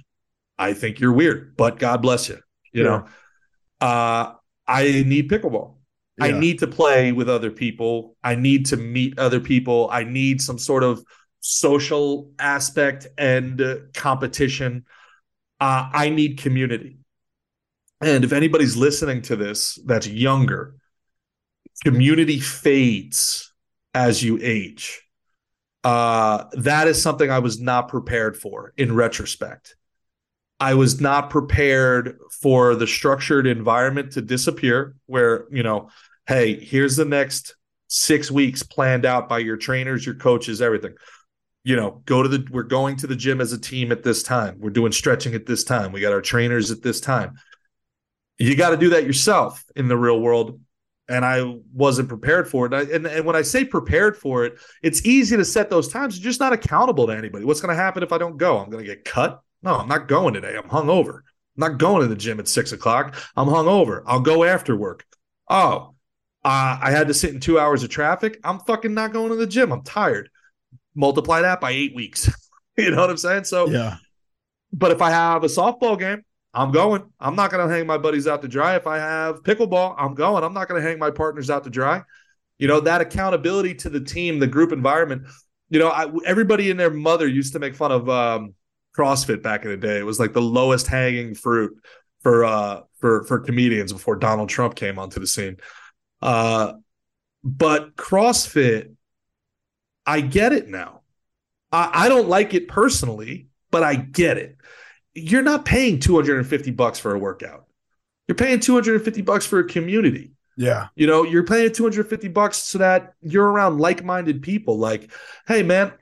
I 0.58 0.74
think 0.74 1.00
you're 1.00 1.14
weird, 1.14 1.56
but 1.58 1.80
God 1.80 2.02
bless 2.02 2.30
you. 2.30 2.40
You 2.72 2.84
yeah. 2.84 2.90
know, 2.90 3.06
uh, 3.82 4.34
I 4.68 5.04
need 5.06 5.30
pickleball. 5.30 5.76
Yeah. 6.18 6.26
I 6.26 6.32
need 6.32 6.60
to 6.60 6.68
play 6.68 7.12
with 7.12 7.30
other 7.30 7.52
people. 7.52 8.16
I 8.24 8.36
need 8.36 8.68
to 8.68 8.78
meet 8.78 9.18
other 9.18 9.40
people. 9.40 9.90
I 9.92 10.04
need 10.04 10.42
some 10.42 10.58
sort 10.58 10.84
of 10.84 11.04
social 11.40 12.32
aspect 12.40 13.08
and 13.18 13.62
uh, 13.62 13.76
competition. 13.94 14.86
Uh, 15.60 15.90
I 15.92 16.10
need 16.10 16.38
community. 16.38 16.98
And 18.04 18.26
if 18.26 18.34
anybody's 18.34 18.76
listening 18.76 19.22
to 19.24 19.38
this 19.38 19.80
that's 19.86 20.08
younger, 20.08 20.76
community 21.86 22.40
fades 22.40 23.54
as 23.94 24.22
you 24.22 24.38
age. 24.42 25.02
Uh, 25.86 26.46
that 26.54 26.90
is 26.90 27.02
something 27.02 27.32
I 27.32 27.40
was 27.40 27.62
not 27.62 27.88
prepared 27.88 28.36
for 28.36 28.74
in 28.76 28.94
retrospect. 28.94 29.78
I 30.60 30.74
was 30.74 31.00
not 31.00 31.30
prepared 31.30 32.20
for 32.42 32.76
the 32.76 32.88
structured 32.88 33.48
environment 33.48 34.12
to 34.14 34.22
disappear, 34.22 34.96
where, 35.06 35.46
you 35.50 35.64
know, 35.64 35.90
hey, 36.28 36.60
here's 36.60 36.98
the 36.98 37.06
next 37.06 37.56
six 37.88 38.30
weeks 38.30 38.64
planned 38.64 39.06
out 39.06 39.30
by 39.30 39.40
your 39.40 39.58
trainers, 39.58 40.06
your 40.06 40.16
coaches, 40.16 40.62
everything. 40.62 40.96
You 41.64 41.78
know, 41.78 42.02
go 42.06 42.22
to 42.22 42.28
the, 42.28 42.46
we're 42.52 42.64
going 42.64 42.98
to 42.98 43.08
the 43.08 43.16
gym 43.16 43.40
as 43.40 43.54
a 43.54 43.60
team 43.60 43.94
at 43.94 44.04
this 44.04 44.24
time. 44.24 44.58
We're 44.60 44.72
doing 44.72 44.92
stretching 44.92 45.36
at 45.36 45.46
this 45.46 45.64
time. 45.64 45.94
We 45.94 46.02
got 46.02 46.12
our 46.12 46.22
trainers 46.22 46.70
at 46.70 46.82
this 46.82 47.00
time 47.00 47.36
you 48.38 48.56
got 48.56 48.72
to 48.72 48.78
do 48.78 48.90
that 48.90 49.06
yourself 49.06 49.64
in 49.76 49.88
the 49.88 49.98
real 49.98 50.20
world 50.20 50.60
and 51.10 51.26
I 51.26 51.58
wasn't 51.74 52.10
prepared 52.10 52.50
for 52.50 52.66
it. 52.66 52.74
And, 52.74 53.06
and, 53.06 53.26
when 53.26 53.36
I 53.36 53.42
say 53.42 53.66
prepared 53.66 54.18
for 54.18 54.46
it, 54.46 54.60
it's 54.82 55.06
easy 55.06 55.36
to 55.36 55.46
set 55.46 55.70
those 55.70 55.90
times. 55.90 56.18
You're 56.18 56.30
just 56.30 56.40
not 56.40 56.54
accountable 56.54 57.08
to 57.08 57.14
anybody. 57.14 57.46
What's 57.46 57.62
going 57.62 57.76
to 57.76 57.82
happen 57.82 58.04
if 58.04 58.14
I 58.14 58.18
don't 58.18 58.38
go? 58.38 58.58
I'm 58.58 58.70
going 58.70 58.84
to 58.84 58.90
get 58.90 59.04
cut. 59.04 59.42
No, 59.62 59.76
I'm 59.76 59.88
not 59.88 60.08
going 60.08 60.34
today. 60.34 60.56
I'm 60.56 60.70
hungover. 60.70 61.18
I'm 61.18 61.72
not 61.72 61.78
going 61.78 62.02
to 62.02 62.08
the 62.08 62.16
gym 62.16 62.40
at 62.40 62.48
six 62.48 62.72
o'clock. 62.72 63.16
I'm 63.36 63.48
hungover. 63.48 64.04
I'll 64.06 64.22
go 64.22 64.44
after 64.44 64.76
work. 64.76 65.06
Oh, 65.50 65.96
uh, 66.46 66.80
I 66.82 66.92
had 66.92 67.08
to 67.08 67.14
sit 67.14 67.34
in 67.34 67.40
two 67.40 67.60
hours 67.60 67.84
of 67.84 67.90
traffic. 67.90 68.40
I'm 68.44 68.60
fucking 68.60 68.94
not 68.94 69.14
going 69.14 69.30
to 69.30 69.36
the 69.36 69.48
gym. 69.48 69.72
I'm 69.72 69.84
tired. 69.84 70.30
Multiply 70.96 71.42
that 71.42 71.62
by 71.62 71.72
eight 71.72 71.96
weeks. 71.96 72.30
you 72.78 72.92
know 72.92 73.02
what 73.02 73.10
I'm 73.10 73.18
saying? 73.18 73.44
So, 73.46 73.68
yeah. 73.68 73.98
But 74.72 74.92
if 74.92 75.02
I 75.02 75.12
have 75.12 75.44
a 75.44 75.48
softball 75.48 76.00
game, 76.00 76.24
I'm 76.54 76.72
going. 76.72 77.04
I'm 77.20 77.36
not 77.36 77.50
going 77.50 77.68
to 77.68 77.74
hang 77.74 77.88
my 77.88 77.98
buddies 77.98 78.28
out 78.28 78.42
to 78.44 78.48
dry. 78.48 78.76
If 78.76 78.86
I 78.86 78.98
have 78.98 79.42
pickleball, 79.44 79.96
I'm 79.98 80.14
going. 80.14 80.44
I'm 80.44 80.54
not 80.54 80.68
going 80.68 80.82
to 80.82 80.88
hang 80.88 81.00
my 81.00 81.10
partners 81.10 81.50
out 81.50 81.64
to 81.64 81.70
dry. 81.70 82.04
You 82.60 82.68
know, 82.68 82.80
that 82.82 83.02
accountability 83.02 83.74
to 83.76 83.90
the 83.90 84.00
team, 84.00 84.40
the 84.40 84.48
group 84.48 84.72
environment. 84.72 85.24
You 85.70 85.80
know, 85.80 85.90
I, 85.90 86.12
everybody 86.26 86.70
and 86.70 86.80
their 86.80 86.92
mother 86.92 87.28
used 87.28 87.54
to 87.54 87.60
make 87.60 87.76
fun 87.76 87.92
of 87.92 88.08
um, 88.08 88.54
CrossFit 88.96 89.42
back 89.42 89.64
in 89.64 89.72
the 89.72 89.78
day. 89.78 89.98
It 89.98 90.06
was 90.06 90.20
like 90.20 90.34
the 90.34 90.42
lowest 90.42 90.86
hanging 90.86 91.34
fruit 91.34 91.76
for 92.22 92.46
uh, 92.46 92.82
for 93.00 93.24
for 93.24 93.40
comedians 93.40 93.92
before 93.92 94.16
Donald 94.16 94.50
Trump 94.50 94.76
came 94.76 95.00
onto 95.00 95.20
the 95.20 95.28
scene. 95.28 95.58
Uh, 96.22 96.74
but 97.44 97.96
CrossFit, 97.96 98.94
I 100.06 100.22
get 100.22 100.54
it 100.54 100.68
now. 100.68 101.02
I, 101.72 102.06
I 102.06 102.10
don't 102.10 102.30
like 102.30 102.54
it 102.54 102.68
personally, 102.68 103.48
but 103.72 103.82
I 103.82 103.96
get 103.96 104.38
it 104.38 104.58
you're 105.14 105.44
not 105.44 105.66
paying 105.66 106.00
250 106.00 106.72
bucks 106.72 107.00
for 107.00 107.14
a 107.14 107.20
workout. 107.20 107.66
You're 108.28 108.36
paying 108.36 108.60
250 108.60 109.22
bucks 109.22 109.46
for 109.46 109.60
a 109.60 109.68
community. 109.68 110.32
Yeah. 110.56 110.88
You 110.96 111.08
know, 111.08 111.24
you're 111.24 111.44
paying 111.44 111.72
250 111.72 112.28
bucks 112.30 112.58
so 112.58 112.78
that 112.78 113.14
you're 113.22 113.50
around 113.50 113.80
like-minded 113.80 114.42
people. 114.42 114.78
Like, 114.78 115.12
hey 115.48 115.64
man, 115.64 115.94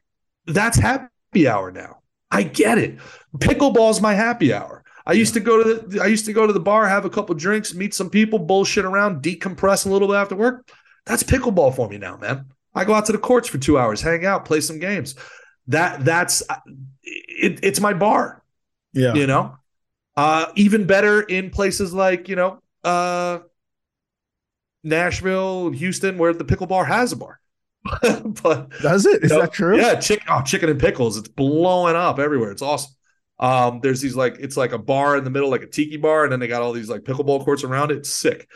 that's 0.46 0.78
happy 0.78 1.48
hour 1.48 1.72
now. 1.72 2.00
I 2.30 2.44
get 2.44 2.78
it. 2.78 2.98
Pickleball's 3.38 4.02
my 4.02 4.14
happy 4.14 4.54
hour. 4.54 4.84
I 5.06 5.14
used 5.14 5.34
to 5.34 5.40
go 5.40 5.64
to 5.64 5.88
the 5.88 6.02
I 6.02 6.06
used 6.06 6.26
to 6.26 6.34
go 6.34 6.46
to 6.46 6.54
the 6.54 6.60
bar, 6.60 6.88
have 6.88 7.06
a 7.06 7.10
couple 7.10 7.34
drinks, 7.36 7.74
meet 7.74 7.94
some 7.94 8.10
people, 8.10 8.40
bullshit 8.40 8.86
around, 8.86 9.24
decompress 9.24 9.86
a 9.86 9.90
little 9.90 10.08
bit 10.08 10.18
after 10.18 10.36
work. 10.36 10.70
That's 11.06 11.24
pickleball 11.24 11.76
for 11.76 11.90
me 11.90 11.98
now, 11.98 12.18
man. 12.18 12.46
I 12.76 12.86
go 12.86 12.94
out 12.94 13.08
to 13.08 13.12
the 13.12 13.18
courts 13.18 13.50
for 13.50 13.58
2 13.58 13.78
hours, 13.78 14.02
hang 14.02 14.26
out, 14.26 14.46
play 14.46 14.62
some 14.62 14.80
games. 14.80 15.16
That 15.68 16.06
that's 16.06 16.44
it, 17.04 17.60
it's 17.64 17.80
my 17.80 17.94
bar. 17.94 18.41
Yeah. 18.94 19.14
You 19.14 19.28
know, 19.28 19.56
uh, 20.16 20.48
even 20.56 20.86
better 20.86 21.22
in 21.22 21.50
places 21.50 21.94
like, 21.94 22.28
you 22.28 22.36
know, 22.36 22.62
uh, 22.84 23.40
Nashville, 24.84 25.70
Houston, 25.70 26.18
where 26.18 26.34
the 26.34 26.44
pickle 26.44 26.68
bar 26.68 26.86
has 26.86 27.12
a 27.12 27.16
bar. 27.16 27.40
but 28.44 28.70
does 28.82 29.06
it? 29.06 29.24
Is 29.24 29.32
you 29.32 29.38
know, 29.38 29.42
that 29.44 29.54
true? 29.54 29.80
Yeah, 29.80 29.96
chicken, 29.96 30.28
oh, 30.30 30.42
chicken 30.42 30.70
and 30.70 30.80
pickles. 30.80 31.18
It's 31.18 31.28
blowing 31.28 31.96
up 31.96 32.20
everywhere. 32.20 32.52
It's 32.52 32.62
awesome. 32.62 32.94
Um, 33.40 33.80
there's 33.82 34.02
these 34.02 34.16
like 34.16 34.38
it's 34.40 34.56
like 34.56 34.72
a 34.72 34.78
bar 34.78 35.18
in 35.18 35.24
the 35.24 35.32
middle, 35.32 35.50
like 35.50 35.64
a 35.64 35.68
tiki 35.68 35.98
bar, 35.98 36.24
and 36.24 36.32
then 36.32 36.40
they 36.40 36.48
got 36.48 36.62
all 36.62 36.74
these 36.74 36.90
like 36.90 37.02
pickleball 37.02 37.44
courts 37.44 37.64
around 37.64 37.92
it. 37.92 37.98
It's 37.98 38.10
sick. 38.10 38.48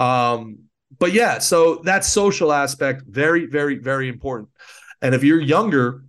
Um, 0.00 0.64
but 0.98 1.12
yeah, 1.12 1.38
so 1.38 1.76
that 1.84 2.04
social 2.04 2.52
aspect, 2.52 3.04
very, 3.06 3.46
very, 3.46 3.76
very 3.76 4.08
important. 4.08 4.50
And 5.00 5.14
if 5.14 5.22
you're 5.22 5.40
younger, 5.40 6.04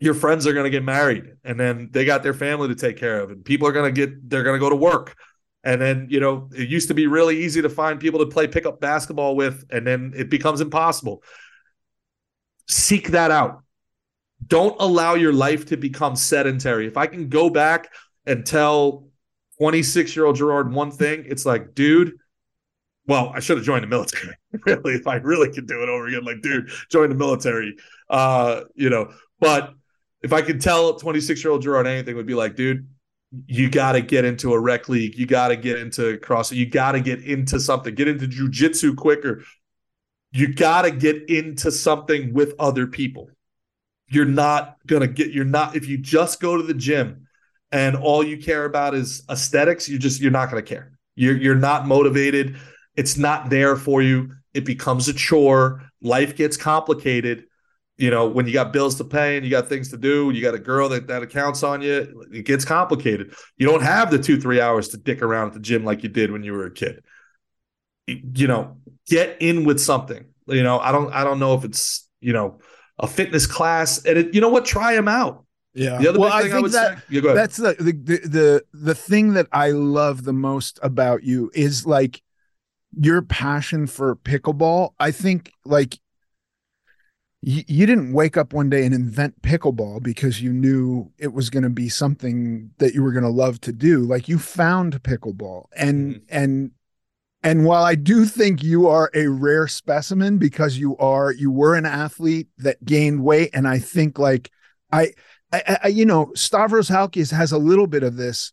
your 0.00 0.14
friends 0.14 0.46
are 0.46 0.54
going 0.54 0.64
to 0.64 0.70
get 0.70 0.82
married 0.82 1.24
and 1.44 1.60
then 1.60 1.90
they 1.92 2.06
got 2.06 2.22
their 2.22 2.32
family 2.32 2.68
to 2.68 2.74
take 2.74 2.96
care 2.96 3.20
of 3.20 3.30
and 3.30 3.44
people 3.44 3.68
are 3.68 3.72
going 3.72 3.94
to 3.94 4.06
get 4.06 4.28
they're 4.28 4.42
going 4.42 4.56
to 4.56 4.60
go 4.60 4.70
to 4.70 4.76
work. 4.76 5.14
And 5.62 5.78
then 5.78 6.06
you 6.08 6.20
know 6.20 6.48
it 6.52 6.68
used 6.68 6.88
to 6.88 6.94
be 6.94 7.06
really 7.06 7.44
easy 7.44 7.60
to 7.60 7.68
find 7.68 8.00
people 8.00 8.20
to 8.20 8.26
play 8.26 8.48
pickup 8.48 8.80
basketball 8.80 9.36
with 9.36 9.64
and 9.70 9.86
then 9.86 10.14
it 10.16 10.30
becomes 10.30 10.62
impossible. 10.62 11.22
Seek 12.66 13.08
that 13.08 13.30
out. 13.30 13.62
Don't 14.46 14.74
allow 14.80 15.14
your 15.14 15.34
life 15.34 15.66
to 15.66 15.76
become 15.76 16.16
sedentary. 16.16 16.86
If 16.86 16.96
i 16.96 17.06
can 17.06 17.28
go 17.28 17.50
back 17.50 17.92
and 18.24 18.44
tell 18.46 19.06
26 19.58 20.16
year 20.16 20.24
old 20.24 20.36
gerard 20.36 20.72
one 20.72 20.90
thing 20.90 21.24
it's 21.26 21.44
like 21.44 21.74
dude 21.74 22.14
well 23.06 23.30
i 23.34 23.40
should 23.40 23.58
have 23.58 23.66
joined 23.66 23.82
the 23.82 23.88
military 23.88 24.34
really 24.66 24.94
if 24.94 25.06
i 25.06 25.16
really 25.16 25.52
could 25.52 25.66
do 25.66 25.82
it 25.82 25.90
over 25.90 26.06
again. 26.06 26.24
Like 26.24 26.40
dude 26.40 26.70
join 26.90 27.10
the 27.10 27.14
military. 27.14 27.76
Uh 28.08 28.62
you 28.74 28.88
know 28.88 29.12
but 29.40 29.74
if 30.22 30.32
I 30.32 30.42
could 30.42 30.60
tell 30.60 30.94
26 30.94 31.42
year 31.42 31.52
old 31.52 31.62
Gerard 31.62 31.86
anything, 31.86 32.16
would 32.16 32.26
be 32.26 32.34
like, 32.34 32.56
dude, 32.56 32.86
you 33.46 33.70
got 33.70 33.92
to 33.92 34.00
get 34.00 34.24
into 34.24 34.52
a 34.52 34.58
rec 34.58 34.88
league. 34.88 35.16
You 35.16 35.26
got 35.26 35.48
to 35.48 35.56
get 35.56 35.78
into 35.78 36.18
CrossFit. 36.18 36.56
You 36.56 36.66
got 36.66 36.92
to 36.92 37.00
get 37.00 37.22
into 37.22 37.60
something. 37.60 37.94
Get 37.94 38.08
into 38.08 38.26
jujitsu 38.26 38.96
quicker. 38.96 39.42
You 40.32 40.52
got 40.52 40.82
to 40.82 40.90
get 40.90 41.28
into 41.28 41.70
something 41.70 42.32
with 42.32 42.54
other 42.58 42.86
people. 42.86 43.30
You're 44.08 44.24
not 44.24 44.76
gonna 44.86 45.06
get. 45.06 45.30
You're 45.30 45.44
not 45.44 45.76
if 45.76 45.86
you 45.86 45.96
just 45.96 46.40
go 46.40 46.56
to 46.56 46.62
the 46.64 46.74
gym 46.74 47.28
and 47.72 47.96
all 47.96 48.24
you 48.24 48.38
care 48.38 48.64
about 48.64 48.94
is 48.94 49.22
aesthetics, 49.30 49.88
you 49.88 49.98
just 49.98 50.20
you're 50.20 50.30
not 50.30 50.50
going 50.50 50.62
to 50.62 50.68
care. 50.68 50.92
You're 51.14 51.36
you're 51.36 51.54
not 51.54 51.86
motivated. 51.86 52.56
It's 52.96 53.16
not 53.16 53.50
there 53.50 53.76
for 53.76 54.02
you. 54.02 54.32
It 54.52 54.64
becomes 54.64 55.08
a 55.08 55.12
chore. 55.12 55.82
Life 56.02 56.36
gets 56.36 56.56
complicated. 56.56 57.44
You 58.00 58.10
know, 58.10 58.26
when 58.26 58.46
you 58.46 58.54
got 58.54 58.72
bills 58.72 58.94
to 58.94 59.04
pay 59.04 59.36
and 59.36 59.44
you 59.44 59.50
got 59.50 59.68
things 59.68 59.90
to 59.90 59.98
do, 59.98 60.30
you 60.30 60.40
got 60.40 60.54
a 60.54 60.58
girl 60.58 60.88
that 60.88 61.06
that 61.08 61.22
accounts 61.22 61.62
on 61.62 61.82
you, 61.82 62.24
it 62.32 62.46
gets 62.46 62.64
complicated. 62.64 63.34
You 63.58 63.66
don't 63.66 63.82
have 63.82 64.10
the 64.10 64.18
two, 64.18 64.40
three 64.40 64.58
hours 64.58 64.88
to 64.88 64.96
dick 64.96 65.20
around 65.20 65.48
at 65.48 65.52
the 65.52 65.60
gym 65.60 65.84
like 65.84 66.02
you 66.02 66.08
did 66.08 66.32
when 66.32 66.42
you 66.42 66.54
were 66.54 66.64
a 66.64 66.70
kid. 66.70 67.04
You 68.06 68.46
know, 68.46 68.78
get 69.06 69.36
in 69.40 69.64
with 69.64 69.78
something. 69.80 70.24
You 70.46 70.62
know, 70.62 70.78
I 70.78 70.92
don't 70.92 71.12
I 71.12 71.24
don't 71.24 71.38
know 71.38 71.52
if 71.52 71.62
it's, 71.62 72.08
you 72.22 72.32
know, 72.32 72.60
a 72.98 73.06
fitness 73.06 73.46
class. 73.46 74.02
And 74.06 74.16
it, 74.16 74.34
you 74.34 74.40
know 74.40 74.48
what? 74.48 74.64
Try 74.64 74.94
them 74.94 75.06
out. 75.06 75.44
Yeah. 75.74 75.98
The 75.98 76.08
other 76.08 76.20
well, 76.20 76.30
big 76.30 76.44
thing 76.44 76.52
I 76.52 76.54
think 76.54 76.62
would 76.62 76.72
that 76.72 76.98
say, 76.98 77.04
yeah, 77.10 77.20
go 77.20 77.28
ahead. 77.28 77.36
that's 77.36 77.56
the, 77.58 77.74
the 77.78 77.92
the 77.92 78.28
the 78.28 78.64
the 78.72 78.94
thing 78.94 79.34
that 79.34 79.46
I 79.52 79.72
love 79.72 80.24
the 80.24 80.32
most 80.32 80.78
about 80.82 81.22
you 81.22 81.50
is 81.54 81.84
like 81.84 82.22
your 82.98 83.20
passion 83.20 83.86
for 83.86 84.16
pickleball. 84.16 84.94
I 84.98 85.10
think 85.10 85.52
like 85.66 85.98
you, 87.42 87.62
you 87.66 87.86
didn't 87.86 88.12
wake 88.12 88.36
up 88.36 88.52
one 88.52 88.68
day 88.68 88.84
and 88.84 88.94
invent 88.94 89.40
pickleball 89.42 90.02
because 90.02 90.42
you 90.42 90.52
knew 90.52 91.10
it 91.18 91.32
was 91.32 91.48
going 91.50 91.62
to 91.62 91.70
be 91.70 91.88
something 91.88 92.70
that 92.78 92.94
you 92.94 93.02
were 93.02 93.12
going 93.12 93.24
to 93.24 93.30
love 93.30 93.60
to 93.62 93.72
do. 93.72 94.00
Like 94.00 94.28
you 94.28 94.38
found 94.38 95.02
pickleball 95.02 95.66
and 95.74 96.16
Mhm. 96.16 96.22
and 96.28 96.70
and 97.42 97.64
while 97.64 97.84
I 97.84 97.94
do 97.94 98.26
think 98.26 98.62
you 98.62 98.86
are 98.88 99.10
a 99.14 99.26
rare 99.28 99.66
specimen 99.66 100.36
because 100.36 100.76
you 100.76 100.96
are 100.98 101.32
you 101.32 101.50
were 101.50 101.74
an 101.74 101.86
athlete 101.86 102.48
that 102.58 102.84
gained 102.84 103.24
weight 103.24 103.50
and 103.54 103.66
I 103.66 103.78
think 103.78 104.18
like 104.18 104.50
I 104.92 105.12
I, 105.52 105.78
I 105.84 105.88
you 105.88 106.04
know 106.04 106.32
Stavros 106.34 106.90
Halkias 106.90 107.32
has 107.32 107.52
a 107.52 107.58
little 107.58 107.86
bit 107.86 108.02
of 108.02 108.16
this 108.16 108.52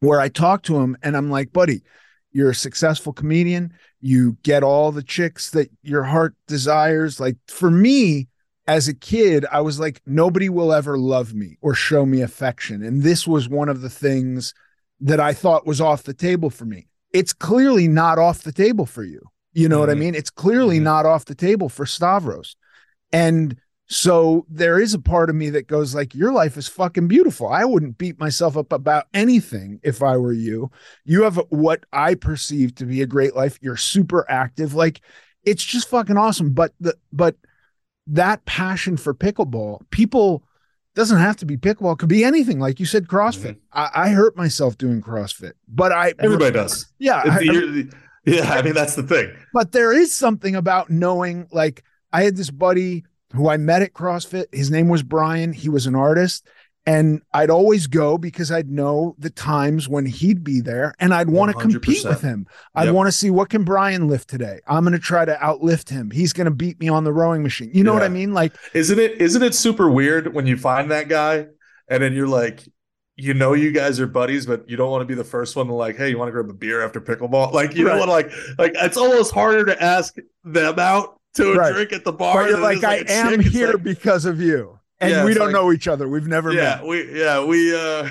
where 0.00 0.20
I 0.20 0.28
talk 0.28 0.62
to 0.64 0.78
him 0.78 0.96
and 1.02 1.16
I'm 1.16 1.30
like, 1.30 1.52
buddy, 1.52 1.82
you're 2.32 2.50
a 2.50 2.54
successful 2.54 3.12
comedian. 3.12 3.74
You 4.02 4.36
get 4.42 4.62
all 4.62 4.92
the 4.92 5.02
chicks 5.02 5.50
that 5.50 5.70
your 5.82 6.02
heart 6.02 6.34
desires. 6.46 7.20
Like 7.20 7.36
for 7.48 7.70
me, 7.70 8.28
as 8.66 8.88
a 8.88 8.94
kid, 8.94 9.46
I 9.50 9.60
was 9.60 9.80
like, 9.80 10.02
nobody 10.06 10.48
will 10.48 10.72
ever 10.72 10.98
love 10.98 11.34
me 11.34 11.56
or 11.62 11.74
show 11.74 12.04
me 12.04 12.20
affection. 12.20 12.82
And 12.82 13.02
this 13.02 13.26
was 13.26 13.48
one 13.48 13.68
of 13.68 13.80
the 13.80 13.90
things 13.90 14.54
that 15.00 15.20
I 15.20 15.32
thought 15.32 15.66
was 15.66 15.80
off 15.80 16.02
the 16.02 16.14
table 16.14 16.50
for 16.50 16.64
me. 16.64 16.88
It's 17.12 17.32
clearly 17.32 17.88
not 17.88 18.18
off 18.18 18.42
the 18.42 18.52
table 18.52 18.86
for 18.86 19.04
you. 19.04 19.20
You 19.52 19.68
know 19.68 19.78
what 19.78 19.90
I 19.90 19.94
Mhm. 19.94 19.98
mean? 19.98 20.14
It's 20.14 20.30
clearly 20.30 20.78
Mhm. 20.78 20.82
not 20.82 21.06
off 21.06 21.24
the 21.24 21.34
table 21.34 21.68
for 21.68 21.86
Stavros. 21.86 22.56
And 23.12 23.56
so 23.92 24.46
there 24.48 24.80
is 24.80 24.94
a 24.94 24.98
part 24.98 25.28
of 25.28 25.36
me 25.36 25.50
that 25.50 25.66
goes 25.66 25.94
like, 25.94 26.14
your 26.14 26.32
life 26.32 26.56
is 26.56 26.66
fucking 26.66 27.08
beautiful. 27.08 27.48
I 27.48 27.66
wouldn't 27.66 27.98
beat 27.98 28.18
myself 28.18 28.56
up 28.56 28.72
about 28.72 29.06
anything 29.12 29.80
if 29.82 30.02
I 30.02 30.16
were 30.16 30.32
you. 30.32 30.70
You 31.04 31.24
have 31.24 31.36
what 31.50 31.84
I 31.92 32.14
perceive 32.14 32.74
to 32.76 32.86
be 32.86 33.02
a 33.02 33.06
great 33.06 33.36
life. 33.36 33.58
You're 33.60 33.76
super 33.76 34.24
active. 34.30 34.72
Like 34.72 35.02
it's 35.44 35.62
just 35.62 35.88
fucking 35.90 36.16
awesome. 36.16 36.54
But 36.54 36.72
the 36.80 36.96
but 37.12 37.36
that 38.06 38.42
passion 38.46 38.96
for 38.96 39.12
pickleball, 39.12 39.80
people 39.90 40.42
doesn't 40.94 41.18
have 41.18 41.36
to 41.36 41.46
be 41.46 41.58
pickleball, 41.58 41.92
it 41.92 41.98
could 41.98 42.08
be 42.08 42.24
anything. 42.24 42.60
Like 42.60 42.80
you 42.80 42.86
said, 42.86 43.08
CrossFit. 43.08 43.56
Mm-hmm. 43.56 43.78
I, 43.78 43.90
I 43.94 44.08
hurt 44.08 44.36
myself 44.38 44.78
doing 44.78 45.02
CrossFit, 45.02 45.52
but 45.68 45.92
I 45.92 46.14
Everybody 46.18 46.52
does. 46.52 46.86
Yeah. 46.98 47.22
I- 47.24 47.88
yeah, 48.24 48.52
I 48.52 48.62
mean 48.62 48.72
that's 48.74 48.94
the 48.94 49.02
thing. 49.02 49.34
but 49.52 49.72
there 49.72 49.92
is 49.92 50.14
something 50.14 50.54
about 50.54 50.88
knowing 50.88 51.48
like 51.52 51.82
I 52.12 52.22
had 52.22 52.36
this 52.36 52.50
buddy 52.50 53.04
who 53.32 53.48
I 53.48 53.56
met 53.56 53.82
at 53.82 53.92
CrossFit. 53.94 54.46
His 54.52 54.70
name 54.70 54.88
was 54.88 55.02
Brian. 55.02 55.52
He 55.52 55.68
was 55.68 55.86
an 55.86 55.94
artist. 55.94 56.46
And 56.84 57.22
I'd 57.32 57.48
always 57.50 57.86
go 57.86 58.18
because 58.18 58.50
I'd 58.50 58.68
know 58.68 59.14
the 59.16 59.30
times 59.30 59.88
when 59.88 60.04
he'd 60.04 60.42
be 60.42 60.60
there 60.60 60.94
and 60.98 61.14
I'd 61.14 61.30
want 61.30 61.52
to 61.52 61.54
compete 61.56 62.04
with 62.08 62.20
him. 62.22 62.44
I'd 62.74 62.86
Yep. 62.86 62.94
want 62.94 63.06
to 63.06 63.12
see 63.12 63.30
what 63.30 63.50
can 63.50 63.62
Brian 63.62 64.08
lift 64.08 64.28
today. 64.28 64.58
I'm 64.66 64.82
going 64.82 64.92
to 64.92 64.98
try 64.98 65.24
to 65.24 65.34
outlift 65.36 65.90
him. 65.90 66.10
He's 66.10 66.32
going 66.32 66.46
to 66.46 66.50
beat 66.50 66.80
me 66.80 66.88
on 66.88 67.04
the 67.04 67.12
rowing 67.12 67.44
machine. 67.44 67.70
You 67.72 67.84
know 67.84 67.94
what 67.94 68.02
I 68.02 68.08
mean? 68.08 68.34
Like, 68.34 68.56
Isn't 68.74 68.98
it 68.98 69.20
isn't 69.20 69.42
it 69.44 69.54
super 69.54 69.88
weird 69.88 70.34
when 70.34 70.46
you 70.46 70.56
find 70.56 70.90
that 70.90 71.08
guy 71.08 71.46
and 71.86 72.02
then 72.02 72.14
you're 72.14 72.26
like, 72.26 72.64
you 73.14 73.34
know 73.34 73.52
you 73.52 73.70
guys 73.70 74.00
are 74.00 74.06
buddies, 74.08 74.46
but 74.46 74.68
you 74.68 74.76
don't 74.76 74.90
want 74.90 75.02
to 75.02 75.06
be 75.06 75.14
the 75.14 75.22
first 75.22 75.54
one 75.54 75.68
to 75.68 75.74
like, 75.74 75.96
hey, 75.96 76.08
you 76.08 76.18
want 76.18 76.28
to 76.28 76.32
grab 76.32 76.48
a 76.50 76.54
beer 76.54 76.82
after 76.82 77.00
pickleball? 77.00 77.52
Like, 77.52 77.76
you 77.76 77.86
Right. 77.86 77.94
know 77.94 78.00
what 78.00 78.08
like 78.08 78.32
like 78.58 78.72
it's 78.74 78.96
almost 78.96 79.32
harder 79.32 79.66
to 79.66 79.80
ask 79.80 80.16
them 80.42 80.78
out 80.80 81.20
to 81.34 81.52
a 81.52 81.56
Right. 81.56 81.72
drink 81.74 81.92
at 81.92 82.04
the 82.04 82.12
bar. 82.12 82.42
but 82.42 82.48
you're 82.50 82.58
it 82.58 82.62
like, 82.62 82.84
I 82.84 83.04
am 83.08 83.42
chick. 83.42 83.52
Here 83.52 83.72
like- 83.72 83.82
because 83.82 84.24
of 84.24 84.40
you. 84.40 84.78
And 85.00 85.10
Yeah, 85.10 85.24
we 85.24 85.34
don't 85.34 85.46
like- 85.46 85.52
know 85.54 85.72
each 85.72 85.88
other. 85.88 86.08
We've 86.08 86.26
never 86.28 86.52
met. 86.52 86.56
yeah, 86.56 86.76
met. 86.76 86.86
we 86.86 87.20
yeah, 87.20 87.44
we 87.44 87.74
uh 87.76 88.10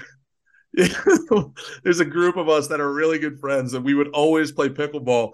there's 1.84 2.00
a 2.00 2.06
group 2.06 2.38
of 2.38 2.48
us 2.48 2.68
that 2.68 2.80
are 2.80 2.94
really 2.94 3.20
good 3.20 3.38
friends 3.40 3.74
and 3.74 3.84
we 3.84 3.94
would 3.94 4.08
always 4.10 4.52
play 4.52 4.70
pickleball. 4.70 5.32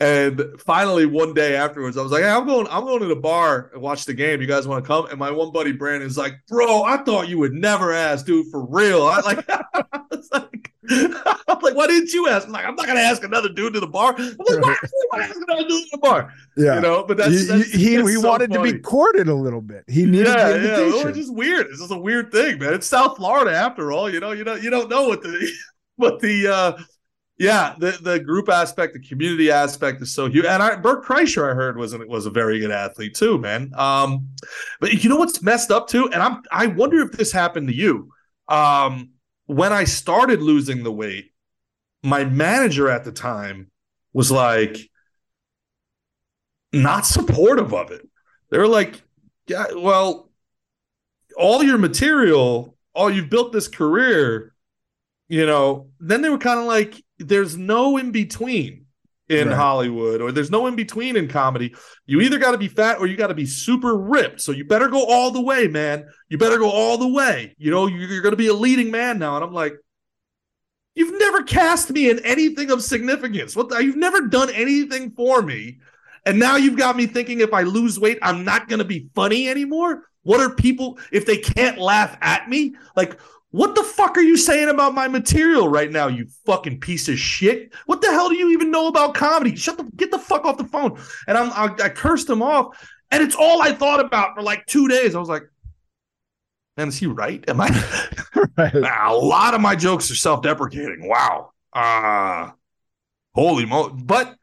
And 0.00 0.42
finally 0.58 1.04
one 1.06 1.34
day 1.34 1.56
afterwards, 1.56 1.96
I 1.98 2.02
was 2.02 2.10
like, 2.12 2.22
Hey, 2.22 2.30
I'm 2.30 2.46
going, 2.46 2.66
I'm 2.70 2.84
going 2.84 3.00
to 3.00 3.06
the 3.06 3.16
bar 3.16 3.70
and 3.74 3.82
watch 3.82 4.04
the 4.06 4.14
game. 4.14 4.40
You 4.40 4.46
guys 4.46 4.66
want 4.66 4.82
to 4.82 4.88
come? 4.88 5.06
And 5.06 5.18
my 5.18 5.30
one 5.30 5.52
buddy 5.52 5.72
Brandon's 5.72 6.16
like, 6.16 6.34
Bro, 6.48 6.84
I 6.84 6.98
thought 6.98 7.28
you 7.28 7.38
would 7.38 7.52
never 7.52 7.92
ask, 7.92 8.24
dude, 8.24 8.46
for 8.50 8.64
real. 8.66 9.02
I 9.02 9.20
like 9.20 9.44
I 9.50 9.62
was 10.10 10.28
like, 10.32 10.72
I'm 10.90 11.58
like, 11.60 11.74
why 11.74 11.86
didn't 11.86 12.12
you 12.12 12.28
ask? 12.28 12.46
I'm 12.46 12.52
like, 12.52 12.64
I'm 12.64 12.74
not 12.74 12.86
gonna 12.86 13.00
ask 13.00 13.22
another 13.22 13.48
dude 13.48 13.74
to 13.74 13.80
the 13.80 13.86
bar. 13.86 14.14
I'm 14.16 14.36
like, 14.38 14.62
why 14.62 14.76
would 15.12 15.22
ask 15.22 15.36
another 15.36 15.68
dude 15.68 15.84
to 15.84 15.88
the 15.92 15.98
bar? 15.98 16.32
Yeah. 16.56 16.76
You 16.76 16.80
know, 16.80 17.04
but 17.04 17.16
that's, 17.16 17.30
He- 17.30 17.44
that's 17.44 17.72
he 17.72 17.96
that's 17.96 18.08
he 18.08 18.14
so 18.16 18.28
wanted 18.28 18.52
to 18.52 18.62
be 18.62 18.78
courted 18.78 19.28
a 19.28 19.34
little 19.34 19.60
bit. 19.60 19.84
He 19.88 20.04
needed 20.04 20.28
yeah, 20.28 20.48
the 20.48 20.62
yeah. 20.62 20.78
invitation. 20.78 21.08
It's 21.08 21.18
just 21.18 21.34
weird. 21.34 21.66
It's 21.66 21.78
just 21.80 21.92
a 21.92 21.98
weird 21.98 22.32
thing, 22.32 22.58
man. 22.58 22.74
It's 22.74 22.86
South 22.86 23.16
Florida 23.16 23.52
after 23.56 23.92
all. 23.92 24.10
You 24.10 24.20
know, 24.20 24.32
you 24.32 24.44
know, 24.44 24.54
you 24.54 24.70
don't 24.70 24.88
know 24.88 25.08
what 25.08 25.22
the 25.22 25.52
what 25.96 26.20
the 26.20 26.48
uh 26.48 26.78
yeah, 27.38 27.76
the 27.78 27.96
the 28.02 28.18
group 28.18 28.48
aspect, 28.48 28.94
the 28.94 29.00
community 29.00 29.50
aspect 29.50 30.02
is 30.02 30.12
so 30.12 30.26
huge. 30.26 30.44
And 30.44 30.60
I 30.60 30.74
Bert 30.74 31.04
Kreischer, 31.04 31.48
I 31.48 31.54
heard, 31.54 31.76
was 31.76 31.92
a, 31.92 31.98
was 31.98 32.26
a 32.26 32.30
very 32.30 32.58
good 32.58 32.72
athlete 32.72 33.14
too, 33.14 33.38
man. 33.38 33.72
Um, 33.76 34.30
but 34.80 35.04
you 35.04 35.08
know 35.08 35.16
what's 35.16 35.40
messed 35.40 35.70
up 35.70 35.86
too? 35.86 36.10
And 36.12 36.20
I'm 36.20 36.42
I 36.50 36.66
wonder 36.66 37.00
if 37.00 37.12
this 37.12 37.30
happened 37.30 37.68
to 37.68 37.74
you. 37.74 38.12
Um, 38.48 39.10
when 39.48 39.72
I 39.72 39.84
started 39.84 40.42
losing 40.42 40.82
the 40.82 40.92
weight, 40.92 41.32
my 42.02 42.24
manager 42.24 42.88
at 42.90 43.04
the 43.04 43.12
time 43.12 43.70
was 44.12 44.30
like 44.30 44.76
not 46.70 47.06
supportive 47.06 47.72
of 47.72 47.90
it. 47.90 48.06
They 48.50 48.58
were 48.58 48.68
like, 48.68 49.00
yeah, 49.46 49.64
well, 49.74 50.30
all 51.36 51.62
your 51.62 51.78
material, 51.78 52.76
all 52.92 53.10
you've 53.10 53.30
built 53.30 53.52
this 53.52 53.68
career, 53.68 54.54
you 55.28 55.46
know, 55.46 55.88
then 55.98 56.20
they 56.20 56.28
were 56.28 56.38
kind 56.38 56.60
of 56.60 56.66
like, 56.66 57.02
there's 57.18 57.56
no 57.56 57.96
in 57.96 58.12
between 58.12 58.84
in 59.28 59.48
Right. 59.48 59.56
Hollywood, 59.56 60.20
or 60.20 60.32
there's 60.32 60.50
no 60.50 60.66
in 60.66 60.76
between 60.76 61.16
in 61.16 61.28
comedy. 61.28 61.74
You 62.06 62.20
either 62.20 62.38
got 62.38 62.52
to 62.52 62.58
be 62.58 62.68
fat 62.68 62.98
or 62.98 63.06
you 63.06 63.16
got 63.16 63.26
to 63.26 63.34
be 63.34 63.46
super 63.46 63.96
ripped. 63.96 64.40
So 64.40 64.52
you 64.52 64.64
better 64.64 64.88
go 64.88 65.04
all 65.04 65.30
the 65.30 65.42
way, 65.42 65.68
man. 65.68 66.06
You 66.28 66.38
better 66.38 66.58
go 66.58 66.70
all 66.70 66.96
the 66.96 67.08
way. 67.08 67.54
You 67.58 67.70
know, 67.70 67.86
you're, 67.86 68.22
going 68.22 68.32
to 68.32 68.36
be 68.36 68.46
a 68.48 68.54
leading 68.54 68.90
man 68.90 69.18
now. 69.18 69.36
And 69.36 69.44
I'm 69.44 69.52
like, 69.52 69.74
you've 70.94 71.18
never 71.18 71.42
cast 71.42 71.90
me 71.90 72.08
in 72.08 72.24
anything 72.24 72.70
of 72.70 72.82
significance. 72.82 73.54
What 73.54 73.68
the, 73.68 73.84
you've 73.84 73.96
never 73.96 74.22
done 74.22 74.50
anything 74.50 75.10
for 75.10 75.42
me. 75.42 75.78
And 76.24 76.38
now 76.38 76.56
you've 76.56 76.78
got 76.78 76.96
me 76.96 77.06
thinking 77.06 77.40
if 77.40 77.52
I 77.52 77.62
lose 77.62 77.98
weight, 77.98 78.18
I'm 78.22 78.44
not 78.44 78.68
going 78.68 78.80
to 78.80 78.84
be 78.84 79.08
funny 79.14 79.48
anymore. 79.48 80.04
What 80.22 80.40
are 80.40 80.54
people, 80.54 80.98
if 81.12 81.24
they 81.24 81.38
can't 81.38 81.78
laugh 81.78 82.16
at 82.20 82.48
me? 82.48 82.74
Like, 82.96 83.18
what 83.50 83.74
the 83.74 83.82
fuck 83.82 84.16
are 84.18 84.22
you 84.22 84.36
saying 84.36 84.68
about 84.68 84.94
my 84.94 85.08
material 85.08 85.68
right 85.68 85.90
now, 85.90 86.08
you 86.08 86.26
fucking 86.44 86.80
piece 86.80 87.08
of 87.08 87.18
shit? 87.18 87.72
What 87.86 88.02
the 88.02 88.08
hell 88.08 88.28
do 88.28 88.36
you 88.36 88.50
even 88.50 88.70
know 88.70 88.88
about 88.88 89.14
comedy? 89.14 89.56
Shut 89.56 89.78
the, 89.78 89.84
get 89.96 90.10
the 90.10 90.18
fuck 90.18 90.44
off 90.44 90.58
the 90.58 90.64
phone. 90.64 91.00
And 91.26 91.38
I'm, 91.38 91.50
I, 91.52 91.84
I 91.84 91.88
cursed 91.88 92.28
him 92.28 92.42
off. 92.42 92.76
And 93.10 93.22
it's 93.22 93.34
all 93.34 93.62
I 93.62 93.72
thought 93.72 94.00
about 94.00 94.34
for 94.34 94.42
like 94.42 94.66
two 94.66 94.86
days. 94.86 95.14
I 95.14 95.18
was 95.18 95.30
like, 95.30 95.44
man, 96.76 96.88
is 96.88 96.98
he 96.98 97.06
right? 97.06 97.42
Am 97.48 97.60
I? 97.60 97.68
Right. 98.56 98.74
Nah, 98.74 99.12
a 99.12 99.14
lot 99.14 99.54
of 99.54 99.60
my 99.60 99.76
jokes 99.76 100.10
are 100.10 100.16
self-deprecating. 100.16 101.08
Wow. 101.08 101.52
Uh 101.72 102.50
holy 103.34 103.64
mo 103.66 103.88
but 103.90 104.36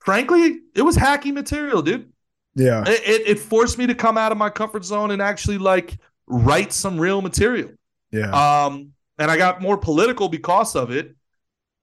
frankly, 0.00 0.60
it 0.74 0.82
was 0.82 0.96
hacky 0.96 1.32
material, 1.32 1.82
dude. 1.82 2.10
Yeah. 2.54 2.82
It, 2.86 3.02
it 3.06 3.28
it 3.28 3.38
forced 3.38 3.76
me 3.76 3.86
to 3.86 3.94
come 3.94 4.16
out 4.16 4.32
of 4.32 4.38
my 4.38 4.48
comfort 4.48 4.84
zone 4.84 5.10
and 5.10 5.20
actually 5.20 5.58
like 5.58 5.98
write 6.26 6.72
some 6.72 6.98
real 6.98 7.20
material. 7.20 7.70
Yeah. 8.14 8.66
Um 8.66 8.92
and 9.18 9.30
I 9.30 9.36
got 9.36 9.60
more 9.60 9.76
political 9.76 10.28
because 10.28 10.74
of 10.76 10.90
it. 10.90 11.14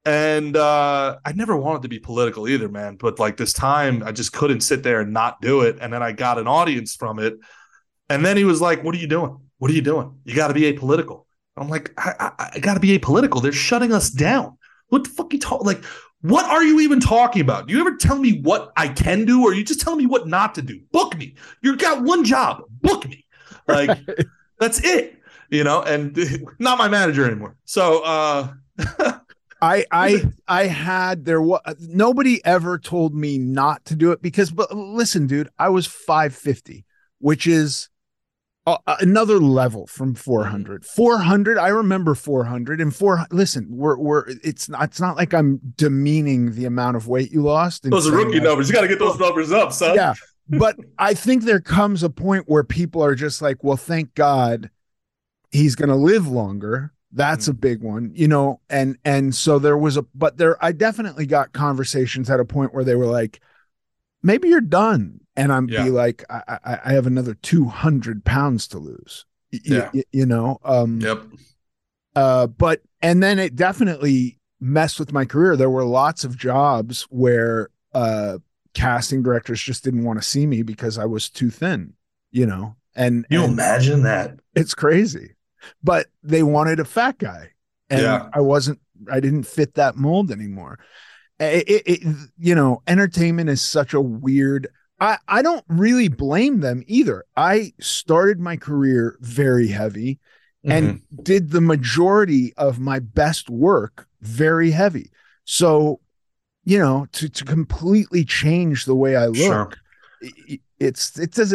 And 0.06 0.56
uh 0.56 1.18
I 1.26 1.34
never 1.34 1.56
wanted 1.58 1.84
to 1.84 1.90
be 1.90 1.99
political 1.99 2.48
either, 2.48 2.70
man. 2.70 2.95
But 2.95 3.20
like 3.20 3.38
this 3.38 3.53
time 3.53 4.03
I 4.03 4.12
just 4.12 4.34
couldn't 4.34 4.62
sit 4.62 4.84
there 4.84 5.02
and 5.02 5.14
not 5.14 5.41
do 5.41 5.62
it. 5.62 5.78
And 5.82 5.91
then 5.91 6.02
I 6.02 6.12
got 6.12 6.38
an 6.40 6.48
audience 6.48 6.95
from 6.95 7.20
it. 7.20 7.38
And 8.10 8.26
then 8.26 8.38
he 8.38 8.44
was 8.44 8.62
like, 8.62 8.84
What 8.84 8.95
are 8.95 8.99
you 8.99 9.08
doing? 9.08 9.38
What 9.58 9.70
are 9.70 9.74
you 9.76 9.82
doing? 9.82 10.20
You 10.26 10.34
got 10.36 10.48
to 10.48 10.53
be 10.53 10.62
apolitical. 10.62 11.26
I'm 11.58 11.70
like, 11.70 11.94
I, 11.98 12.32
I, 12.40 12.52
I 12.56 12.60
got 12.60 12.74
to 12.74 12.80
be 12.80 12.98
apolitical. 12.98 13.41
They're 13.41 13.52
shutting 13.52 13.91
us 13.94 14.10
down. 14.10 14.58
What 14.88 15.03
the 15.03 15.10
fuck 15.12 15.32
you 15.34 15.40
talk? 15.40 15.64
Like, 15.64 15.84
what 16.22 16.45
are 16.45 16.64
you 16.64 16.80
even 16.80 16.99
talking 16.99 17.41
about? 17.41 17.68
Do 17.68 17.74
you 17.74 17.80
ever 17.80 17.95
tell 17.95 18.18
me 18.18 18.41
what 18.41 18.72
I 18.76 18.88
can 18.88 19.26
do, 19.26 19.44
or 19.44 19.53
you 19.53 19.64
just 19.64 19.82
tell 19.82 19.95
me 19.95 20.06
what 20.06 20.28
not 20.28 20.56
to 20.56 20.62
do? 20.62 20.80
Book 20.91 21.18
me. 21.18 21.36
You've 21.62 21.80
got 21.80 22.03
one 22.03 22.24
job. 22.24 22.64
Book 22.82 23.08
me. 23.08 23.26
Like, 23.68 23.98
that's 24.60 24.84
it. 24.84 25.20
You 25.52 25.64
know, 25.64 25.84
and 25.84 26.18
not 26.60 26.80
my 26.80 26.88
manager 26.88 27.26
anymore. 27.26 27.56
So 27.65 28.02
uh 28.03 28.53
I 29.61 29.86
I 29.91 30.23
I 30.48 30.64
had 30.65 31.26
there 31.26 31.41
was 31.41 31.61
nobody 31.80 32.44
ever 32.44 32.80
told 32.80 33.14
me 33.14 33.38
not 33.38 33.86
to 33.86 33.95
do 33.95 34.11
it 34.11 34.22
because 34.22 34.49
but 34.49 34.76
listen 34.76 35.28
dude 35.28 35.49
I 35.60 35.69
was 35.69 35.86
550 35.86 36.86
which 37.19 37.45
is 37.45 37.90
uh, 38.65 38.78
another 38.99 39.38
level 39.38 39.86
from 39.86 40.15
400 40.15 40.86
400 40.86 41.60
I 41.60 41.68
remember 41.68 42.15
400 42.15 42.82
and 42.82 42.95
4 42.95 43.28
listen 43.30 43.68
we're 43.69 43.98
we're 43.98 44.23
it's 44.44 44.68
not 44.68 44.84
it's 44.84 45.02
not 45.02 45.15
like 45.15 45.34
I'm 45.34 45.60
demeaning 45.76 46.53
the 46.53 46.65
amount 46.65 46.95
of 46.95 47.07
weight 47.07 47.32
you 47.32 47.44
lost 47.44 47.84
those 47.84 48.07
are 48.07 48.15
rookie 48.15 48.40
numbers. 48.40 48.68
You 48.68 48.73
got 48.73 48.82
to 48.82 48.88
get 48.88 48.99
those 48.99 49.19
numbers 49.19 49.52
up 49.52 49.73
son. 49.73 49.95
Yeah 49.95 50.15
but 50.49 50.76
I 50.98 51.14
think 51.14 51.44
there 51.44 51.61
comes 51.61 52.03
a 52.03 52.10
point 52.10 52.45
where 52.48 52.64
people 52.64 53.03
are 53.03 53.15
just 53.15 53.41
like 53.44 53.64
well 53.64 53.78
thank 53.78 54.15
god 54.15 54.72
he's 55.52 55.76
going 55.76 55.90
to 55.90 55.95
live 55.95 56.28
longer. 56.28 56.94
That's 57.14 57.48
a 57.48 57.53
mm. 57.53 57.60
big 57.60 57.84
one 57.84 58.11
you 58.15 58.28
know 58.28 58.61
and 58.69 58.98
and 59.03 59.36
so 59.36 59.60
there 59.60 59.78
was 59.78 59.98
a 59.98 60.03
but 60.15 60.38
there 60.38 60.64
i 60.64 60.72
definitely 60.72 61.26
got 61.26 61.52
conversations 61.52 62.30
at 62.30 62.40
a 62.40 62.45
point 62.45 62.73
where 62.73 62.84
they 62.84 62.95
were 62.95 63.06
like 63.06 63.41
maybe 64.23 64.48
you're 64.48 64.61
done. 64.61 65.19
And 65.36 65.52
i'm 65.52 65.68
yeah. 65.68 65.84
be 65.84 65.90
like 65.90 66.23
I, 66.30 66.60
I, 66.64 66.80
I 66.86 66.94
have 66.94 67.07
another 67.07 67.34
200 67.34 68.23
pounds 68.23 68.68
to 68.69 68.80
lose. 68.80 69.26
Yeah. 69.52 69.90
Y- 69.94 70.03
you 70.11 70.26
know 70.26 70.60
um 70.64 71.02
yep. 71.02 71.22
uh 72.15 72.48
but 72.48 72.82
and 73.02 73.22
then 73.22 73.40
it 73.40 73.56
definitely 73.56 74.40
messed 74.60 74.99
with 74.99 75.11
my 75.11 75.26
career. 75.26 75.57
There 75.57 75.69
were 75.69 75.86
lots 75.86 76.23
of 76.23 76.38
jobs 76.38 77.03
where 77.10 77.69
uh 77.94 78.38
casting 78.73 79.22
directors 79.22 79.61
just 79.61 79.84
didn't 79.84 80.06
want 80.06 80.22
to 80.22 80.26
see 80.26 80.45
me 80.45 80.64
because 80.64 80.98
i 80.98 81.03
was 81.03 81.30
too 81.30 81.49
thin 81.49 81.94
you 82.32 82.45
know 82.45 82.78
and 82.95 83.26
you 83.30 83.44
and 83.44 83.52
imagine 83.52 84.03
that. 84.03 84.40
It's 84.56 84.73
crazy 84.73 85.36
but 85.84 86.08
they 86.24 86.44
wanted 86.44 86.80
a 86.80 86.86
fat 86.86 87.18
guy. 87.18 87.50
And 87.90 88.04
yeah. 88.04 88.30
i 88.34 88.40
wasn't 88.40 88.80
i 89.12 89.20
didn't 89.20 89.44
fit 89.44 89.74
that 89.76 89.96
mold 89.96 90.32
anymore. 90.32 90.80
It, 91.40 91.68
it, 91.68 91.84
it, 91.86 92.18
you 92.38 92.56
know 92.56 92.82
entertainment 92.88 93.50
is 93.50 93.62
such 93.62 93.94
a 93.94 94.02
weird 94.02 94.68
i 95.00 95.18
i 95.28 95.42
don't 95.42 95.66
really 95.68 96.08
blame 96.08 96.62
them 96.62 96.84
either. 96.88 97.26
I 97.36 97.74
started 97.80 98.40
my 98.40 98.58
career 98.58 99.18
very 99.20 99.68
heavy 99.68 100.20
and 100.64 100.88
mm-hmm. 100.88 101.24
did 101.24 101.50
the 101.50 101.62
majority 101.62 102.54
of 102.56 102.80
my 102.80 103.00
best 103.00 103.50
work 103.50 104.08
very 104.22 104.72
heavy. 104.72 105.12
So 105.44 106.00
you 106.64 106.78
know 106.80 107.08
to 107.14 107.30
to 107.30 107.46
completely 107.46 108.24
change 108.24 108.86
the 108.86 108.96
way 108.96 109.16
i 109.16 109.28
look 109.28 109.76
sure 110.22 110.60
it's 110.82 111.20
it 111.20 111.32
does 111.32 111.53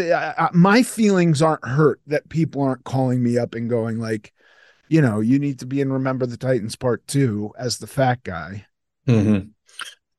my 0.53 0.83
feelings 0.85 1.43
aren't 1.43 1.65
hurt 1.67 2.01
that 2.07 2.29
people 2.29 2.63
aren't 2.63 2.85
calling 2.85 3.23
me 3.23 3.37
up 3.37 3.55
and 3.55 3.69
going 3.69 3.99
like 3.99 4.33
you 4.89 5.03
know 5.03 5.19
you 5.19 5.41
need 5.41 5.59
to 5.59 5.67
be 5.67 5.81
in 5.81 5.93
remember 5.93 6.27
the 6.27 6.37
titans 6.37 6.77
part 6.77 7.05
two 7.09 7.53
as 7.59 7.79
the 7.79 7.89
fat 7.89 8.23
guy 8.23 8.65
mm-hmm. 9.09 9.49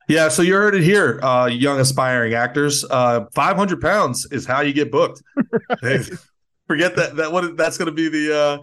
yeah 0.10 0.28
so 0.28 0.42
you 0.42 0.54
heard 0.54 0.76
it 0.76 0.84
here 0.84 1.24
uh 1.24 1.46
young 1.46 1.80
aspiring 1.80 2.34
actors 2.34 2.84
uh 2.92 3.24
500 3.34 3.80
pounds 3.80 4.28
is 4.32 4.46
how 4.46 4.60
you 4.60 4.74
get 4.74 4.92
booked 4.92 5.24
right. 5.82 6.10
forget 6.68 6.98
that 6.98 7.16
that 7.16 7.32
what 7.32 7.56
that's 7.56 7.78
going 7.78 7.86
to 7.86 7.94
be 7.94 8.10
the 8.10 8.38
uh 8.38 8.58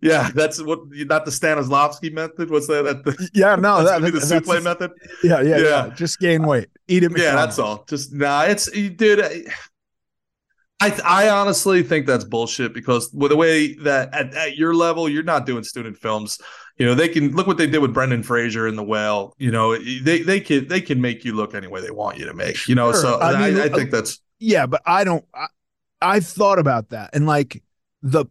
yeah, 0.00 0.30
that's 0.32 0.62
what 0.62 0.78
not 0.92 1.24
the 1.24 1.32
Stanislavski 1.32 2.12
method. 2.12 2.52
What's 2.52 2.68
that? 2.68 3.02
The, 3.04 3.30
yeah, 3.34 3.56
no, 3.56 3.82
that, 3.82 4.00
the 4.00 4.20
souffle 4.20 4.60
method. 4.60 4.92
Yeah, 5.24 5.40
yeah, 5.40 5.56
yeah, 5.56 5.86
yeah, 5.86 5.94
Just 5.96 6.20
gain 6.20 6.46
weight, 6.46 6.68
eat 6.86 7.02
it. 7.02 7.10
Yeah, 7.16 7.34
that's 7.34 7.58
all. 7.58 7.84
Just 7.88 8.12
nah, 8.12 8.42
it's 8.42 8.70
dude. 8.70 9.50
I 10.80 10.98
I 11.04 11.28
honestly 11.28 11.82
think 11.82 12.06
that's 12.06 12.24
bullshit 12.24 12.72
because 12.72 13.12
with 13.12 13.30
the 13.30 13.36
way 13.36 13.74
that 13.74 14.14
at, 14.14 14.34
at 14.34 14.56
your 14.56 14.74
level 14.74 15.08
you're 15.08 15.22
not 15.22 15.46
doing 15.46 15.64
student 15.64 15.96
films. 15.96 16.40
You 16.76 16.86
know 16.86 16.94
they 16.94 17.08
can 17.08 17.32
look 17.32 17.48
what 17.48 17.58
they 17.58 17.66
did 17.66 17.78
with 17.78 17.92
Brendan 17.92 18.22
Fraser 18.22 18.68
in 18.68 18.76
The 18.76 18.84
Whale. 18.84 19.34
You 19.36 19.50
know 19.50 19.76
they 19.76 20.22
they 20.22 20.38
can 20.38 20.68
they 20.68 20.80
can 20.80 21.00
make 21.00 21.24
you 21.24 21.34
look 21.34 21.54
any 21.54 21.66
way 21.66 21.80
they 21.80 21.90
want 21.90 22.18
you 22.18 22.26
to 22.26 22.34
make. 22.34 22.68
You 22.68 22.76
know, 22.76 22.92
sure. 22.92 23.00
so 23.00 23.20
I, 23.20 23.50
mean, 23.50 23.60
I, 23.60 23.64
I, 23.64 23.68
think 23.68 23.90
that's 23.90 24.20
yeah, 24.38 24.66
but 24.66 24.82
I 24.86 25.02
don't. 25.02 25.24
I, 25.34 25.46
I've 26.00 26.26
thought 26.26 26.60
about 26.60 26.90
that 26.90 27.10
and 27.12 27.26
like 27.26 27.64
the 28.02 28.26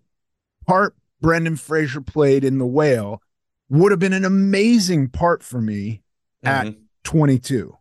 part 0.66 0.96
Brendan 1.22 1.56
Fraser 1.58 2.02
played 2.02 2.44
in 2.44 2.58
The 2.58 2.66
Whale 2.66 3.22
would 3.70 3.92
have 3.92 4.00
been 4.00 4.14
an 4.14 4.26
amazing 4.26 5.10
part 5.10 5.44
for 5.44 5.60
me 5.60 6.04
mm-hmm. 6.46 6.68
at 6.68 6.76
22. 7.04 7.76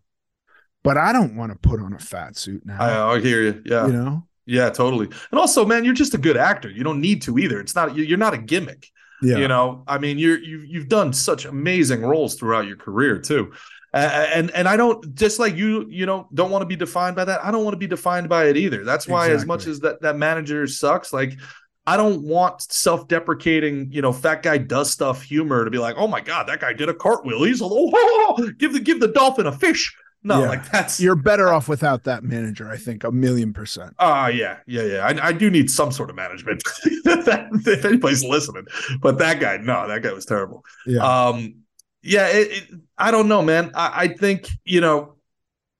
But 0.82 0.96
I 0.96 1.12
don't 1.12 1.36
want 1.36 1.52
to 1.52 1.58
put 1.58 1.80
on 1.80 1.92
a 1.92 1.98
fat 1.98 2.36
suit 2.36 2.64
now. 2.64 2.80
I, 2.80 3.14
I 3.14 3.20
hear 3.20 3.42
you. 3.42 3.62
Yeah. 3.64 3.86
You 3.86 3.92
know? 3.92 4.25
Yeah, 4.46 4.70
totally. 4.70 5.06
And 5.30 5.40
also, 5.40 5.66
man, 5.66 5.84
you're 5.84 5.94
just 5.94 6.14
a 6.14 6.18
good 6.18 6.36
actor. 6.36 6.70
You 6.70 6.84
don't 6.84 7.00
need 7.00 7.22
to 7.22 7.38
either. 7.38 7.60
It's 7.60 7.74
not 7.74 7.96
you're 7.96 8.18
not 8.18 8.34
a 8.34 8.38
gimmick. 8.38 8.90
Yeah. 9.22 9.38
You 9.38 9.48
know, 9.48 9.82
I 9.86 9.98
mean, 9.98 10.18
you're 10.18 10.38
you 10.38 10.60
you've 10.60 10.88
done 10.88 11.12
such 11.12 11.44
amazing 11.44 12.02
roles 12.02 12.36
throughout 12.36 12.66
your 12.66 12.76
career 12.76 13.18
too. 13.18 13.52
Uh, 13.92 14.26
and 14.34 14.50
and 14.50 14.68
I 14.68 14.76
don't 14.76 15.14
just 15.14 15.38
like 15.38 15.56
you, 15.56 15.86
you 15.88 16.06
know, 16.06 16.28
don't 16.34 16.50
want 16.50 16.62
to 16.62 16.66
be 16.66 16.76
defined 16.76 17.16
by 17.16 17.24
that. 17.24 17.44
I 17.44 17.50
don't 17.50 17.64
want 17.64 17.72
to 17.74 17.78
be 17.78 17.86
defined 17.86 18.28
by 18.28 18.46
it 18.46 18.56
either. 18.56 18.84
That's 18.84 19.08
why, 19.08 19.26
exactly. 19.26 19.42
as 19.42 19.46
much 19.46 19.66
as 19.66 19.80
that 19.80 20.02
that 20.02 20.16
manager 20.16 20.66
sucks, 20.66 21.12
like 21.12 21.38
I 21.86 21.96
don't 21.96 22.22
want 22.22 22.60
self-deprecating, 22.60 23.92
you 23.92 24.02
know, 24.02 24.12
fat 24.12 24.42
guy 24.42 24.58
does 24.58 24.90
stuff 24.90 25.22
humor 25.22 25.64
to 25.64 25.70
be 25.70 25.78
like, 25.78 25.96
oh 25.96 26.08
my 26.08 26.20
god, 26.20 26.48
that 26.48 26.60
guy 26.60 26.72
did 26.72 26.88
a 26.88 26.94
cartwheel. 26.94 27.44
He's 27.44 27.60
a 27.60 27.64
oh, 27.64 28.50
give 28.58 28.72
the 28.72 28.80
give 28.80 29.00
the 29.00 29.08
dolphin 29.08 29.46
a 29.46 29.52
fish. 29.52 29.96
No, 30.26 30.40
yeah. 30.40 30.48
like 30.48 30.68
that's 30.72 30.98
you're 30.98 31.14
better 31.14 31.52
off 31.52 31.68
without 31.68 32.02
that 32.04 32.24
manager. 32.24 32.68
I 32.68 32.76
think 32.76 33.04
a 33.04 33.12
million 33.12 33.52
percent. 33.52 33.94
Ah, 34.00 34.24
uh, 34.24 34.26
yeah, 34.26 34.58
yeah, 34.66 34.82
yeah. 34.82 35.06
I, 35.06 35.28
I, 35.28 35.32
do 35.32 35.48
need 35.50 35.70
some 35.70 35.92
sort 35.92 36.10
of 36.10 36.16
management 36.16 36.64
if 36.84 37.84
anybody's 37.84 38.24
listening. 38.24 38.66
But 39.00 39.18
that 39.18 39.38
guy, 39.38 39.58
no, 39.58 39.86
that 39.86 40.02
guy 40.02 40.12
was 40.12 40.26
terrible. 40.26 40.64
Yeah. 40.84 41.02
Um. 41.02 41.62
Yeah. 42.02 42.26
It, 42.26 42.50
it, 42.50 42.80
I 42.98 43.12
don't 43.12 43.28
know, 43.28 43.40
man. 43.40 43.70
I, 43.76 43.92
I 43.94 44.08
think 44.08 44.48
you 44.64 44.80
know 44.80 45.14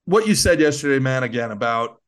what 0.05 0.29
you 0.29 0.37
said 0.37 0.61
yesterday, 0.61 1.01
man. 1.01 1.25
Again 1.25 1.51
about 1.51 2.01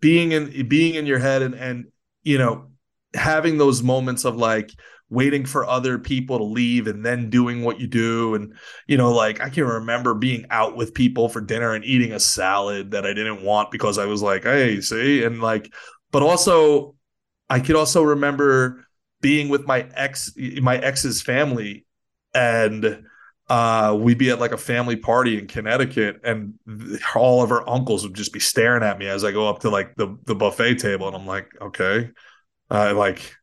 being 0.00 0.32
in 0.32 0.66
being 0.66 0.96
in 0.96 1.06
your 1.06 1.20
head 1.20 1.40
and 1.40 1.54
and 1.54 1.86
you 2.24 2.38
know 2.38 2.66
having 3.14 3.58
those 3.58 3.80
moments 3.80 4.24
of 4.24 4.34
like 4.34 4.72
waiting 5.10 5.44
for 5.44 5.66
other 5.66 5.98
people 5.98 6.38
to 6.38 6.44
leave 6.44 6.86
and 6.86 7.04
then 7.04 7.28
doing 7.28 7.62
what 7.62 7.80
you 7.80 7.86
do. 7.86 8.34
And 8.34 8.54
you 8.86 8.96
know 8.96 9.12
like 9.12 9.40
i 9.40 9.48
can 9.48 9.64
remember 9.64 10.14
being 10.14 10.46
out 10.50 10.76
with 10.76 10.94
people 10.94 11.28
for 11.28 11.40
dinner 11.40 11.74
and 11.74 11.84
eating 11.84 12.12
a 12.12 12.20
salad 12.20 12.92
that 12.92 13.04
i 13.04 13.12
didn't 13.12 13.42
want 13.42 13.70
because 13.70 13.98
i 13.98 14.06
was 14.06 14.22
like 14.22 14.44
hey 14.44 14.80
see? 14.80 15.24
And 15.24 15.40
like 15.40 15.72
but 16.10 16.22
also 16.22 16.94
i 17.48 17.60
could 17.60 17.76
also 17.76 18.02
remember 18.02 18.86
being 19.20 19.48
with 19.48 19.66
my 19.66 19.88
ex 19.94 20.32
my 20.60 20.78
ex's 20.78 21.22
family 21.22 21.84
and 22.34 23.04
uh, 23.50 23.96
we'd 24.00 24.16
be 24.16 24.30
at 24.30 24.38
like 24.38 24.52
a 24.52 24.56
family 24.56 24.94
party 24.94 25.36
in 25.36 25.48
Connecticut, 25.48 26.20
and 26.22 26.54
all 27.16 27.42
of 27.42 27.50
her 27.50 27.68
uncles 27.68 28.04
would 28.04 28.14
just 28.14 28.32
be 28.32 28.38
staring 28.38 28.84
at 28.84 28.96
me 28.96 29.08
as 29.08 29.24
I 29.24 29.32
go 29.32 29.48
up 29.48 29.58
to 29.60 29.70
like 29.70 29.96
the 29.96 30.16
the 30.24 30.36
buffet 30.36 30.76
table, 30.76 31.08
and 31.08 31.16
I'm 31.16 31.26
like, 31.26 31.50
okay, 31.60 32.10
uh, 32.70 32.94
like 32.94 33.34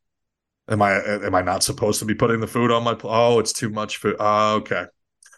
Am 0.69 0.81
I 0.81 1.01
am 1.01 1.33
I 1.33 1.41
not 1.41 1.63
supposed 1.63 1.99
to 1.99 2.05
be 2.05 2.13
putting 2.13 2.39
the 2.39 2.47
food 2.47 2.71
on 2.71 2.83
my? 2.83 2.93
Pl- 2.93 3.09
oh, 3.09 3.39
it's 3.39 3.53
too 3.53 3.69
much 3.69 3.97
food. 3.97 4.17
Oh, 4.19 4.55
okay. 4.55 4.85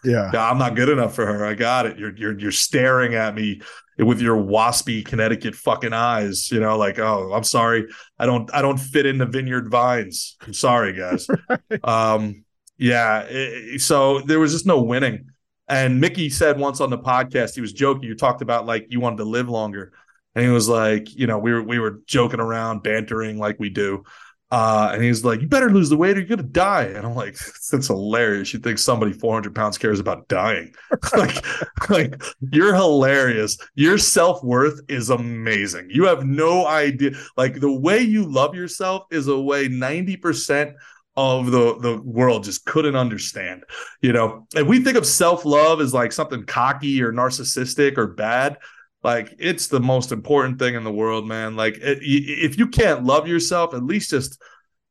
Yeah. 0.02 0.30
yeah. 0.32 0.50
I'm 0.50 0.58
not 0.58 0.76
good 0.76 0.88
enough 0.88 1.14
for 1.14 1.26
her. 1.26 1.44
I 1.44 1.54
got 1.54 1.86
it. 1.86 1.98
You're 1.98 2.16
you're 2.16 2.38
you're 2.38 2.52
staring 2.52 3.14
at 3.14 3.34
me 3.34 3.60
with 3.98 4.20
your 4.20 4.36
waspy 4.36 5.04
Connecticut 5.04 5.54
fucking 5.54 5.92
eyes. 5.92 6.50
You 6.50 6.60
know, 6.60 6.76
like 6.76 6.98
oh, 6.98 7.32
I'm 7.32 7.44
sorry. 7.44 7.86
I 8.18 8.26
don't 8.26 8.52
I 8.54 8.62
don't 8.62 8.78
fit 8.78 9.06
into 9.06 9.26
Vineyard 9.26 9.70
Vines. 9.70 10.36
I'm 10.44 10.52
sorry, 10.52 10.94
guys. 10.94 11.28
right. 11.48 11.84
Um, 11.84 12.44
yeah. 12.76 13.20
It, 13.28 13.80
so 13.82 14.20
there 14.20 14.40
was 14.40 14.52
just 14.52 14.66
no 14.66 14.82
winning. 14.82 15.30
And 15.68 16.00
Mickey 16.00 16.30
said 16.30 16.58
once 16.58 16.80
on 16.80 16.90
the 16.90 16.98
podcast, 16.98 17.54
he 17.54 17.60
was 17.60 17.72
joking. 17.72 18.02
You 18.02 18.16
talked 18.16 18.42
about 18.42 18.66
like 18.66 18.86
you 18.88 18.98
wanted 18.98 19.18
to 19.18 19.24
live 19.24 19.48
longer, 19.48 19.92
and 20.34 20.44
he 20.44 20.50
was 20.50 20.68
like, 20.68 21.14
you 21.14 21.28
know, 21.28 21.38
we 21.38 21.52
were 21.52 21.62
we 21.62 21.78
were 21.78 22.00
joking 22.06 22.40
around, 22.40 22.82
bantering 22.82 23.38
like 23.38 23.60
we 23.60 23.70
do. 23.70 24.02
Uh, 24.50 24.90
and 24.92 25.02
he's 25.02 25.24
like, 25.24 25.40
"You 25.40 25.46
better 25.46 25.70
lose 25.70 25.90
the 25.90 25.96
weight, 25.96 26.16
or 26.16 26.20
you're 26.20 26.36
gonna 26.36 26.48
die." 26.48 26.84
And 26.84 27.06
I'm 27.06 27.14
like, 27.14 27.36
"That's 27.70 27.86
hilarious." 27.86 28.52
You 28.52 28.58
think 28.58 28.78
somebody 28.78 29.12
400 29.12 29.54
pounds 29.54 29.78
cares 29.78 30.00
about 30.00 30.28
dying? 30.28 30.74
like, 31.16 31.44
like 31.90 32.22
you're 32.52 32.74
hilarious. 32.74 33.56
Your 33.74 33.96
self 33.96 34.42
worth 34.42 34.80
is 34.88 35.10
amazing. 35.10 35.88
You 35.90 36.04
have 36.06 36.24
no 36.24 36.66
idea. 36.66 37.12
Like 37.36 37.60
the 37.60 37.72
way 37.72 38.00
you 38.00 38.24
love 38.24 38.54
yourself 38.54 39.04
is 39.10 39.28
a 39.28 39.38
way 39.38 39.68
90 39.68 40.16
percent 40.16 40.72
of 41.16 41.50
the 41.50 41.78
the 41.78 42.00
world 42.02 42.44
just 42.44 42.64
couldn't 42.64 42.96
understand. 42.96 43.64
You 44.02 44.12
know, 44.12 44.46
and 44.56 44.66
we 44.66 44.82
think 44.82 44.96
of 44.96 45.06
self 45.06 45.44
love 45.44 45.80
as 45.80 45.94
like 45.94 46.12
something 46.12 46.44
cocky 46.44 47.02
or 47.02 47.12
narcissistic 47.12 47.98
or 47.98 48.08
bad. 48.08 48.58
Like 49.02 49.34
it's 49.38 49.68
the 49.68 49.80
most 49.80 50.12
important 50.12 50.58
thing 50.58 50.74
in 50.74 50.84
the 50.84 50.92
world, 50.92 51.26
man. 51.26 51.56
Like 51.56 51.76
it, 51.78 51.98
if 52.02 52.58
you 52.58 52.66
can't 52.66 53.04
love 53.04 53.26
yourself, 53.26 53.74
at 53.74 53.84
least 53.84 54.10
just 54.10 54.40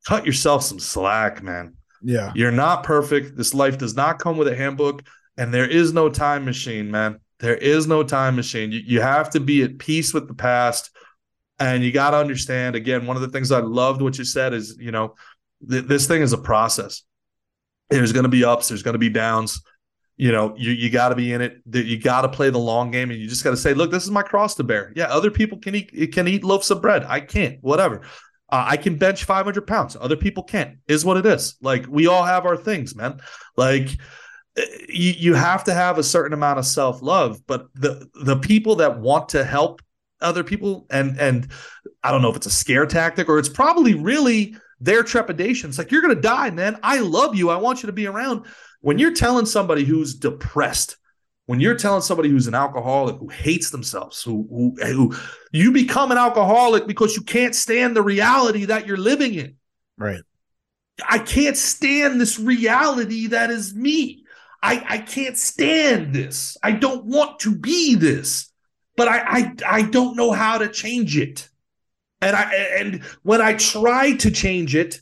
cut 0.08 0.26
yourself 0.26 0.64
some 0.64 0.80
slack, 0.80 1.44
man. 1.44 1.76
Yeah. 2.02 2.32
You're 2.34 2.52
not 2.52 2.84
perfect. 2.84 3.38
This 3.38 3.54
life 3.54 3.78
does 3.78 3.96
not 3.96 4.20
come 4.20 4.38
with 4.38 4.48
a 4.48 4.56
handbook 4.56 5.04
and 5.38 5.54
there 5.54 5.68
is 5.68 5.94
no 5.94 6.10
time 6.10 6.46
machine, 6.46 6.90
man. 6.90 7.20
There 7.40 7.56
is 7.56 7.88
no 7.88 8.04
time 8.04 8.36
machine. 8.36 8.72
You, 8.72 8.82
you 8.86 9.02
have 9.02 9.30
to 9.32 9.40
be 9.40 9.64
at 9.64 9.78
peace 9.78 10.14
with 10.14 10.28
the 10.28 10.34
past 10.34 10.90
and 11.60 11.84
you 11.84 11.92
got 11.92 12.12
to 12.12 12.18
understand 12.18 12.76
again, 12.76 13.06
one 13.06 13.16
of 13.16 13.22
the 13.22 13.30
things 13.30 13.52
I 13.52 13.60
loved 13.60 14.02
what 14.02 14.18
you 14.18 14.24
said 14.24 14.54
is, 14.54 14.78
you 14.80 14.92
know, 14.92 15.16
th- 15.70 15.86
this 15.86 16.08
thing 16.08 16.22
is 16.22 16.34
a 16.34 16.38
process. 16.38 17.04
There's 17.90 18.14
going 18.14 18.24
to 18.24 18.30
be 18.30 18.44
ups, 18.44 18.70
there's 18.70 18.84
going 18.84 18.94
to 18.94 19.00
be 19.00 19.10
downs. 19.10 19.62
You 20.20 20.34
know, 20.34 20.54
you 20.58 20.72
you 20.72 20.90
got 20.90 21.10
to 21.10 21.16
be 21.16 21.32
in 21.32 21.42
it. 21.42 21.62
that 21.72 21.86
You 21.86 21.98
got 21.98 22.24
to 22.24 22.30
play 22.30 22.50
the 22.50 22.60
long 22.60 22.92
game, 22.92 23.10
and 23.10 23.18
you 23.18 23.30
just 23.30 23.42
got 23.42 23.52
to 23.52 23.58
say, 23.58 23.74
"Look, 23.74 23.90
this 23.90 24.04
is 24.04 24.12
my 24.12 24.22
cross 24.22 24.54
to 24.56 24.66
bear." 24.66 24.92
Yeah, 24.94 25.06
other 25.06 25.32
people 25.32 25.58
can 25.60 25.76
eat 25.76 26.12
can 26.12 26.28
eat 26.28 26.44
loaves 26.44 26.70
of 26.72 26.82
bread. 26.82 27.06
I 27.06 27.22
can't. 27.22 27.58
Whatever. 27.62 28.02
Uh, 28.52 28.66
I 28.68 28.76
can 28.78 28.98
bench 28.98 29.24
500 29.24 29.66
pounds. 29.66 29.96
Other 30.00 30.18
people 30.18 30.44
can't. 30.44 30.80
Is 30.90 31.06
what 31.06 31.16
it 31.16 31.26
is. 31.26 31.56
Like 31.62 31.86
we 31.88 32.08
all 32.08 32.24
have 32.24 32.46
our 32.46 32.58
things, 32.58 32.98
man. 32.98 33.22
Like 33.56 33.98
you, 34.90 35.14
you 35.18 35.34
have 35.36 35.64
to 35.66 35.74
have 35.74 35.98
a 35.98 36.04
certain 36.04 36.34
amount 36.34 36.60
of 36.60 36.66
self 36.66 37.02
love, 37.02 37.40
but 37.48 37.68
the 37.76 38.10
the 38.22 38.36
people 38.36 38.76
that 38.76 39.00
want 39.00 39.30
to 39.30 39.46
help 39.46 39.82
other 40.20 40.44
people 40.44 40.86
and 40.90 41.18
and 41.18 41.50
I 42.04 42.12
don't 42.12 42.22
know 42.22 42.30
if 42.30 42.36
it's 42.36 42.46
a 42.46 42.52
scare 42.52 42.86
tactic 42.86 43.30
or 43.30 43.40
it's 43.40 43.48
probably 43.48 43.94
really 43.94 44.58
their 44.82 45.04
trepidation. 45.04 45.70
It's 45.70 45.78
like 45.78 45.92
you're 45.92 46.02
gonna 46.02 46.16
die, 46.16 46.50
man. 46.50 46.78
I 46.84 47.00
love 47.00 47.36
you. 47.36 47.50
I 47.50 47.56
want 47.56 47.84
you 47.84 47.88
to 47.88 47.94
be 47.94 48.08
around. 48.08 48.48
When 48.82 49.00
you're 49.00 49.14
telling 49.14 49.46
somebody 49.46 49.84
who's 49.84 50.16
depressed, 50.16 50.98
when 51.46 51.60
you're 51.60 51.76
telling 51.76 52.02
somebody 52.02 52.30
who's 52.30 52.48
an 52.48 52.56
alcoholic 52.56 53.18
who 53.18 53.28
hates 53.28 53.72
themselves, 53.72 54.22
who, 54.24 54.48
who, 54.50 54.76
who 54.82 55.16
you 55.52 55.72
become 55.72 56.12
an 56.12 56.18
alcoholic 56.18 56.88
because 56.88 57.16
you 57.16 57.24
can't 57.24 57.56
stand 57.56 57.96
the 57.96 58.04
reality 58.04 58.66
that 58.66 58.88
you're 58.88 58.98
living 58.98 59.34
in. 59.34 59.56
Right. 59.98 60.22
I 61.08 61.20
can't 61.20 61.58
stand 61.58 62.20
this 62.20 62.40
reality 62.40 63.28
that 63.28 63.52
is 63.52 63.74
me. 63.74 64.24
I, 64.62 64.84
I 64.88 64.98
can't 65.00 65.38
stand 65.38 66.14
this. 66.14 66.58
I 66.62 66.72
don't 66.72 67.06
want 67.06 67.40
to 67.40 67.56
be 67.56 67.96
this, 67.96 68.52
but 68.98 69.08
I, 69.08 69.20
I 69.20 69.56
I 69.66 69.82
don't 69.84 70.18
know 70.18 70.32
how 70.32 70.58
to 70.58 70.68
change 70.68 71.18
it. 71.18 71.50
And 72.22 72.36
I 72.36 72.54
and 72.78 73.04
when 73.24 73.42
I 73.42 73.54
try 73.54 74.16
to 74.18 74.32
change 74.32 74.76
it, 74.76 75.02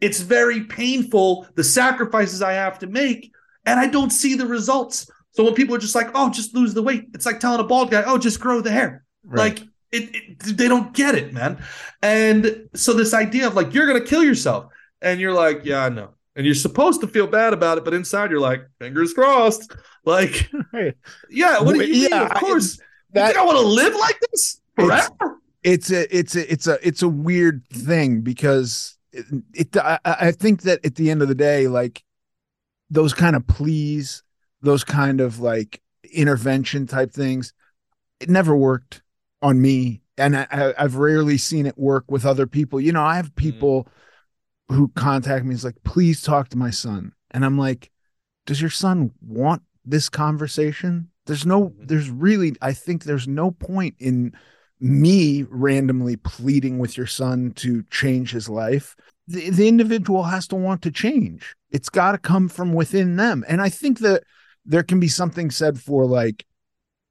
it's 0.00 0.20
very 0.20 0.64
painful, 0.64 1.46
the 1.54 1.64
sacrifices 1.64 2.42
I 2.42 2.52
have 2.52 2.78
to 2.80 2.86
make, 2.86 3.32
and 3.64 3.78
I 3.78 3.86
don't 3.86 4.10
see 4.10 4.34
the 4.34 4.46
results. 4.46 5.10
So 5.30 5.44
when 5.44 5.54
people 5.54 5.74
are 5.74 5.78
just 5.78 5.94
like, 5.94 6.10
"Oh, 6.14 6.30
just 6.30 6.54
lose 6.54 6.74
the 6.74 6.82
weight," 6.82 7.08
it's 7.14 7.26
like 7.26 7.40
telling 7.40 7.60
a 7.60 7.64
bald 7.64 7.90
guy, 7.90 8.02
"Oh, 8.06 8.18
just 8.18 8.40
grow 8.40 8.60
the 8.60 8.70
hair." 8.70 9.04
Right. 9.24 9.58
Like 9.58 9.68
it, 9.92 10.14
it, 10.14 10.56
they 10.56 10.68
don't 10.68 10.92
get 10.92 11.14
it, 11.14 11.32
man. 11.32 11.62
And 12.02 12.68
so 12.74 12.92
this 12.92 13.14
idea 13.14 13.46
of 13.46 13.54
like 13.54 13.74
you're 13.74 13.86
gonna 13.86 14.04
kill 14.04 14.24
yourself, 14.24 14.72
and 15.02 15.20
you're 15.20 15.34
like, 15.34 15.60
"Yeah, 15.64 15.84
I 15.84 15.88
know." 15.88 16.14
and 16.38 16.46
you're 16.46 16.54
supposed 16.54 17.00
to 17.00 17.08
feel 17.08 17.26
bad 17.26 17.52
about 17.52 17.78
it, 17.78 17.84
but 17.84 17.92
inside 17.92 18.30
you're 18.30 18.38
like, 18.38 18.64
fingers 18.78 19.12
crossed. 19.12 19.74
Like, 20.04 20.48
right. 20.72 20.94
yeah, 21.28 21.60
what 21.60 21.74
do 21.74 21.84
you 21.84 22.08
yeah, 22.08 22.20
mean? 22.20 22.30
Of 22.30 22.34
course. 22.34 22.78
I, 22.80 22.84
that, 23.14 23.20
you 23.20 23.34
think 23.34 23.38
I 23.38 23.44
want 23.44 23.58
to 23.58 23.66
live 23.66 23.94
like 23.96 24.20
this 24.30 24.60
forever? 24.76 25.40
It's, 25.64 25.90
it's 25.90 25.90
a 25.90 26.16
it's 26.16 26.36
a 26.36 26.52
it's 26.52 26.66
a 26.68 26.86
it's 26.86 27.02
a 27.02 27.08
weird 27.08 27.66
thing 27.72 28.20
because 28.20 28.96
it, 29.12 29.76
I, 29.76 29.98
I 30.04 30.32
think 30.32 30.62
that 30.62 30.84
at 30.84 30.96
the 30.96 31.10
end 31.10 31.22
of 31.22 31.28
the 31.28 31.34
day, 31.34 31.68
like 31.68 32.04
those 32.90 33.14
kind 33.14 33.36
of 33.36 33.46
pleas, 33.46 34.22
those 34.62 34.84
kind 34.84 35.20
of 35.20 35.40
like 35.40 35.80
intervention 36.12 36.86
type 36.86 37.12
things, 37.12 37.52
it 38.20 38.28
never 38.28 38.56
worked 38.56 39.02
on 39.42 39.60
me. 39.60 40.02
And 40.16 40.36
I, 40.36 40.74
have 40.76 40.96
rarely 40.96 41.38
seen 41.38 41.66
it 41.66 41.78
work 41.78 42.10
with 42.10 42.26
other 42.26 42.46
people. 42.46 42.80
You 42.80 42.92
know, 42.92 43.02
I 43.02 43.16
have 43.16 43.26
mm-hmm. 43.26 43.48
people 43.48 43.84
mm-hmm 43.84 43.92
who 44.68 44.88
contact 44.88 45.44
me 45.44 45.54
is 45.54 45.64
like, 45.64 45.82
please 45.84 46.22
talk 46.22 46.48
to 46.50 46.58
my 46.58 46.70
son. 46.70 47.12
And 47.30 47.44
I'm 47.44 47.58
like, 47.58 47.90
does 48.46 48.60
your 48.60 48.70
son 48.70 49.12
want 49.20 49.62
this 49.84 50.08
conversation? 50.08 51.08
There's 51.26 51.46
no, 51.46 51.70
mm-hmm. 51.70 51.86
there's 51.86 52.10
really, 52.10 52.54
I 52.60 52.72
think 52.72 53.04
there's 53.04 53.28
no 53.28 53.50
point 53.50 53.96
in 53.98 54.34
me 54.80 55.44
randomly 55.48 56.16
pleading 56.16 56.78
with 56.78 56.96
your 56.96 57.06
son 57.06 57.52
to 57.56 57.82
change 57.90 58.30
his 58.30 58.48
life. 58.48 58.94
The, 59.26 59.50
the 59.50 59.68
individual 59.68 60.22
has 60.24 60.46
to 60.48 60.56
want 60.56 60.82
to 60.82 60.90
change. 60.90 61.54
It's 61.70 61.88
got 61.88 62.12
to 62.12 62.18
come 62.18 62.48
from 62.48 62.72
within 62.72 63.16
them. 63.16 63.44
And 63.48 63.60
I 63.60 63.68
think 63.68 63.98
that 64.00 64.22
there 64.64 64.82
can 64.82 65.00
be 65.00 65.08
something 65.08 65.50
said 65.50 65.80
for 65.80 66.06
like 66.06 66.46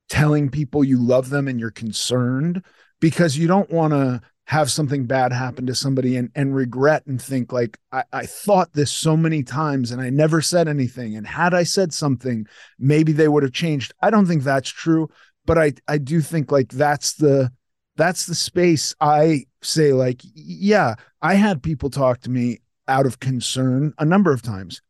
telling 0.09 0.49
people 0.49 0.83
you 0.83 0.99
love 0.99 1.29
them 1.29 1.47
and 1.47 1.59
you're 1.59 1.71
concerned 1.71 2.63
because 2.99 3.37
you 3.37 3.47
don't 3.47 3.69
want 3.71 3.93
to 3.93 4.21
have 4.47 4.71
something 4.71 5.05
bad 5.05 5.33
happen 5.33 5.65
to 5.65 5.75
somebody 5.75 6.15
and, 6.15 6.31
and 6.33 6.55
regret 6.55 7.05
and 7.05 7.21
think 7.21 7.51
like 7.51 7.77
I, 7.91 8.03
I 8.13 8.25
thought 8.25 8.71
this 8.71 8.89
so 8.89 9.17
many 9.17 9.43
times 9.43 9.91
and 9.91 10.01
I 10.01 10.09
never 10.09 10.41
said 10.41 10.69
anything. 10.69 11.17
And 11.17 11.27
had 11.27 11.53
I 11.53 11.63
said 11.63 11.93
something, 11.93 12.47
maybe 12.79 13.11
they 13.11 13.27
would 13.27 13.43
have 13.43 13.51
changed. 13.51 13.93
I 14.01 14.09
don't 14.09 14.25
think 14.25 14.43
that's 14.43 14.69
true, 14.69 15.09
but 15.47 15.57
I, 15.57 15.73
I 15.87 15.97
do 15.97 16.21
think 16.21 16.51
like 16.51 16.69
that's 16.69 17.13
the 17.13 17.51
that's 17.95 18.27
the 18.27 18.35
space 18.35 18.93
I 19.01 19.45
say 19.63 19.93
like, 19.93 20.21
yeah, 20.23 20.95
I 21.23 21.33
had 21.33 21.63
people 21.63 21.89
talk 21.89 22.21
to 22.21 22.29
me 22.29 22.59
out 22.87 23.07
of 23.07 23.19
concern 23.19 23.93
a 23.97 24.05
number 24.05 24.31
of 24.31 24.43
times. 24.43 24.83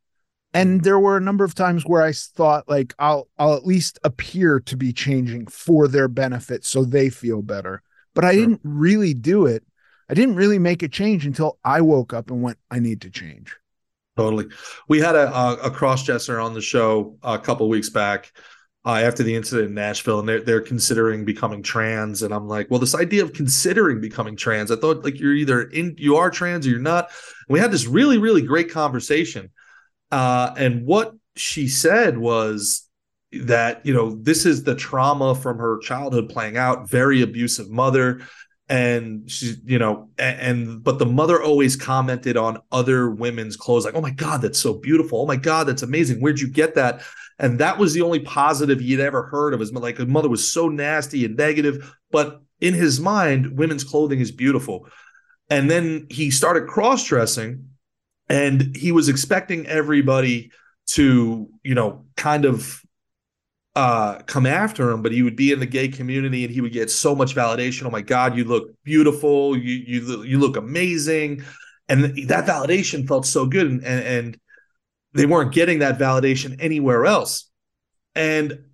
And 0.53 0.69
mm-hmm. 0.69 0.83
there 0.83 0.99
were 0.99 1.15
a 1.15 1.21
number 1.21 1.45
of 1.45 1.55
times 1.55 1.83
where 1.85 2.01
I 2.01 2.11
thought 2.11 2.67
like 2.67 2.93
I'll 2.99 3.29
I'll 3.37 3.53
at 3.53 3.65
least 3.65 3.97
appear 4.03 4.59
to 4.61 4.75
be 4.75 4.91
changing 4.91 5.47
for 5.47 5.87
their 5.87 6.09
benefit 6.09 6.65
so 6.65 6.83
they 6.83 7.09
feel 7.09 7.41
better 7.41 7.81
but 8.17 8.25
I 8.25 8.33
sure. 8.33 8.41
didn't 8.41 8.61
really 8.63 9.13
do 9.13 9.45
it. 9.45 9.63
I 10.09 10.15
didn't 10.15 10.37
really 10.37 10.57
make 10.57 10.81
a 10.81 10.87
change 10.87 11.27
until 11.27 11.59
I 11.63 11.81
woke 11.81 12.13
up 12.13 12.31
and 12.31 12.41
went, 12.41 12.57
I 12.71 12.79
need 12.79 13.01
to 13.01 13.11
change. 13.11 13.55
Totally. 14.17 14.47
We 14.87 14.99
had 14.99 15.13
a, 15.13 15.31
a, 15.31 15.53
a 15.65 15.69
cross 15.69 16.03
dresser 16.03 16.39
on 16.39 16.55
the 16.55 16.61
show 16.61 17.15
a 17.21 17.37
couple 17.37 17.69
weeks 17.69 17.91
back 17.91 18.31
uh, 18.87 19.01
after 19.01 19.21
the 19.21 19.35
incident 19.35 19.67
in 19.67 19.73
Nashville, 19.73 20.19
and 20.19 20.29
they're 20.29 20.39
they're 20.39 20.61
considering 20.61 21.25
becoming 21.25 21.61
trans. 21.61 22.23
And 22.23 22.33
I'm 22.33 22.47
like, 22.47 22.71
well, 22.71 22.79
this 22.79 22.95
idea 22.95 23.21
of 23.21 23.33
considering 23.33 23.99
becoming 23.99 24.37
trans, 24.37 24.71
I 24.71 24.77
thought 24.77 25.03
like 25.03 25.19
you're 25.19 25.35
either 25.35 25.63
in 25.63 25.95
you 25.97 26.15
are 26.15 26.29
trans 26.29 26.65
or 26.65 26.69
you're 26.69 26.79
not. 26.79 27.09
And 27.49 27.53
we 27.53 27.59
had 27.59 27.71
this 27.71 27.85
really 27.85 28.17
really 28.17 28.41
great 28.41 28.71
conversation, 28.71 29.49
uh, 30.09 30.53
and 30.55 30.85
what 30.85 31.13
she 31.35 31.67
said 31.67 32.17
was 32.17 32.87
that 33.33 33.85
you 33.85 33.93
know 33.93 34.15
this 34.21 34.45
is 34.45 34.63
the 34.63 34.73
trauma 34.73 35.35
from 35.35 35.57
her 35.57 35.79
childhood 35.79 36.29
playing 36.29 36.55
out 36.55 36.89
very 36.89 37.21
abusive 37.21 37.69
mother 37.69 38.21
and 38.69 39.29
she 39.29 39.55
you 39.65 39.79
know 39.79 40.09
and, 40.17 40.39
and, 40.39 40.83
but 40.83 40.97
the 40.97 41.05
mother 41.05 41.43
always 41.43 41.75
commented 41.75 42.37
on 42.37 42.57
other 42.71 43.09
women's 43.09 43.57
clothes 43.57 43.83
like 43.83 43.95
oh 43.95 44.01
my 44.01 44.11
god 44.11 44.41
that's 44.41 44.59
so 44.59 44.73
beautiful 44.73 45.21
oh 45.21 45.25
my 45.25 45.35
god 45.35 45.67
that's 45.67 45.83
amazing 45.83 46.19
where'd 46.19 46.39
you 46.39 46.47
get 46.47 46.75
that 46.75 47.01
and 47.39 47.59
that 47.59 47.77
was 47.77 47.93
the 47.93 48.01
only 48.01 48.19
positive 48.19 48.79
he'd 48.79 48.99
ever 48.99 49.23
heard 49.23 49.53
of 49.53 49.59
his 49.59 49.71
like 49.73 49.97
his 49.97 50.07
mother 50.07 50.29
was 50.29 50.51
so 50.51 50.69
nasty 50.69 51.25
and 51.25 51.35
negative 51.37 51.95
but 52.11 52.41
in 52.61 52.73
his 52.73 52.99
mind 52.99 53.57
women's 53.57 53.83
clothing 53.83 54.19
is 54.19 54.31
beautiful 54.31 54.87
and 55.49 55.69
then 55.69 56.07
he 56.09 56.31
started 56.31 56.67
cross-dressing 56.67 57.69
and 58.29 58.75
he 58.75 58.91
was 58.91 59.09
expecting 59.09 59.65
everybody 59.67 60.51
to 60.87 61.49
you 61.63 61.75
know 61.75 62.05
kind 62.15 62.45
of 62.45 62.81
uh, 63.77 64.23
come 64.25 64.47
after 64.47 64.89
him, 64.89 65.03
but 65.03 65.11
he 65.11 65.21
would 65.21 65.35
be 65.35 65.51
in 65.51 65.59
the 65.59 65.65
gay 65.67 65.87
community 65.87 66.43
and 66.43 66.51
he 66.51 66.61
would 66.61 66.73
get 66.73 66.89
so 66.89 67.13
much 67.13 67.35
validation. 67.35 67.85
Oh 67.85 67.91
my 67.91 68.01
God, 68.01 68.35
you 68.35 68.43
look 68.43 68.71
beautiful. 68.83 69.55
You 69.55 69.75
you 69.85 70.23
you 70.23 70.39
look 70.39 70.57
amazing, 70.57 71.43
and 71.87 72.05
that 72.27 72.47
validation 72.47 73.07
felt 73.07 73.27
so 73.27 73.45
good, 73.45 73.67
and, 73.67 73.83
and, 73.83 74.03
and 74.03 74.39
they 75.17 75.25
weren't 75.25 75.53
getting 75.53 75.79
that 75.79 75.97
validation 75.97 76.55
anywhere 76.59 77.05
else. 77.05 77.49
And 78.15 78.65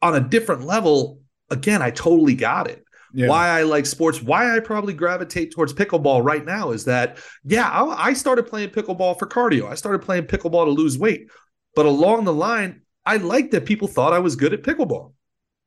on 0.00 0.14
a 0.14 0.20
different 0.20 0.64
level, 0.64 1.20
again, 1.50 1.82
I 1.82 1.90
totally 1.90 2.34
got 2.34 2.68
it. 2.68 2.84
Yeah. 3.14 3.28
Why 3.28 3.48
I 3.48 3.62
like 3.62 3.84
sports, 3.84 4.22
why 4.22 4.56
I 4.56 4.60
probably 4.60 4.94
gravitate 4.94 5.52
towards 5.52 5.74
pickleball 5.74 6.24
right 6.24 6.44
now 6.44 6.70
is 6.70 6.86
that, 6.86 7.18
yeah, 7.44 7.68
I, 7.68 8.08
I 8.08 8.12
started 8.14 8.46
playing 8.46 8.70
pickleball 8.70 9.18
for 9.18 9.26
cardio. 9.26 9.70
I 9.70 9.74
started 9.74 10.00
playing 10.00 10.24
pickleball 10.24 10.64
to 10.64 10.70
lose 10.70 10.96
weight. 10.96 11.28
But 11.74 11.86
along 11.86 12.24
the 12.24 12.32
line, 12.32 12.82
I 13.04 13.18
liked 13.18 13.50
that 13.50 13.66
people 13.66 13.88
thought 13.88 14.14
I 14.14 14.18
was 14.20 14.36
good 14.36 14.54
at 14.54 14.62
pickleball. 14.62 15.12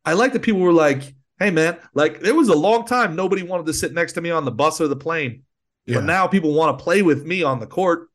I 0.04 0.14
liked 0.14 0.34
that 0.34 0.42
people 0.42 0.62
were 0.62 0.74
like, 0.74 1.14
hey, 1.40 1.52
man, 1.52 1.78
like 1.94 2.22
it 2.24 2.36
was 2.36 2.50
a 2.50 2.56
long 2.56 2.86
time 2.86 3.16
nobody 3.16 3.44
wanted 3.44 3.68
to 3.68 3.74
sit 3.74 3.94
next 3.94 4.14
to 4.14 4.22
me 4.22 4.32
on 4.32 4.46
the 4.46 4.52
bus 4.52 4.82
or 4.82 4.88
the 4.88 4.96
plane. 4.96 5.44
Yeah. 5.86 5.98
But 5.98 6.06
now 6.06 6.28
people 6.28 6.54
want 6.54 6.78
to 6.78 6.84
play 6.84 7.02
with 7.02 7.26
me 7.26 7.44
on 7.44 7.60
the 7.60 7.68
court. 7.68 8.08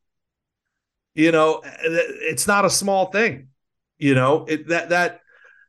You 1.13 1.31
know, 1.31 1.55
uh, 1.55 1.71
it's 1.83 2.47
not 2.47 2.65
a 2.65 2.69
small 2.69 3.07
thing. 3.07 3.49
You 3.97 4.15
know, 4.15 4.45
it, 4.45 4.67
that 4.69 4.89
that 4.89 5.21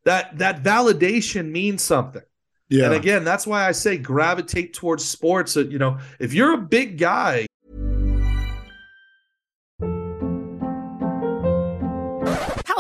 that 0.05 0.39
that 0.39 0.62
validation 0.62 1.51
means 1.51 1.82
something. 1.82 2.23
Yeah. 2.69 2.86
And 2.86 2.94
again, 2.94 3.24
that's 3.24 3.47
why 3.47 3.69
I 3.69 3.73
say 3.73 3.98
gravitate 3.98 4.73
towards 4.73 5.05
sports. 5.05 5.56
Uh, 5.56 5.60
you 5.60 5.78
know, 5.78 5.98
if 6.19 6.32
you're 6.32 6.55
a 6.55 6.59
big 6.59 6.98
guy 6.98 7.47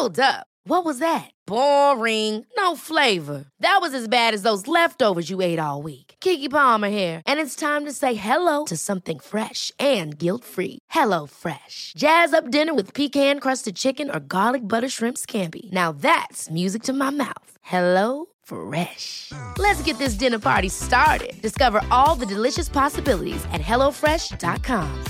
Hold 0.02 0.18
up. 0.18 0.48
What 0.64 0.84
was 0.84 0.98
that? 0.98 1.30
Boring. 1.46 2.44
No 2.56 2.74
flavor. 2.74 3.44
That 3.60 3.78
was 3.80 3.94
as 3.94 4.08
bad 4.08 4.34
as 4.34 4.42
those 4.42 4.66
leftovers 4.66 5.30
you 5.30 5.40
ate 5.40 5.60
all 5.60 5.80
week. 5.80 6.11
Keke 6.22 6.48
Palmer 6.48 6.88
here, 6.88 7.20
and 7.26 7.40
it's 7.40 7.56
time 7.56 7.84
to 7.84 7.90
say 7.90 8.14
hello 8.14 8.64
to 8.66 8.76
something 8.76 9.18
fresh 9.18 9.72
and 9.76 10.16
guilt-free. 10.16 10.78
Hello 10.90 11.26
Fresh. 11.26 11.94
Jazz 11.96 12.32
up 12.32 12.50
dinner 12.50 12.74
with 12.74 12.94
pecan-crusted 12.94 13.76
chicken 13.76 14.10
or 14.10 14.20
garlic 14.20 14.62
butter 14.62 14.88
shrimp 14.88 15.18
scampi. 15.18 15.70
Now 15.72 15.92
that's 15.92 16.48
music 16.48 16.82
to 16.84 16.92
my 16.92 17.10
mouth. 17.10 17.58
Hello 17.62 18.26
Fresh. 18.44 19.32
Let's 19.58 19.82
get 19.82 19.98
this 19.98 20.14
dinner 20.14 20.38
party 20.38 20.68
started. 20.68 21.32
Discover 21.42 21.82
all 21.90 22.14
the 22.14 22.26
delicious 22.26 22.68
possibilities 22.68 23.44
at 23.52 23.60
hellofresh.com. 23.60 25.04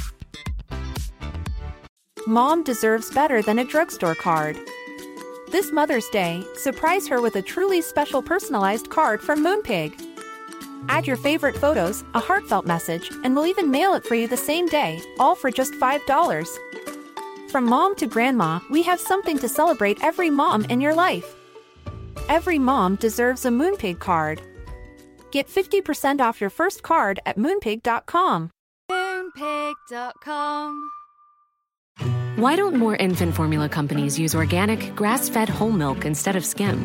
mom 2.26 2.64
deserves 2.64 3.14
better 3.14 3.42
than 3.42 3.58
a 3.58 3.64
drugstore 3.64 4.14
card. 4.14 4.56
This 5.50 5.72
Mother's 5.72 6.08
Day, 6.08 6.42
surprise 6.54 7.06
her 7.08 7.20
with 7.20 7.36
a 7.36 7.42
truly 7.42 7.82
special 7.82 8.22
personalized 8.22 8.88
card 8.88 9.20
from 9.20 9.44
Moonpig. 9.44 10.11
Add 10.88 11.06
your 11.06 11.16
favorite 11.16 11.56
photos, 11.56 12.04
a 12.14 12.20
heartfelt 12.20 12.66
message, 12.66 13.10
and 13.24 13.34
we'll 13.34 13.46
even 13.46 13.70
mail 13.70 13.94
it 13.94 14.04
for 14.04 14.14
you 14.14 14.28
the 14.28 14.36
same 14.36 14.66
day, 14.66 15.00
all 15.18 15.34
for 15.34 15.50
just 15.50 15.74
$5. 15.74 16.48
From 17.50 17.64
mom 17.64 17.94
to 17.96 18.06
grandma, 18.06 18.60
we 18.70 18.82
have 18.82 19.00
something 19.00 19.38
to 19.38 19.48
celebrate 19.48 20.02
every 20.02 20.30
mom 20.30 20.64
in 20.66 20.80
your 20.80 20.94
life. 20.94 21.36
Every 22.28 22.58
mom 22.58 22.96
deserves 22.96 23.44
a 23.44 23.50
Moonpig 23.50 23.98
card. 23.98 24.40
Get 25.32 25.48
50% 25.48 26.20
off 26.20 26.40
your 26.40 26.50
first 26.50 26.82
card 26.82 27.20
at 27.26 27.36
moonpig.com. 27.36 28.50
Moonpig.com. 28.90 30.90
Why 32.36 32.56
don't 32.56 32.76
more 32.76 32.96
infant 32.96 33.34
formula 33.34 33.68
companies 33.68 34.18
use 34.18 34.34
organic, 34.34 34.96
grass 34.96 35.28
fed 35.28 35.48
whole 35.48 35.70
milk 35.70 36.06
instead 36.06 36.34
of 36.34 36.44
skim? 36.44 36.84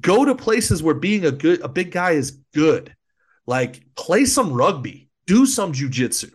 Go 0.00 0.24
to 0.24 0.34
places 0.34 0.82
where 0.82 0.94
being 0.94 1.26
a 1.26 1.30
good 1.30 1.60
a 1.60 1.68
big 1.68 1.90
guy 1.90 2.12
is 2.12 2.38
good. 2.54 2.94
Like 3.46 3.84
play 3.96 4.24
some 4.24 4.52
rugby, 4.52 5.10
do 5.26 5.46
some 5.46 5.72
jujitsu. 5.72 6.30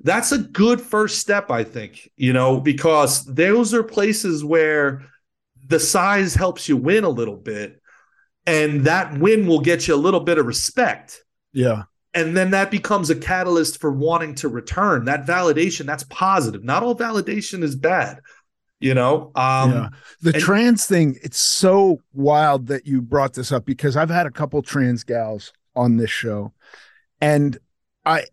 That's 0.00 0.32
a 0.32 0.38
good 0.38 0.80
first 0.80 1.18
step, 1.18 1.50
I 1.50 1.64
think, 1.64 2.08
you 2.16 2.32
know, 2.32 2.60
because 2.60 3.24
those 3.24 3.74
are 3.74 3.82
places 3.82 4.44
where 4.44 5.04
the 5.66 5.80
size 5.80 6.34
helps 6.34 6.68
you 6.68 6.76
win 6.76 7.04
a 7.04 7.08
little 7.08 7.36
bit. 7.36 7.80
And 8.46 8.84
that 8.84 9.18
win 9.18 9.46
will 9.46 9.60
get 9.60 9.88
you 9.88 9.94
a 9.94 9.96
little 9.96 10.20
bit 10.20 10.38
of 10.38 10.46
respect. 10.46 11.22
Yeah. 11.52 11.82
And 12.14 12.34
then 12.34 12.52
that 12.52 12.70
becomes 12.70 13.10
a 13.10 13.16
catalyst 13.16 13.80
for 13.80 13.92
wanting 13.92 14.36
to 14.36 14.48
return. 14.48 15.04
That 15.04 15.26
validation, 15.26 15.84
that's 15.84 16.04
positive. 16.04 16.64
Not 16.64 16.82
all 16.82 16.96
validation 16.96 17.62
is 17.62 17.76
bad. 17.76 18.20
You 18.80 18.94
know, 18.94 19.32
um, 19.34 19.70
yeah. 19.72 19.88
the 20.22 20.34
and- 20.34 20.42
trans 20.42 20.86
thing, 20.86 21.18
it's 21.22 21.38
so 21.38 22.00
wild 22.12 22.68
that 22.68 22.86
you 22.86 23.02
brought 23.02 23.34
this 23.34 23.50
up 23.50 23.64
because 23.64 23.96
I've 23.96 24.10
had 24.10 24.26
a 24.26 24.30
couple 24.30 24.62
trans 24.62 25.02
gals 25.02 25.52
on 25.74 25.96
this 25.96 26.10
show. 26.10 26.52
And 27.20 27.58
I 28.06 28.24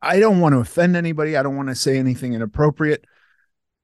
I 0.00 0.20
don't 0.20 0.40
want 0.40 0.54
to 0.54 0.60
offend 0.60 0.96
anybody. 0.96 1.36
I 1.36 1.42
don't 1.42 1.56
want 1.56 1.70
to 1.70 1.74
say 1.74 1.98
anything 1.98 2.34
inappropriate. 2.34 3.04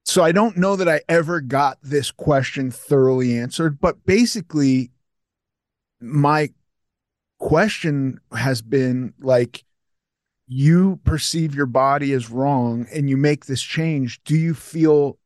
So 0.04 0.22
I 0.22 0.32
don't 0.32 0.56
know 0.56 0.76
that 0.76 0.88
I 0.88 1.00
ever 1.08 1.40
got 1.40 1.78
this 1.82 2.10
question 2.10 2.70
thoroughly 2.70 3.36
answered, 3.36 3.80
but 3.80 4.04
basically 4.04 4.90
my 6.00 6.50
question 7.38 8.18
has 8.32 8.60
been 8.60 9.14
like 9.20 9.64
you 10.46 11.00
perceive 11.04 11.54
your 11.54 11.66
body 11.66 12.12
as 12.12 12.28
wrong 12.28 12.86
and 12.92 13.08
you 13.08 13.16
make 13.16 13.46
this 13.46 13.62
change 13.62 14.22
do 14.24 14.36
you 14.36 14.52
feel 14.52 15.18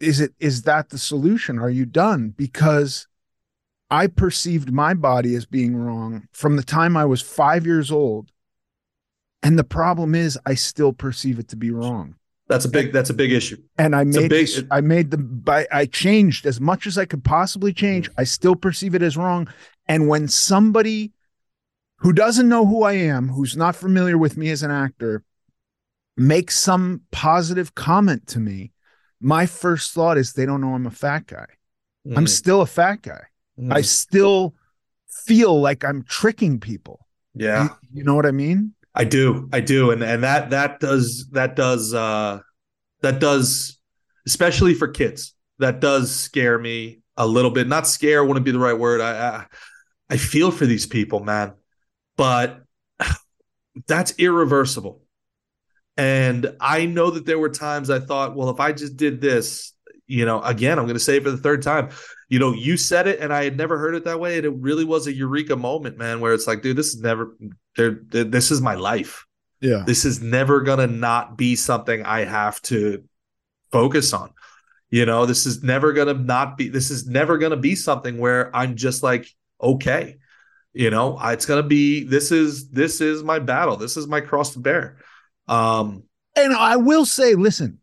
is 0.00 0.20
it 0.20 0.34
is 0.38 0.62
that 0.62 0.90
the 0.90 0.98
solution? 0.98 1.58
Are 1.58 1.70
you 1.70 1.86
done? 1.86 2.30
Because 2.36 3.06
i 3.90 4.06
perceived 4.06 4.72
my 4.72 4.94
body 4.94 5.34
as 5.34 5.44
being 5.44 5.76
wrong 5.76 6.26
from 6.32 6.56
the 6.56 6.62
time 6.62 6.96
i 6.96 7.04
was 7.04 7.20
5 7.20 7.66
years 7.66 7.92
old. 7.92 8.30
And 9.42 9.58
the 9.58 9.64
problem 9.64 10.14
is 10.14 10.38
i 10.46 10.54
still 10.54 10.92
perceive 10.92 11.38
it 11.38 11.48
to 11.48 11.56
be 11.56 11.70
wrong. 11.70 12.16
That's 12.48 12.64
a 12.64 12.68
big 12.68 12.92
that's 12.92 13.10
a 13.10 13.14
big 13.14 13.32
issue. 13.32 13.58
and 13.78 13.94
i 13.94 14.04
made 14.04 14.30
big- 14.30 14.66
i 14.70 14.80
made 14.80 15.10
the 15.10 15.18
by 15.18 15.66
i 15.70 15.86
changed 15.86 16.46
as 16.46 16.60
much 16.60 16.86
as 16.86 16.98
i 16.98 17.04
could 17.04 17.24
possibly 17.24 17.72
change. 17.72 18.10
I 18.18 18.24
still 18.24 18.56
perceive 18.56 18.94
it 18.94 19.02
as 19.02 19.16
wrong. 19.16 19.48
And 19.86 20.08
when 20.08 20.28
somebody 20.28 21.12
who 21.98 22.12
doesn't 22.12 22.48
know 22.48 22.66
who 22.66 22.82
i 22.82 22.92
am 22.94 23.28
who's 23.28 23.56
not 23.56 23.76
familiar 23.76 24.18
with 24.18 24.36
me 24.36 24.50
as 24.50 24.62
an 24.62 24.70
actor 24.70 25.22
makes 26.16 26.58
some 26.58 27.02
positive 27.10 27.74
comment 27.74 28.26
to 28.28 28.40
me 28.40 28.72
my 29.24 29.46
first 29.46 29.92
thought 29.92 30.18
is 30.18 30.32
they 30.32 30.46
don't 30.46 30.60
know 30.60 30.74
i'm 30.74 30.86
a 30.86 30.90
fat 30.90 31.26
guy 31.26 31.46
i'm 32.14 32.26
Mm, 32.26 32.28
still 32.28 32.60
a 32.60 32.66
fat 32.66 33.02
guy 33.02 33.22
mm. 33.58 33.72
i 33.72 33.80
still 33.80 34.54
feel 35.08 35.58
like 35.60 35.84
i'm 35.84 36.02
tricking 36.02 36.60
people 36.60 37.06
yeah. 37.34 37.64
you, 37.64 37.70
you 37.94 38.04
know 38.04 38.14
what 38.14 38.26
i 38.26 38.30
mean 38.30 38.74
I 38.94 39.02
do, 39.04 39.48
I 39.52 39.58
do, 39.60 39.90
and 39.90 40.02
and 40.04 40.22
that 40.22 40.50
that 40.50 40.78
does 40.78 41.26
that 41.32 41.56
does 41.56 41.92
uh 41.92 42.38
that 43.02 43.18
does 43.18 43.78
especially 44.24 44.74
for 44.74 44.88
kids 44.88 45.34
that 45.58 45.80
does 45.80 46.14
scare 46.14 46.58
me 46.58 47.00
a 47.16 47.26
little 47.26 47.50
bit. 47.50 47.66
Not 47.66 47.86
scare 47.86 48.24
wouldn't 48.24 48.44
be 48.46 48.52
the 48.52 48.58
right 48.58 48.78
word. 48.78 49.00
I 49.00 49.28
I, 49.28 49.46
I 50.10 50.16
feel 50.16 50.50
for 50.50 50.66
these 50.66 50.86
people, 50.86 51.20
man, 51.20 51.54
but 52.16 52.62
that's 53.88 54.14
irreversible. 54.18 55.02
And 55.96 56.56
I 56.60 56.86
know 56.86 57.10
that 57.10 57.24
there 57.24 57.38
were 57.38 57.50
times 57.50 57.88
I 57.88 58.00
thought, 58.00 58.34
well, 58.34 58.50
if 58.50 58.58
I 58.58 58.72
just 58.72 58.96
did 58.96 59.20
this, 59.20 59.72
you 60.06 60.26
know, 60.26 60.42
again, 60.42 60.78
I'm 60.78 60.86
going 60.86 60.96
to 60.96 61.00
say 61.00 61.16
it 61.16 61.22
for 61.22 61.30
the 61.30 61.36
third 61.36 61.62
time. 61.62 61.90
You 62.28 62.38
know, 62.38 62.52
you 62.52 62.76
said 62.76 63.06
it, 63.06 63.20
and 63.20 63.32
I 63.32 63.44
had 63.44 63.56
never 63.56 63.78
heard 63.78 63.94
it 63.94 64.04
that 64.04 64.18
way, 64.18 64.36
and 64.36 64.44
it 64.44 64.52
really 64.54 64.84
was 64.84 65.06
a 65.06 65.12
eureka 65.12 65.56
moment, 65.56 65.98
man, 65.98 66.20
where 66.20 66.34
it's 66.34 66.46
like, 66.46 66.62
dude, 66.62 66.76
this 66.76 66.94
is 66.94 67.00
never, 67.00 67.36
there, 67.76 68.00
this 68.10 68.50
is 68.50 68.60
my 68.60 68.74
life. 68.74 69.24
yeah 69.60 69.84
This 69.86 70.04
is 70.04 70.20
never 70.20 70.62
going 70.62 70.80
to 70.80 70.86
not 70.86 71.36
be 71.36 71.54
something 71.54 72.04
I 72.04 72.24
have 72.24 72.60
to 72.62 73.04
focus 73.70 74.12
on. 74.12 74.30
You 74.90 75.06
know, 75.06 75.26
this 75.26 75.46
is 75.46 75.62
never 75.62 75.92
going 75.92 76.08
to 76.08 76.22
not 76.22 76.56
be, 76.56 76.68
this 76.68 76.90
is 76.90 77.06
never 77.06 77.38
going 77.38 77.50
to 77.50 77.56
be 77.56 77.74
something 77.74 78.18
where 78.18 78.54
I'm 78.54 78.76
just 78.76 79.02
like, 79.02 79.28
okay, 79.60 80.16
you 80.72 80.90
know, 80.90 81.18
it's 81.22 81.46
going 81.46 81.62
to 81.62 81.68
be, 81.68 82.04
this 82.04 82.32
is, 82.32 82.68
this 82.68 83.00
is 83.00 83.22
my 83.22 83.38
battle. 83.38 83.76
This 83.76 83.96
is 83.96 84.06
my 84.06 84.20
cross 84.20 84.52
to 84.54 84.58
bear. 84.58 84.98
Um, 85.48 86.04
and 86.36 86.52
i 86.54 86.76
will 86.76 87.04
say 87.06 87.34
listen 87.34 87.78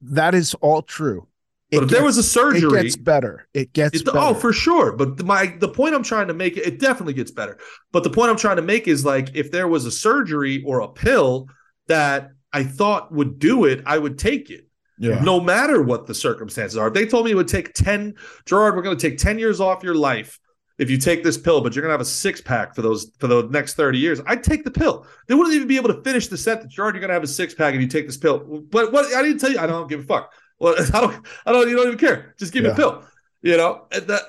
that 0.00 0.34
is 0.34 0.54
all 0.54 0.82
true 0.82 1.26
but 1.70 1.82
if 1.82 1.90
there 1.90 2.02
was 2.02 2.16
a 2.16 2.22
surgery, 2.22 2.80
it 2.80 2.82
gets 2.84 2.96
better 2.96 3.46
it 3.52 3.72
gets 3.74 4.00
It- 4.00 4.06
better. 4.06 4.18
oh, 4.18 4.32
for 4.32 4.54
sure. 4.54 4.92
But 4.96 5.18
the- 5.18 5.24
my 5.24 5.54
the 5.60 5.68
point 5.68 5.94
I'm 5.94 6.02
trying 6.02 6.28
to 6.28 6.34
make 6.34 6.56
it 6.56 6.78
definitely 6.80 7.12
gets 7.12 7.30
better. 7.30 7.58
But 7.92 8.04
the 8.04 8.10
point 8.10 8.30
I'm 8.30 8.38
trying 8.38 8.56
to 8.56 8.62
make 8.62 8.88
is 8.88 9.04
like 9.04 9.32
if 9.34 9.50
there 9.50 9.68
was 9.68 9.84
a 9.84 9.90
surgery 9.90 10.62
or 10.66 10.80
a 10.80 10.88
pill 10.88 11.46
that 11.88 12.30
I 12.54 12.64
thought 12.64 13.12
would 13.12 13.38
do 13.38 13.66
it, 13.66 13.82
I 13.84 13.98
would 13.98 14.18
take 14.18 14.48
it. 14.48 14.66
yeah 14.98 15.20
No 15.22 15.40
matter 15.40 15.82
what 15.82 16.06
the 16.06 16.14
circumstances 16.14 16.78
are. 16.78 16.88
If 16.88 16.94
they 16.94 17.04
told 17.04 17.26
me 17.26 17.32
it 17.32 17.34
would 17.34 17.48
take 17.48 17.74
10, 17.74 18.14
Gerard, 18.46 18.74
we're 18.74 18.80
going 18.82 18.96
to 18.96 19.10
take 19.10 19.18
10 19.18 19.38
years 19.38 19.60
off 19.60 19.82
your 19.84 19.94
life 19.94 20.38
if 20.78 20.88
you 20.88 20.96
take 20.96 21.24
this 21.24 21.36
pill, 21.36 21.60
but 21.60 21.74
you're 21.74 21.82
going 21.82 21.90
to 21.90 21.94
have 21.94 22.00
a 22.00 22.04
six 22.04 22.40
pack 22.40 22.74
for 22.74 22.82
those 22.82 23.10
for 23.18 23.26
the 23.26 23.42
next 23.50 23.74
30 23.74 23.98
years, 23.98 24.20
I'd 24.26 24.44
take 24.44 24.64
the 24.64 24.70
pill. 24.70 25.06
They 25.26 25.34
wouldn't 25.34 25.54
even 25.54 25.66
be 25.66 25.76
able 25.76 25.92
to 25.92 26.02
finish 26.02 26.28
the 26.28 26.38
sentence. 26.38 26.72
Gerard, 26.72 26.76
you're 26.76 26.84
already 26.84 27.00
going 27.00 27.08
to 27.08 27.14
have 27.14 27.24
a 27.24 27.26
six 27.26 27.52
pack 27.54 27.74
if 27.74 27.80
you 27.80 27.88
take 27.88 28.06
this 28.06 28.16
pill. 28.16 28.38
But 28.38 28.92
what 28.92 29.12
I 29.12 29.22
didn't 29.22 29.38
tell 29.38 29.50
you, 29.50 29.58
I 29.58 29.66
don't 29.66 29.88
give 29.88 30.00
a 30.00 30.04
fuck. 30.04 30.32
Well, 30.60 30.76
I 30.94 31.00
don't, 31.00 31.26
I 31.44 31.52
don't, 31.52 31.68
you 31.68 31.76
don't 31.76 31.88
even 31.88 31.98
care. 31.98 32.34
Just 32.38 32.52
give 32.52 32.62
me 32.62 32.70
a 32.70 32.74
pill, 32.74 33.02
you 33.42 33.56
know? 33.56 33.86
And 33.90 34.06
that, 34.06 34.22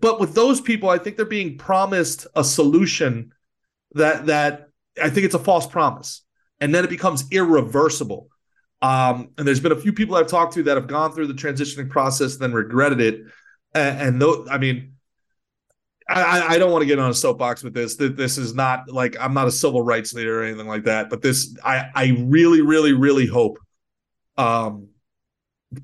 but 0.00 0.20
with 0.20 0.34
those 0.34 0.60
people, 0.60 0.88
I 0.88 0.98
think 0.98 1.16
they're 1.16 1.26
being 1.26 1.58
promised 1.58 2.26
a 2.36 2.44
solution 2.44 3.32
that, 3.92 4.26
that 4.26 4.68
I 5.02 5.10
think 5.10 5.26
it's 5.26 5.34
a 5.34 5.40
false 5.40 5.66
promise. 5.66 6.22
And 6.60 6.72
then 6.72 6.84
it 6.84 6.90
becomes 6.90 7.24
irreversible. 7.32 8.28
Um, 8.80 9.30
and 9.36 9.46
there's 9.46 9.60
been 9.60 9.72
a 9.72 9.80
few 9.80 9.92
people 9.92 10.14
I've 10.14 10.28
talked 10.28 10.54
to 10.54 10.62
that 10.64 10.76
have 10.76 10.86
gone 10.86 11.12
through 11.12 11.26
the 11.26 11.34
transitioning 11.34 11.90
process, 11.90 12.34
and 12.34 12.42
then 12.42 12.52
regretted 12.52 13.00
it. 13.00 13.22
And, 13.74 14.00
and 14.00 14.22
though, 14.22 14.46
I 14.48 14.58
mean, 14.58 14.93
I, 16.08 16.54
I- 16.54 16.58
don't 16.58 16.70
want 16.70 16.82
to 16.82 16.86
get 16.86 16.98
on 16.98 17.10
a 17.10 17.14
soapbox 17.14 17.62
with 17.62 17.74
this. 17.74 17.96
That 17.96 18.16
this 18.16 18.36
is 18.38 18.54
not 18.54 18.90
like 18.90 19.16
I'm 19.18 19.32
not 19.34 19.46
a 19.46 19.50
civil 19.52 19.82
rights 19.82 20.12
leader 20.12 20.40
or 20.40 20.44
anything 20.44 20.68
like 20.68 20.84
that. 20.84 21.08
But 21.10 21.22
this, 21.22 21.56
I, 21.64 21.90
I 21.94 22.16
really, 22.26 22.60
really, 22.60 22.92
really 22.92 23.26
hope 23.26 23.58
um, 24.36 24.88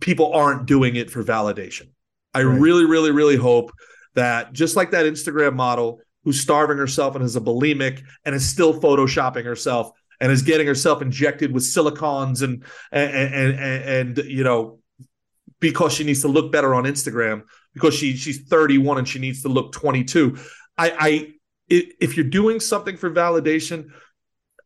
people 0.01 0.33
aren't 0.33 0.67
doing 0.67 0.97
it 0.97 1.11
for 1.11 1.23
validation. 1.25 1.89
I 2.35 2.43
Right. 2.43 2.61
really, 2.61 2.85
really, 2.85 3.11
really 3.11 3.37
hope 3.37 3.73
that 4.15 4.53
just 4.53 4.77
like 4.77 4.91
that 4.93 5.07
Instagram 5.07 5.55
model 5.55 6.01
who's 6.25 6.41
starving 6.41 6.77
herself 6.77 7.15
and 7.17 7.25
is 7.25 7.37
a 7.37 7.41
bulimic 7.41 8.03
and 8.25 8.35
is 8.35 8.49
still 8.49 8.79
photoshopping 8.79 9.45
herself 9.45 9.91
and 10.21 10.31
is 10.31 10.43
getting 10.43 10.67
herself 10.67 11.01
injected 11.01 11.51
with 11.53 11.63
silicons 11.65 12.43
and 12.43 12.63
and 12.93 13.11
and, 13.11 13.59
and, 13.59 14.19
and 14.19 14.29
you 14.31 14.45
know 14.45 14.81
because 15.61 15.93
she 15.95 16.05
needs 16.05 16.21
to 16.23 16.29
look 16.29 16.53
better 16.53 16.75
on 16.75 16.85
Instagram 16.85 17.43
because 17.75 17.95
she 17.95 18.17
she's 18.17 18.47
31 18.49 18.99
and 18.99 19.09
she 19.09 19.19
needs 19.19 19.43
to 19.43 19.49
look 19.49 19.73
22. 19.73 20.37
I 20.77 20.91
I 20.99 21.33
if 21.69 22.17
you're 22.17 22.27
doing 22.27 22.59
something 22.59 22.97
for 22.97 23.11
validation, 23.11 23.91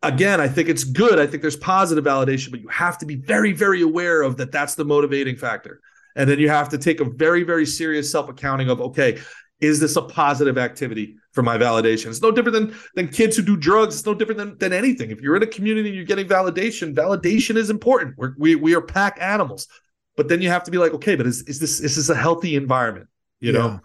again, 0.02 0.40
I 0.40 0.48
think 0.48 0.68
it's 0.68 0.84
good. 0.84 1.18
I 1.18 1.26
think 1.26 1.42
there's 1.42 1.56
positive 1.56 2.04
validation, 2.04 2.50
but 2.50 2.60
you 2.60 2.68
have 2.68 2.98
to 2.98 3.06
be 3.06 3.16
very 3.16 3.52
very 3.52 3.82
aware 3.82 4.22
of 4.22 4.36
that 4.38 4.52
that's 4.52 4.74
the 4.74 4.84
motivating 4.84 5.36
factor. 5.36 5.80
And 6.16 6.28
then 6.30 6.38
you 6.38 6.48
have 6.48 6.68
to 6.70 6.78
take 6.78 7.00
a 7.00 7.04
very, 7.04 7.42
very 7.42 7.66
serious 7.66 8.10
self 8.10 8.28
accounting 8.28 8.70
of, 8.70 8.80
okay, 8.80 9.18
is 9.60 9.80
this 9.80 9.96
a 9.96 10.02
positive 10.02 10.58
activity 10.58 11.16
for 11.32 11.42
my 11.42 11.56
validation? 11.56 12.06
It's 12.06 12.22
no 12.22 12.30
different 12.30 12.54
than 12.54 12.76
than 12.94 13.08
kids 13.08 13.36
who 13.36 13.42
do 13.42 13.56
drugs. 13.56 13.96
It's 13.96 14.06
no 14.06 14.14
different 14.14 14.38
than, 14.38 14.58
than 14.58 14.72
anything. 14.72 15.10
If 15.10 15.20
you're 15.20 15.36
in 15.36 15.42
a 15.42 15.48
community 15.48 15.88
and 15.88 15.96
you're 15.96 16.04
getting 16.04 16.26
validation, 16.26 16.94
validation 16.94 17.56
is 17.56 17.70
important. 17.70 18.14
We're, 18.16 18.34
we 18.38 18.56
we 18.56 18.74
are 18.74 18.80
pack 18.80 19.18
animals. 19.20 19.68
But 20.16 20.28
then 20.28 20.42
you 20.42 20.48
have 20.48 20.64
to 20.64 20.70
be 20.70 20.78
like, 20.78 20.92
okay, 20.94 21.16
but 21.16 21.26
is 21.26 21.42
is 21.42 21.58
this 21.58 21.80
is 21.80 21.96
this 21.96 22.08
a 22.08 22.14
healthy 22.14 22.56
environment? 22.56 23.08
You 23.40 23.52
know, 23.52 23.80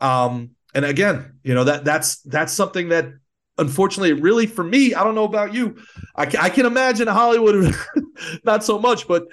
um, 0.00 0.50
and 0.74 0.84
again, 0.84 1.38
you 1.42 1.54
know 1.54 1.64
that 1.64 1.84
that's 1.84 2.20
that's 2.22 2.52
something 2.52 2.88
that 2.90 3.12
unfortunately, 3.58 4.12
really 4.12 4.46
for 4.46 4.64
me, 4.64 4.94
I 4.94 5.04
don't 5.04 5.14
know 5.14 5.24
about 5.24 5.54
you. 5.54 5.76
I 6.14 6.26
can, 6.26 6.40
I 6.40 6.48
can 6.48 6.66
imagine 6.66 7.08
Hollywood, 7.08 7.74
not 8.44 8.64
so 8.64 8.78
much, 8.78 9.06
but 9.06 9.26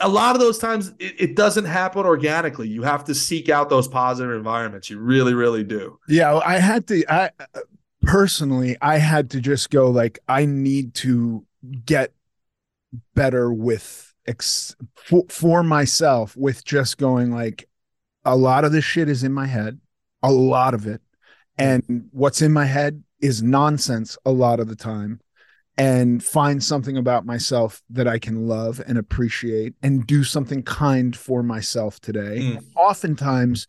a 0.00 0.08
lot 0.08 0.34
of 0.34 0.40
those 0.40 0.58
times 0.58 0.92
it, 0.98 1.14
it, 1.18 1.36
doesn't 1.36 1.64
happen 1.64 2.06
organically. 2.06 2.68
You 2.68 2.82
have 2.82 3.04
to 3.04 3.14
seek 3.14 3.48
out 3.48 3.68
those 3.68 3.88
positive 3.88 4.34
environments. 4.34 4.88
You 4.90 4.98
really, 5.00 5.34
really 5.34 5.64
do. 5.64 5.98
Yeah, 6.08 6.38
I 6.38 6.58
had 6.58 6.86
to. 6.88 7.04
I 7.12 7.30
personally, 8.02 8.76
I 8.80 8.98
had 8.98 9.30
to 9.30 9.40
just 9.40 9.70
go 9.70 9.90
like, 9.90 10.20
I 10.28 10.44
need 10.44 10.94
to 10.96 11.44
get 11.84 12.12
better 13.14 13.52
with 13.52 14.11
ex 14.26 14.76
for, 14.94 15.24
for 15.28 15.62
myself 15.62 16.36
with 16.36 16.64
just 16.64 16.98
going 16.98 17.30
like, 17.30 17.68
a 18.24 18.36
lot 18.36 18.64
of 18.64 18.72
this 18.72 18.84
shit 18.84 19.08
is 19.08 19.24
in 19.24 19.32
my 19.32 19.46
head, 19.46 19.80
a 20.22 20.30
lot 20.30 20.74
of 20.74 20.86
it, 20.86 21.00
and 21.58 22.08
what's 22.12 22.40
in 22.40 22.52
my 22.52 22.64
head 22.64 23.02
is 23.20 23.42
nonsense 23.42 24.16
a 24.24 24.30
lot 24.30 24.60
of 24.60 24.68
the 24.68 24.76
time 24.76 25.20
and 25.78 26.22
find 26.22 26.62
something 26.62 26.96
about 26.96 27.24
myself 27.24 27.82
that 27.90 28.06
I 28.06 28.18
can 28.18 28.46
love 28.46 28.82
and 28.86 28.98
appreciate 28.98 29.74
and 29.82 30.06
do 30.06 30.22
something 30.22 30.62
kind 30.62 31.16
for 31.16 31.42
myself 31.42 31.98
today. 32.00 32.38
Mm. 32.40 32.64
Oftentimes, 32.76 33.66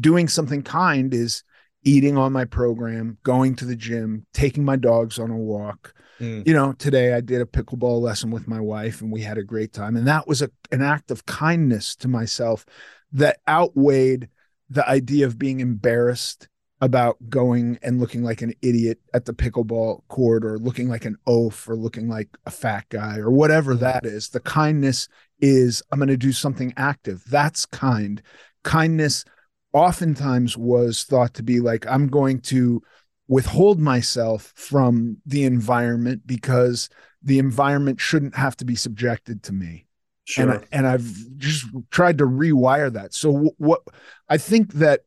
doing 0.00 0.28
something 0.28 0.62
kind 0.62 1.14
is 1.14 1.42
eating 1.82 2.18
on 2.18 2.32
my 2.32 2.44
program, 2.44 3.18
going 3.22 3.54
to 3.56 3.64
the 3.64 3.76
gym, 3.76 4.26
taking 4.34 4.64
my 4.64 4.76
dogs 4.76 5.18
on 5.18 5.30
a 5.30 5.36
walk. 5.36 5.94
Mm. 6.20 6.46
You 6.46 6.54
know, 6.54 6.72
today 6.72 7.14
I 7.14 7.20
did 7.20 7.40
a 7.40 7.46
pickleball 7.46 8.00
lesson 8.00 8.30
with 8.30 8.48
my 8.48 8.60
wife 8.60 9.00
and 9.00 9.12
we 9.12 9.22
had 9.22 9.38
a 9.38 9.44
great 9.44 9.72
time. 9.72 9.96
And 9.96 10.06
that 10.06 10.26
was 10.26 10.42
a, 10.42 10.50
an 10.70 10.82
act 10.82 11.10
of 11.10 11.26
kindness 11.26 11.96
to 11.96 12.08
myself 12.08 12.64
that 13.12 13.38
outweighed 13.48 14.28
the 14.70 14.88
idea 14.88 15.26
of 15.26 15.38
being 15.38 15.60
embarrassed 15.60 16.48
about 16.80 17.16
going 17.30 17.78
and 17.82 18.00
looking 18.00 18.22
like 18.22 18.42
an 18.42 18.52
idiot 18.60 18.98
at 19.14 19.24
the 19.24 19.32
pickleball 19.32 20.02
court 20.08 20.44
or 20.44 20.58
looking 20.58 20.88
like 20.88 21.06
an 21.06 21.16
oaf 21.26 21.66
or 21.68 21.74
looking 21.74 22.08
like 22.08 22.28
a 22.44 22.50
fat 22.50 22.84
guy 22.90 23.16
or 23.16 23.30
whatever 23.30 23.72
mm-hmm. 23.72 23.84
that 23.84 24.04
is. 24.04 24.28
The 24.28 24.40
kindness 24.40 25.08
is 25.40 25.82
I'm 25.90 25.98
going 25.98 26.08
to 26.08 26.16
do 26.16 26.32
something 26.32 26.74
active. 26.76 27.24
That's 27.28 27.64
kind. 27.64 28.20
Kindness 28.62 29.24
oftentimes 29.72 30.56
was 30.56 31.04
thought 31.04 31.34
to 31.34 31.42
be 31.42 31.60
like 31.60 31.86
I'm 31.86 32.08
going 32.08 32.40
to 32.40 32.82
withhold 33.28 33.80
myself 33.80 34.52
from 34.54 35.18
the 35.26 35.44
environment 35.44 36.22
because 36.26 36.88
the 37.22 37.38
environment 37.38 38.00
shouldn't 38.00 38.36
have 38.36 38.56
to 38.56 38.64
be 38.64 38.76
subjected 38.76 39.42
to 39.44 39.52
me. 39.52 39.86
Sure. 40.24 40.50
And, 40.50 40.66
and 40.72 40.86
I've 40.86 41.36
just 41.36 41.66
tried 41.90 42.18
to 42.18 42.24
rewire 42.24 42.92
that. 42.92 43.14
So 43.14 43.54
what 43.58 43.82
I 44.28 44.38
think 44.38 44.74
that 44.74 45.02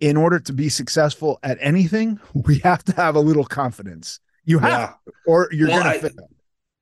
in 0.00 0.16
order 0.16 0.38
to 0.38 0.52
be 0.52 0.68
successful 0.68 1.38
at 1.42 1.58
anything, 1.60 2.20
we 2.34 2.58
have 2.60 2.84
to 2.84 2.92
have 2.94 3.16
a 3.16 3.20
little 3.20 3.44
confidence. 3.44 4.20
You 4.44 4.58
have, 4.60 4.96
yeah. 5.06 5.12
or 5.26 5.48
you're 5.52 5.68
well, 5.68 5.82
gonna 5.82 5.90
I, 5.90 5.98
fail. 5.98 6.30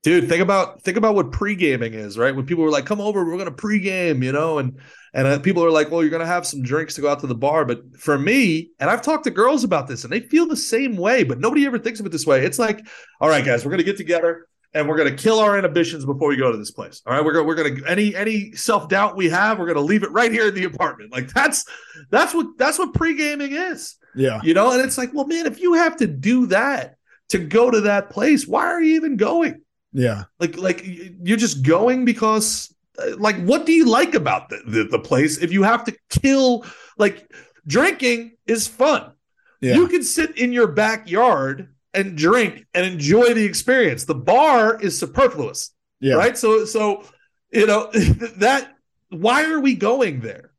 Dude, 0.07 0.29
think 0.29 0.41
about 0.41 0.83
think 0.83 0.97
about 0.97 1.17
what 1.17 1.33
pre 1.33 1.57
gaming 1.57 1.93
is, 1.93 2.17
right? 2.17 2.33
When 2.33 2.47
people 2.47 2.63
were 2.63 2.71
like, 2.71 2.87
"Come 2.87 3.01
over, 3.01 3.25
we're 3.25 3.37
gonna 3.39 3.51
pre-game," 3.51 4.23
you 4.23 4.31
know, 4.31 4.59
and 4.59 4.79
and 5.13 5.27
uh, 5.27 5.41
people 5.41 5.65
are 5.65 5.71
like, 5.73 5.91
"Well, 5.91 6.01
you're 6.01 6.13
gonna 6.13 6.25
have 6.25 6.47
some 6.47 6.63
drinks 6.63 6.95
to 6.95 7.01
go 7.01 7.09
out 7.09 7.19
to 7.23 7.27
the 7.27 7.35
bar." 7.35 7.65
But 7.65 7.97
for 7.99 8.17
me, 8.17 8.71
and 8.79 8.89
I've 8.89 9.03
talked 9.03 9.25
to 9.25 9.33
girls 9.33 9.65
about 9.65 9.89
this, 9.89 10.05
and 10.05 10.13
they 10.13 10.21
feel 10.21 10.47
the 10.47 10.57
same 10.57 10.97
way, 10.97 11.25
but 11.25 11.41
nobody 11.41 11.67
ever 11.67 11.77
thinks 11.77 11.99
of 11.99 12.07
it 12.07 12.13
this 12.13 12.25
way. 12.25 12.45
It's 12.45 12.57
like, 12.57 12.87
"All 13.21 13.29
right, 13.29 13.45
guys, 13.45 13.65
we're 13.65 13.73
gonna 13.73 13.83
get 13.83 13.97
together 13.97 14.47
and 14.75 14.89
we're 14.89 14.97
going 14.97 15.11
to 15.11 15.21
kill 15.21 15.41
our 15.41 15.59
inhibitions 15.59 16.05
before 16.05 16.29
we 16.29 16.37
go 16.37 16.53
to 16.53 16.59
this 16.59 16.71
place. 16.71 17.03
All 17.05 17.13
right, 17.13 17.25
we're 17.25 17.33
going 17.33 17.47
we're 17.47 17.57
to 17.57 17.91
any 17.91 18.15
any 18.15 18.53
self 18.53 18.89
doubt 18.89 19.17
we 19.17 19.29
have, 19.31 19.59
we're 19.59 19.67
going 19.67 19.75
to 19.75 19.83
leave 19.83 20.05
it 20.05 20.13
right 20.13 20.31
here 20.31 20.47
in 20.47 20.55
the 20.55 20.65
apartment. 20.65 21.11
Like 21.11 21.33
that's 21.33 21.65
that's 22.11 22.33
what 22.33 22.47
that's 22.59 22.79
what 22.79 22.95
pre 22.95 23.17
gaming 23.17 23.55
is. 23.55 23.97
Yeah, 24.15 24.41
you 24.45 24.55
know, 24.55 24.71
and 24.71 24.81
it's 24.83 24.99
like, 24.99 25.13
well, 25.13 25.27
man, 25.27 25.47
if 25.47 25.59
you 25.59 25.73
have 25.73 25.97
to 25.97 26.07
do 26.07 26.47
that 26.47 26.95
to 27.31 27.39
go 27.39 27.73
to 27.73 27.81
that 27.83 28.11
place, 28.11 28.47
why 28.47 28.67
are 28.67 28.81
you 28.81 28.95
even 28.95 29.17
going? 29.17 29.63
Yeah, 29.97 30.25
like 30.39 30.59
like 30.59 30.83
you're 30.85 31.39
just 31.39 31.63
going 31.63 32.05
because 32.05 32.75
uh, 32.99 33.17
like 33.17 33.37
what 33.45 33.65
do 33.65 33.73
you 33.73 33.89
like 33.89 34.15
about 34.15 34.51
the, 34.51 34.61
the, 34.67 34.85
the 34.85 34.99
place 34.99 35.39
if 35.39 35.53
you 35.53 35.63
have 35.63 35.85
to 35.85 35.97
kill 36.11 36.67
like 36.99 37.27
drinking 37.67 38.37
is 38.47 38.67
fun. 38.67 39.13
Yeah. 39.61 39.75
You 39.75 39.89
can 39.89 40.03
sit 40.03 40.37
in 40.39 40.53
your 40.53 40.69
backyard 40.69 41.75
and 41.95 42.17
drink 42.17 42.67
and 42.75 42.87
enjoy 42.87 43.35
the 43.35 43.45
experience. 43.45 44.05
The 44.05 44.15
bar 44.15 44.81
is 44.81 44.99
superfluous. 44.99 45.73
Yeah. 46.01 46.15
Right. 46.15 46.37
So, 46.37 46.65
so, 46.65 47.05
you 47.51 47.67
know, 47.67 47.91
that, 48.37 48.75
why 49.09 49.51
are 49.51 49.61
we 49.61 49.75
going 49.75 50.21
there? 50.21 50.53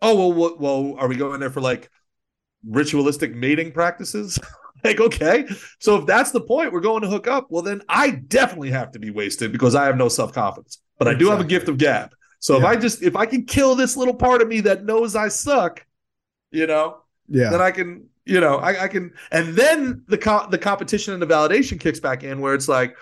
Oh, 0.00 0.30
well, 0.30 0.56
well, 0.58 0.96
are 0.98 1.08
we 1.08 1.16
going 1.16 1.40
there 1.40 1.50
for 1.50 1.60
like 1.60 1.90
ritualistic 2.66 3.34
mating 3.34 3.72
practices? 3.72 4.38
like, 4.84 5.00
okay. 5.00 5.46
So 5.78 5.96
if 5.96 6.06
that's 6.06 6.30
the 6.30 6.40
point, 6.40 6.72
we're 6.72 6.80
going 6.80 7.02
to 7.02 7.08
hook 7.08 7.26
up. 7.26 7.46
Well, 7.50 7.62
then 7.62 7.82
I 7.88 8.10
definitely 8.10 8.70
have 8.70 8.92
to 8.92 8.98
be 8.98 9.10
wasted 9.10 9.52
because 9.52 9.74
I 9.74 9.86
have 9.86 9.96
no 9.96 10.08
self 10.08 10.32
confidence, 10.32 10.78
but 10.98 11.08
I 11.08 11.14
do 11.14 11.28
have 11.30 11.40
a 11.40 11.44
gift 11.44 11.68
of 11.68 11.78
gab. 11.78 12.10
So 12.40 12.54
yeah. 12.54 12.60
if 12.60 12.66
I 12.66 12.76
just, 12.76 13.02
if 13.02 13.16
I 13.16 13.26
can 13.26 13.44
kill 13.44 13.74
this 13.74 13.96
little 13.96 14.14
part 14.14 14.42
of 14.42 14.48
me 14.48 14.60
that 14.60 14.84
knows 14.84 15.16
I 15.16 15.28
suck, 15.28 15.84
you 16.50 16.66
know, 16.66 16.98
yeah, 17.28 17.50
then 17.50 17.60
I 17.60 17.70
can, 17.70 18.06
you 18.24 18.40
know, 18.40 18.56
I, 18.56 18.84
I 18.84 18.88
can, 18.88 19.12
and 19.30 19.54
then 19.54 20.04
the 20.06 20.18
co- 20.18 20.48
the 20.48 20.58
competition 20.58 21.14
and 21.14 21.22
the 21.22 21.26
validation 21.26 21.80
kicks 21.80 22.00
back 22.00 22.22
in 22.22 22.40
where 22.40 22.54
it's 22.54 22.68
like, 22.68 22.96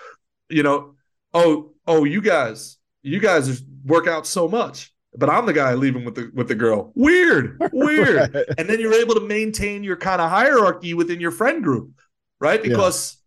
you 0.49 0.63
know, 0.63 0.95
oh, 1.33 1.73
oh, 1.85 2.03
you 2.03 2.21
guys, 2.21 2.77
you 3.03 3.19
guys 3.19 3.61
work 3.85 4.07
out 4.07 4.25
so 4.25 4.47
much, 4.47 4.93
but 5.17 5.29
I'm 5.29 5.45
the 5.45 5.53
guy 5.53 5.73
leaving 5.73 6.05
with 6.05 6.15
the 6.15 6.31
with 6.33 6.47
the 6.47 6.55
girl. 6.55 6.91
Weird, 6.95 7.59
weird. 7.73 8.33
right. 8.33 8.45
And 8.57 8.69
then 8.69 8.79
you're 8.79 8.93
able 8.93 9.15
to 9.15 9.21
maintain 9.21 9.83
your 9.83 9.97
kind 9.97 10.21
of 10.21 10.29
hierarchy 10.29 10.93
within 10.93 11.19
your 11.19 11.31
friend 11.31 11.63
group, 11.63 11.91
right? 12.39 12.61
Because 12.61 13.17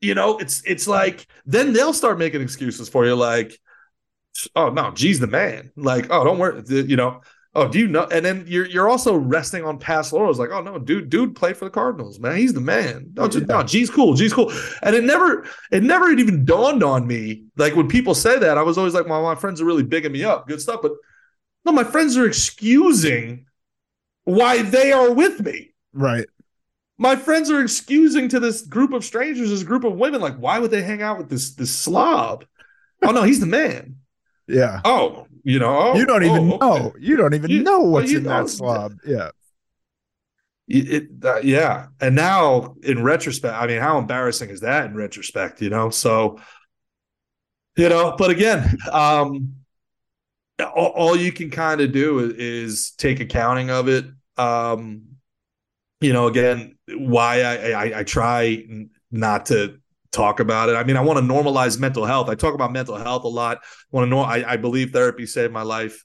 yeah. 0.00 0.08
you 0.08 0.14
know, 0.14 0.38
it's 0.38 0.62
it's 0.64 0.86
like 0.86 1.26
then 1.46 1.72
they'll 1.72 1.92
start 1.92 2.18
making 2.18 2.42
excuses 2.42 2.88
for 2.88 3.06
you, 3.06 3.14
like, 3.16 3.58
oh 4.54 4.70
no, 4.70 4.90
G's 4.92 5.18
the 5.18 5.26
man. 5.26 5.72
Like, 5.76 6.06
oh, 6.10 6.24
don't 6.24 6.38
worry, 6.38 6.62
you 6.68 6.96
know 6.96 7.20
Oh, 7.52 7.66
do 7.66 7.80
you 7.80 7.88
know? 7.88 8.06
And 8.12 8.24
then 8.24 8.44
you're 8.46 8.66
you're 8.66 8.88
also 8.88 9.16
resting 9.16 9.64
on 9.64 9.78
past 9.78 10.12
laurels, 10.12 10.38
like, 10.38 10.50
oh 10.50 10.62
no, 10.62 10.78
dude, 10.78 11.10
dude, 11.10 11.34
play 11.34 11.52
for 11.52 11.64
the 11.64 11.70
Cardinals, 11.70 12.20
man. 12.20 12.36
He's 12.36 12.52
the 12.52 12.60
man. 12.60 13.10
No, 13.16 13.26
just, 13.26 13.46
no, 13.46 13.64
G's 13.64 13.90
cool, 13.90 14.14
G's 14.14 14.32
cool. 14.32 14.52
And 14.82 14.94
it 14.94 15.02
never, 15.02 15.44
it 15.72 15.82
never 15.82 16.10
even 16.10 16.44
dawned 16.44 16.84
on 16.84 17.08
me. 17.08 17.46
Like 17.56 17.74
when 17.74 17.88
people 17.88 18.14
say 18.14 18.38
that, 18.38 18.56
I 18.56 18.62
was 18.62 18.78
always 18.78 18.94
like, 18.94 19.06
well, 19.06 19.22
my 19.22 19.34
friends 19.34 19.60
are 19.60 19.64
really 19.64 19.82
bigging 19.82 20.12
me 20.12 20.22
up, 20.22 20.46
good 20.46 20.60
stuff. 20.60 20.80
But 20.80 20.92
no, 21.64 21.72
my 21.72 21.84
friends 21.84 22.16
are 22.16 22.26
excusing 22.26 23.46
why 24.24 24.62
they 24.62 24.92
are 24.92 25.12
with 25.12 25.40
me. 25.40 25.72
Right. 25.92 26.26
My 26.98 27.16
friends 27.16 27.50
are 27.50 27.62
excusing 27.62 28.28
to 28.28 28.40
this 28.40 28.62
group 28.62 28.92
of 28.92 29.04
strangers, 29.04 29.50
this 29.50 29.62
group 29.62 29.84
of 29.84 29.94
women, 29.94 30.20
like, 30.20 30.36
why 30.36 30.58
would 30.58 30.70
they 30.70 30.82
hang 30.82 31.02
out 31.02 31.18
with 31.18 31.30
this 31.30 31.54
this 31.54 31.74
slob? 31.74 32.44
oh 33.02 33.12
no, 33.12 33.22
he's 33.22 33.40
the 33.40 33.46
man. 33.46 33.96
Yeah. 34.46 34.80
Oh, 34.84 35.26
you 35.42 35.58
know, 35.58 35.78
oh, 35.78 35.96
you 35.96 36.04
don't 36.04 36.24
even 36.24 36.52
oh, 36.52 36.56
know. 36.56 36.94
You 36.98 37.16
don't 37.16 37.34
even 37.34 37.50
you, 37.50 37.62
know 37.62 37.80
what's 37.80 38.12
in 38.12 38.24
know, 38.24 38.42
that 38.42 38.50
slob. 38.50 38.98
Yeah. 39.06 39.30
It, 40.68 41.08
uh, 41.24 41.40
yeah. 41.42 41.86
And 42.00 42.14
now 42.14 42.76
in 42.82 43.02
retrospect, 43.02 43.54
I 43.54 43.66
mean, 43.66 43.80
how 43.80 43.98
embarrassing 43.98 44.50
is 44.50 44.60
that 44.60 44.86
in 44.86 44.94
retrospect, 44.94 45.62
you 45.62 45.70
know? 45.70 45.90
So, 45.90 46.38
you 47.76 47.88
know, 47.88 48.14
but 48.16 48.30
again, 48.30 48.76
um, 48.92 49.54
all, 50.60 50.88
all 50.88 51.16
you 51.16 51.32
can 51.32 51.50
kind 51.50 51.80
of 51.80 51.92
do 51.92 52.18
is, 52.20 52.32
is, 52.34 52.90
take 52.92 53.20
accounting 53.20 53.70
of 53.70 53.88
it. 53.88 54.06
Um, 54.36 55.02
you 56.00 56.12
know, 56.12 56.26
again, 56.26 56.76
why 56.88 57.42
I, 57.42 57.70
I, 57.70 57.98
I 58.00 58.04
try 58.04 58.64
not 59.10 59.46
to 59.46 59.78
talk 60.12 60.40
about 60.40 60.68
it. 60.68 60.76
I 60.76 60.84
mean, 60.84 60.96
I 60.96 61.02
want 61.02 61.18
to 61.18 61.24
normalize 61.24 61.78
mental 61.78 62.04
health. 62.04 62.28
I 62.28 62.34
talk 62.34 62.54
about 62.54 62.72
mental 62.72 62.96
health 62.96 63.24
a 63.24 63.28
lot. 63.28 63.58
I 63.58 63.66
want 63.90 64.06
to 64.06 64.10
know 64.10 64.20
I, 64.20 64.52
I 64.52 64.56
believe 64.56 64.92
therapy 64.92 65.26
saved 65.26 65.52
my 65.52 65.62
life. 65.62 66.04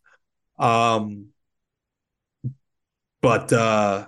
Um 0.57 1.27
but 3.22 3.52
uh 3.52 4.06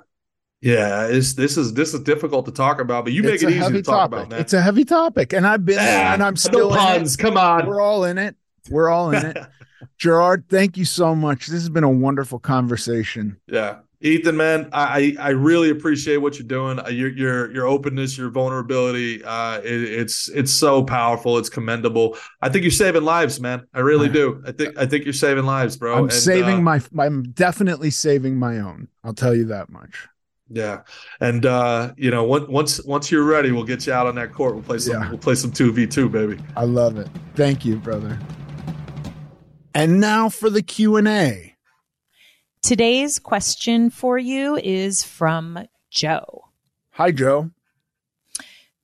yeah, 0.62 1.08
it's, 1.08 1.34
this 1.34 1.56
is 1.56 1.74
this 1.74 1.94
is 1.94 2.02
difficult 2.02 2.46
to 2.46 2.52
talk 2.52 2.80
about, 2.80 3.04
but 3.04 3.14
you 3.14 3.22
make 3.22 3.36
it's 3.36 3.44
it 3.44 3.52
easy 3.52 3.74
to 3.74 3.82
talk 3.84 4.10
topic. 4.10 4.18
about, 4.18 4.30
man. 4.30 4.40
It's 4.40 4.54
a 4.54 4.62
heavy 4.62 4.86
topic, 4.86 5.34
and 5.34 5.46
I've 5.46 5.64
been 5.64 5.76
there, 5.76 6.08
and 6.08 6.24
I'm 6.24 6.36
still 6.36 6.72
no 6.72 6.76
puns. 6.76 7.16
Come 7.16 7.38
on, 7.38 7.68
we're 7.68 7.80
all 7.80 8.06
in 8.06 8.18
it. 8.18 8.36
We're 8.70 8.90
all 8.90 9.12
in 9.12 9.24
it. 9.24 9.38
Gerard, 9.98 10.46
thank 10.50 10.78
you 10.78 10.86
so 10.86 11.16
much. 11.16 11.48
This 11.48 11.62
has 11.62 11.70
been 11.70 11.84
a 11.84 11.90
wonderful 11.90 12.40
conversation. 12.40 13.38
Yeah, 13.48 13.80
Ethan, 14.02 14.38
man, 14.38 14.70
I 14.74 15.16
I 15.20 15.30
really 15.30 15.70
appreciate 15.70 16.18
what 16.18 16.38
you're 16.38 16.48
doing. 16.48 16.80
Uh, 16.80 16.90
your 16.90 17.10
your 17.10 17.52
your 17.52 17.66
openness, 17.66 18.18
your 18.18 18.30
vulnerability. 18.30 19.24
Uh, 19.24 19.60
it, 19.60 19.84
it's 19.84 20.30
it's 20.30 20.52
so 20.52 20.84
powerful. 20.84 21.38
It's 21.38 21.50
commendable. 21.50 22.16
I 22.42 22.50
think 22.50 22.64
you're 22.64 22.72
saving 22.72 23.04
lives, 23.04 23.40
man. 23.40 23.66
I 23.74 23.80
really 23.80 24.10
do. 24.10 24.44
I 24.46 24.52
think 24.52 24.78
I 24.78 24.86
think 24.86 25.06
you're 25.06 25.14
saving 25.14 25.46
lives, 25.46 25.78
bro. 25.78 25.96
I'm 25.96 26.04
And, 26.04 26.14
saving 26.14 26.58
uh, 26.58 26.62
my. 26.62 26.82
I'm 27.00 27.24
definitely 27.32 27.90
saving 27.90 28.38
my 28.38 28.60
own. 28.60 28.88
I'll 29.04 29.14
tell 29.16 29.36
you 29.36 29.46
that 29.46 29.70
much. 29.70 30.08
Yeah, 30.50 30.84
and 31.20 31.46
uh, 31.46 31.94
you 31.98 32.12
know, 32.12 32.24
once 32.24 32.48
once 32.48 32.86
once 32.86 33.12
you're 33.12 33.26
ready, 33.26 33.52
we'll 33.52 33.64
get 33.66 33.86
you 33.88 33.94
out 33.94 34.08
on 34.08 34.16
that 34.16 34.32
court. 34.32 34.54
We'll 34.54 34.64
play 34.64 34.78
some. 34.78 35.02
Yeah. 35.02 35.10
We'll 35.10 35.18
play 35.18 35.36
some 35.36 35.52
two 35.52 35.74
v 35.74 35.88
two, 35.88 36.08
baby. 36.08 36.38
I 36.56 36.64
love 36.64 36.98
it. 36.98 37.10
Thank 37.36 37.66
you, 37.66 37.78
brother. 37.78 38.18
And 39.78 40.00
now 40.00 40.28
for 40.30 40.50
the 40.50 40.64
Q 40.64 40.96
and 40.96 41.08
A. 41.08 41.56
Today's 42.64 43.20
question 43.20 43.92
for 43.92 44.18
you 44.18 44.56
is 44.58 45.04
from 45.04 45.68
Joe. 45.92 46.46
Hi, 46.94 47.12
Joe. 47.12 47.52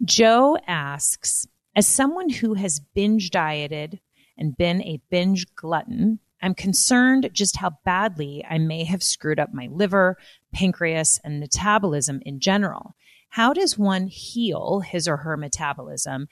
Joe 0.05 0.55
asks 0.67 1.47
As 1.75 1.87
someone 1.87 2.29
who 2.29 2.53
has 2.53 2.79
binge 2.93 3.31
dieted 3.31 4.01
and 4.37 4.55
been 4.55 4.83
a 4.83 5.01
binge 5.09 5.47
glutton, 5.55 6.19
I'm 6.43 6.53
concerned 6.53 7.27
just 7.33 7.57
how 7.57 7.71
badly 7.83 8.45
I 8.47 8.59
may 8.59 8.83
have 8.83 9.01
screwed 9.01 9.39
up 9.39 9.51
my 9.51 9.69
liver, 9.71 10.15
pancreas, 10.53 11.19
and 11.23 11.39
metabolism 11.39 12.21
in 12.23 12.39
general. 12.39 12.93
How 13.29 13.51
does 13.51 13.79
one 13.79 14.05
heal 14.05 14.81
his 14.81 15.07
or 15.07 15.17
her 15.17 15.37
metabolism 15.37 16.27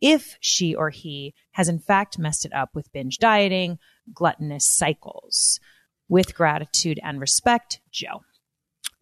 if 0.00 0.36
she 0.38 0.74
or 0.74 0.90
he 0.90 1.34
has 1.52 1.68
in 1.68 1.78
fact 1.78 2.18
messed 2.18 2.44
it 2.44 2.52
up 2.52 2.74
with 2.74 2.92
binge 2.92 3.18
dieting, 3.18 3.78
gluttonous 4.12 4.66
cycles? 4.66 5.60
With 6.08 6.34
gratitude 6.34 7.00
and 7.02 7.20
respect, 7.20 7.80
Joe. 7.90 8.20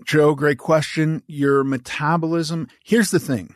Joe, 0.05 0.35
great 0.35 0.59
question. 0.59 1.23
Your 1.27 1.65
metabolism. 1.65 2.69
Here's 2.85 3.11
the 3.11 3.21
thing. 3.21 3.55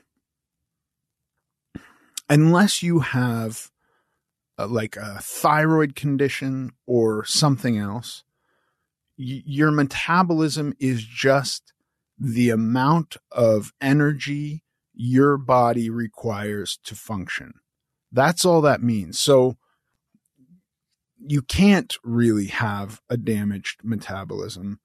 Unless 2.29 2.83
you 2.83 3.01
have 3.01 3.71
uh, 4.59 4.67
like 4.67 4.97
a 4.97 5.21
thyroid 5.21 5.95
condition 5.95 6.73
or 6.87 7.25
something 7.25 7.79
else, 7.79 8.25
y- 9.19 9.43
your 9.45 9.71
metabolism 9.71 10.75
is 10.81 11.05
just 11.05 11.73
the 12.19 12.51
amount 12.51 13.17
of 13.31 13.73
energy 13.81 14.65
your 14.95 15.37
body 15.37 15.91
requires 15.91 16.79
to 16.85 16.95
function. 16.95 17.55
That's 18.11 18.45
all 18.45 18.61
that 18.63 18.83
means. 18.83 19.19
So 19.19 19.57
you 21.19 21.43
can't 21.43 21.97
really 22.05 22.47
have 22.47 23.01
a 23.09 23.17
damaged 23.17 23.81
metabolism 23.83 24.81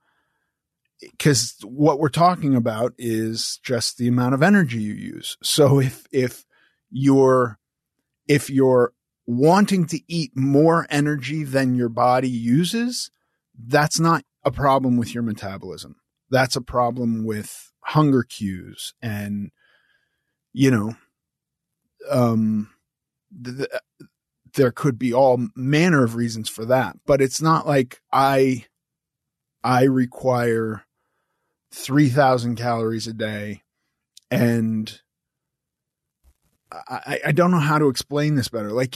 because 1.01 1.57
what 1.63 1.99
we're 1.99 2.09
talking 2.09 2.55
about 2.55 2.93
is 2.97 3.59
just 3.63 3.97
the 3.97 4.07
amount 4.07 4.35
of 4.35 4.43
energy 4.43 4.81
you 4.81 4.93
use. 4.93 5.37
So 5.41 5.79
if 5.79 6.05
if 6.11 6.45
you're 6.89 7.59
if 8.27 8.49
you're 8.49 8.93
wanting 9.25 9.85
to 9.87 9.99
eat 10.07 10.31
more 10.35 10.85
energy 10.89 11.43
than 11.43 11.75
your 11.75 11.89
body 11.89 12.29
uses, 12.29 13.11
that's 13.57 13.99
not 13.99 14.23
a 14.43 14.51
problem 14.51 14.97
with 14.97 15.13
your 15.13 15.23
metabolism. 15.23 15.95
That's 16.29 16.55
a 16.55 16.61
problem 16.61 17.25
with 17.25 17.71
hunger 17.83 18.23
cues 18.23 18.93
and 19.01 19.51
you 20.53 20.69
know 20.69 20.95
um 22.11 22.69
the, 23.31 23.53
th- 23.53 23.69
there 24.55 24.71
could 24.71 24.99
be 24.99 25.13
all 25.13 25.47
manner 25.55 26.03
of 26.03 26.15
reasons 26.15 26.49
for 26.49 26.65
that, 26.65 26.97
but 27.05 27.21
it's 27.21 27.41
not 27.41 27.67
like 27.67 28.01
I 28.11 28.65
I 29.63 29.83
require 29.83 30.85
3000 31.71 32.55
calories 32.55 33.07
a 33.07 33.13
day 33.13 33.61
and 34.29 35.01
I, 36.71 37.19
I 37.27 37.31
don't 37.31 37.51
know 37.51 37.59
how 37.59 37.77
to 37.77 37.89
explain 37.89 38.35
this 38.35 38.47
better. 38.47 38.71
Like 38.71 38.95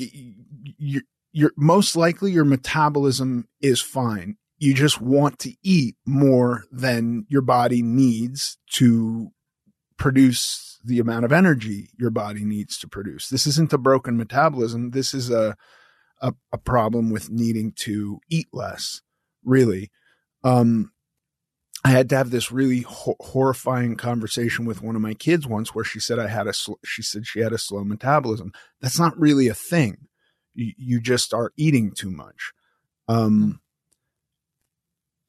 you're, 0.78 1.04
you're 1.32 1.52
most 1.58 1.96
likely 1.96 2.32
your 2.32 2.46
metabolism 2.46 3.48
is 3.62 3.82
fine. 3.82 4.38
You 4.58 4.74
just 4.74 5.02
want 5.02 5.40
to 5.40 5.54
eat 5.62 5.96
more 6.06 6.64
than 6.72 7.26
your 7.28 7.42
body 7.42 7.82
needs 7.82 8.58
to 8.74 9.32
produce 9.98 10.75
the 10.86 11.00
amount 11.00 11.26
of 11.26 11.32
energy 11.32 11.90
your 11.98 12.10
body 12.10 12.46
needs 12.46 12.78
to 12.80 12.88
produce. 12.88 13.28
This 13.28 13.48
isn't 13.48 13.74
a 13.74 13.78
broken 13.78 14.18
metabolism. 14.18 14.92
This 14.92 15.14
is 15.14 15.30
a, 15.30 15.56
a, 16.22 16.34
a 16.52 16.58
problem 16.58 17.10
with 17.12 17.30
needing 17.30 17.72
to 17.78 18.20
eat 18.30 18.48
less, 18.54 19.02
really. 19.44 19.92
Um, 20.44 20.92
I 21.84 21.90
had 21.90 22.10
to 22.10 22.18
have 22.18 22.32
this 22.32 22.52
really 22.52 22.82
ho- 22.82 23.16
horrifying 23.20 23.96
conversation 23.96 24.66
with 24.66 24.82
one 24.82 24.96
of 24.96 25.04
my 25.04 25.14
kids 25.14 25.46
once 25.46 25.76
where 25.76 25.86
she 25.86 26.00
said 26.00 26.18
I 26.18 26.28
had 26.28 26.48
a 26.48 26.54
sl- 26.54 26.82
she 26.84 27.04
said 27.04 27.28
she 27.28 27.42
had 27.42 27.54
a 27.54 27.60
slow 27.60 27.84
metabolism. 27.84 28.54
That's 28.82 29.00
not 29.00 29.20
really 29.20 29.48
a 29.48 29.54
thing. 29.54 30.08
You, 30.56 30.74
you 30.78 31.00
just 31.00 31.32
are 31.32 31.52
eating 31.58 31.92
too 31.92 32.10
much. 32.10 32.54
Um, 33.08 33.62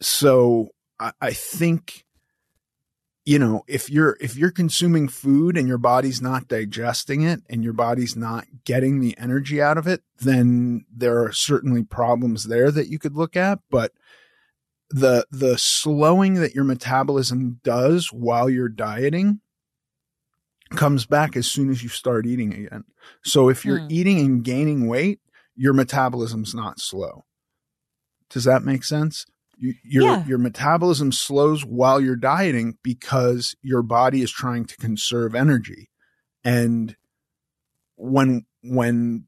so 0.01 0.69
I, 0.99 1.13
I 1.21 1.33
think 1.35 2.06
you 3.27 3.39
know 3.39 3.65
if 3.67 3.91
you're 3.91 4.17
if 4.21 4.37
you're 4.37 4.51
consuming 4.53 5.09
food 5.09 5.57
and 5.59 5.69
your 5.69 5.79
body's 5.79 6.23
not 6.23 6.49
digesting 6.49 7.23
it 7.23 7.43
and 7.51 7.63
your 7.63 7.73
body's 7.75 8.17
not 8.17 8.47
getting 8.65 9.01
the 9.01 9.19
energy 9.19 9.61
out 9.61 9.77
of 9.77 9.87
it, 9.87 10.03
then 10.21 10.87
there 10.91 11.23
are 11.25 11.33
certainly 11.33 11.83
problems 11.83 12.45
there 12.45 12.71
that 12.71 12.87
you 12.89 12.99
could 12.99 13.17
look 13.17 13.37
at. 13.37 13.59
But 13.69 13.93
the 14.89 15.27
the 15.31 15.59
slowing 15.59 16.35
that 16.35 16.55
your 16.55 16.65
metabolism 16.65 17.61
does 17.65 18.13
while 18.13 18.49
you're 18.49 18.69
dieting 18.69 19.41
comes 20.71 21.07
back 21.07 21.37
as 21.37 21.47
soon 21.49 21.71
as 21.71 21.83
you 21.83 21.89
start 21.89 22.27
eating 22.27 22.53
again. 22.55 22.85
So 23.25 23.49
if 23.49 23.65
you're 23.65 23.81
Hmm. 23.81 23.89
eating 23.91 24.21
and 24.21 24.45
gaining 24.45 24.87
weight, 24.87 25.21
your 25.57 25.73
metabolism's 25.73 26.55
not 26.55 26.81
slow. 26.81 27.25
Does 28.31 28.45
that 28.45 28.65
make 28.65 28.85
sense? 28.85 29.27
You, 29.59 29.75
your 29.83 30.03
Yeah. 30.05 30.25
your 30.27 30.39
metabolism 30.39 31.13
slows 31.13 31.65
while 31.65 32.01
you're 32.01 32.17
dieting 32.17 32.77
because 32.83 33.55
your 33.63 33.83
body 33.83 34.21
is 34.23 34.31
trying 34.31 34.67
to 34.67 34.77
conserve 34.77 35.35
energy. 35.35 35.89
And 36.45 36.97
when 37.97 38.45
when 38.63 39.25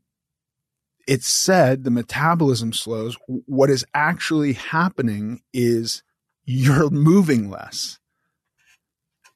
it's 1.06 1.28
said 1.28 1.84
the 1.84 1.90
metabolism 1.90 2.72
slows, 2.74 3.16
what 3.26 3.70
is 3.70 3.84
actually 3.94 4.52
happening 4.52 5.40
is 5.54 6.02
you're 6.44 6.90
moving 6.90 7.48
less. 7.48 7.98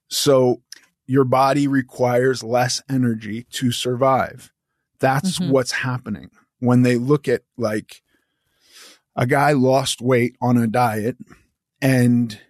So 0.08 0.62
your 1.06 1.24
body 1.24 1.66
requires 1.66 2.42
less 2.42 2.82
energy 2.88 3.44
to 3.52 3.72
survive. 3.72 4.52
That's 4.98 5.38
Mhm. 5.38 5.48
what's 5.48 5.72
happening. 5.72 6.30
When 6.58 6.82
they 6.82 6.96
look 6.96 7.26
at 7.28 7.42
like 7.56 8.02
a 9.16 9.26
guy 9.26 9.52
lost 9.52 10.00
weight 10.00 10.36
on 10.40 10.56
a 10.56 10.66
diet 10.66 11.16
and 11.80 12.40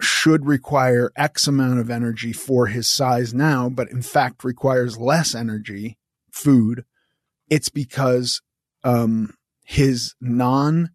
should 0.00 0.46
require 0.46 1.12
X 1.16 1.46
amount 1.46 1.78
of 1.78 1.90
energy 1.90 2.32
for 2.32 2.66
his 2.66 2.88
size 2.88 3.32
now, 3.32 3.68
but 3.68 3.90
in 3.90 4.02
fact 4.02 4.44
requires 4.44 4.98
less 4.98 5.34
energy, 5.34 5.96
food, 6.30 6.84
it's 7.48 7.68
because 7.68 8.40
um, 8.84 9.34
his 9.64 10.14
non 10.20 10.90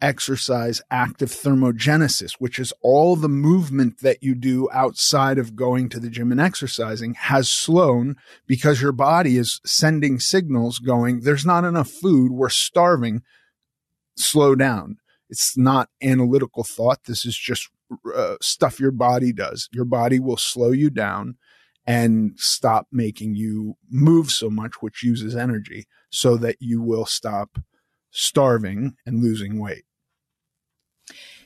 exercise 0.00 0.82
active 0.90 1.30
thermogenesis, 1.30 2.32
which 2.38 2.58
is 2.58 2.72
all 2.82 3.16
the 3.16 3.28
movement 3.28 4.00
that 4.00 4.22
you 4.22 4.34
do 4.34 4.68
outside 4.72 5.38
of 5.38 5.56
going 5.56 5.88
to 5.88 6.00
the 6.00 6.10
gym 6.10 6.30
and 6.30 6.40
exercising, 6.40 7.14
has 7.14 7.48
slowed 7.48 8.16
because 8.46 8.82
your 8.82 8.92
body 8.92 9.38
is 9.38 9.60
sending 9.64 10.18
signals 10.18 10.78
going, 10.78 11.20
there's 11.20 11.46
not 11.46 11.64
enough 11.64 11.88
food, 11.88 12.32
we're 12.32 12.50
starving, 12.50 13.22
slow 14.16 14.54
down. 14.54 14.98
It's 15.30 15.56
not 15.56 15.88
analytical 16.02 16.64
thought. 16.64 17.04
This 17.06 17.24
is 17.24 17.36
just 17.36 17.68
uh, 18.14 18.36
stuff 18.40 18.80
your 18.80 18.90
body 18.90 19.32
does. 19.32 19.68
Your 19.72 19.84
body 19.84 20.20
will 20.20 20.36
slow 20.36 20.70
you 20.70 20.90
down 20.90 21.36
and 21.86 22.32
stop 22.36 22.86
making 22.90 23.34
you 23.34 23.76
move 23.90 24.30
so 24.30 24.48
much, 24.48 24.80
which 24.80 25.02
uses 25.02 25.36
energy, 25.36 25.86
so 26.10 26.36
that 26.36 26.56
you 26.60 26.80
will 26.80 27.06
stop 27.06 27.58
starving 28.10 28.96
and 29.04 29.22
losing 29.22 29.58
weight. 29.58 29.84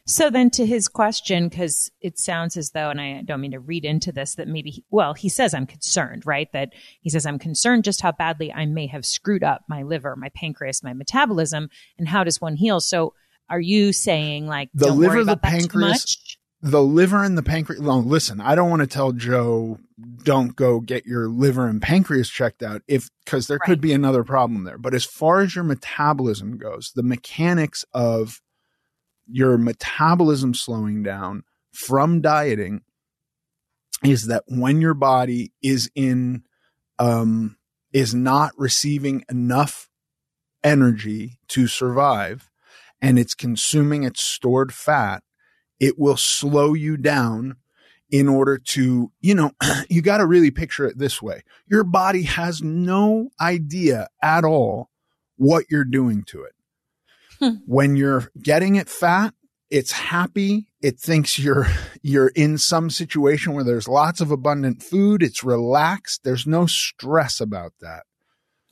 So 0.09 0.31
then 0.31 0.49
to 0.53 0.65
his 0.65 0.89
question, 0.89 1.51
because 1.51 1.91
it 2.01 2.19
sounds 2.19 2.57
as 2.57 2.71
though, 2.71 2.89
and 2.89 2.99
I 2.99 3.21
don't 3.21 3.43
mean 3.43 3.51
to 3.51 3.61
read 3.61 3.85
into 3.85 4.11
this, 4.11 4.37
that 4.37 4.49
maybe, 4.49 4.71
he, 4.71 4.85
well, 4.91 5.13
he 5.13 5.29
says 5.29 5.53
I'm 5.53 5.67
concerned, 5.67 6.25
right? 6.25 6.51
That 6.55 6.71
he 7.03 7.11
says 7.11 7.27
I'm 7.27 7.39
concerned 7.39 7.85
just 7.85 8.01
how 8.01 8.13
badly 8.13 8.51
I 8.51 8.65
may 8.65 8.87
have 8.87 9.05
screwed 9.05 9.45
up 9.45 9.65
my 9.69 9.83
liver, 9.83 10.17
my 10.17 10.31
pancreas, 10.31 10.83
my 10.83 10.95
metabolism, 10.95 11.69
and 11.99 12.09
how 12.09 12.25
does 12.25 12.41
one 12.41 12.57
heal? 12.57 12.81
So 12.81 13.13
are 13.51 13.61
you 13.61 13.93
saying 13.93 14.47
like 14.47 14.71
The 14.73 14.87
don't 14.87 14.99
liver, 14.99 15.17
worry 15.17 15.25
the 15.25 15.33
about 15.33 15.43
that 15.43 15.51
too 15.51 15.69
pancreas, 15.69 15.91
much? 15.91 16.39
the 16.63 16.83
liver 16.83 17.23
and 17.23 17.37
the 17.37 17.43
pancreas. 17.43 17.83
No, 17.83 17.99
listen, 17.99 18.41
I 18.41 18.55
don't 18.55 18.71
want 18.71 18.81
to 18.81 18.89
tell 18.89 19.13
Joe, 19.13 19.79
don't 20.25 20.57
go 20.57 20.81
get 20.81 21.05
your 21.05 21.29
liver 21.29 21.69
and 21.69 21.83
pancreas 21.83 22.31
checked 22.31 22.63
out 22.63 22.81
if, 22.89 23.11
because 23.27 23.47
there 23.47 23.59
could 23.59 23.83
be 23.83 23.93
another 23.93 24.25
problem 24.25 24.65
there. 24.65 24.79
But 24.79 24.95
as 24.95 25.05
far 25.05 25.41
as 25.41 25.55
your 25.55 25.65
metabolism 25.65 26.57
goes, 26.57 26.93
the 26.95 27.03
mechanics 27.03 27.85
of 27.93 28.41
your 29.29 29.59
metabolism 29.59 30.55
slowing 30.55 31.03
down 31.03 31.45
from 31.73 32.21
dieting 32.21 32.83
is 34.03 34.27
that 34.27 34.45
when 34.47 34.81
your 34.81 34.95
body 34.95 35.53
is 35.63 35.91
in, 35.95 36.43
um, 36.99 37.57
is 37.93 38.15
not 38.15 38.53
receiving 38.57 39.25
enough 39.29 39.89
energy 40.63 41.39
to 41.49 41.67
survive 41.67 42.51
and 43.01 43.19
it's 43.19 43.35
consuming 43.35 44.03
its 44.05 44.23
stored 44.23 44.73
fat, 44.73 45.23
it 45.79 45.99
will 45.99 46.17
slow 46.17 46.75
you 46.75 46.97
down 46.97 47.57
in 48.11 48.29
order 48.29 48.59
to, 48.59 49.13
you 49.21 49.35
know, 49.35 49.53
you 49.89 50.03
got 50.03 50.19
to 50.19 50.27
really 50.27 50.51
picture 50.51 50.87
it 50.87 50.99
this 50.99 51.21
way. 51.21 51.43
Your 51.67 51.85
body 51.85 52.23
has 52.23 52.63
no 52.63 53.31
idea 53.41 54.09
at 54.23 54.45
all 54.45 54.91
what 55.37 55.67
you're 55.71 55.85
doing 55.85 56.25
to 56.25 56.43
it. 56.43 56.53
Hmm. 57.39 57.57
When 57.67 57.97
you're 57.97 58.31
getting 58.43 58.77
it 58.77 58.89
fat, 58.89 59.35
it's 59.71 59.93
happy. 59.93 60.67
It 60.81 60.99
thinks 60.99 61.39
you're, 61.39 61.67
you're 62.03 62.29
in 62.29 62.59
some 62.59 62.91
situation 62.91 63.53
where 63.53 63.65
there's 63.65 63.89
lots 63.89 64.21
of 64.21 64.31
abundant 64.31 64.83
food. 64.83 65.23
It's 65.23 65.45
relaxed. 65.45 66.25
There's 66.25 66.47
no 66.47 66.67
stress 66.67 67.41
about 67.41 67.73
that. 67.81 68.05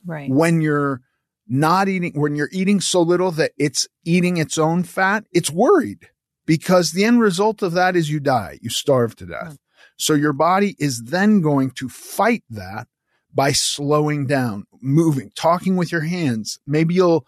Right. 0.05 0.29
When 0.29 0.61
you're 0.61 1.01
not 1.47 1.87
eating, 1.87 2.13
when 2.19 2.35
you're 2.35 2.49
eating 2.51 2.81
so 2.81 3.01
little 3.01 3.31
that 3.31 3.51
it's 3.57 3.87
eating 4.03 4.37
its 4.37 4.57
own 4.57 4.83
fat, 4.83 5.25
it's 5.31 5.51
worried 5.51 6.09
because 6.45 6.91
the 6.91 7.05
end 7.05 7.19
result 7.19 7.61
of 7.61 7.73
that 7.73 7.95
is 7.95 8.09
you 8.09 8.19
die, 8.19 8.57
you 8.61 8.69
starve 8.69 9.15
to 9.17 9.25
death. 9.25 9.53
Mm. 9.53 9.57
So 9.97 10.13
your 10.13 10.33
body 10.33 10.75
is 10.79 11.03
then 11.03 11.41
going 11.41 11.71
to 11.71 11.89
fight 11.89 12.43
that 12.49 12.87
by 13.33 13.51
slowing 13.51 14.25
down, 14.25 14.65
moving, 14.81 15.31
talking 15.35 15.75
with 15.75 15.91
your 15.91 16.01
hands. 16.01 16.59
Maybe 16.65 16.95
you'll 16.95 17.25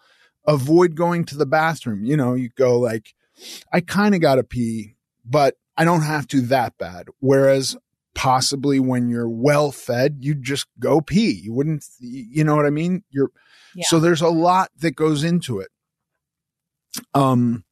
avoid 0.50 0.94
going 0.94 1.24
to 1.26 1.36
the 1.36 1.46
bathroom. 1.46 2.04
You 2.04 2.16
know, 2.16 2.34
you 2.34 2.50
go 2.50 2.78
like, 2.78 3.14
I 3.72 3.80
kind 3.80 4.14
of 4.14 4.20
got 4.20 4.36
to 4.36 4.44
pee, 4.44 4.96
but 5.24 5.56
I 5.76 5.84
don't 5.84 6.02
have 6.02 6.26
to 6.28 6.40
that 6.42 6.76
bad. 6.78 7.08
Whereas 7.20 7.76
possibly 8.14 8.80
when 8.80 9.08
you're 9.08 9.28
well 9.28 9.72
fed, 9.72 10.18
you 10.20 10.34
just 10.34 10.66
go 10.78 11.00
pee. 11.00 11.40
You 11.42 11.52
wouldn't, 11.52 11.84
you 12.00 12.44
know 12.44 12.56
what 12.56 12.66
I 12.66 12.70
mean? 12.70 13.04
You're, 13.10 13.30
yeah. 13.74 13.84
so 13.86 14.00
there's 14.00 14.22
a 14.22 14.28
lot 14.28 14.70
that 14.80 14.96
goes 14.96 15.24
into 15.24 15.60
it. 15.60 15.68
Um, 17.14 17.64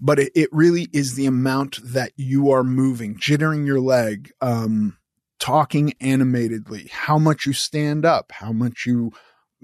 but 0.00 0.18
it, 0.18 0.32
it 0.34 0.48
really 0.50 0.88
is 0.92 1.14
the 1.14 1.26
amount 1.26 1.78
that 1.84 2.12
you 2.16 2.50
are 2.50 2.64
moving, 2.64 3.16
jittering 3.16 3.66
your 3.66 3.78
leg, 3.78 4.32
um, 4.40 4.96
talking 5.38 5.92
animatedly, 6.00 6.88
how 6.90 7.18
much 7.18 7.46
you 7.46 7.52
stand 7.52 8.04
up, 8.04 8.32
how 8.32 8.52
much 8.52 8.84
you 8.86 9.12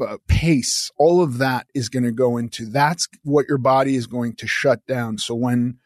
uh, 0.00 0.18
pace, 0.26 0.90
all 0.96 1.22
of 1.22 1.38
that 1.38 1.66
is 1.74 1.88
going 1.88 2.04
to 2.04 2.12
go 2.12 2.36
into 2.36 2.66
that's 2.66 3.08
what 3.22 3.46
your 3.48 3.58
body 3.58 3.94
is 3.94 4.06
going 4.06 4.34
to 4.36 4.46
shut 4.46 4.86
down. 4.86 5.18
So 5.18 5.34
when 5.34 5.78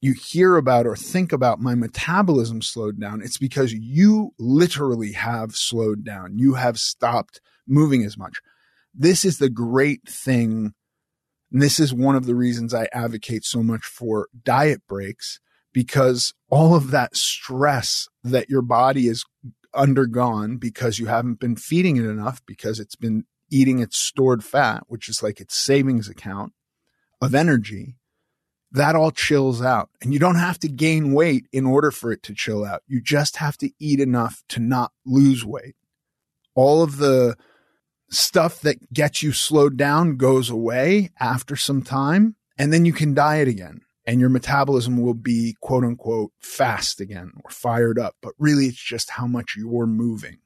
you 0.00 0.14
hear 0.14 0.56
about 0.56 0.86
or 0.86 0.96
think 0.96 1.32
about 1.32 1.60
my 1.60 1.74
metabolism 1.74 2.62
slowed 2.62 3.00
down, 3.00 3.22
it's 3.22 3.38
because 3.38 3.72
you 3.72 4.32
literally 4.38 5.12
have 5.12 5.52
slowed 5.52 6.04
down. 6.04 6.38
You 6.38 6.54
have 6.54 6.78
stopped 6.78 7.40
moving 7.66 8.04
as 8.04 8.16
much. 8.16 8.38
This 8.94 9.24
is 9.24 9.38
the 9.38 9.50
great 9.50 10.08
thing 10.08 10.74
and 11.52 11.60
this 11.60 11.80
is 11.80 11.92
one 11.92 12.16
of 12.16 12.26
the 12.26 12.34
reasons 12.34 12.72
I 12.72 12.88
advocate 12.92 13.44
so 13.44 13.62
much 13.62 13.84
for 13.84 14.28
diet 14.44 14.86
breaks 14.86 15.40
because 15.72 16.32
all 16.48 16.74
of 16.74 16.90
that 16.90 17.16
stress 17.16 18.08
that 18.22 18.48
your 18.48 18.62
body 18.62 19.06
has 19.06 19.24
undergone 19.74 20.56
because 20.56 20.98
you 20.98 21.06
haven't 21.06 21.40
been 21.40 21.56
feeding 21.56 21.96
it 21.96 22.04
enough 22.04 22.42
because 22.46 22.80
it's 22.80 22.96
been 22.96 23.24
eating 23.50 23.78
its 23.80 23.98
stored 23.98 24.44
fat, 24.44 24.84
which 24.88 25.08
is 25.08 25.22
like 25.22 25.40
its 25.40 25.56
savings 25.56 26.08
account 26.08 26.52
of 27.20 27.34
energy, 27.34 27.96
that 28.72 28.94
all 28.94 29.10
chills 29.10 29.60
out. 29.60 29.90
And 30.00 30.12
you 30.12 30.18
don't 30.18 30.36
have 30.36 30.58
to 30.60 30.68
gain 30.68 31.12
weight 31.12 31.46
in 31.52 31.66
order 31.66 31.90
for 31.90 32.12
it 32.12 32.22
to 32.24 32.34
chill 32.34 32.64
out. 32.64 32.82
You 32.86 33.00
just 33.00 33.36
have 33.38 33.56
to 33.58 33.70
eat 33.78 34.00
enough 34.00 34.42
to 34.50 34.60
not 34.60 34.92
lose 35.04 35.44
weight. 35.44 35.74
All 36.54 36.82
of 36.82 36.98
the 36.98 37.36
stuff 38.10 38.60
that 38.60 38.92
gets 38.92 39.22
you 39.22 39.32
slowed 39.32 39.76
down 39.76 40.16
goes 40.16 40.50
away 40.50 41.10
after 41.18 41.56
some 41.56 41.82
time 41.82 42.36
and 42.58 42.72
then 42.72 42.84
you 42.84 42.92
can 42.92 43.14
diet 43.14 43.46
again 43.46 43.80
and 44.06 44.20
your 44.20 44.30
metabolism 44.30 45.00
will 45.00 45.14
be 45.14 45.56
quote 45.60 45.84
unquote 45.84 46.32
fast 46.40 47.00
again 47.00 47.32
or 47.44 47.50
fired 47.50 47.98
up 47.98 48.16
but 48.22 48.34
really 48.38 48.66
it's 48.66 48.82
just 48.82 49.10
how 49.10 49.26
much 49.26 49.54
you're 49.56 49.86
moving. 49.86 50.38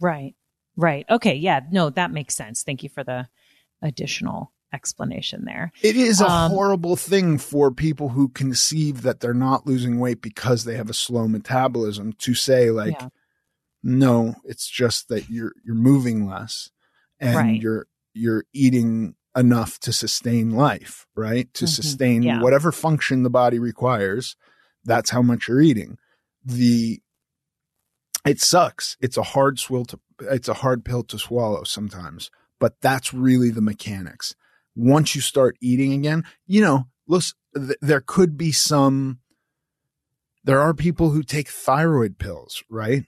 Right. 0.00 0.34
Right. 0.76 1.04
Okay. 1.10 1.34
Yeah. 1.34 1.60
No 1.70 1.90
that 1.90 2.10
makes 2.10 2.34
sense. 2.34 2.62
Thank 2.62 2.82
you 2.82 2.88
for 2.88 3.04
the 3.04 3.28
additional 3.82 4.52
explanation 4.72 5.44
there. 5.44 5.72
It 5.82 5.96
is 5.96 6.20
a 6.20 6.28
um, 6.28 6.50
horrible 6.50 6.96
thing 6.96 7.38
for 7.38 7.70
people 7.70 8.10
who 8.10 8.28
conceive 8.28 9.02
that 9.02 9.20
they're 9.20 9.34
not 9.34 9.66
losing 9.66 9.98
weight 9.98 10.22
because 10.22 10.64
they 10.64 10.76
have 10.76 10.90
a 10.90 10.94
slow 10.94 11.28
metabolism 11.28 12.14
to 12.14 12.34
say 12.34 12.70
like 12.70 13.00
yeah. 13.00 13.08
no, 13.82 14.36
it's 14.44 14.68
just 14.68 15.08
that 15.08 15.28
you're 15.28 15.52
you're 15.64 15.74
moving 15.74 16.26
less 16.26 16.70
and 17.20 17.36
right. 17.36 17.60
you're 17.60 17.86
you're 18.14 18.44
eating 18.52 19.14
enough 19.36 19.78
to 19.80 19.92
sustain 19.92 20.50
life, 20.50 21.06
right? 21.14 21.52
To 21.54 21.64
mm-hmm. 21.64 21.70
sustain 21.70 22.22
yeah. 22.22 22.42
whatever 22.42 22.72
function 22.72 23.22
the 23.22 23.30
body 23.30 23.58
requires. 23.58 24.36
That's 24.84 25.10
how 25.10 25.22
much 25.22 25.48
you're 25.48 25.60
eating. 25.60 25.98
The 26.44 27.00
it 28.24 28.40
sucks. 28.40 28.96
It's 29.00 29.16
a 29.16 29.22
hard 29.22 29.58
swill 29.58 29.84
to 29.86 30.00
it's 30.20 30.48
a 30.48 30.54
hard 30.54 30.84
pill 30.84 31.02
to 31.04 31.18
swallow 31.18 31.64
sometimes, 31.64 32.30
but 32.60 32.80
that's 32.80 33.14
really 33.14 33.50
the 33.50 33.60
mechanics. 33.60 34.34
Once 34.74 35.14
you 35.14 35.20
start 35.20 35.56
eating 35.60 35.92
again, 35.92 36.24
you 36.46 36.60
know, 36.60 36.86
look, 37.06 37.22
th- 37.54 37.78
there 37.80 38.00
could 38.00 38.36
be 38.36 38.52
some 38.52 39.18
there 40.44 40.60
are 40.60 40.74
people 40.74 41.10
who 41.10 41.22
take 41.22 41.48
thyroid 41.48 42.18
pills, 42.18 42.62
right? 42.68 43.04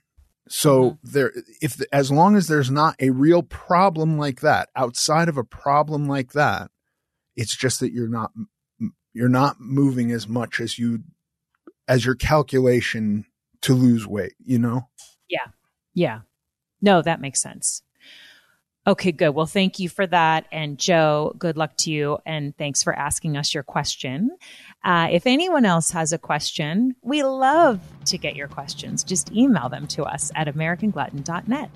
So 0.47 0.91
mm-hmm. 0.91 1.11
there, 1.11 1.33
if 1.61 1.81
as 1.91 2.11
long 2.11 2.35
as 2.35 2.47
there's 2.47 2.69
not 2.69 2.95
a 2.99 3.09
real 3.09 3.43
problem 3.43 4.17
like 4.17 4.41
that, 4.41 4.69
outside 4.75 5.27
of 5.27 5.37
a 5.37 5.43
problem 5.43 6.07
like 6.07 6.33
that, 6.33 6.69
it's 7.35 7.55
just 7.55 7.79
that 7.79 7.91
you're 7.91 8.09
not 8.09 8.31
you're 9.13 9.29
not 9.29 9.59
moving 9.59 10.11
as 10.11 10.27
much 10.27 10.59
as 10.59 10.77
you 10.77 11.03
as 11.87 12.05
your 12.05 12.15
calculation 12.15 13.25
to 13.61 13.73
lose 13.73 14.05
weight. 14.05 14.33
You 14.39 14.59
know? 14.59 14.89
Yeah, 15.27 15.47
yeah. 15.93 16.21
No, 16.81 17.01
that 17.01 17.21
makes 17.21 17.41
sense. 17.41 17.81
Okay, 18.87 19.11
good. 19.11 19.29
Well, 19.29 19.47
thank 19.47 19.79
you 19.79 19.89
for 19.89 20.05
that. 20.07 20.45
And 20.51 20.77
Joe, 20.77 21.35
good 21.39 21.57
luck 21.57 21.75
to 21.77 21.91
you. 21.91 22.19
And 22.25 22.55
thanks 22.55 22.83
for 22.83 22.93
asking 22.93 23.35
us 23.35 23.53
your 23.53 23.63
question. 23.63 24.29
Uh, 24.83 25.07
if 25.11 25.25
anyone 25.25 25.65
else 25.65 25.89
has 25.91 26.13
a 26.13 26.19
question, 26.19 26.95
we 27.01 27.23
love 27.23 27.79
to 28.05 28.17
get 28.19 28.35
your 28.35 28.47
questions. 28.47 29.03
Just 29.03 29.31
email 29.31 29.69
them 29.69 29.87
to 29.87 30.03
us 30.03 30.31
at 30.35 30.47
AmericanGlutton.net. 30.47 31.71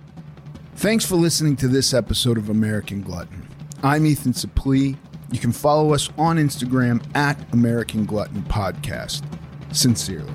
Thanks 0.76 1.06
for 1.06 1.16
listening 1.16 1.56
to 1.58 1.68
this 1.68 1.94
episode 1.94 2.38
of 2.38 2.50
American 2.50 3.02
Glutton. 3.02 3.48
I'm 3.82 4.06
Ethan 4.06 4.34
Suplee. 4.34 4.96
You 5.32 5.40
can 5.40 5.52
follow 5.52 5.94
us 5.94 6.10
on 6.18 6.38
Instagram 6.38 7.04
at 7.16 7.38
American 7.54 8.06
Glutton 8.06 8.44
Podcast. 8.44 9.24
Sincerely. 9.72 10.34